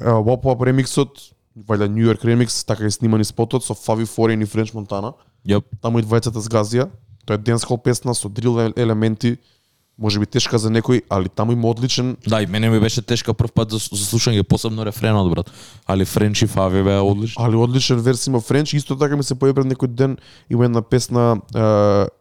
А, 0.00 0.20
Wap 0.22 0.46
Wap 0.46 0.62
ремиксот, 0.66 1.32
вајда 1.56 1.88
New 1.90 2.06
York 2.06 2.24
ремикс, 2.24 2.64
така 2.64 2.86
е 2.86 2.90
сниман 2.90 3.20
и 3.20 3.24
спотот 3.24 3.64
со 3.64 3.74
Favi 3.74 4.06
Foreign 4.06 4.42
и 4.42 4.46
French 4.46 4.74
Montana. 4.74 5.14
Јап. 5.46 5.66
Таму 5.82 5.98
и 5.98 6.06
двајцата 6.06 6.42
сгазија. 6.42 6.90
Тоа 7.26 7.34
е 7.34 7.42
денскол 7.42 7.78
песна 7.78 8.14
со 8.14 8.28
дрил 8.28 8.58
елементи, 8.76 9.38
може 9.98 10.20
би 10.20 10.26
тешка 10.28 10.58
за 10.60 10.68
некој, 10.68 11.02
али 11.08 11.28
таму 11.28 11.52
има 11.56 11.68
одличен 11.68 12.16
Да, 12.26 12.42
и 12.42 12.46
мене 12.46 12.70
ми 12.70 12.80
беше 12.80 13.02
тешка 13.02 13.34
прв 13.34 13.52
пат 13.52 13.70
за, 13.70 13.78
за 13.78 14.04
слушање, 14.04 14.42
посебно 14.42 14.84
рефренот, 14.84 15.30
брат. 15.32 15.50
Али 15.86 16.04
Френч 16.04 16.42
и 16.42 16.46
Фави 16.46 16.82
беа 16.82 17.02
одлични. 17.02 17.44
али 17.44 17.56
одличен 17.56 18.00
верс 18.00 18.26
има 18.26 18.40
Френч, 18.40 18.74
исто 18.74 18.96
така 18.96 19.16
ми 19.16 19.24
се 19.24 19.34
појави 19.34 19.54
пред 19.54 19.66
некој 19.72 19.88
ден 19.88 20.18
има 20.50 20.64
една 20.64 20.82
песна 20.82 21.40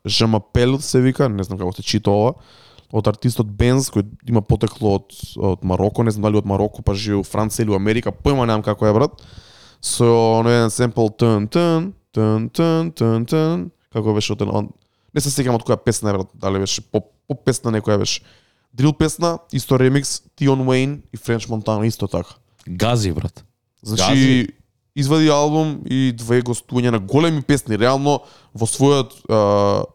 Жамапел 0.07 0.79
се 0.79 1.01
вика, 1.01 1.29
не 1.29 1.43
знам 1.43 1.59
како 1.59 1.73
се 1.75 1.83
чита 1.83 2.11
ова, 2.11 2.33
од 2.95 3.07
артистот 3.07 3.51
Бенз 3.51 3.91
кој 3.91 4.07
има 4.29 4.41
потекло 4.41 4.95
од 5.01 5.11
од 5.35 5.63
Мароко, 5.63 6.03
не 6.03 6.11
знам 6.15 6.29
дали 6.29 6.39
од 6.39 6.47
Мароко, 6.47 6.81
па 6.81 6.95
живее 6.95 7.19
во 7.19 7.27
Франција 7.27 7.65
или 7.65 7.75
во 7.75 7.81
Америка, 7.81 8.11
појма 8.15 8.47
немам 8.47 8.63
како 8.63 8.87
е 8.87 8.93
брат. 8.95 9.19
Со 9.81 10.07
оној 10.39 10.63
еден 10.63 10.71
семпл 10.71 11.11
тн 11.11 11.51
тн 11.51 11.91
тн 12.15 12.47
тн 12.55 12.95
тн 12.95 13.27
тн 13.27 13.67
како 13.91 14.15
беше 14.15 14.33
од 14.33 14.47
не 15.15 15.21
се 15.23 15.31
сеќам 15.31 15.55
од 15.55 15.63
која 15.63 15.79
песна 15.79 16.11
е 16.11 16.17
брат, 16.17 16.31
дали 16.39 16.59
беше 16.63 16.81
поп 16.81 17.14
поп 17.27 17.45
песна 17.45 17.71
некоја 17.71 17.97
беше. 17.97 18.21
Дрил 18.73 18.93
песна, 18.93 19.39
исто 19.53 19.79
ремикс, 19.79 20.21
Тион 20.35 20.67
Уейн 20.67 21.01
и 21.13 21.17
Френч 21.17 21.47
Монтана 21.47 21.87
исто 21.87 22.07
така. 22.07 22.35
Гази, 22.67 23.11
брат. 23.11 23.43
Значи, 23.83 24.03
Гази. 24.03 24.47
извади 24.95 25.29
албум 25.29 25.81
и 25.85 26.11
две 26.17 26.41
гостувања 26.41 26.91
на 26.91 26.99
големи 26.99 27.41
песни, 27.41 27.77
реално 27.77 28.21
во 28.53 28.65
својот 28.65 29.13
а, 29.29 29.85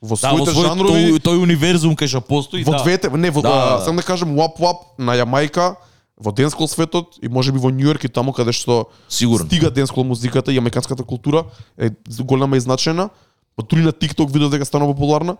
во 0.00 0.16
Да, 0.16 0.32
во 0.32 0.44
своите 0.44 0.54
свој, 0.54 0.66
жанрови, 0.68 1.04
тој, 1.16 1.20
тој 1.24 1.42
универзум 1.42 1.96
кај 1.96 2.08
што 2.08 2.20
постои, 2.20 2.64
во 2.64 2.76
да. 2.76 2.82
двете, 2.84 3.10
не, 3.10 3.30
во, 3.30 3.42
Да, 3.42 3.48
да, 3.48 3.64
да, 3.64 3.76
да. 3.78 3.84
сам 3.84 3.96
да 3.96 4.02
кажем 4.02 4.36
Wap 4.36 4.60
Wap 4.60 4.96
на 4.98 5.16
Јамајка, 5.16 5.76
во 6.16 6.32
денскол 6.32 6.68
светот 6.68 7.18
и 7.20 7.28
можеби 7.28 7.58
во 7.58 7.68
Њујорк 7.70 8.04
и 8.04 8.08
таму 8.08 8.32
каде 8.32 8.52
што 8.52 8.88
Сигурно. 9.08 9.46
стига 9.46 9.70
денскол 9.70 10.04
музиката 10.04 10.52
и 10.52 10.58
американската 10.58 11.04
култура 11.04 11.44
е 11.76 11.90
голема 12.20 12.56
и 12.56 12.60
значајна. 12.60 13.10
Па 13.56 13.62
на 13.76 13.92
TikTok 13.92 14.32
видов 14.32 14.50
дека 14.50 14.64
станува 14.64 14.94
популарна. 14.94 15.36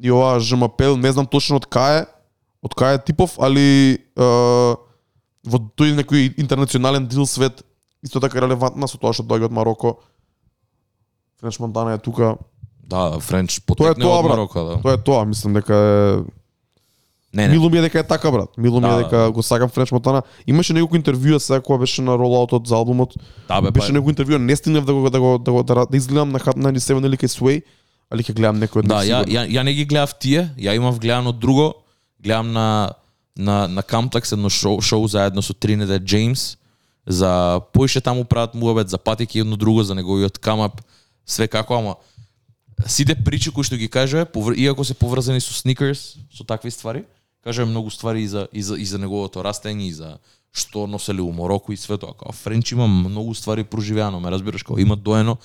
И 0.00 0.10
ова 0.10 0.40
ЖМПЛ, 0.40 0.96
не 0.96 1.12
знам 1.12 1.26
точно 1.26 1.60
од 1.60 1.68
кај 1.68 2.02
е, 2.02 2.06
од 2.64 2.74
кај 2.76 2.96
е 2.96 3.02
типов, 3.04 3.36
али 3.40 4.00
е, 4.00 4.28
во 5.44 5.60
тој 5.76 5.96
некој 6.00 6.34
интернационален 6.40 7.08
дрил 7.08 7.28
свет 7.28 7.64
исто 8.04 8.20
така 8.20 8.40
релевантна 8.40 8.88
со 8.88 8.98
тоа 9.00 9.12
што 9.12 9.26
доаѓа 9.28 9.50
од 9.50 9.56
Мароко. 9.56 9.98
Френч 11.40 11.60
Монтана 11.60 11.96
е 11.96 11.98
тука. 11.98 12.36
Да, 12.84 13.20
Френч 13.20 13.60
Тоа 13.60 13.62
е 13.62 13.66
потекне 13.66 14.04
тоа, 14.04 14.20
од. 14.20 14.28
Мароко, 14.28 14.64
да. 14.64 14.76
Тоа 14.82 14.96
е 14.96 15.02
тоа, 15.04 15.24
мислам 15.24 15.56
дека 15.56 15.74
е 15.74 16.22
Не, 17.32 17.46
не. 17.46 17.48
Мило 17.48 17.70
ми 17.70 17.78
е 17.78 17.80
дека 17.80 17.98
е 17.98 18.06
така 18.06 18.30
брат. 18.30 18.58
Мило 18.58 18.80
ми 18.80 18.88
Да, 18.88 18.94
е 18.94 18.96
да. 18.96 19.02
дека 19.02 19.30
го 19.30 19.42
сакам 19.42 19.68
Френч 19.68 19.92
Монтана. 19.92 20.22
Имаше 20.46 20.74
неколку 20.74 20.96
интервјуа 20.96 21.38
сега 21.38 21.60
кога 21.60 21.78
беше 21.78 22.02
на 22.02 22.18
ролаутот 22.18 22.66
за 22.66 22.74
албумот. 22.74 23.14
Да, 23.48 23.60
бе, 23.62 23.70
Беше 23.70 23.92
па, 23.92 23.98
некој 23.98 24.16
интервју, 24.16 24.38
не 24.38 24.56
стигнав 24.56 24.84
да 24.84 24.94
го 24.94 25.10
да 25.10 25.20
го 25.20 25.38
да, 25.38 25.52
го, 25.52 25.62
да, 25.62 25.86
да 25.86 25.96
изгледам 25.96 26.32
на 26.32 26.40
Hot 26.40 26.58
97 26.58 27.06
или 27.06 27.16
Sway, 27.16 27.62
али 28.10 28.26
ќе 28.26 28.34
гледам 28.34 28.58
некој 28.60 28.82
од 28.82 28.90
да, 28.90 29.02
ја, 29.06 29.22
ја, 29.28 29.46
ја 29.46 29.62
не 29.66 29.74
ги 29.74 29.86
гледав 29.86 30.16
тие, 30.18 30.48
ја 30.58 30.74
имав 30.76 30.98
гледано 31.00 31.32
друго, 31.32 31.74
гледам 32.18 32.52
на 32.52 32.94
на 33.36 33.68
на 33.68 33.82
Камплекс 33.82 34.32
едно 34.32 34.50
шоу, 34.50 34.80
шоу 34.80 35.08
заедно 35.08 35.42
со 35.42 35.54
Тринидад 35.54 36.02
Джеймс 36.02 36.56
за 37.06 37.60
поише 37.72 38.00
таму 38.00 38.24
прават 38.24 38.54
муабет 38.54 38.90
за 38.90 38.98
патеки 38.98 39.38
едно 39.38 39.56
друго 39.56 39.82
за 39.82 39.94
неговиот 39.94 40.38
камап, 40.38 40.80
све 41.26 41.48
како, 41.48 41.78
ама 41.78 41.96
сите 42.86 43.14
причи 43.14 43.50
кои 43.50 43.64
што 43.64 43.76
ги 43.76 43.88
кажува, 43.88 44.26
повр... 44.26 44.54
иако 44.56 44.84
се 44.84 44.94
поврзани 44.94 45.40
со 45.40 45.54
сникерс, 45.54 46.16
со 46.34 46.44
такви 46.44 46.70
ствари, 46.70 47.04
кажува 47.44 47.70
многу 47.70 47.90
ствари 47.90 48.22
и 48.22 48.28
за, 48.28 48.48
и 48.52 48.62
за, 48.62 48.76
и 48.76 48.84
за 48.84 48.98
неговото 48.98 49.42
растење, 49.42 49.88
и 49.88 49.92
за 49.92 50.18
што 50.52 50.86
носеле 50.86 51.22
у 51.22 51.32
Мороко 51.32 51.72
и 51.72 51.76
све 51.76 51.98
тоа. 51.98 52.14
Као 52.14 52.32
Френч 52.32 52.72
има 52.72 52.86
многу 52.86 53.34
ствари 53.34 53.64
проживеано, 53.64 54.20
ме 54.20 54.30
разбираш, 54.30 54.62
као 54.62 54.78
има 54.78 54.96
доено, 54.96 55.38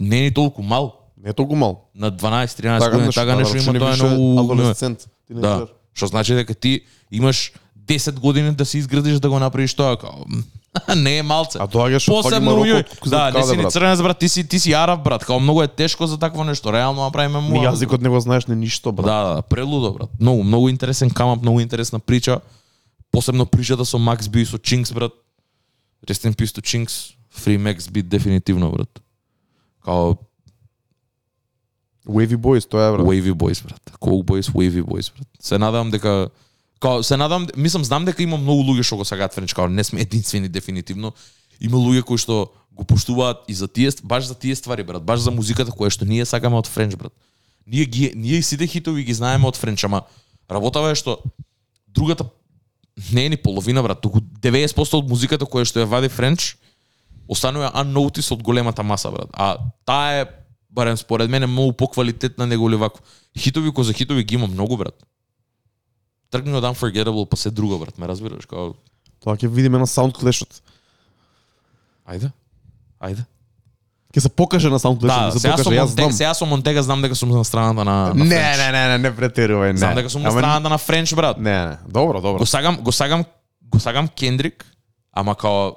не 0.00 0.18
е 0.18 0.22
ни 0.22 0.34
толку 0.34 0.62
мал, 0.62 1.03
Не 1.24 1.30
е 1.30 1.32
толку 1.32 1.56
мал. 1.56 1.84
на 1.94 2.12
12-13 2.12 2.90
години, 2.90 3.06
нешто, 3.06 3.20
така 3.20 3.30
да, 3.30 3.36
нешто 3.36 3.56
има 3.56 3.78
тоа 3.78 3.90
беше 3.90 4.04
у 4.04 4.40
адолесцент. 4.40 5.08
Да. 5.30 5.66
Што 5.94 6.06
значи 6.06 6.34
дека 6.34 6.54
ти 6.54 6.80
имаш 7.10 7.52
10 7.86 8.20
години 8.20 8.52
да 8.52 8.64
се 8.64 8.78
изградиш 8.78 9.20
да 9.20 9.30
го 9.30 9.38
направиш 9.38 9.74
тоа 9.74 9.96
као. 9.96 10.24
не 10.96 11.18
е 11.18 11.22
малце. 11.22 11.58
А 11.58 11.68
доаѓаш 11.68 12.06
Посебно 12.10 12.60
од 12.60 13.08
Да, 13.08 13.30
не 13.30 13.42
си 13.42 13.56
ни 13.56 13.70
црнец 13.70 14.02
брат, 14.02 14.18
ти 14.18 14.28
си 14.28 14.48
ти 14.48 14.58
си 14.58 14.72
араб 14.72 15.04
брат, 15.04 15.24
као 15.24 15.40
многу 15.40 15.62
е 15.62 15.68
тешко 15.68 16.06
за 16.06 16.18
такво 16.18 16.44
нешто. 16.44 16.72
Реално 16.72 17.02
направиме 17.02 17.40
му. 17.40 17.56
Ни 17.56 17.64
јазикот 17.64 18.02
не 18.02 18.08
го 18.08 18.20
знаеш 18.20 18.46
ни 18.46 18.56
ништо 18.56 18.92
брат. 18.92 19.06
Да, 19.06 19.22
да, 19.22 19.34
да, 19.34 19.42
прелудо 19.42 19.92
брат. 19.92 20.10
Многу, 20.20 20.44
многу 20.44 20.68
интересен 20.68 21.10
камап, 21.10 21.42
многу 21.42 21.60
интересна 21.60 22.00
прича. 22.00 22.40
Посебно 23.12 23.46
причата 23.46 23.84
со 23.84 23.98
Макс 23.98 24.28
Би 24.28 24.42
и 24.42 24.46
со 24.46 24.58
Чинкс 24.58 24.92
брат. 24.92 25.12
Peace 26.06 26.52
to 26.52 26.60
Chinks. 26.60 27.14
Free 27.38 27.58
Max 27.58 27.90
Би 27.90 28.02
дефинитивно 28.02 28.70
брат. 28.70 29.00
Као 29.84 30.16
Wavy 32.08 32.36
Boys, 32.36 32.68
тоа 32.68 32.88
е 32.88 32.92
брат. 32.92 33.06
Wavy 33.06 33.32
Boys, 33.32 33.64
брат. 33.64 33.80
Coke 34.00 34.24
Boys, 34.24 34.50
Wavy 34.52 34.82
Boys, 34.82 35.12
брат. 35.16 35.28
Се 35.40 35.58
надевам 35.58 35.90
дека 35.90 36.28
као 36.80 37.02
се 37.02 37.16
надевам, 37.16 37.46
мислам 37.56 37.84
знам 37.84 38.04
дека 38.04 38.22
има 38.22 38.36
многу 38.36 38.62
луѓе 38.62 38.84
што 38.84 39.00
го 39.00 39.04
сакаат 39.08 39.32
Френч, 39.32 39.54
као 39.56 39.68
не 39.72 39.84
сме 39.84 40.04
единствени 40.04 40.48
дефинитивно. 40.48 41.14
Има 41.60 41.80
луѓе 41.80 42.04
кои 42.04 42.20
што 42.20 42.52
го 42.76 42.84
поштуваат 42.84 43.48
и 43.48 43.54
за 43.54 43.68
тие 43.68 43.88
баш 44.04 44.28
за 44.28 44.34
тие 44.34 44.56
ствари, 44.56 44.84
брат, 44.84 45.02
баш 45.02 45.24
за 45.24 45.30
музиката 45.30 45.72
која 45.72 45.88
што 45.88 46.04
ние 46.04 46.26
сакаме 46.28 46.60
од 46.60 46.68
Френч, 46.68 46.96
брат. 47.00 47.14
Ние 47.66 47.88
ги 47.88 48.12
ние 48.16 48.42
сите 48.42 48.66
хитови 48.66 49.04
ги 49.04 49.14
знаеме 49.14 49.48
од 49.48 49.56
Френч, 49.56 49.84
ама 49.88 50.04
работава 50.50 50.92
е 50.92 50.98
што 50.98 51.22
другата 51.88 52.28
не 53.12 53.26
е 53.26 53.28
ни 53.28 53.36
половина 53.36 53.82
брат, 53.82 54.00
туку 54.04 54.20
90% 54.20 55.00
од 55.00 55.08
музиката 55.08 55.48
која 55.48 55.64
што 55.64 55.80
ја 55.80 55.88
вади 55.88 56.12
Френч 56.12 56.56
останува 57.28 57.72
unnoticed 57.80 58.34
од 58.36 58.42
големата 58.42 58.82
маса 58.82 59.10
брат. 59.10 59.32
А 59.32 59.56
таа 59.88 60.20
е 60.20 60.28
барем 60.74 60.96
според 60.96 61.30
мене 61.30 61.46
многу 61.46 61.72
поквалитетна 61.72 62.46
него 62.46 62.70
ли 62.70 62.76
вако. 62.76 63.00
Хитови 63.38 63.70
кои 63.70 63.84
за 63.84 63.92
хитови 63.92 64.24
ги 64.24 64.34
има 64.34 64.46
многу 64.46 64.76
брат. 64.76 65.06
Тргни 66.30 66.52
од 66.52 66.64
Unforgettable 66.64 67.28
па 67.28 67.36
се 67.36 67.50
друго 67.50 67.78
брат, 67.78 67.98
ме 67.98 68.08
разбираш 68.08 68.46
као 68.46 68.74
Тоа 69.22 69.36
ќе 69.36 69.48
видиме 69.48 69.78
на 69.78 69.86
SoundClash-от. 69.86 70.60
ајде. 72.04 72.28
Ајде. 73.00 73.24
Ќе 74.14 74.20
се 74.20 74.28
покаже 74.28 74.70
на 74.70 74.78
SoundClash, 74.78 75.30
Да, 75.32 75.38
се 75.38 75.48
покаже, 75.48 75.70
јас 75.70 75.84
знам. 75.86 76.12
сега 76.12 76.34
со 76.34 76.46
Монтега 76.46 76.82
знам 76.82 77.02
дека 77.02 77.14
сум 77.14 77.30
на 77.30 77.44
страната 77.44 77.84
на, 77.84 78.14
на 78.14 78.24
Не, 78.24 78.56
не, 78.56 78.72
не, 78.72 78.82
не, 78.88 78.98
не 78.98 79.10
претерувај, 79.10 79.72
не. 79.72 79.78
Знам 79.78 79.94
дека 79.94 80.10
сум 80.10 80.22
на 80.22 80.30
страната 80.30 80.68
на 80.68 80.78
Френч 80.78 81.14
брат. 81.14 81.38
Не, 81.38 81.66
не. 81.66 81.76
Добро, 81.88 82.20
добро. 82.20 82.38
Го 82.38 82.46
сагам, 82.46 82.76
го 82.76 82.92
сагам, 82.92 83.24
го 83.62 83.80
сагам 83.80 84.08
Кендрик, 84.08 84.66
ама 85.12 85.34
као 85.34 85.72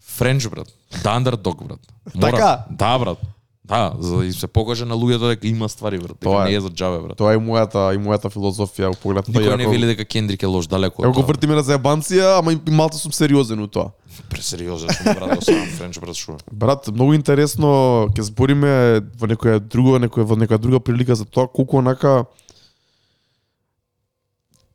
Френч 0.00 0.48
брат. 0.48 0.68
Да 1.02 1.10
underdog 1.20 1.64
брат. 1.64 1.80
Така? 2.20 2.64
Да 2.70 2.98
брат. 2.98 3.18
Да, 3.66 3.94
за 3.98 4.16
да 4.16 4.32
се 4.32 4.46
покаже 4.46 4.84
на 4.84 4.94
луѓето 4.94 5.26
дека 5.28 5.46
има 5.48 5.68
ствари 5.68 5.98
брат. 5.98 6.14
Дека 6.14 6.30
Тоа 6.30 6.42
е. 6.46 6.50
не 6.50 6.54
е 6.54 6.60
за 6.60 6.70
џабе 6.70 7.00
брат. 7.02 7.16
Тоа 7.18 7.34
е 7.34 7.38
мојата 7.42 7.90
и 7.96 7.98
мојата 7.98 8.30
филозофија 8.30 8.92
во 8.92 8.98
поглед 9.02 9.26
на. 9.26 9.34
Никој 9.34 9.58
не 9.58 9.66
вели 9.66 9.88
дека 9.90 10.06
Кендрик 10.06 10.42
е 10.42 10.46
лош 10.46 10.68
далеко. 10.70 11.02
Ево 11.02 11.10
од 11.10 11.18
го 11.18 11.26
вртиме 11.26 11.58
на 11.58 11.64
заебанција, 11.66 12.38
ама 12.38 12.54
и 12.54 12.60
малку 12.70 12.94
сум 12.94 13.10
сериозен 13.10 13.58
у 13.58 13.66
тоа. 13.66 13.90
Пресериозен 14.30 14.94
сум 14.94 15.18
брат, 15.18 15.34
го 15.34 15.42
сагам 15.42 15.66
Френч 15.66 15.98
брат 15.98 16.14
шо. 16.14 16.38
Брат, 16.52 16.86
многу 16.94 17.18
интересно 17.18 18.06
ќе 18.14 18.28
збориме 18.30 19.02
во 19.18 19.26
некоја 19.26 19.58
друга, 19.58 19.98
некоја 19.98 20.30
во 20.30 20.38
некоја 20.38 20.62
друга 20.62 20.78
прилика 20.78 21.18
за 21.18 21.26
тоа 21.26 21.50
колку 21.50 21.82
онака 21.82 22.24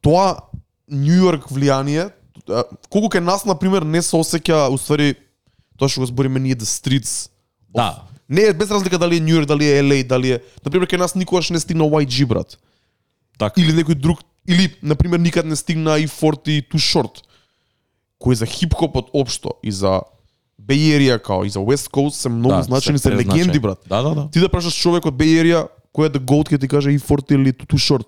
тоа 0.03 0.51
Нью 0.91 1.31
Йорк 1.31 1.47
влијание, 1.47 2.11
колку 2.91 3.07
ке 3.07 3.23
нас 3.23 3.45
на 3.45 3.55
пример 3.55 3.87
не 3.87 4.01
се 4.03 4.19
осеќа 4.19 4.67
уствари 4.67 5.15
тоа 5.81 5.89
што 5.89 6.05
го 6.05 6.09
збориме 6.13 6.37
ние 6.37 6.53
the 6.53 6.69
streets. 6.69 7.31
Да. 7.73 8.05
Не 8.29 8.41
е 8.41 8.53
без 8.53 8.69
разлика 8.71 8.99
дали 9.01 9.17
е 9.17 9.19
Нью 9.19 9.41
Йорк, 9.41 9.47
дали 9.49 9.65
е 9.65 9.81
LA, 9.81 10.03
дали 10.07 10.31
е, 10.31 10.39
на 10.65 10.71
пример 10.71 10.87
ке 10.87 10.97
нас 10.97 11.15
никогаш 11.15 11.49
не 11.49 11.59
стигна 11.59 11.83
YG 11.83 12.25
брат. 12.25 12.57
Така. 13.39 13.57
Или 13.61 13.73
некој 13.73 13.97
друг 13.97 14.21
или 14.47 14.69
на 14.83 14.95
пример 14.95 15.19
никад 15.19 15.45
не 15.45 15.55
стигна 15.55 15.97
и 15.99 16.07
40 16.07 16.69
Too 16.69 16.77
Short 16.77 17.25
кои 18.21 18.35
за 18.35 18.45
хип-хопот 18.45 19.09
општо 19.13 19.57
и 19.63 19.71
за 19.71 20.01
Bay 20.61 20.93
Area 20.93 21.17
као 21.21 21.45
и 21.45 21.49
за 21.49 21.59
West 21.59 21.89
Coast 21.89 22.09
се 22.09 22.29
многу 22.29 22.55
Да, 22.55 22.63
значени, 22.63 22.97
се 22.97 23.09
се 23.09 23.15
легенди 23.15 23.59
брат. 23.59 23.79
Да, 23.89 24.01
да, 24.01 24.15
да. 24.15 24.29
Ти 24.29 24.39
да 24.39 24.49
прашаш 24.49 24.77
човек 24.77 25.05
од 25.05 25.17
Bay 25.17 25.41
Area 25.41 25.65
кој 25.89 26.05
е 26.05 26.13
the 26.13 26.21
GOAT 26.21 26.53
ќе 26.53 26.59
ти 26.61 26.67
каже 26.67 26.91
и 26.91 26.99
40 26.99 27.33
или 27.33 27.51
Too 27.53 27.81
Short. 27.81 28.05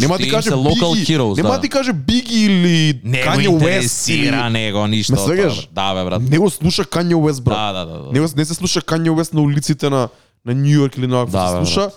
Нема 0.00 0.18
ти 0.18 0.30
каже 0.30 0.50
local 0.50 0.80
Biggie, 0.80 1.18
heroes, 1.18 1.36
нема 1.36 1.48
да. 1.48 1.60
ти 1.60 1.68
каже 1.68 1.92
Biggie 1.92 2.32
или 2.32 3.00
Kanye 3.04 3.48
West 3.48 4.12
или... 4.12 4.50
него 4.50 4.86
ништо. 4.86 5.12
Ме 5.12 5.18
свегаш? 5.18 5.56
брат. 5.56 5.68
Да, 5.72 5.94
бе, 5.94 6.04
брат. 6.04 6.22
Не 6.30 6.38
го 6.38 6.50
слуша 6.50 6.84
Kanye 6.84 7.14
West 7.14 7.42
брат. 7.42 7.74
Да, 7.74 7.84
да, 7.84 7.92
да. 7.92 8.04
да. 8.04 8.12
Не, 8.12 8.20
го- 8.20 8.32
не 8.36 8.44
се 8.44 8.54
слуша 8.54 8.80
Kanye 8.80 9.10
West 9.10 9.34
на 9.34 9.40
улиците 9.40 9.90
на 9.90 10.08
на 10.46 10.54
Нью 10.54 10.80
Йорк 10.80 10.96
или 10.98 11.06
на 11.06 11.26
Да, 11.26 11.48
се 11.48 11.56
слуша 11.56 11.90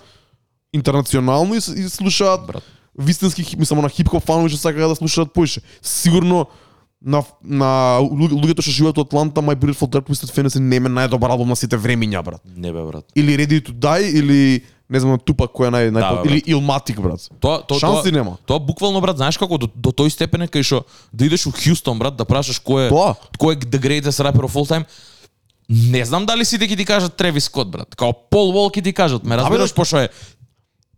интернационално 0.72 1.54
и, 1.54 1.58
и 1.58 1.88
слушаат 1.88 2.46
Брат. 2.46 2.62
вистински 2.98 3.42
хип, 3.44 3.58
мислам 3.58 3.82
на 3.82 3.88
хип-хоп 3.88 4.24
фанови 4.24 4.48
што 4.48 4.58
сакаат 4.58 4.88
да 4.90 4.96
слушаат 4.96 5.32
поише. 5.32 5.60
Сигурно 5.82 6.46
на 7.02 7.22
на 7.44 7.98
луѓе- 8.00 8.32
луѓето 8.32 8.62
што 8.62 8.70
живеат 8.70 8.96
во 8.96 9.02
Атланта, 9.02 9.40
My 9.42 9.54
Beautiful 9.56 9.88
Dark 9.88 10.06
Twisted 10.08 10.32
Fantasy 10.32 10.58
не 10.58 10.76
е 10.76 10.80
најдобар 10.80 11.30
албум 11.30 11.48
на 11.48 11.56
сите 11.56 11.76
времиња, 11.78 12.22
брат. 12.24 12.40
Не 12.56 12.72
бе, 12.72 12.82
брат. 12.82 13.04
Или 13.14 13.36
Ready 13.36 13.60
to 13.68 13.72
Die 13.72 14.10
или 14.10 14.62
не 14.88 15.00
знам 15.00 15.18
Тупак 15.18 15.50
кој 15.50 15.66
е 15.66 15.70
нај, 15.74 15.90
нај 15.90 16.00
Да, 16.00 16.22
или 16.30 16.42
Illmatic, 16.46 17.00
брат. 17.02 17.28
Тоа 17.40 17.62
тоа 17.66 17.78
Шанси 17.78 18.10
тоа, 18.10 18.16
нема. 18.18 18.36
Тоа 18.46 18.58
буквално 18.62 19.00
брат, 19.00 19.16
знаеш 19.16 19.38
како 19.38 19.58
до, 19.58 19.66
до 19.74 19.90
тој 19.90 20.08
степен 20.14 20.42
е 20.42 20.48
кај 20.48 20.62
што 20.62 20.84
да 21.12 21.26
идеш 21.26 21.46
у 21.46 21.52
Хјустон 21.52 21.98
брат 21.98 22.16
да 22.16 22.24
прашаш 22.24 22.62
кој 22.62 22.86
е 22.86 22.88
Тоа. 22.94 23.14
кој 23.38 23.56
е 23.58 23.66
the 23.66 23.80
greatest 23.82 24.22
rapper 24.22 24.46
of 24.46 24.54
all 24.54 24.66
time. 24.66 24.86
Не 25.68 26.04
знам 26.04 26.26
дали 26.26 26.44
сите 26.44 26.68
ќе 26.68 26.76
ти 26.76 26.84
кажат 26.86 27.16
Тревис 27.18 27.50
Скот 27.50 27.70
брат. 27.70 27.90
Као 27.98 28.12
Пол 28.30 28.54
Уол 28.54 28.70
ќе 28.70 28.84
ти 28.84 28.92
кажат, 28.94 29.24
ме 29.24 29.34
бе, 29.36 29.42
разбираш 29.42 29.70
да. 29.70 29.74
пошто 29.74 29.98
е 29.98 30.08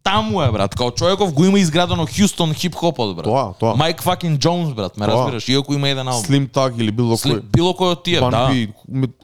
таму 0.04 0.42
е 0.42 0.50
брат, 0.52 0.74
као 0.74 0.90
човеков 0.90 1.32
го 1.32 1.44
има 1.44 1.58
изградено 1.60 2.06
Хјустон 2.06 2.52
хип-хопот 2.56 3.16
брат. 3.16 3.24
Тоа, 3.24 3.52
тоа. 3.60 3.76
Майк 3.76 4.02
факин 4.02 4.38
Джонс 4.38 4.72
брат, 4.74 4.96
ме 4.96 5.06
Тоа. 5.06 5.14
разбираш, 5.14 5.48
иако 5.48 5.74
има 5.74 5.88
еден 5.88 6.08
албум. 6.08 6.24
Slim 6.24 6.48
Tag 6.48 6.76
или 6.80 6.90
било 6.92 7.16
кој. 7.16 7.40
било 7.40 7.72
кој 7.72 7.92
од 7.92 8.04
тие, 8.04 8.20
да. 8.20 8.48
Би, 8.48 8.68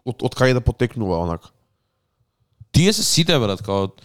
од, 0.04 0.16
од 0.24 0.34
кај 0.34 0.52
да 0.52 0.60
потекнува 0.60 1.20
онака. 1.24 1.48
Тие 2.72 2.92
се 2.92 3.04
сите 3.04 3.38
брат, 3.38 3.62
као 3.62 3.88
то, 3.88 4.02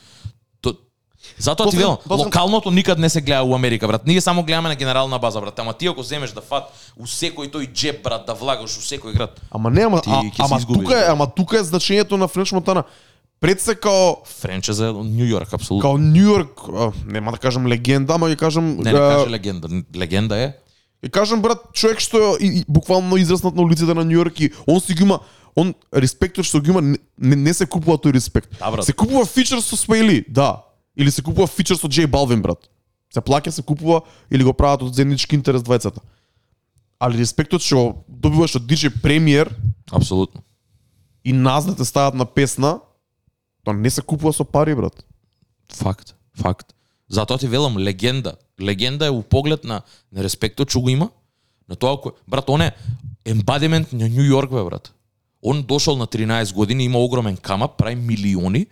Затоа 1.38 1.70
ти 1.70 1.78
велам, 1.78 1.98
локалното 2.10 2.72
никад 2.72 3.00
не 3.00 3.10
се 3.10 3.22
гледа 3.22 3.44
у 3.44 3.56
Америка, 3.56 3.88
брат. 3.88 4.08
Ние 4.08 4.22
само 4.22 4.44
гледаме 4.44 4.70
на 4.70 4.76
генерална 4.76 5.20
база, 5.20 5.42
брат. 5.42 5.60
Ама 5.60 5.74
ти 5.74 5.88
ако 5.88 6.04
земеш 6.04 6.32
да 6.32 6.42
фат 6.42 6.72
у 7.00 7.04
секој 7.04 7.52
тој 7.52 7.72
джеб, 7.74 8.04
брат, 8.04 8.26
да 8.28 8.34
влагаш 8.34 8.78
у 8.78 8.82
секој 8.82 9.16
град, 9.16 9.40
Ама 9.52 9.70
не, 9.70 9.82
ама, 9.82 10.02
Ти 10.02 10.10
а, 10.10 10.24
ама 10.40 10.58
изгубиш, 10.58 10.84
тука 10.84 11.00
е, 11.00 11.06
ама 11.12 11.28
тука 11.28 11.60
е 11.60 11.64
значењето 11.64 12.16
на 12.16 12.28
Френч 12.28 12.52
Монтана. 12.52 12.84
Пред 13.40 13.62
се 13.62 13.76
као 13.76 14.16
Френч 14.26 14.70
е 14.70 14.74
за 14.74 14.94
Нью 14.94 15.26
Йорк, 15.26 15.54
апсолутно. 15.54 15.82
као 15.82 15.98
Нью 15.98 16.24
Йорк, 16.24 16.62
нема 17.06 17.32
да 17.32 17.38
кажам 17.38 17.68
легенда, 17.68 18.16
ама 18.16 18.28
ќе 18.28 18.36
кажам 18.36 18.76
Не, 18.78 18.92
не 18.92 19.00
а, 19.00 19.16
каже 19.16 19.30
легенда. 19.32 19.68
Легенда 19.96 20.36
е. 20.36 20.54
Ќе 21.04 21.10
кажам 21.10 21.42
брат, 21.42 21.64
човек 21.74 22.00
што 22.00 22.36
и, 22.40 22.60
и, 22.60 22.66
буквално 22.68 23.18
израснат 23.18 23.56
на 23.56 23.62
улиците 23.62 23.94
на 23.94 24.04
Нью 24.04 24.20
Йорк 24.20 24.40
и 24.40 24.52
он 24.68 24.80
си 24.82 24.94
ги 24.94 25.04
има 25.04 25.20
он 25.56 25.74
респектот 25.96 26.46
што 26.46 26.60
ги 26.60 26.72
има 26.72 26.82
не, 26.82 27.00
не, 27.18 27.54
се 27.54 27.66
купува 27.66 27.98
тој 27.98 28.14
респект. 28.14 28.52
Да, 28.60 28.72
брат. 28.72 28.86
се 28.86 28.94
купува 28.94 29.26
фичер 29.26 29.64
со 29.64 29.76
Свейли, 29.76 30.26
да. 30.28 30.69
Или 31.00 31.12
се 31.12 31.24
купува 31.24 31.48
фичер 31.48 31.80
со 31.80 31.88
Джей 31.88 32.08
Балвин, 32.08 32.42
брат. 32.44 32.68
Се 33.14 33.24
плаќа, 33.24 33.50
се 33.56 33.64
купува 33.64 34.02
или 34.32 34.44
го 34.44 34.54
прават 34.54 34.84
од 34.84 34.94
заеднички 34.94 35.38
интерес 35.40 35.64
двајцата. 35.64 36.04
Али 37.00 37.18
респектот 37.24 37.64
што 37.64 38.04
добиваш 38.08 38.58
од 38.60 38.68
DJ 38.68 38.92
Premier 39.00 39.48
Апсолутно. 39.92 40.44
и 41.24 41.34
нас 41.34 41.66
да 41.66 41.76
те 41.76 41.86
стават 41.86 42.14
на 42.14 42.26
песна, 42.26 42.80
тоа 43.64 43.74
не 43.74 43.90
се 43.90 44.02
купува 44.02 44.34
со 44.34 44.44
пари, 44.44 44.76
брат. 44.76 45.06
Факт. 45.74 46.16
Факт. 46.36 46.74
Затоа 47.10 47.38
ти 47.38 47.48
велам 47.48 47.78
легенда. 47.78 48.36
Легенда 48.62 49.06
е 49.06 49.10
у 49.10 49.24
поглед 49.24 49.64
на, 49.64 49.82
на 50.12 50.24
респектот 50.24 50.70
што 50.70 50.82
го 50.82 50.90
има. 50.90 51.10
На 51.70 51.76
тоа 51.76 51.96
кој... 51.96 52.14
Брат, 52.28 52.50
он 52.50 52.62
е 52.62 52.76
ембадимент 53.26 53.94
на 53.94 54.10
Нью 54.10 54.26
Йорк, 54.26 54.52
бе, 54.52 54.64
брат. 54.64 54.92
Он 55.42 55.64
дошол 55.64 55.96
на 55.96 56.08
13 56.08 56.54
години, 56.54 56.84
има 56.84 57.00
огромен 57.00 57.38
камап, 57.38 57.78
прави 57.78 57.96
милиони, 57.96 58.68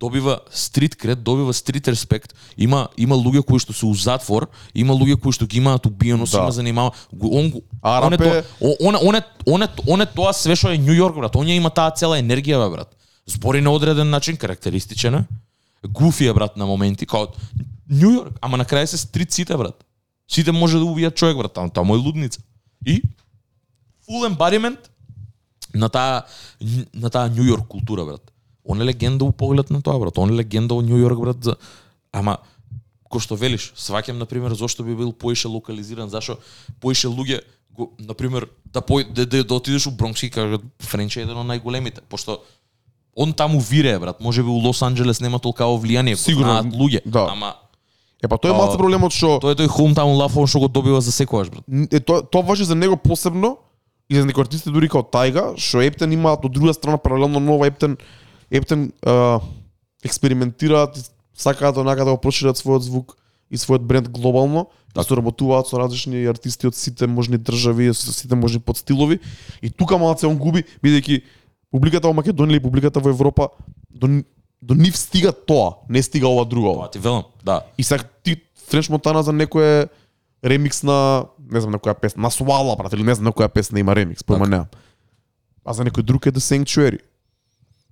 добива 0.00 0.40
стрит 0.50 0.96
кред, 0.96 1.22
добива 1.22 1.54
стрит 1.54 1.88
респект. 1.88 2.34
Има 2.58 2.88
има 2.96 3.14
луѓе 3.14 3.44
кои 3.44 3.58
што 3.58 3.72
се 3.72 3.86
у 3.86 3.94
затвор, 3.94 4.48
има 4.74 4.94
луѓе 4.94 5.20
кои 5.20 5.32
што 5.32 5.46
ги 5.46 5.58
имаат 5.58 5.86
убиено, 5.86 6.26
Да. 6.26 6.38
има 6.38 6.52
занимава. 6.52 6.90
Он 7.22 7.50
го 7.50 7.62
он 7.82 8.12
е, 8.12 8.16
тоа, 8.16 8.42
он, 8.60 8.96
он, 8.96 9.14
е, 9.14 9.22
он, 9.46 9.62
е, 9.62 9.68
он 9.86 10.00
е 10.00 10.06
тоа 10.06 10.32
све 10.32 10.56
што 10.56 10.70
е 10.70 10.78
Нью 10.78 10.94
Йорк, 10.94 11.16
брат. 11.16 11.36
Он 11.36 11.46
ја 11.46 11.56
има 11.56 11.70
таа 11.70 11.90
цела 11.90 12.18
енергија, 12.18 12.58
бе, 12.58 12.70
брат. 12.70 12.96
Збори 13.26 13.60
на 13.60 13.70
одреден 13.70 14.10
начин, 14.10 14.36
карактеристичен 14.36 15.14
е. 15.14 15.24
Гуфи 15.88 16.26
е, 16.26 16.32
брат, 16.32 16.56
на 16.56 16.66
моменти, 16.66 17.06
као 17.06 17.26
Нью 17.88 18.10
Йорк, 18.10 18.38
ама 18.40 18.56
на 18.56 18.64
крај 18.64 18.84
се 18.84 18.98
стрит 18.98 19.32
сите, 19.32 19.56
брат. 19.56 19.84
Сите 20.28 20.52
може 20.52 20.78
да 20.78 20.84
убијат 20.84 21.14
човек, 21.14 21.36
брат, 21.36 21.52
таму, 21.52 21.70
таму 21.70 21.94
е 21.94 21.98
лудница. 21.98 22.40
И 22.86 23.02
full 24.08 24.26
embodiment 24.28 24.78
на 25.74 25.88
таа 25.88 26.24
на 26.94 27.10
таа 27.10 27.28
Нью 27.28 27.44
Йорк 27.44 27.68
култура, 27.68 28.04
брат. 28.04 28.33
Он 28.64 28.80
е 28.80 28.84
легенда 28.84 29.24
у 29.24 29.32
поглед 29.32 29.70
на 29.70 29.82
тоа, 29.82 29.98
брат. 29.98 30.18
Он 30.18 30.30
е 30.30 30.36
легенда 30.36 30.74
во 30.74 30.82
Нью 30.82 30.98
Йорк, 30.98 31.20
брат, 31.20 31.44
за 31.44 31.56
ама 32.12 32.38
кој 33.10 33.22
што 33.22 33.38
велиш, 33.38 33.72
сваќам 33.78 34.18
на 34.18 34.26
пример 34.26 34.54
зошто 34.54 34.84
би 34.84 34.94
бил 34.94 35.12
поише 35.12 35.48
локализиран, 35.48 36.10
зашо 36.10 36.38
поише 36.80 37.08
луѓе 37.08 37.42
го 37.74 37.92
на 37.98 38.14
пример 38.14 38.48
да 38.64 38.80
пој 38.80 39.10
да, 39.12 39.26
да, 39.26 39.44
да 39.44 39.54
отидеш 39.54 39.86
у 39.86 39.90
Бронкс 39.90 40.22
и 40.22 40.30
кажат 40.30 40.62
Френч 40.80 41.16
е 41.16 41.26
еден 41.26 41.38
од 41.38 41.46
најголемите, 41.46 42.02
пошто 42.08 42.40
он 43.14 43.32
таму 43.32 43.60
вирее, 43.60 43.98
брат. 43.98 44.20
Може 44.20 44.42
би 44.42 44.48
у 44.48 44.58
Лос 44.58 44.82
Анџелес 44.82 45.20
нема 45.22 45.38
толкаво 45.38 45.78
влијание, 45.78 46.16
Сигурно, 46.16 46.58
знаат 46.58 46.74
луѓе, 46.74 47.02
да. 47.04 47.28
ама 47.30 47.54
Е 48.24 48.28
па 48.28 48.38
тоа 48.38 48.54
е 48.54 48.56
малку 48.56 48.78
проблемот 48.80 49.12
што 49.12 49.36
тој 49.42 49.54
е 49.54 49.58
тој 49.62 49.70
hometown 49.70 50.16
love 50.16 50.46
што 50.48 50.64
го 50.64 50.68
добива 50.68 51.00
за 51.04 51.12
секојаш, 51.12 51.50
брат. 51.52 51.64
е, 51.68 52.00
тоа, 52.00 52.22
тоа 52.22 52.42
важи 52.42 52.64
за 52.64 52.74
него 52.74 52.96
посебно 52.96 53.58
и 54.08 54.16
за 54.16 54.24
некои 54.24 54.42
артисти 54.42 54.70
дури 54.70 54.88
како 54.88 55.04
Тајга, 55.04 55.54
што 55.56 55.82
Ептен 55.84 56.12
имаат 56.12 56.44
од 56.44 56.52
друга 56.52 56.74
страна 56.74 56.96
паралелно 56.98 57.40
нова 57.40 57.66
Ептен 57.66 57.98
Ептен 58.50 58.92
а, 59.02 59.40
експериментираат 60.04 61.12
сакаат 61.34 61.76
онака 61.76 62.04
да 62.04 62.14
го 62.14 62.20
прошират 62.20 62.58
својот 62.58 62.86
звук 62.86 63.16
и 63.50 63.58
својот 63.58 63.86
бренд 63.86 64.08
глобално, 64.08 64.68
да 64.94 65.02
Така. 65.02 65.08
соработуваат 65.08 65.68
со 65.68 65.78
различни 65.78 66.24
артисти 66.26 66.66
од 66.66 66.74
сите 66.74 67.06
можни 67.06 67.38
држави, 67.38 67.92
со 67.94 68.12
сите 68.12 68.34
можни 68.34 68.60
подстилови 68.60 69.18
и 69.62 69.70
тука 69.70 69.98
малце 69.98 70.26
он 70.26 70.38
губи 70.38 70.64
бидејќи 70.82 71.22
публиката 71.70 72.08
во 72.08 72.14
Македонија 72.14 72.56
и 72.56 72.62
публиката 72.62 73.00
во 73.00 73.10
Европа 73.10 73.48
до, 73.90 74.22
до 74.62 74.74
нив 74.74 74.96
стига 74.96 75.32
тоа, 75.32 75.82
не 75.88 76.02
стига 76.02 76.28
ова 76.28 76.44
друго. 76.44 76.74
Тоа 76.74 76.90
ти 76.90 76.98
велам, 76.98 77.24
да. 77.44 77.62
И 77.78 77.82
сега 77.82 78.04
ти 78.22 78.40
Френч 78.68 78.88
Монтана 78.88 79.22
за 79.22 79.32
некој 79.32 79.88
ремикс 80.44 80.82
на 80.82 81.26
не 81.50 81.60
знам 81.60 81.74
на 81.76 81.78
која 81.78 81.94
песна, 81.98 82.22
на 82.22 82.30
Суала 82.30 82.76
брат, 82.76 82.92
или 82.92 83.02
не 83.02 83.14
знам 83.14 83.32
на 83.32 83.32
која 83.32 83.48
песна 83.48 83.80
има 83.80 83.94
ремикс, 83.96 84.22
појма 84.22 84.46
Така. 84.46 84.50
немам. 84.50 84.68
А 85.64 85.72
за 85.72 85.84
некој 85.84 86.02
друг 86.02 86.26
е 86.26 86.32
The 86.32 86.40
Sanctuary. 86.40 87.00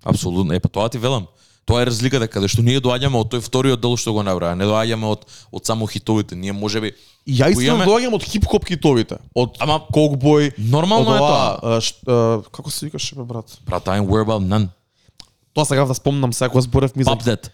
Апсолутно. 0.04 0.52
Е, 0.52 0.60
па 0.60 0.68
тоа 0.68 0.88
ти 0.88 0.98
велам. 0.98 1.26
Тоа 1.64 1.82
е 1.82 1.86
разликата 1.86 2.26
каде 2.26 2.48
што 2.48 2.58
ние 2.60 2.80
доаѓаме 2.80 3.14
од 3.14 3.30
тој 3.30 3.40
вториот 3.40 3.78
дел 3.78 3.94
што 3.96 4.12
го 4.12 4.22
набраа, 4.22 4.56
не 4.56 4.64
доаѓаме 4.64 5.06
од 5.06 5.20
од 5.52 5.62
само 5.62 5.86
хитовите. 5.86 6.34
Ние 6.34 6.52
можеби 6.52 6.90
И 7.24 7.38
ја 7.38 7.50
истина 7.50 7.76
имаме- 7.76 7.86
доаѓам 7.86 8.14
од 8.14 8.24
хип-хоп 8.24 8.64
китовите, 8.64 9.18
од 9.32 9.54
Ама 9.60 9.78
Кокбой, 9.86 10.50
нормално 10.58 11.06
од 11.08 11.16
е 11.16 11.20
ова, 11.20 11.28
тоа. 11.28 11.76
а, 11.76 11.80
ш- 11.80 12.02
а, 12.04 12.42
како 12.50 12.66
се 12.68 12.86
викаше 12.86 13.14
бе 13.14 13.22
брат? 13.22 13.46
Брат, 13.64 13.84
I'm 13.86 14.02
worried 14.02 14.26
about 14.26 14.42
none. 14.42 14.68
Тоа 15.54 15.64
сега 15.64 15.84
да 15.84 15.94
спомнам 15.94 16.32
сега 16.32 16.48
кога 16.48 16.60
зборев 16.62 16.96
ми 16.96 17.04
за 17.04 17.10
Pop 17.10 17.22
that. 17.22 17.50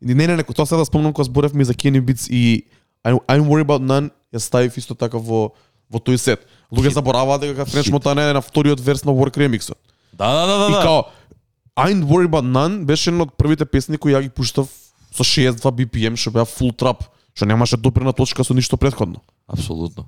Не, 0.00 0.14
не, 0.16 0.36
не, 0.36 0.42
тоа 0.42 0.64
сега 0.64 0.78
да 0.78 0.84
спомнам 0.84 1.12
кога 1.12 1.24
зборев 1.24 1.52
ми 1.52 1.64
за 1.64 1.74
Kenny 1.74 2.00
Beats 2.00 2.30
и 2.30 2.64
I'm, 3.04 3.20
I'm 3.20 3.44
worried 3.44 3.66
about 3.66 3.84
none 3.84 4.10
ја 4.32 4.38
ставив 4.38 4.72
исто 4.74 4.94
така 4.94 5.18
во 5.18 5.52
во 5.90 5.98
тој 5.98 6.16
сет. 6.16 6.40
Луѓе 6.72 6.94
забораваат 6.94 7.40
дека 7.42 7.66
Френч 7.66 7.90
Мотана 7.90 8.22
е 8.22 8.32
на 8.32 8.40
вториот 8.40 8.80
верс 8.80 9.04
на 9.04 9.12
Work 9.12 9.36
Remixот. 9.36 9.76
Да, 10.12 10.32
да, 10.32 10.46
да, 10.46 10.58
да. 10.58 10.66
И 10.66 10.72
да. 10.72 10.82
Као 11.74 11.86
I'm 11.86 12.04
worried 12.04 12.28
about 12.28 12.44
none 12.44 12.84
беше 12.84 13.10
едно 13.10 13.22
од 13.24 13.36
првите 13.36 13.64
песни 13.64 13.98
кои 13.98 14.12
ја 14.12 14.22
ги 14.22 14.28
пуштав 14.28 14.68
со 15.10 15.24
62 15.24 15.70
BPM 15.70 16.16
што 16.16 16.30
беа 16.30 16.46
full 16.46 16.72
trap, 16.72 17.02
што 17.34 17.46
немаше 17.46 17.76
допрена 17.76 18.12
точка 18.12 18.44
со 18.44 18.54
ништо 18.54 18.76
предходно. 18.76 19.20
Апсолутно. 19.46 20.06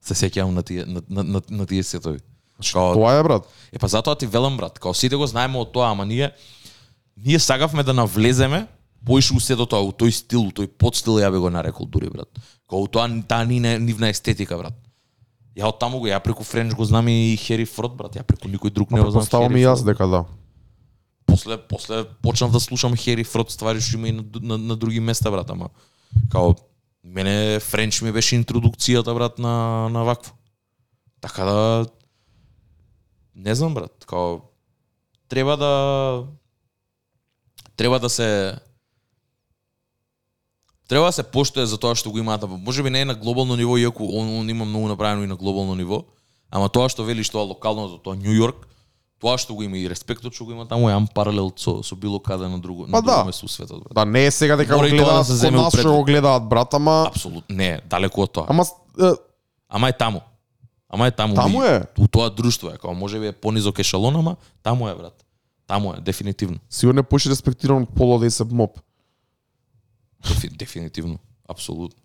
Се 0.00 0.14
сеќавам 0.14 0.54
на 0.54 0.62
тие 0.62 0.84
на, 0.86 1.02
на, 1.08 1.22
на, 1.22 1.42
на 1.50 1.66
тие 1.66 1.82
сетови. 1.82 2.18
Као, 2.72 2.94
Тоа 2.94 3.18
е 3.18 3.22
брат. 3.22 3.48
Е 3.72 3.78
па 3.78 3.88
затоа 3.88 4.16
ти 4.16 4.26
велам 4.26 4.56
брат, 4.56 4.78
као 4.78 4.94
сите 4.94 5.16
го 5.16 5.26
знаеме 5.26 5.58
од 5.58 5.72
тоа, 5.72 5.92
ама 5.92 6.06
ние 6.06 6.32
ние 7.16 7.38
сагавме 7.38 7.82
да 7.82 7.92
навлеземе 7.92 8.66
поише 9.06 9.34
у 9.34 9.40
сето 9.40 9.66
тоа, 9.66 9.84
у 9.84 9.92
тој 9.92 10.10
стил, 10.10 10.48
у 10.48 10.52
тој 10.52 10.66
подстил 10.66 11.20
ја 11.20 11.30
би 11.30 11.38
го 11.38 11.50
нарекол 11.50 11.86
дури 11.86 12.10
брат. 12.10 12.28
Као 12.68 12.82
у 12.82 12.88
тоа 12.88 13.06
таа 13.28 13.44
нивна, 13.44 13.78
нивна 13.78 14.08
естетика 14.08 14.56
брат. 14.58 14.74
Ја 15.56 15.68
од 15.68 15.78
таму 15.80 16.00
го, 16.00 16.08
ја 16.08 16.20
преку 16.20 16.44
Френч 16.44 16.74
го 16.74 16.84
знам 16.84 17.08
и 17.08 17.36
Хери 17.40 17.64
Фрод 17.64 17.96
брат, 17.96 18.16
ја 18.16 18.24
преку 18.24 18.48
никој 18.48 18.72
друг 18.72 18.90
не 18.90 19.00
го 19.00 19.10
знам. 19.10 19.24
Поставам 19.24 19.52
Хери 19.52 19.62
и 19.62 19.64
јас 19.64 19.84
дека 19.84 20.08
да. 20.08 20.24
После 21.26 21.58
после 21.58 22.04
почнав 22.22 22.52
да 22.52 22.60
слушам 22.60 22.96
Хери 22.96 23.24
Фрод 23.24 23.50
ствари 23.50 23.80
што 23.80 23.98
има 23.98 24.08
и 24.08 24.12
на, 24.12 24.24
на, 24.40 24.58
на 24.58 24.76
други 24.76 25.00
места 25.00 25.30
брат, 25.30 25.50
ама 25.50 25.68
као 26.30 26.54
мене 27.04 27.60
Френч 27.60 28.02
ми 28.02 28.12
беше 28.12 28.36
интродукцијата 28.36 29.14
брат 29.14 29.38
на 29.38 29.88
на 29.88 30.04
вакво. 30.04 30.32
Така 31.20 31.44
да 31.44 31.86
не 33.34 33.54
знам 33.54 33.74
брат, 33.74 34.04
као 34.06 34.40
треба 35.28 35.56
да 35.56 35.72
треба 37.76 38.00
да 38.00 38.10
се 38.10 38.58
треба 40.88 41.06
да 41.06 41.12
се 41.12 41.22
поштое 41.22 41.66
за 41.66 41.78
тоа 41.78 41.94
што 41.94 42.10
го 42.10 42.18
имаат, 42.18 42.46
Можеби 42.48 42.90
не 42.90 43.00
е 43.00 43.04
на 43.04 43.14
глобално 43.14 43.56
ниво, 43.56 43.76
иако 43.76 44.04
он, 44.06 44.38
он 44.38 44.50
има 44.50 44.64
многу 44.64 44.88
направено 44.88 45.24
и 45.24 45.26
на 45.26 45.36
глобално 45.36 45.74
ниво, 45.74 46.04
ама 46.50 46.68
тоа 46.68 46.88
што 46.88 47.04
велиш 47.04 47.30
тоа 47.30 47.42
локалното, 47.42 47.98
тоа 47.98 48.16
Нью 48.16 48.32
Йорк, 48.32 48.66
тоа 49.20 49.38
што 49.38 49.54
го 49.54 49.62
има 49.62 49.78
и 49.78 49.88
респектот 49.88 50.34
што 50.34 50.44
го 50.44 50.52
има 50.52 50.66
таму, 50.66 50.88
јам 50.88 51.06
паралел 51.14 51.52
со 51.56 51.82
со 51.82 51.96
било 51.96 52.20
каде 52.20 52.48
на 52.48 52.58
друго 52.58 52.84
Па 52.84 52.90
на 52.90 53.02
друго 53.02 53.16
да. 53.16 53.24
место 53.24 53.46
у 53.46 53.48
светот. 53.48 53.84
Брат. 53.84 53.94
Да 53.94 54.04
не 54.04 54.26
е 54.26 54.30
сега 54.30 54.56
дека 54.56 54.74
го 54.74 54.82
Мора 54.82 54.88
тоа 54.88 54.96
да 54.96 55.04
гледаат 55.04 55.26
се 55.26 55.32
кон 55.32 55.38
земе 55.38 55.56
нас 55.56 55.76
што 55.78 55.92
го 55.96 56.04
гледаат 56.04 56.48
брат, 56.48 56.74
ама 56.74 57.06
Апсолутно, 57.08 57.56
не, 57.56 57.80
далеку 57.90 58.22
од 58.22 58.32
тоа. 58.32 58.46
ама 58.48 58.64
е, 59.00 59.12
Ама 59.68 59.88
е 59.88 59.92
таму. 59.92 60.20
Ама 60.88 61.06
е 61.06 61.10
таму. 61.10 61.34
Таму 61.34 61.62
е? 61.62 61.82
У 61.98 62.08
тоа 62.08 62.30
друштво 62.30 62.70
е, 62.70 62.78
као 62.78 62.94
може 62.94 63.20
би 63.20 63.26
е 63.26 63.32
понизок 63.32 63.78
ешалон, 63.78 64.16
ама 64.16 64.36
таму 64.62 64.88
е 64.88 64.94
брат. 64.94 65.24
Таму 65.66 65.92
е 65.94 66.00
дефинитивно. 66.00 66.58
сигурно 66.70 67.00
е 67.00 67.02
поише 67.02 67.30
респектиран 67.30 67.82
од 67.82 67.88
Поло 67.88 68.18
да 68.18 68.30
се 68.30 68.44
моп. 68.44 68.78
Дефи, 70.28 70.48
дефинитивно. 70.48 71.18
Апсолутно. 71.48 72.02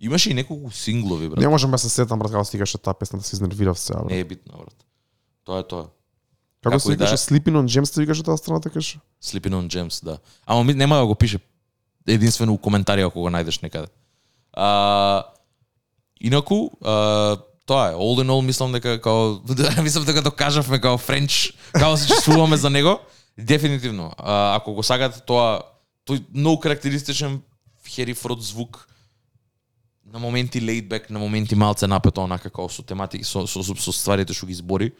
Имаше 0.00 0.30
и 0.30 0.34
неколку 0.34 0.70
синглови, 0.70 1.28
брат. 1.28 1.40
Не 1.40 1.48
можам 1.48 1.70
да 1.70 1.78
се 1.78 1.88
сетам 1.88 2.18
брат 2.18 2.32
како 2.32 2.44
стигаше 2.44 2.78
таа 2.78 2.94
песна 2.94 3.18
да 3.18 3.24
се 3.24 3.36
изнервирав 3.36 3.78
сега 3.78 3.98
брат. 3.98 4.10
Не 4.10 4.18
е 4.18 4.24
битно, 4.24 4.58
брат. 4.58 4.74
Тоа 5.44 5.60
е 5.60 5.68
тоа. 5.68 5.88
Како 6.64 6.78
како 6.78 6.80
се 6.80 6.96
да 6.96 7.04
викаше 7.04 7.14
е. 7.14 7.24
Sleeping 7.26 7.58
on 7.60 7.68
Gems, 7.68 7.92
се 7.92 8.00
викаше 8.00 8.22
таа 8.22 8.36
страна 8.40 8.60
такаш? 8.60 8.96
Sleeping 9.22 9.52
on 9.52 9.68
Gems, 9.68 10.04
да. 10.04 10.18
Ама 10.46 10.64
ми, 10.64 10.74
нема 10.74 10.96
да 10.96 11.06
го 11.06 11.14
пише 11.14 11.38
единствено 12.06 12.52
у 12.52 12.58
коментари 12.58 13.04
ако 13.04 13.20
го 13.20 13.32
најдеш 13.32 13.62
некаде. 13.62 13.88
А, 14.52 15.24
инаку, 16.20 16.70
а, 16.80 17.36
тоа 17.66 17.90
е. 17.90 17.94
All 17.94 18.24
in 18.24 18.32
all 18.32 18.40
мислам 18.44 18.72
дека 18.72 19.00
као 19.00 19.40
мислам 19.82 20.04
дека 20.04 20.22
докажавме 20.22 20.80
као 20.80 20.98
Френч, 20.98 21.54
као 21.72 21.96
се 21.96 22.08
чувствуваме 22.08 22.56
за 22.56 22.70
него. 22.70 22.98
Дефинитивно. 23.38 24.12
А, 24.18 24.56
ако 24.56 24.74
го 24.74 24.82
сагате 24.82 25.20
тоа 25.26 25.60
тој 26.08 26.24
многу 26.34 26.60
карактеристичен 26.60 27.42
Хери 27.88 28.14
Фрод 28.14 28.42
звук 28.42 28.88
на 30.12 30.18
моменти 30.18 30.60
laid 30.60 30.88
back, 30.88 31.10
на 31.10 31.18
моменти 31.18 31.54
малце 31.54 31.86
напето 31.86 32.22
онака 32.24 32.50
како 32.50 32.68
со 32.68 32.82
тематики 32.82 33.24
со 33.24 33.46
со, 33.46 33.62
со, 33.62 33.74
со 33.74 33.92
стварите 33.92 34.34
што 34.34 34.46
ги 34.46 34.54
збори. 34.54 34.92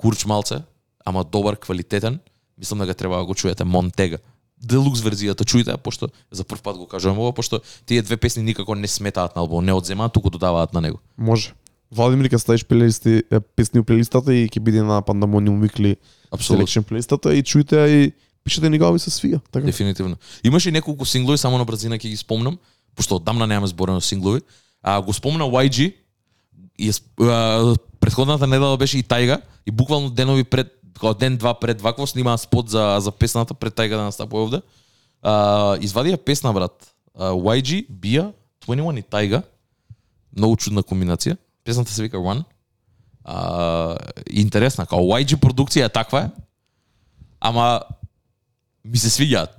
Курч 0.00 0.24
малце, 0.24 0.62
ама 1.04 1.24
добар, 1.24 1.56
квалитетен. 1.56 2.20
Мислам 2.58 2.78
дека 2.78 2.94
треба 2.94 3.16
да 3.16 3.24
го 3.24 3.34
чуете 3.34 3.64
Монтега. 3.64 4.18
Делукс 4.60 5.00
верзијата 5.00 5.44
чујте, 5.44 5.76
пошто 5.80 6.10
за 6.30 6.44
прв 6.44 6.60
пат 6.60 6.76
го 6.76 6.86
кажувам 6.86 7.18
ова, 7.18 7.32
пошто 7.32 7.60
тие 7.86 8.02
две 8.02 8.16
песни 8.16 8.42
никако 8.42 8.74
не 8.74 8.88
сметаат 8.88 9.36
на 9.36 9.40
албум, 9.42 9.64
не 9.64 9.72
одземаат, 9.72 10.12
туку 10.12 10.30
додаваат 10.30 10.74
на 10.74 10.80
него. 10.80 11.00
Може. 11.16 11.54
Владимир 11.90 12.28
ќе 12.28 12.36
ставиш 12.36 12.64
плейлисти, 12.64 13.22
песни 13.56 13.80
у 13.80 13.84
плейлистата 13.84 14.34
и 14.34 14.48
ќе 14.48 14.60
биде 14.60 14.82
на 14.84 15.00
Pandemonium 15.02 15.64
Weekly 15.64 15.96
Апсолутно. 16.30 16.66
Selection 16.66 16.84
плейлистата 16.84 17.32
и 17.34 17.42
чујте 17.42 17.80
ја 17.80 17.88
и 17.88 18.12
пишете 18.44 18.68
ни 18.70 18.78
гави 18.78 19.00
се 19.00 19.10
свија. 19.10 19.40
Така. 19.50 19.66
Дефинитивно. 19.66 20.16
Имаше 20.44 20.68
и 20.68 20.72
неколку 20.72 21.04
синглови, 21.04 21.38
само 21.38 21.58
на 21.58 21.64
брзина 21.64 21.96
ќе 21.96 22.12
ги 22.12 22.16
спомнам, 22.16 22.58
пошто 22.94 23.16
одамна 23.16 23.46
немаме 23.46 23.66
зборено 23.66 24.00
синглови. 24.00 24.40
А 24.82 25.00
го 25.00 25.12
спомна 25.12 25.44
YG 25.44 25.94
и 26.78 26.92
а, 27.20 27.74
предходната 28.00 28.46
недела 28.46 28.76
беше 28.76 28.98
и 28.98 29.04
Тајга 29.04 29.40
и 29.66 29.70
буквално 29.70 30.10
денови 30.10 30.44
пред 30.44 30.72
како 30.94 31.14
ден 31.14 31.36
два 31.36 31.54
пред 31.54 31.80
вакво 31.80 32.06
снимаа 32.06 32.38
спот 32.38 32.68
за 32.68 32.98
за 33.00 33.10
песната 33.10 33.54
пред 33.54 33.74
Тајга 33.74 33.96
да 33.96 34.08
настапува 34.08 34.44
овде. 34.44 34.60
А, 35.22 35.76
извадија 35.80 36.16
песна 36.16 36.52
брат. 36.52 36.72
А, 37.14 37.32
YG, 37.32 37.86
Bia, 37.88 38.32
21 38.66 38.98
и 38.98 39.02
Тајга. 39.02 39.42
Многу 40.36 40.56
чудна 40.56 40.82
комбинација. 40.82 41.36
Песната 41.64 41.92
се 41.92 42.02
вика 42.02 42.16
One. 42.16 42.44
А, 43.24 43.96
интересна, 44.30 44.86
као 44.86 45.04
YG 45.20 45.36
продукција 45.36 45.86
е 45.86 45.92
таква 45.92 46.20
е. 46.20 46.30
Ама 47.40 47.80
ми 48.84 48.98
се 48.98 49.08
свиѓаат. 49.08 49.56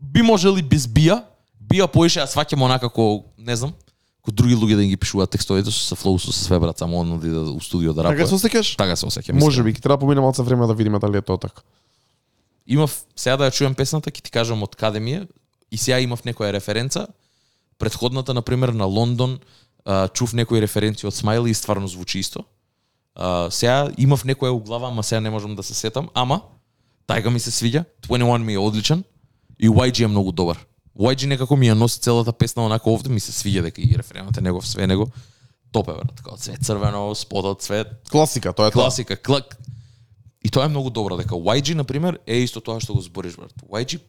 Би 0.00 0.22
можели 0.22 0.62
без 0.62 0.86
Бија, 0.86 1.22
Бија 1.60 1.86
поише 1.86 2.20
ја 2.20 2.26
сваќам 2.26 2.62
онака 2.62 2.88
како, 2.88 3.24
не 3.38 3.56
знам, 3.56 3.74
ко 4.22 4.30
други 4.30 4.54
луѓе 4.56 4.76
да 4.76 4.84
ги 4.84 4.96
пишуваат 4.96 5.30
текстовите 5.30 5.70
со 5.70 5.80
се 5.80 5.94
флоу 5.96 6.18
со 6.18 6.32
се 6.32 6.44
све 6.44 6.58
брат, 6.58 6.78
само 6.78 7.00
он 7.00 7.12
оди 7.12 7.30
да 7.30 7.40
у 7.40 7.60
студио 7.60 7.94
да 7.94 8.02
Така 8.02 8.22
рапува. 8.22 8.28
се 8.28 8.34
осеќаш? 8.34 8.76
Така 8.76 8.96
се 8.96 9.06
осеќам. 9.06 9.40
Може 9.40 9.62
би, 9.62 9.72
ќе 9.72 9.80
треба 9.80 9.98
помине 9.98 10.20
малце 10.20 10.42
време 10.42 10.66
да 10.66 10.74
видиме 10.74 10.98
дали 10.98 11.16
е 11.18 11.22
тоа 11.22 11.38
така. 11.38 11.62
Имав 12.66 13.04
сега 13.16 13.36
да 13.36 13.50
ја 13.50 13.54
чуем 13.56 13.74
песната, 13.74 14.10
ќе 14.10 14.22
ти 14.22 14.30
кажам 14.30 14.62
од 14.62 14.76
каде 14.76 15.00
ми 15.00 15.12
е 15.12 15.26
и 15.72 15.76
сега 15.76 16.00
имав 16.00 16.22
некоја 16.22 16.52
референца. 16.52 17.06
Предходната 17.78 18.34
на 18.34 18.42
пример 18.42 18.68
на 18.68 18.84
Лондон 18.84 19.38
чув 20.12 20.32
некои 20.32 20.60
референции 20.60 21.08
од 21.08 21.14
Смайли 21.14 21.50
и 21.50 21.54
стварно 21.54 21.88
звучи 21.88 22.18
исто. 22.18 22.44
А, 23.14 23.50
сега 23.50 23.88
имав 23.98 24.24
некоја 24.24 24.52
у 24.52 24.60
глава, 24.60 24.88
ама 24.88 25.02
сега 25.02 25.20
не 25.20 25.30
можам 25.30 25.56
да 25.56 25.62
се 25.62 25.74
сетам, 25.74 26.08
ама 26.14 26.42
Тајга 27.10 27.30
ми 27.30 27.40
се 27.40 27.50
свиѓа, 27.50 27.84
21 28.06 28.38
ми 28.44 28.54
е 28.54 28.58
одличен 28.58 29.04
и 29.58 29.68
YG 29.68 30.04
е 30.04 30.06
многу 30.06 30.32
добар. 30.32 30.58
YG 30.98 31.26
некако 31.30 31.56
ми 31.56 31.68
ја 31.70 31.74
носи 31.78 32.00
целата 32.00 32.32
песна 32.32 32.64
онака 32.66 32.90
овде, 32.90 33.10
ми 33.10 33.20
се 33.20 33.32
свиѓа 33.32 33.62
дека 33.68 33.80
и 33.80 33.94
референот 33.96 34.36
е 34.36 34.40
негов, 34.40 34.66
све 34.68 34.86
него. 34.86 35.06
Топ 35.70 35.88
е 35.88 35.94
брат, 35.94 36.20
како 36.20 36.36
цвет 36.36 36.64
црвено, 36.66 37.14
спотот 37.14 37.62
цвет, 37.62 37.92
Класика, 38.10 38.52
тоа 38.52 38.68
е 38.68 38.70
тоа. 38.70 38.82
класика, 38.82 39.16
клак. 39.16 39.56
И 40.42 40.50
тоа 40.50 40.64
е 40.64 40.68
многу 40.68 40.90
добро, 40.90 41.16
дека 41.16 41.34
YG, 41.34 41.74
на 41.74 41.84
пример, 41.84 42.18
е 42.26 42.42
исто 42.42 42.60
тоа 42.60 42.80
што 42.80 42.94
го 42.94 43.00
збориш, 43.00 43.36
брат. 43.36 43.54
YG 43.70 44.00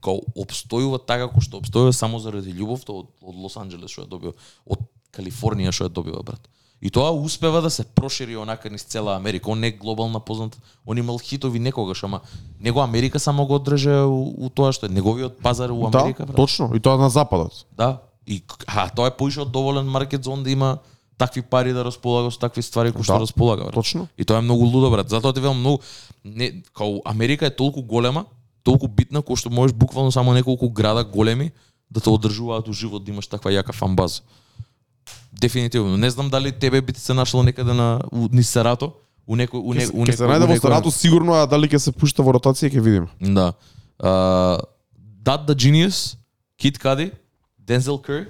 као 0.00 0.16
обстојува 0.32 1.02
така 1.04 1.28
како 1.28 1.42
што 1.44 1.60
обстојува 1.60 1.92
само 1.92 2.18
заради 2.24 2.54
љубовта 2.56 2.92
од, 2.92 3.10
од 3.20 3.36
Лос 3.36 3.58
Анџелес 3.60 3.92
што 3.92 4.06
ја 4.06 4.08
добива, 4.08 4.32
од 4.64 4.80
Калифорнија 5.12 5.74
што 5.76 5.90
ја 5.90 5.92
добива, 5.92 6.22
брат. 6.24 6.40
И 6.82 6.90
тоа 6.90 7.10
успева 7.10 7.60
да 7.60 7.70
се 7.70 7.84
прошири 7.84 8.36
онака 8.36 8.70
низ 8.70 8.82
цела 8.82 9.16
Америка. 9.16 9.50
Он 9.50 9.60
не 9.60 9.66
е 9.66 9.70
глобална 9.72 10.20
познат, 10.20 10.58
он 10.86 10.98
имал 10.98 11.18
хитови 11.18 11.58
некогаш, 11.58 12.02
ама 12.02 12.20
него 12.60 12.80
Америка 12.80 13.20
само 13.20 13.46
го 13.46 13.54
одржа 13.54 14.06
у, 14.06 14.46
у 14.46 14.48
тоа 14.48 14.72
што 14.72 14.86
е 14.86 14.88
неговиот 14.88 15.42
пазар 15.44 15.70
у 15.70 15.86
Америка, 15.86 16.24
да, 16.24 16.32
брат. 16.32 16.36
точно. 16.36 16.70
И 16.74 16.80
тоа 16.80 16.96
на 16.96 17.10
западот. 17.10 17.66
Да. 17.76 18.00
И 18.26 18.42
а, 18.66 18.88
тоа 18.88 19.12
е 19.12 19.16
поише 19.16 19.44
од 19.44 19.52
доволен 19.52 19.86
маркет 19.86 20.24
за 20.24 20.30
он 20.30 20.42
да 20.42 20.50
има 20.50 20.78
такви 21.18 21.42
пари 21.42 21.72
да 21.72 21.84
располага 21.84 22.30
со 22.30 22.40
такви 22.40 22.62
ствари 22.62 22.92
кои 22.92 23.04
што 23.04 23.20
Да, 23.20 23.28
располага. 23.28 23.64
Брат. 23.64 23.74
Точно. 23.74 24.08
И 24.16 24.24
тоа 24.24 24.38
е 24.38 24.40
многу 24.40 24.64
лудо, 24.64 24.90
брат. 24.90 25.08
Затоа 25.08 25.32
ти 25.32 25.40
велам 25.40 25.60
многу 25.60 25.84
не 26.24 26.62
као 26.72 27.02
Америка 27.04 27.46
е 27.46 27.56
толку 27.56 27.82
голема, 27.82 28.24
толку 28.62 28.88
битна 28.88 29.20
кој 29.20 29.36
што 29.36 29.50
можеш 29.52 29.76
буквално 29.76 30.12
само 30.12 30.32
неколку 30.32 30.70
града 30.70 31.04
големи 31.04 31.52
да 31.90 32.00
те 32.00 32.08
одржуваат 32.10 32.68
у 32.68 32.72
живот 32.72 33.04
да 33.04 33.12
имаш 33.12 33.26
таква 33.26 33.50
јака 33.52 33.72
фан 33.76 33.96
база. 33.96 34.22
Дефинитивно. 35.40 35.96
Не 35.96 36.10
знам 36.10 36.28
дали 36.28 36.52
тебе 36.52 36.80
би 36.80 36.92
ти 36.92 37.00
се 37.00 37.14
нашло 37.14 37.42
некаде 37.42 37.72
на 37.72 38.00
у, 38.12 38.28
низ 38.32 38.50
Сарато, 38.50 38.92
у 39.26 39.36
некој 39.36 39.56
у, 39.56 39.74
не, 39.74 39.86
у 39.86 40.04
Ќе 40.04 40.12
се 40.12 40.24
некој 40.24 40.28
најде 40.28 40.40
во 40.40 40.46
некој- 40.48 40.58
старато 40.58 40.90
сигурно, 40.90 41.32
а 41.34 41.46
дали 41.46 41.66
ќе 41.66 41.78
се 41.78 41.92
пушта 41.92 42.22
во 42.22 42.32
ротација 42.32 42.68
ќе 42.68 42.80
видиме. 42.80 43.08
Да. 43.22 43.52
Uh, 43.98 44.60
Dad 45.22 45.46
the 45.46 45.54
Genius, 45.54 46.16
Kid 46.58 46.76
Cudi, 46.76 47.10
Denzel 47.58 47.98
Curry, 47.98 48.26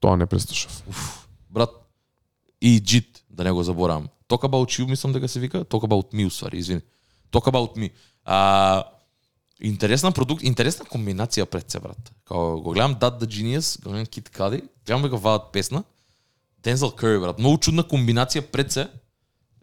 Тоа 0.00 0.16
не 0.16 0.26
преслушав. 0.26 0.82
брат, 1.50 1.70
и 2.62 2.80
Джит, 2.80 3.22
да 3.30 3.44
не 3.44 3.52
го 3.52 3.62
заборавам. 3.62 4.08
Talk 4.28 4.42
About 4.42 4.70
You, 4.72 4.86
мислам 4.86 5.12
дека 5.12 5.28
се 5.28 5.40
вика, 5.40 5.64
Talk 5.64 5.84
About 5.84 6.14
Me, 6.14 6.26
усвари, 6.26 6.58
извини. 6.58 6.80
Talk 7.32 7.46
About 7.46 7.76
Me. 7.76 7.90
А, 8.24 8.84
Интересна 9.62 10.12
продукт, 10.12 10.42
интересна 10.42 10.84
комбинација 10.86 11.44
пред 11.44 11.70
се, 11.70 11.80
брат. 11.80 12.12
Као 12.24 12.60
го 12.60 12.70
гледам 12.72 12.94
Dad 12.94 13.20
the 13.20 13.26
Genius, 13.26 13.82
го 13.82 13.90
гледам 13.90 14.06
Kid 14.06 14.30
Cudi, 14.30 14.62
гледам 14.86 15.02
дека 15.02 15.16
ваат 15.16 15.52
песна. 15.52 15.82
Дензел 16.64 16.90
Кери, 16.90 17.18
брат. 17.20 17.38
Многу 17.38 17.58
чудна 17.58 17.82
комбинација 17.82 18.42
пред 18.42 18.72
се 18.72 18.88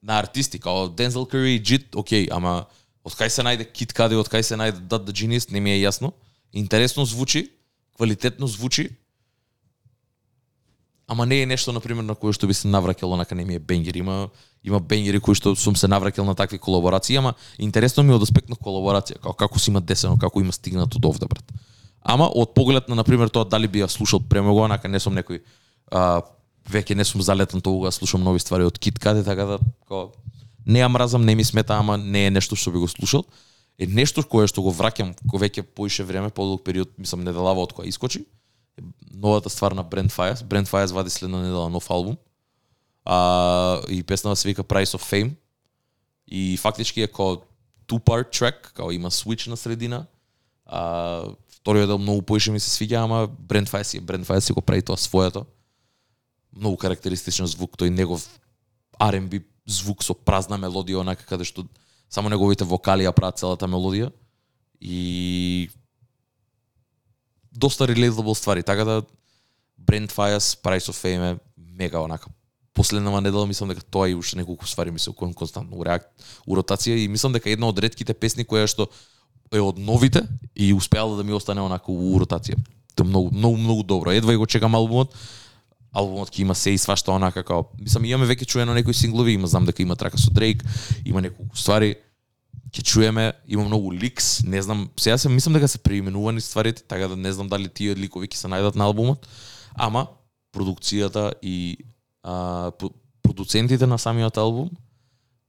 на 0.01 0.19
артисти, 0.19 0.59
као 0.59 0.89
Дензел 0.89 1.25
Кери 1.25 1.55
и 1.55 1.63
джит, 1.63 1.95
окей, 1.95 2.27
ама 2.31 2.65
од 3.03 3.13
кај 3.13 3.29
се 3.29 3.43
најде 3.45 3.67
Кит 3.71 3.93
Кади, 3.93 4.15
од 4.15 4.29
кај 4.29 4.41
се 4.41 4.57
најде 4.57 4.81
Дат 4.87 5.05
да 5.05 5.13
Genius, 5.13 5.51
не 5.51 5.59
ми 5.59 5.71
е 5.71 5.83
јасно. 5.85 6.11
Интересно 6.53 7.05
звучи, 7.05 7.49
квалитетно 7.95 8.47
звучи, 8.47 8.89
ама 11.07 11.25
не 11.25 11.41
е 11.41 11.45
нешто 11.45 11.71
на 11.71 11.79
пример 11.79 12.03
на 12.03 12.15
кое 12.15 12.35
што 12.35 12.47
би 12.47 12.53
се 12.53 12.67
навраќал 12.67 13.13
онака 13.15 13.35
не 13.35 13.45
ми 13.45 13.55
е 13.55 13.59
бенгер 13.59 13.95
има 13.95 14.27
има 14.63 14.79
бенгери 14.79 15.19
кои 15.23 15.35
што 15.39 15.55
сум 15.55 15.75
се 15.79 15.87
навраќал 15.87 16.27
на 16.27 16.35
такви 16.35 16.59
колаборации 16.59 17.15
ама 17.17 17.33
интересно 17.57 18.03
ми 18.03 18.11
е 18.11 18.19
од 18.19 18.27
аспект 18.27 18.49
на 18.49 18.59
колаборација 18.59 19.21
како 19.21 19.33
како 19.33 19.59
си 19.59 19.71
има 19.71 19.81
десено 19.81 20.17
како 20.19 20.41
има 20.43 20.51
стигнато 20.51 20.99
до 20.99 21.09
овде 21.09 21.25
брат 21.25 21.47
ама 22.03 22.27
од 22.27 22.53
поглед 22.53 22.89
на 22.89 22.95
на 22.95 23.03
пример 23.03 23.29
тоа 23.29 23.45
дали 23.45 23.67
би 23.67 23.79
ја 23.79 23.87
слушал 23.87 24.19
премногу 24.19 24.65
онака 24.67 24.87
не 24.87 24.99
сум 24.99 25.15
некој 25.15 25.39
а, 25.91 26.21
веќе 26.69 26.95
не 26.95 27.05
сум 27.05 27.21
залетен 27.21 27.61
тоа 27.61 27.87
да 27.87 27.91
слушам 27.91 28.23
нови 28.23 28.39
ствари 28.39 28.67
од 28.67 28.79
Кит 28.79 28.99
Каде 28.99 29.23
така 29.23 29.45
да 29.45 29.59
како 29.87 30.11
не 30.65 30.79
ја 30.79 30.87
мразам 30.87 31.25
не 31.25 31.35
ми 31.35 31.43
смета 31.43 31.77
ама 31.79 31.97
не 31.97 32.27
е 32.27 32.31
нешто 32.31 32.55
што 32.55 32.71
би 32.71 32.79
го 32.79 32.87
слушал 32.87 33.25
е 33.77 33.87
нешто 33.87 34.23
кое 34.23 34.47
што 34.47 34.61
го 34.61 34.73
враќам 34.73 35.15
кога 35.27 35.45
веќе 35.45 35.63
поише 35.63 36.03
време 36.03 36.29
подолг 36.29 36.63
период 36.63 36.91
мислам 36.97 37.23
неделава 37.23 37.63
од 37.63 37.73
која 37.73 37.87
искочи 37.87 38.25
новата 39.17 39.49
ствар 39.49 39.71
на 39.71 39.83
Brand 39.83 40.11
Fires. 40.11 40.43
Brand 40.43 40.67
Fires 40.67 40.93
вади 40.93 41.09
следна 41.09 41.41
недела 41.41 41.69
нов 41.69 41.89
албум. 41.89 42.17
А, 43.05 43.81
и 43.89 44.03
песната 44.03 44.35
се 44.35 44.47
вика 44.47 44.63
Price 44.63 44.97
of 44.97 45.01
Fame. 45.01 45.31
И 46.27 46.57
фактички 46.57 47.01
е 47.01 47.07
као 47.07 47.37
two-part 47.87 48.29
track, 48.29 48.73
као 48.73 48.91
има 48.91 49.11
switch 49.11 49.47
на 49.47 49.57
средина. 49.57 50.05
А, 50.65 51.23
вториот 51.49 51.87
дел 51.87 51.97
многу 51.97 52.21
поише 52.21 52.51
ми 52.51 52.59
се 52.59 52.69
свиѓа, 52.69 53.03
ама 53.03 53.27
Brand 53.27 53.69
Fires 53.69 53.97
е 53.97 54.01
Fires 54.01 54.39
си 54.39 54.53
го 54.53 54.61
прави 54.61 54.81
тоа 54.81 54.97
своето. 54.97 55.45
Многу 56.57 56.77
карактеристичен 56.81 57.47
звук, 57.47 57.77
тој 57.77 57.93
негов 57.93 58.25
R&B 58.99 59.43
звук 59.67 60.03
со 60.03 60.15
празна 60.15 60.57
мелодија, 60.57 61.03
онака 61.03 61.25
каде 61.27 61.45
што 61.45 61.67
само 62.09 62.29
неговите 62.29 62.65
вокали 62.65 63.05
ја 63.05 63.13
прават 63.13 63.39
целата 63.39 63.67
мелодија. 63.67 64.11
И 64.81 65.69
доста 67.51 67.87
relatable 67.87 68.33
ствари, 68.33 68.63
така 68.63 68.85
да 68.85 69.01
Brent 69.77 70.11
Fires, 70.11 70.57
Price 70.61 70.89
of 70.89 70.97
Fame 70.97 71.33
е 71.33 71.37
мега 71.57 71.99
онака. 71.99 72.29
Последнава 72.73 73.21
недела 73.21 73.47
мислам 73.47 73.69
дека 73.69 73.81
тоа 73.81 74.09
и 74.09 74.15
уште 74.15 74.37
неколку 74.37 74.67
ствари 74.67 74.91
ми 74.91 74.99
се 74.99 75.11
константно 75.13 75.77
у, 75.77 75.85
реак... 75.85 76.05
у 76.45 76.55
ротација 76.55 76.97
и 76.97 77.07
мислам 77.07 77.33
дека 77.33 77.49
една 77.49 77.67
од 77.67 77.79
ретките 77.79 78.13
песни 78.13 78.45
која 78.45 78.67
што 78.69 78.85
е 79.51 79.61
од 79.61 79.79
новите 79.79 80.27
и 80.55 80.73
успеала 80.73 81.17
да 81.17 81.23
ми 81.23 81.33
остане 81.33 81.61
онака 81.61 81.91
у 81.91 82.19
ротација. 82.21 82.57
Тоа 82.95 83.07
многу 83.07 83.33
многу 83.33 83.57
многу 83.57 83.83
добро. 83.83 84.11
Едва 84.11 84.33
и 84.33 84.37
го 84.37 84.45
чекам 84.45 84.75
албумот. 84.75 85.15
Албумот 85.97 86.29
ќе 86.29 86.43
има 86.45 86.55
се 86.55 86.75
и 86.75 86.77
свашта 86.77 87.11
онака 87.15 87.41
како 87.41 87.71
мислам 87.79 88.05
имаме 88.05 88.29
веќе 88.29 88.45
чуено 88.45 88.75
некои 88.77 88.93
синглови, 88.93 89.33
има 89.33 89.49
знам 89.49 89.65
дека 89.65 89.81
има 89.81 89.95
трака 89.95 90.19
со 90.21 90.29
Дрейк, 90.33 90.63
има 91.05 91.23
неколку 91.25 91.57
ствари 91.57 91.95
ќе 92.71 92.83
чуеме, 92.83 93.31
има 93.47 93.63
многу 93.65 93.91
ликс, 93.93 94.43
не 94.43 94.61
знам, 94.61 94.89
сега 94.99 95.17
се 95.17 95.29
мислам 95.29 95.57
дека 95.57 95.67
се 95.67 95.79
преименувани 95.79 96.41
стварите, 96.41 96.83
така 96.83 97.07
да 97.07 97.15
не 97.15 97.31
знам 97.33 97.47
дали 97.49 97.69
тие 97.69 97.95
ликови 97.95 98.27
ќе 98.27 98.43
се 98.43 98.51
најдат 98.51 98.75
на 98.75 98.85
албумот, 98.85 99.25
ама 99.73 100.07
продукцијата 100.53 101.31
и 101.41 101.77
а, 102.23 102.71
продуцентите 103.23 103.87
на 103.87 103.97
самиот 103.97 104.37
албум, 104.37 104.69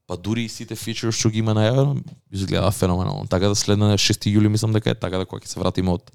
па 0.07 0.17
дури 0.17 0.47
и 0.47 0.49
сите 0.49 0.77
фичерс 0.77 1.19
што 1.19 1.31
ги 1.33 1.43
има 1.43 1.53
најавено, 1.59 1.99
изгледа 2.33 2.71
феноменално. 2.73 3.29
Така 3.29 3.53
да 3.53 3.59
следна 3.59 3.93
6 3.99 4.31
јули 4.33 4.49
мислам 4.49 4.73
дека 4.73 4.91
е, 4.91 4.97
така 4.97 5.21
да 5.21 5.27
кога 5.27 5.45
ќе 5.45 5.53
се 5.53 5.61
вратиме 5.61 5.99
од 5.99 6.09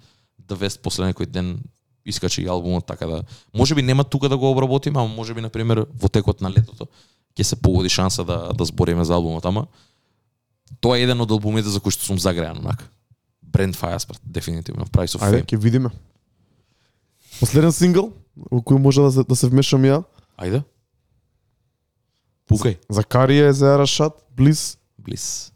The 0.50 0.58
West 0.58 0.82
после 0.82 1.12
некој 1.12 1.30
ден 1.30 1.60
искачи 2.06 2.42
и 2.42 2.48
албумот, 2.48 2.86
така 2.86 3.08
да 3.08 3.24
можеби 3.54 3.82
нема 3.82 4.04
тука 4.04 4.30
да 4.30 4.38
го 4.38 4.52
обработиме, 4.52 5.00
ама 5.00 5.08
можеби 5.08 5.42
на 5.42 5.50
пример 5.50 5.86
во 6.00 6.10
текот 6.10 6.42
на 6.42 6.52
летото 6.52 6.88
ќе 7.38 7.44
се 7.44 7.56
погоди 7.56 7.90
шанса 7.90 8.24
да 8.24 8.54
да 8.54 8.66
збориме 8.66 9.06
за 9.06 9.14
албумот, 9.14 9.46
ама 9.46 9.68
Тоа 10.82 10.98
е 10.98 11.04
еден 11.06 11.22
од 11.22 11.32
албумите 11.32 11.70
за 11.70 11.80
кои 11.80 11.94
што 11.94 12.04
сум 12.04 12.18
загреан, 12.20 12.58
онака. 12.58 12.90
Brand 13.46 13.78
Fires, 13.78 14.08
дефинитивно, 14.26 14.86
Price 14.90 15.14
of 15.14 15.22
Ајде, 15.22 15.44
Fame. 15.44 15.46
ќе 15.46 15.58
видиме. 15.62 15.90
Последен 17.40 17.72
сингл, 17.72 18.10
во 18.36 18.62
кој 18.62 18.82
може 18.82 19.02
да 19.06 19.12
се, 19.12 19.24
да 19.24 19.36
се 19.38 19.50
вмешам 19.54 19.86
ја, 19.86 20.02
Ајде. 20.38 20.64
Пукај. 22.50 22.80
Закарија 22.90 23.52
е 23.52 23.54
за 23.54 23.78
Рашат, 23.78 24.18
Близ, 24.36 24.78
Близ. 24.98 25.53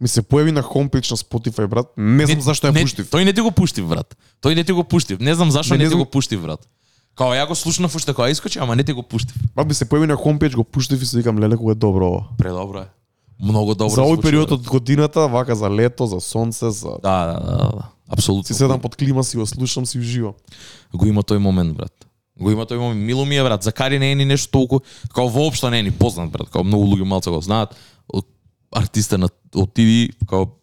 Ми 0.00 0.08
се 0.08 0.22
појави 0.22 0.54
на 0.54 0.62
хомпејдж 0.62 1.10
на 1.10 1.16
Spotify, 1.18 1.66
брат. 1.66 1.90
Не 1.96 2.26
знам 2.26 2.40
зашто 2.40 2.68
ја 2.68 2.74
не, 2.74 2.82
пуштив. 2.86 3.10
Тој 3.10 3.24
не 3.24 3.32
ти 3.32 3.40
го 3.40 3.50
пуштив, 3.50 3.86
брат. 3.90 4.14
Тој 4.42 4.54
не 4.54 4.64
ти 4.64 4.72
го 4.72 4.84
пуштив. 4.84 5.20
Не 5.20 5.34
знам 5.34 5.50
зашто 5.50 5.74
Не, 5.74 5.78
не, 5.78 5.84
не 5.84 5.90
ти 5.90 5.96
го 5.96 6.06
пуштив, 6.06 6.42
брат. 6.42 6.68
Као 7.18 7.34
ја 7.34 7.48
го 7.48 7.54
слушнав 7.54 7.94
уште 7.94 8.14
кога 8.14 8.30
искочи, 8.30 8.58
ама 8.58 8.76
не 8.76 8.84
ти 8.84 8.92
го 8.92 9.02
пуштив. 9.02 9.34
Брат, 9.56 9.66
ми 9.66 9.74
се 9.74 9.84
појави 9.84 10.06
на 10.06 10.16
хомпејдж, 10.16 10.54
го 10.54 10.64
пуштив 10.64 11.02
и 11.02 11.06
си 11.06 11.16
викам, 11.16 11.38
леле, 11.38 11.56
кога 11.56 11.72
е 11.72 11.74
добро 11.74 12.06
ова. 12.06 12.24
Предобро 12.38 12.78
е. 12.78 12.88
Многу 13.42 13.74
добро. 13.74 13.94
за 13.94 14.02
овој 14.02 14.22
период 14.22 14.48
брат. 14.48 14.60
од 14.60 14.66
годината, 14.66 15.26
вака 15.28 15.54
за 15.54 15.70
лето, 15.70 16.06
за 16.06 16.20
сонце, 16.20 16.70
за... 16.70 16.98
Да, 17.02 17.26
да, 17.26 17.40
да, 17.40 17.56
да. 17.56 17.88
Апсолутно. 18.08 18.46
Си 18.46 18.54
седам 18.54 18.80
под 18.80 18.96
клима, 18.96 19.24
си 19.24 19.36
го 19.36 19.46
слушам, 19.46 19.86
си 19.86 19.98
уживам. 19.98 20.34
го 20.94 21.06
има 21.06 21.22
тој 21.22 21.38
момент, 21.38 21.76
брат. 21.76 21.92
Го 22.40 22.50
има 22.50 22.66
тој 22.66 22.78
момент. 22.78 23.02
Мило 23.02 23.24
ми 23.24 23.36
е, 23.36 23.42
брат. 23.42 23.62
Закари 23.62 23.98
не 23.98 24.12
е 24.12 24.14
ни 24.14 24.24
нешто 24.24 24.50
толку, 24.50 24.80
као 25.14 25.28
воопшто 25.28 25.70
не 25.70 25.78
е 25.78 25.82
ни 25.82 25.90
познат, 25.90 26.30
брат. 26.30 26.50
Као 26.50 26.64
многу 26.64 26.86
луѓе 26.86 27.02
малце 27.04 27.30
го 27.30 27.40
знаат. 27.40 27.74
Артиста 28.70 29.18
на 29.18 29.28
отиди 29.54 30.10
како 30.20 30.46
као 30.46 30.54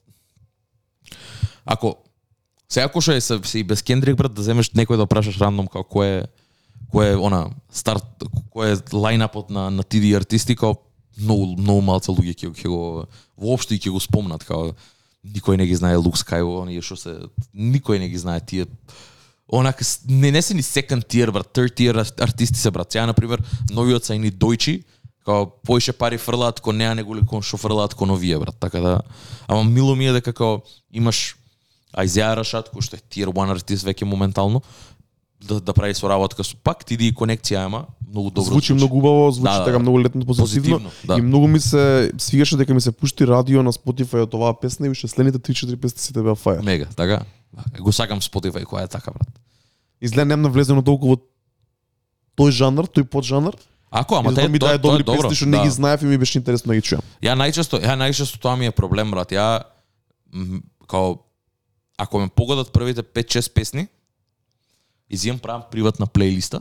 ако 1.65 1.95
сега 2.69 2.86
ако 2.86 3.02
што 3.02 3.15
е 3.15 3.22
се, 3.22 3.40
се 3.44 3.60
и 3.60 3.64
без 3.64 3.82
Кендрик, 3.82 4.18
брат, 4.18 4.34
да 4.34 4.44
земеш 4.44 4.72
некој 4.77 4.98
да 4.98 5.10
прашаш 5.10 5.38
рандом 5.41 5.68
како 5.68 5.99
кој 5.99 6.10
е 6.22 6.26
кој 6.94 7.14
е 7.14 7.15
она 7.18 7.48
старт 7.73 8.26
кој 8.53 8.76
е 8.76 8.82
лајнапот 8.94 9.49
на 9.49 9.69
на 9.69 9.84
тиди 9.84 10.14
артисти 10.15 10.56
као 10.56 10.77
многу 11.18 11.56
многу 11.57 11.82
малце 11.82 12.11
луѓе 12.11 12.36
ќе 12.36 12.53
ќе 12.53 12.69
го 12.69 13.07
воопшто 13.38 13.73
и 13.73 13.80
ќе 13.80 13.91
го 13.91 13.99
спомнат 13.99 14.44
као 14.44 14.76
никој 15.26 15.57
не 15.57 15.65
ги 15.65 15.76
знае 15.76 15.98
Лук 15.98 16.18
Скајо, 16.22 16.61
оние 16.61 16.82
што 16.86 16.98
се 16.99 17.14
никој 17.53 17.99
не 17.99 18.10
ги 18.10 18.18
знае 18.22 18.41
тие 18.45 18.68
онака 19.48 19.86
не 20.07 20.32
не 20.32 20.41
се 20.41 20.53
ни 20.53 20.61
second 20.61 21.06
tier 21.06 21.32
брат, 21.32 21.49
third 21.53 21.73
tier 21.77 21.98
артисти 22.22 22.60
се 22.60 22.72
брат. 22.72 22.91
Сега 22.91 23.06
на 23.06 23.14
пример 23.14 23.41
новиот 23.72 24.06
са 24.06 24.15
и 24.15 24.19
ни 24.19 24.32
дојчи, 24.32 24.84
као 25.26 25.50
поише 25.66 25.94
пари 25.94 26.18
фрлаат 26.18 26.60
кон 26.62 26.78
неа 26.78 26.96
него 26.96 27.16
ли 27.16 27.26
кон 27.26 27.42
што 27.42 27.58
фрлаат 27.58 27.96
кон 27.96 28.12
овие 28.12 28.40
брат. 28.40 28.56
Така 28.60 28.80
да 28.80 29.00
ама 29.48 29.64
мило 29.64 29.96
ми 29.96 30.08
е 30.08 30.14
дека 30.14 30.34
као 30.34 30.62
имаш 30.94 31.36
Ајзеа 31.96 32.36
Рашат 32.36 32.70
кој 32.74 32.84
што 32.84 33.00
е 33.00 33.04
tier 33.10 33.32
1 33.32 33.52
артист 33.52 33.86
веќе 33.86 34.06
моментално 34.06 34.62
да 35.42 35.60
да 35.60 35.74
прави 35.74 35.94
соработка 35.94 36.44
со 36.44 36.56
пак 36.64 36.86
ти 36.86 36.96
и 36.96 37.14
конекција 37.14 37.66
има 37.66 37.86
многу 38.08 38.30
добро 38.30 38.50
звучи 38.50 38.74
многу 38.74 38.98
убаво, 38.98 39.32
звучи 39.32 39.52
Да, 39.52 39.60
да, 39.60 39.66
така 39.66 39.78
да. 39.78 39.80
многу 39.80 40.00
летно 40.00 40.26
позитивно. 40.26 40.80
Позитивно, 40.80 40.92
да. 41.08 41.18
И 41.18 41.22
многу 41.22 41.48
ми 41.48 41.60
се 41.60 42.12
свигаше 42.18 42.58
дека 42.58 42.74
ми 42.74 42.82
се 42.82 42.92
пушти 42.92 43.28
радио 43.28 43.64
на 43.64 43.74
Spotify 43.74 44.24
од 44.24 44.34
оваа 44.34 44.54
песна 44.54 44.88
и 44.88 44.90
уште 44.90 45.08
следните 45.08 45.40
3-4 45.40 45.76
песни 45.76 46.00
сите 46.00 46.22
беа 46.22 46.36
фајер. 46.36 46.64
мега, 46.64 46.86
така? 46.96 47.26
Го 47.80 47.92
сакам 47.92 48.22
Spotify 48.22 48.64
која 48.64 48.84
е 48.84 48.88
така 48.88 49.12
брат. 49.12 49.28
Изгледа 50.02 50.26
немам 50.26 50.52
навлезено 50.52 50.84
толку 50.84 51.08
во 51.08 51.18
тој 52.38 52.52
жанр, 52.52 52.88
тој 52.88 53.04
поджанр. 53.04 53.56
Ако, 53.96 54.16
ама 54.16 54.34
те 54.36 54.48
ми 54.52 54.60
тоа 54.60 54.76
даде 54.76 54.76
е 54.76 54.82
тоа 54.82 54.96
е 54.96 54.98
добри 54.98 55.04
добро. 55.04 55.30
песни 55.30 55.36
што 55.36 55.46
не 55.48 55.58
да. 55.58 55.64
ги 55.64 55.72
знаев 55.72 56.02
и 56.04 56.06
ми 56.06 56.18
беше 56.18 56.38
интересно 56.38 56.74
да 56.74 56.76
ги 56.76 56.84
чујам. 56.84 57.04
Ја 57.24 57.36
најчесто, 57.40 57.80
ја 57.80 57.96
најчесто 57.96 58.42
тоа 58.44 58.56
ми 58.60 58.68
е 58.68 58.76
проблем, 58.76 59.12
брат. 59.12 59.32
Ја 59.32 59.64
као 60.88 61.16
ако 61.98 62.20
ме 62.20 62.28
погодат 62.28 62.74
првите 62.76 63.04
5-6 63.04 63.54
песни, 63.54 63.88
изијам 65.08 65.40
правам 65.40 65.64
приватна 65.72 66.08
плейлиста 66.08 66.60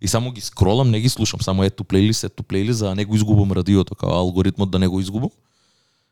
и 0.00 0.08
само 0.08 0.30
ги 0.30 0.40
скролам, 0.40 0.90
не 0.90 1.00
ги 1.00 1.08
слушам, 1.08 1.40
само 1.42 1.64
ето 1.64 1.84
плейлист, 1.84 2.24
ето 2.24 2.42
плейлист 2.42 2.78
за 2.78 2.88
да 2.88 2.94
не 2.94 3.04
го 3.04 3.16
изгубам 3.16 3.52
радиото, 3.52 3.94
као 3.94 4.10
алгоритмот 4.10 4.70
да 4.70 4.78
не 4.78 4.88
го 4.88 5.00
изгубам. 5.00 5.30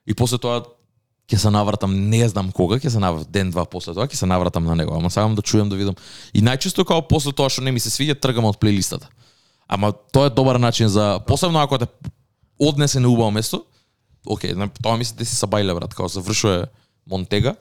И 0.06 0.14
после 0.14 0.38
тоа 0.38 0.64
ќе 1.30 1.36
се 1.36 1.50
навратам, 1.50 1.94
не 2.10 2.26
знам 2.28 2.50
кога, 2.52 2.76
ќе 2.76 2.88
се 2.88 2.98
навратам 2.98 3.32
ден 3.32 3.50
два 3.50 3.64
после 3.64 3.94
тоа, 3.94 4.08
ќе 4.10 4.18
се 4.18 4.26
навратам 4.26 4.64
на 4.64 4.74
него, 4.74 4.96
ама 4.96 5.10
сакам 5.10 5.38
да 5.38 5.42
чујам 5.42 5.70
да 5.70 5.76
видам. 5.76 5.94
И 6.34 6.42
најчесто 6.42 6.84
као 6.84 7.04
после 7.06 7.32
тоа 7.32 7.46
што 7.46 7.62
не 7.62 7.72
ми 7.72 7.80
се 7.80 7.94
свиѓа, 7.94 8.18
тргам 8.18 8.44
од 8.44 8.58
плейлистата. 8.58 9.08
Ама 9.68 9.92
тоа 10.12 10.26
е 10.26 10.30
добар 10.30 10.56
начин 10.56 10.88
за 10.88 11.20
посебно 11.26 11.58
ако 11.58 11.78
те 11.78 11.86
однесе 12.58 13.00
на 13.00 13.08
убаво 13.08 13.30
место. 13.30 13.64
Океј, 14.26 14.56
тоа 14.82 14.96
ми 14.96 15.04
се 15.04 15.14
деси 15.14 15.36
са 15.36 15.46
бајле 15.46 15.74
брат, 15.74 15.94
као 15.94 16.08
завршува 16.08 16.66
Монтега, 17.06 17.56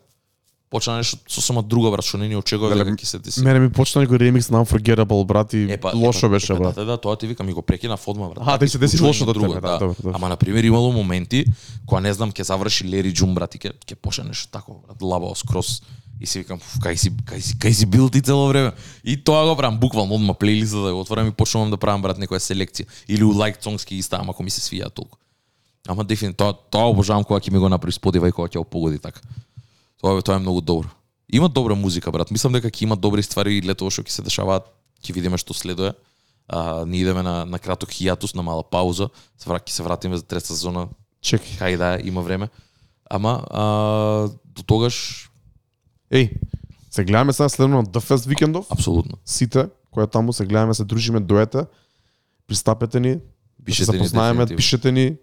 почна 0.74 0.96
нешто 0.98 1.20
сосема 1.28 1.62
друго 1.62 1.92
брат, 1.92 2.06
што 2.08 2.18
не 2.18 2.30
ни 2.32 2.38
очекува 2.40 2.72
дека 2.74 2.96
ќе 2.96 3.06
се 3.06 3.20
деси. 3.20 3.44
Мене 3.46 3.66
ми 3.66 3.70
почна 3.70 4.02
некој 4.06 4.22
ремикс 4.24 4.48
на 4.50 4.64
Unforgettable, 4.64 5.26
брат, 5.28 5.54
и 5.54 5.68
Епа, 5.76 5.92
лошо 5.94 6.26
епа, 6.26 6.34
беше, 6.38 6.54
епа, 6.54 6.64
брат. 6.64 6.76
Да, 6.76 6.86
да, 6.86 6.98
тоа 6.98 7.16
ти 7.20 7.28
викам 7.28 7.50
и 7.50 7.54
го 7.54 7.62
прекина 7.62 7.98
одма 8.08 8.30
брат. 8.30 8.48
Аха, 8.48 8.58
те 8.58 8.68
се 8.68 8.80
деси 8.80 9.02
лошо 9.04 9.26
до 9.26 9.34
друго, 9.34 9.54
тебе, 9.54 9.68
да, 9.68 9.78
добро, 9.78 9.96
добро. 10.00 10.16
Ама 10.16 10.30
на 10.30 10.38
пример 10.38 10.64
имало 10.64 10.92
моменти 10.92 11.46
кога 11.86 12.02
не 12.02 12.14
знам 12.14 12.32
ќе 12.32 12.48
заврши 12.48 12.88
Лери 12.88 13.14
Джун 13.14 13.36
брат 13.36 13.56
и 13.56 13.60
ќе 13.60 13.76
ќе 13.76 13.96
почне 13.96 14.32
нешто 14.32 14.50
тако 14.52 14.80
брат, 14.88 15.02
лабао 15.02 15.36
скрос 15.36 15.84
и 16.24 16.28
си 16.28 16.40
викам 16.40 16.60
"Фу, 16.60 16.80
кај 16.80 16.96
си 16.96 17.12
кај 17.12 17.40
си 17.44 17.54
кај 17.60 17.74
си 17.76 17.86
бил 17.86 18.08
ти 18.10 18.22
цело 18.22 18.48
време. 18.48 18.72
И 19.04 19.20
тоа 19.20 19.44
го 19.44 19.56
правам 19.60 19.80
буквално 19.80 20.16
одма 20.16 20.34
плейлиста 20.34 20.80
да 20.80 20.94
го 20.94 21.02
отворам 21.04 21.28
и 21.28 21.32
почнувам 21.32 21.70
да 21.70 21.78
правам 21.78 22.02
брат 22.02 22.18
некоја 22.18 22.40
селекција 22.40 22.88
или 23.08 23.24
у 23.24 23.36
лайк 23.36 23.60
songs 23.60 23.84
ги 23.84 23.96
ги 23.96 24.02
ставам 24.02 24.30
ако 24.30 24.44
ми 24.44 24.50
се 24.50 24.64
свија 24.64 24.88
толку. 24.88 25.20
Ама 25.88 26.04
дефинитивно 26.04 26.40
тоа 26.40 26.54
тоа 26.72 26.88
обожавам 26.88 27.28
кога 27.28 27.44
ќе 27.44 27.52
ми 27.52 27.60
го 27.60 27.68
направи 27.70 27.92
Spotify 27.92 28.32
кога 28.32 28.48
ќе 28.48 28.58
го 28.58 28.64
погоди 28.64 29.00
така. 29.04 29.20
Тоа 30.00 30.18
е 30.18 30.22
тоа 30.22 30.36
е 30.36 30.40
многу 30.40 30.62
добро. 30.62 30.88
Има 31.28 31.50
добра 31.50 31.76
музика, 31.76 32.12
брат. 32.12 32.32
Мислам 32.32 32.54
дека 32.54 32.72
ќе 32.72 32.84
има 32.84 32.96
добри 32.96 33.24
ствари 33.24 33.58
и 33.58 33.62
летово 33.62 33.92
што 33.92 34.08
ќе 34.08 34.16
се 34.16 34.24
дешаваат. 34.24 34.64
Ќе 35.04 35.12
видиме 35.12 35.36
што 35.38 35.52
следува. 35.52 35.92
А, 36.48 36.86
ние 36.88 37.04
идеме 37.04 37.24
на, 37.24 37.44
на 37.44 37.60
краток 37.60 37.92
хијатус, 37.92 38.36
на 38.36 38.44
мала 38.44 38.64
пауза. 38.64 39.10
Се 39.36 39.52
враќа 39.52 39.76
се 39.76 39.84
вратиме 39.84 40.16
за 40.16 40.24
трета 40.24 40.56
сезона. 40.56 40.88
Чекај. 41.20 41.60
Кај 41.60 41.78
да 41.78 42.00
има 42.00 42.24
време. 42.24 42.48
Ама 43.12 43.44
а, 43.52 43.64
до 44.56 44.64
тогаш 44.64 45.28
Еј, 46.14 46.30
се 46.92 47.04
гледаме 47.04 47.34
сега 47.34 47.50
следно 47.50 47.78
на 47.78 47.84
The 47.84 48.02
Fest 48.02 48.28
викендов. 48.28 48.66
апсолутно. 48.70 49.18
Сите, 49.26 49.68
која 49.94 50.12
таму 50.12 50.34
се 50.34 50.46
гледаме, 50.46 50.74
се 50.74 50.86
дружиме, 50.86 51.20
доете. 51.20 51.66
Пристапете 52.48 53.00
ни, 53.00 53.20
Пишете 53.66 53.86
да 53.86 53.92
се 53.92 53.98
запознаеме, 53.98 54.46
пишете 54.48 54.92
ни 54.92 55.16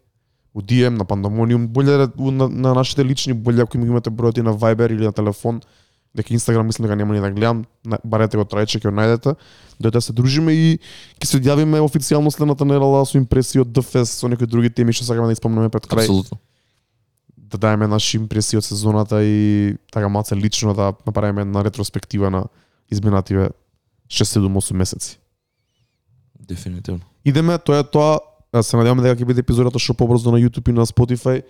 у 0.54 0.60
DM 0.60 0.88
на 0.88 1.04
Пандамониум, 1.04 1.68
боле 1.68 1.92
да- 1.92 2.10
на, 2.18 2.48
на 2.48 2.74
нашите 2.74 3.04
лични, 3.04 3.32
боле 3.32 3.62
ако 3.62 3.78
ми 3.78 3.86
имате 3.86 4.10
бројот 4.10 4.38
и 4.38 4.42
на 4.42 4.54
Viber 4.54 4.92
или 4.92 5.04
на 5.04 5.12
телефон, 5.12 5.60
дека 6.16 6.34
Инстаграм 6.34 6.66
мислам 6.66 6.86
дека 6.86 6.96
нема 6.96 7.14
ни 7.14 7.20
да 7.20 7.30
гледам, 7.30 7.64
барете 8.04 8.36
го 8.36 8.42
трајче 8.42 8.80
ќе 8.80 8.90
го 8.90 8.96
најдете, 8.96 9.36
дојдете 9.80 9.90
да 9.92 10.00
се 10.00 10.12
дружиме 10.12 10.52
и 10.52 10.78
ќе 11.20 11.24
се 11.24 11.38
јавиме 11.38 11.78
официјално 11.78 12.30
следната 12.30 12.64
недела 12.64 13.06
со 13.06 13.18
импресии 13.18 13.60
од 13.60 13.68
The 13.68 13.82
Fest, 13.82 14.18
со 14.18 14.28
некои 14.28 14.46
други 14.46 14.70
теми 14.70 14.92
што 14.92 15.04
сакаме 15.04 15.26
да 15.26 15.32
испомнеме 15.32 15.68
пред 15.68 15.86
крај, 15.86 16.02
Апсолутно. 16.02 16.38
Да 17.50 17.58
даеме 17.58 17.86
наши 17.86 18.16
импресии 18.16 18.58
од 18.58 18.64
сезоната 18.64 19.24
и 19.24 19.74
така 19.92 20.08
малце 20.08 20.36
лично 20.36 20.74
да 20.74 20.92
направиме 21.06 21.42
една 21.42 21.64
ретроспектива 21.64 22.30
на 22.30 22.44
изминативе 22.90 23.50
6-7-8 24.08 24.74
месеци. 24.74 25.18
Дефинитивно. 26.40 27.00
Идеме, 27.24 27.58
тоа 27.58 27.78
е 27.78 27.84
тоа. 27.84 28.18
Се 28.62 28.76
надеваме 28.76 29.02
дека 29.02 29.14
ќе 29.14 29.26
биде 29.26 29.44
епизодата 29.44 29.78
што 29.78 29.94
побрзо 29.94 30.32
на 30.34 30.40
YouTube 30.42 30.70
и 30.70 30.74
на 30.74 30.86
Spotify. 30.86 31.42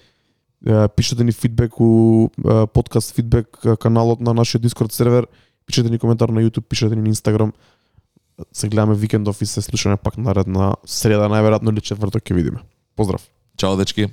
Пишете 0.97 1.25
ни 1.25 1.33
фидбек 1.33 1.81
у 1.81 2.29
подкаст 2.75 3.15
фидбек 3.17 3.49
каналот 3.81 4.21
на 4.21 4.35
нашиот 4.35 4.63
Discord 4.65 4.93
сервер. 4.93 5.27
Пишете 5.67 5.89
ни 5.91 5.99
коментар 5.99 6.29
на 6.29 6.41
YouTube, 6.45 6.69
пишете 6.69 6.97
ни 6.97 7.03
на 7.09 7.15
Instagram. 7.15 7.53
Се 8.53 8.69
гледаме 8.69 8.95
викендов 8.95 9.43
и 9.43 9.47
се 9.47 9.63
слушаме 9.63 9.97
пак 9.97 10.17
наредна 10.17 10.75
среда, 10.85 11.29
најверојатно 11.33 11.73
или 11.73 11.81
четврток 11.81 12.21
ќе 12.25 12.35
видиме. 12.35 12.61
Поздрав. 12.97 13.25
Чао, 13.57 13.77
дечки. 13.77 14.09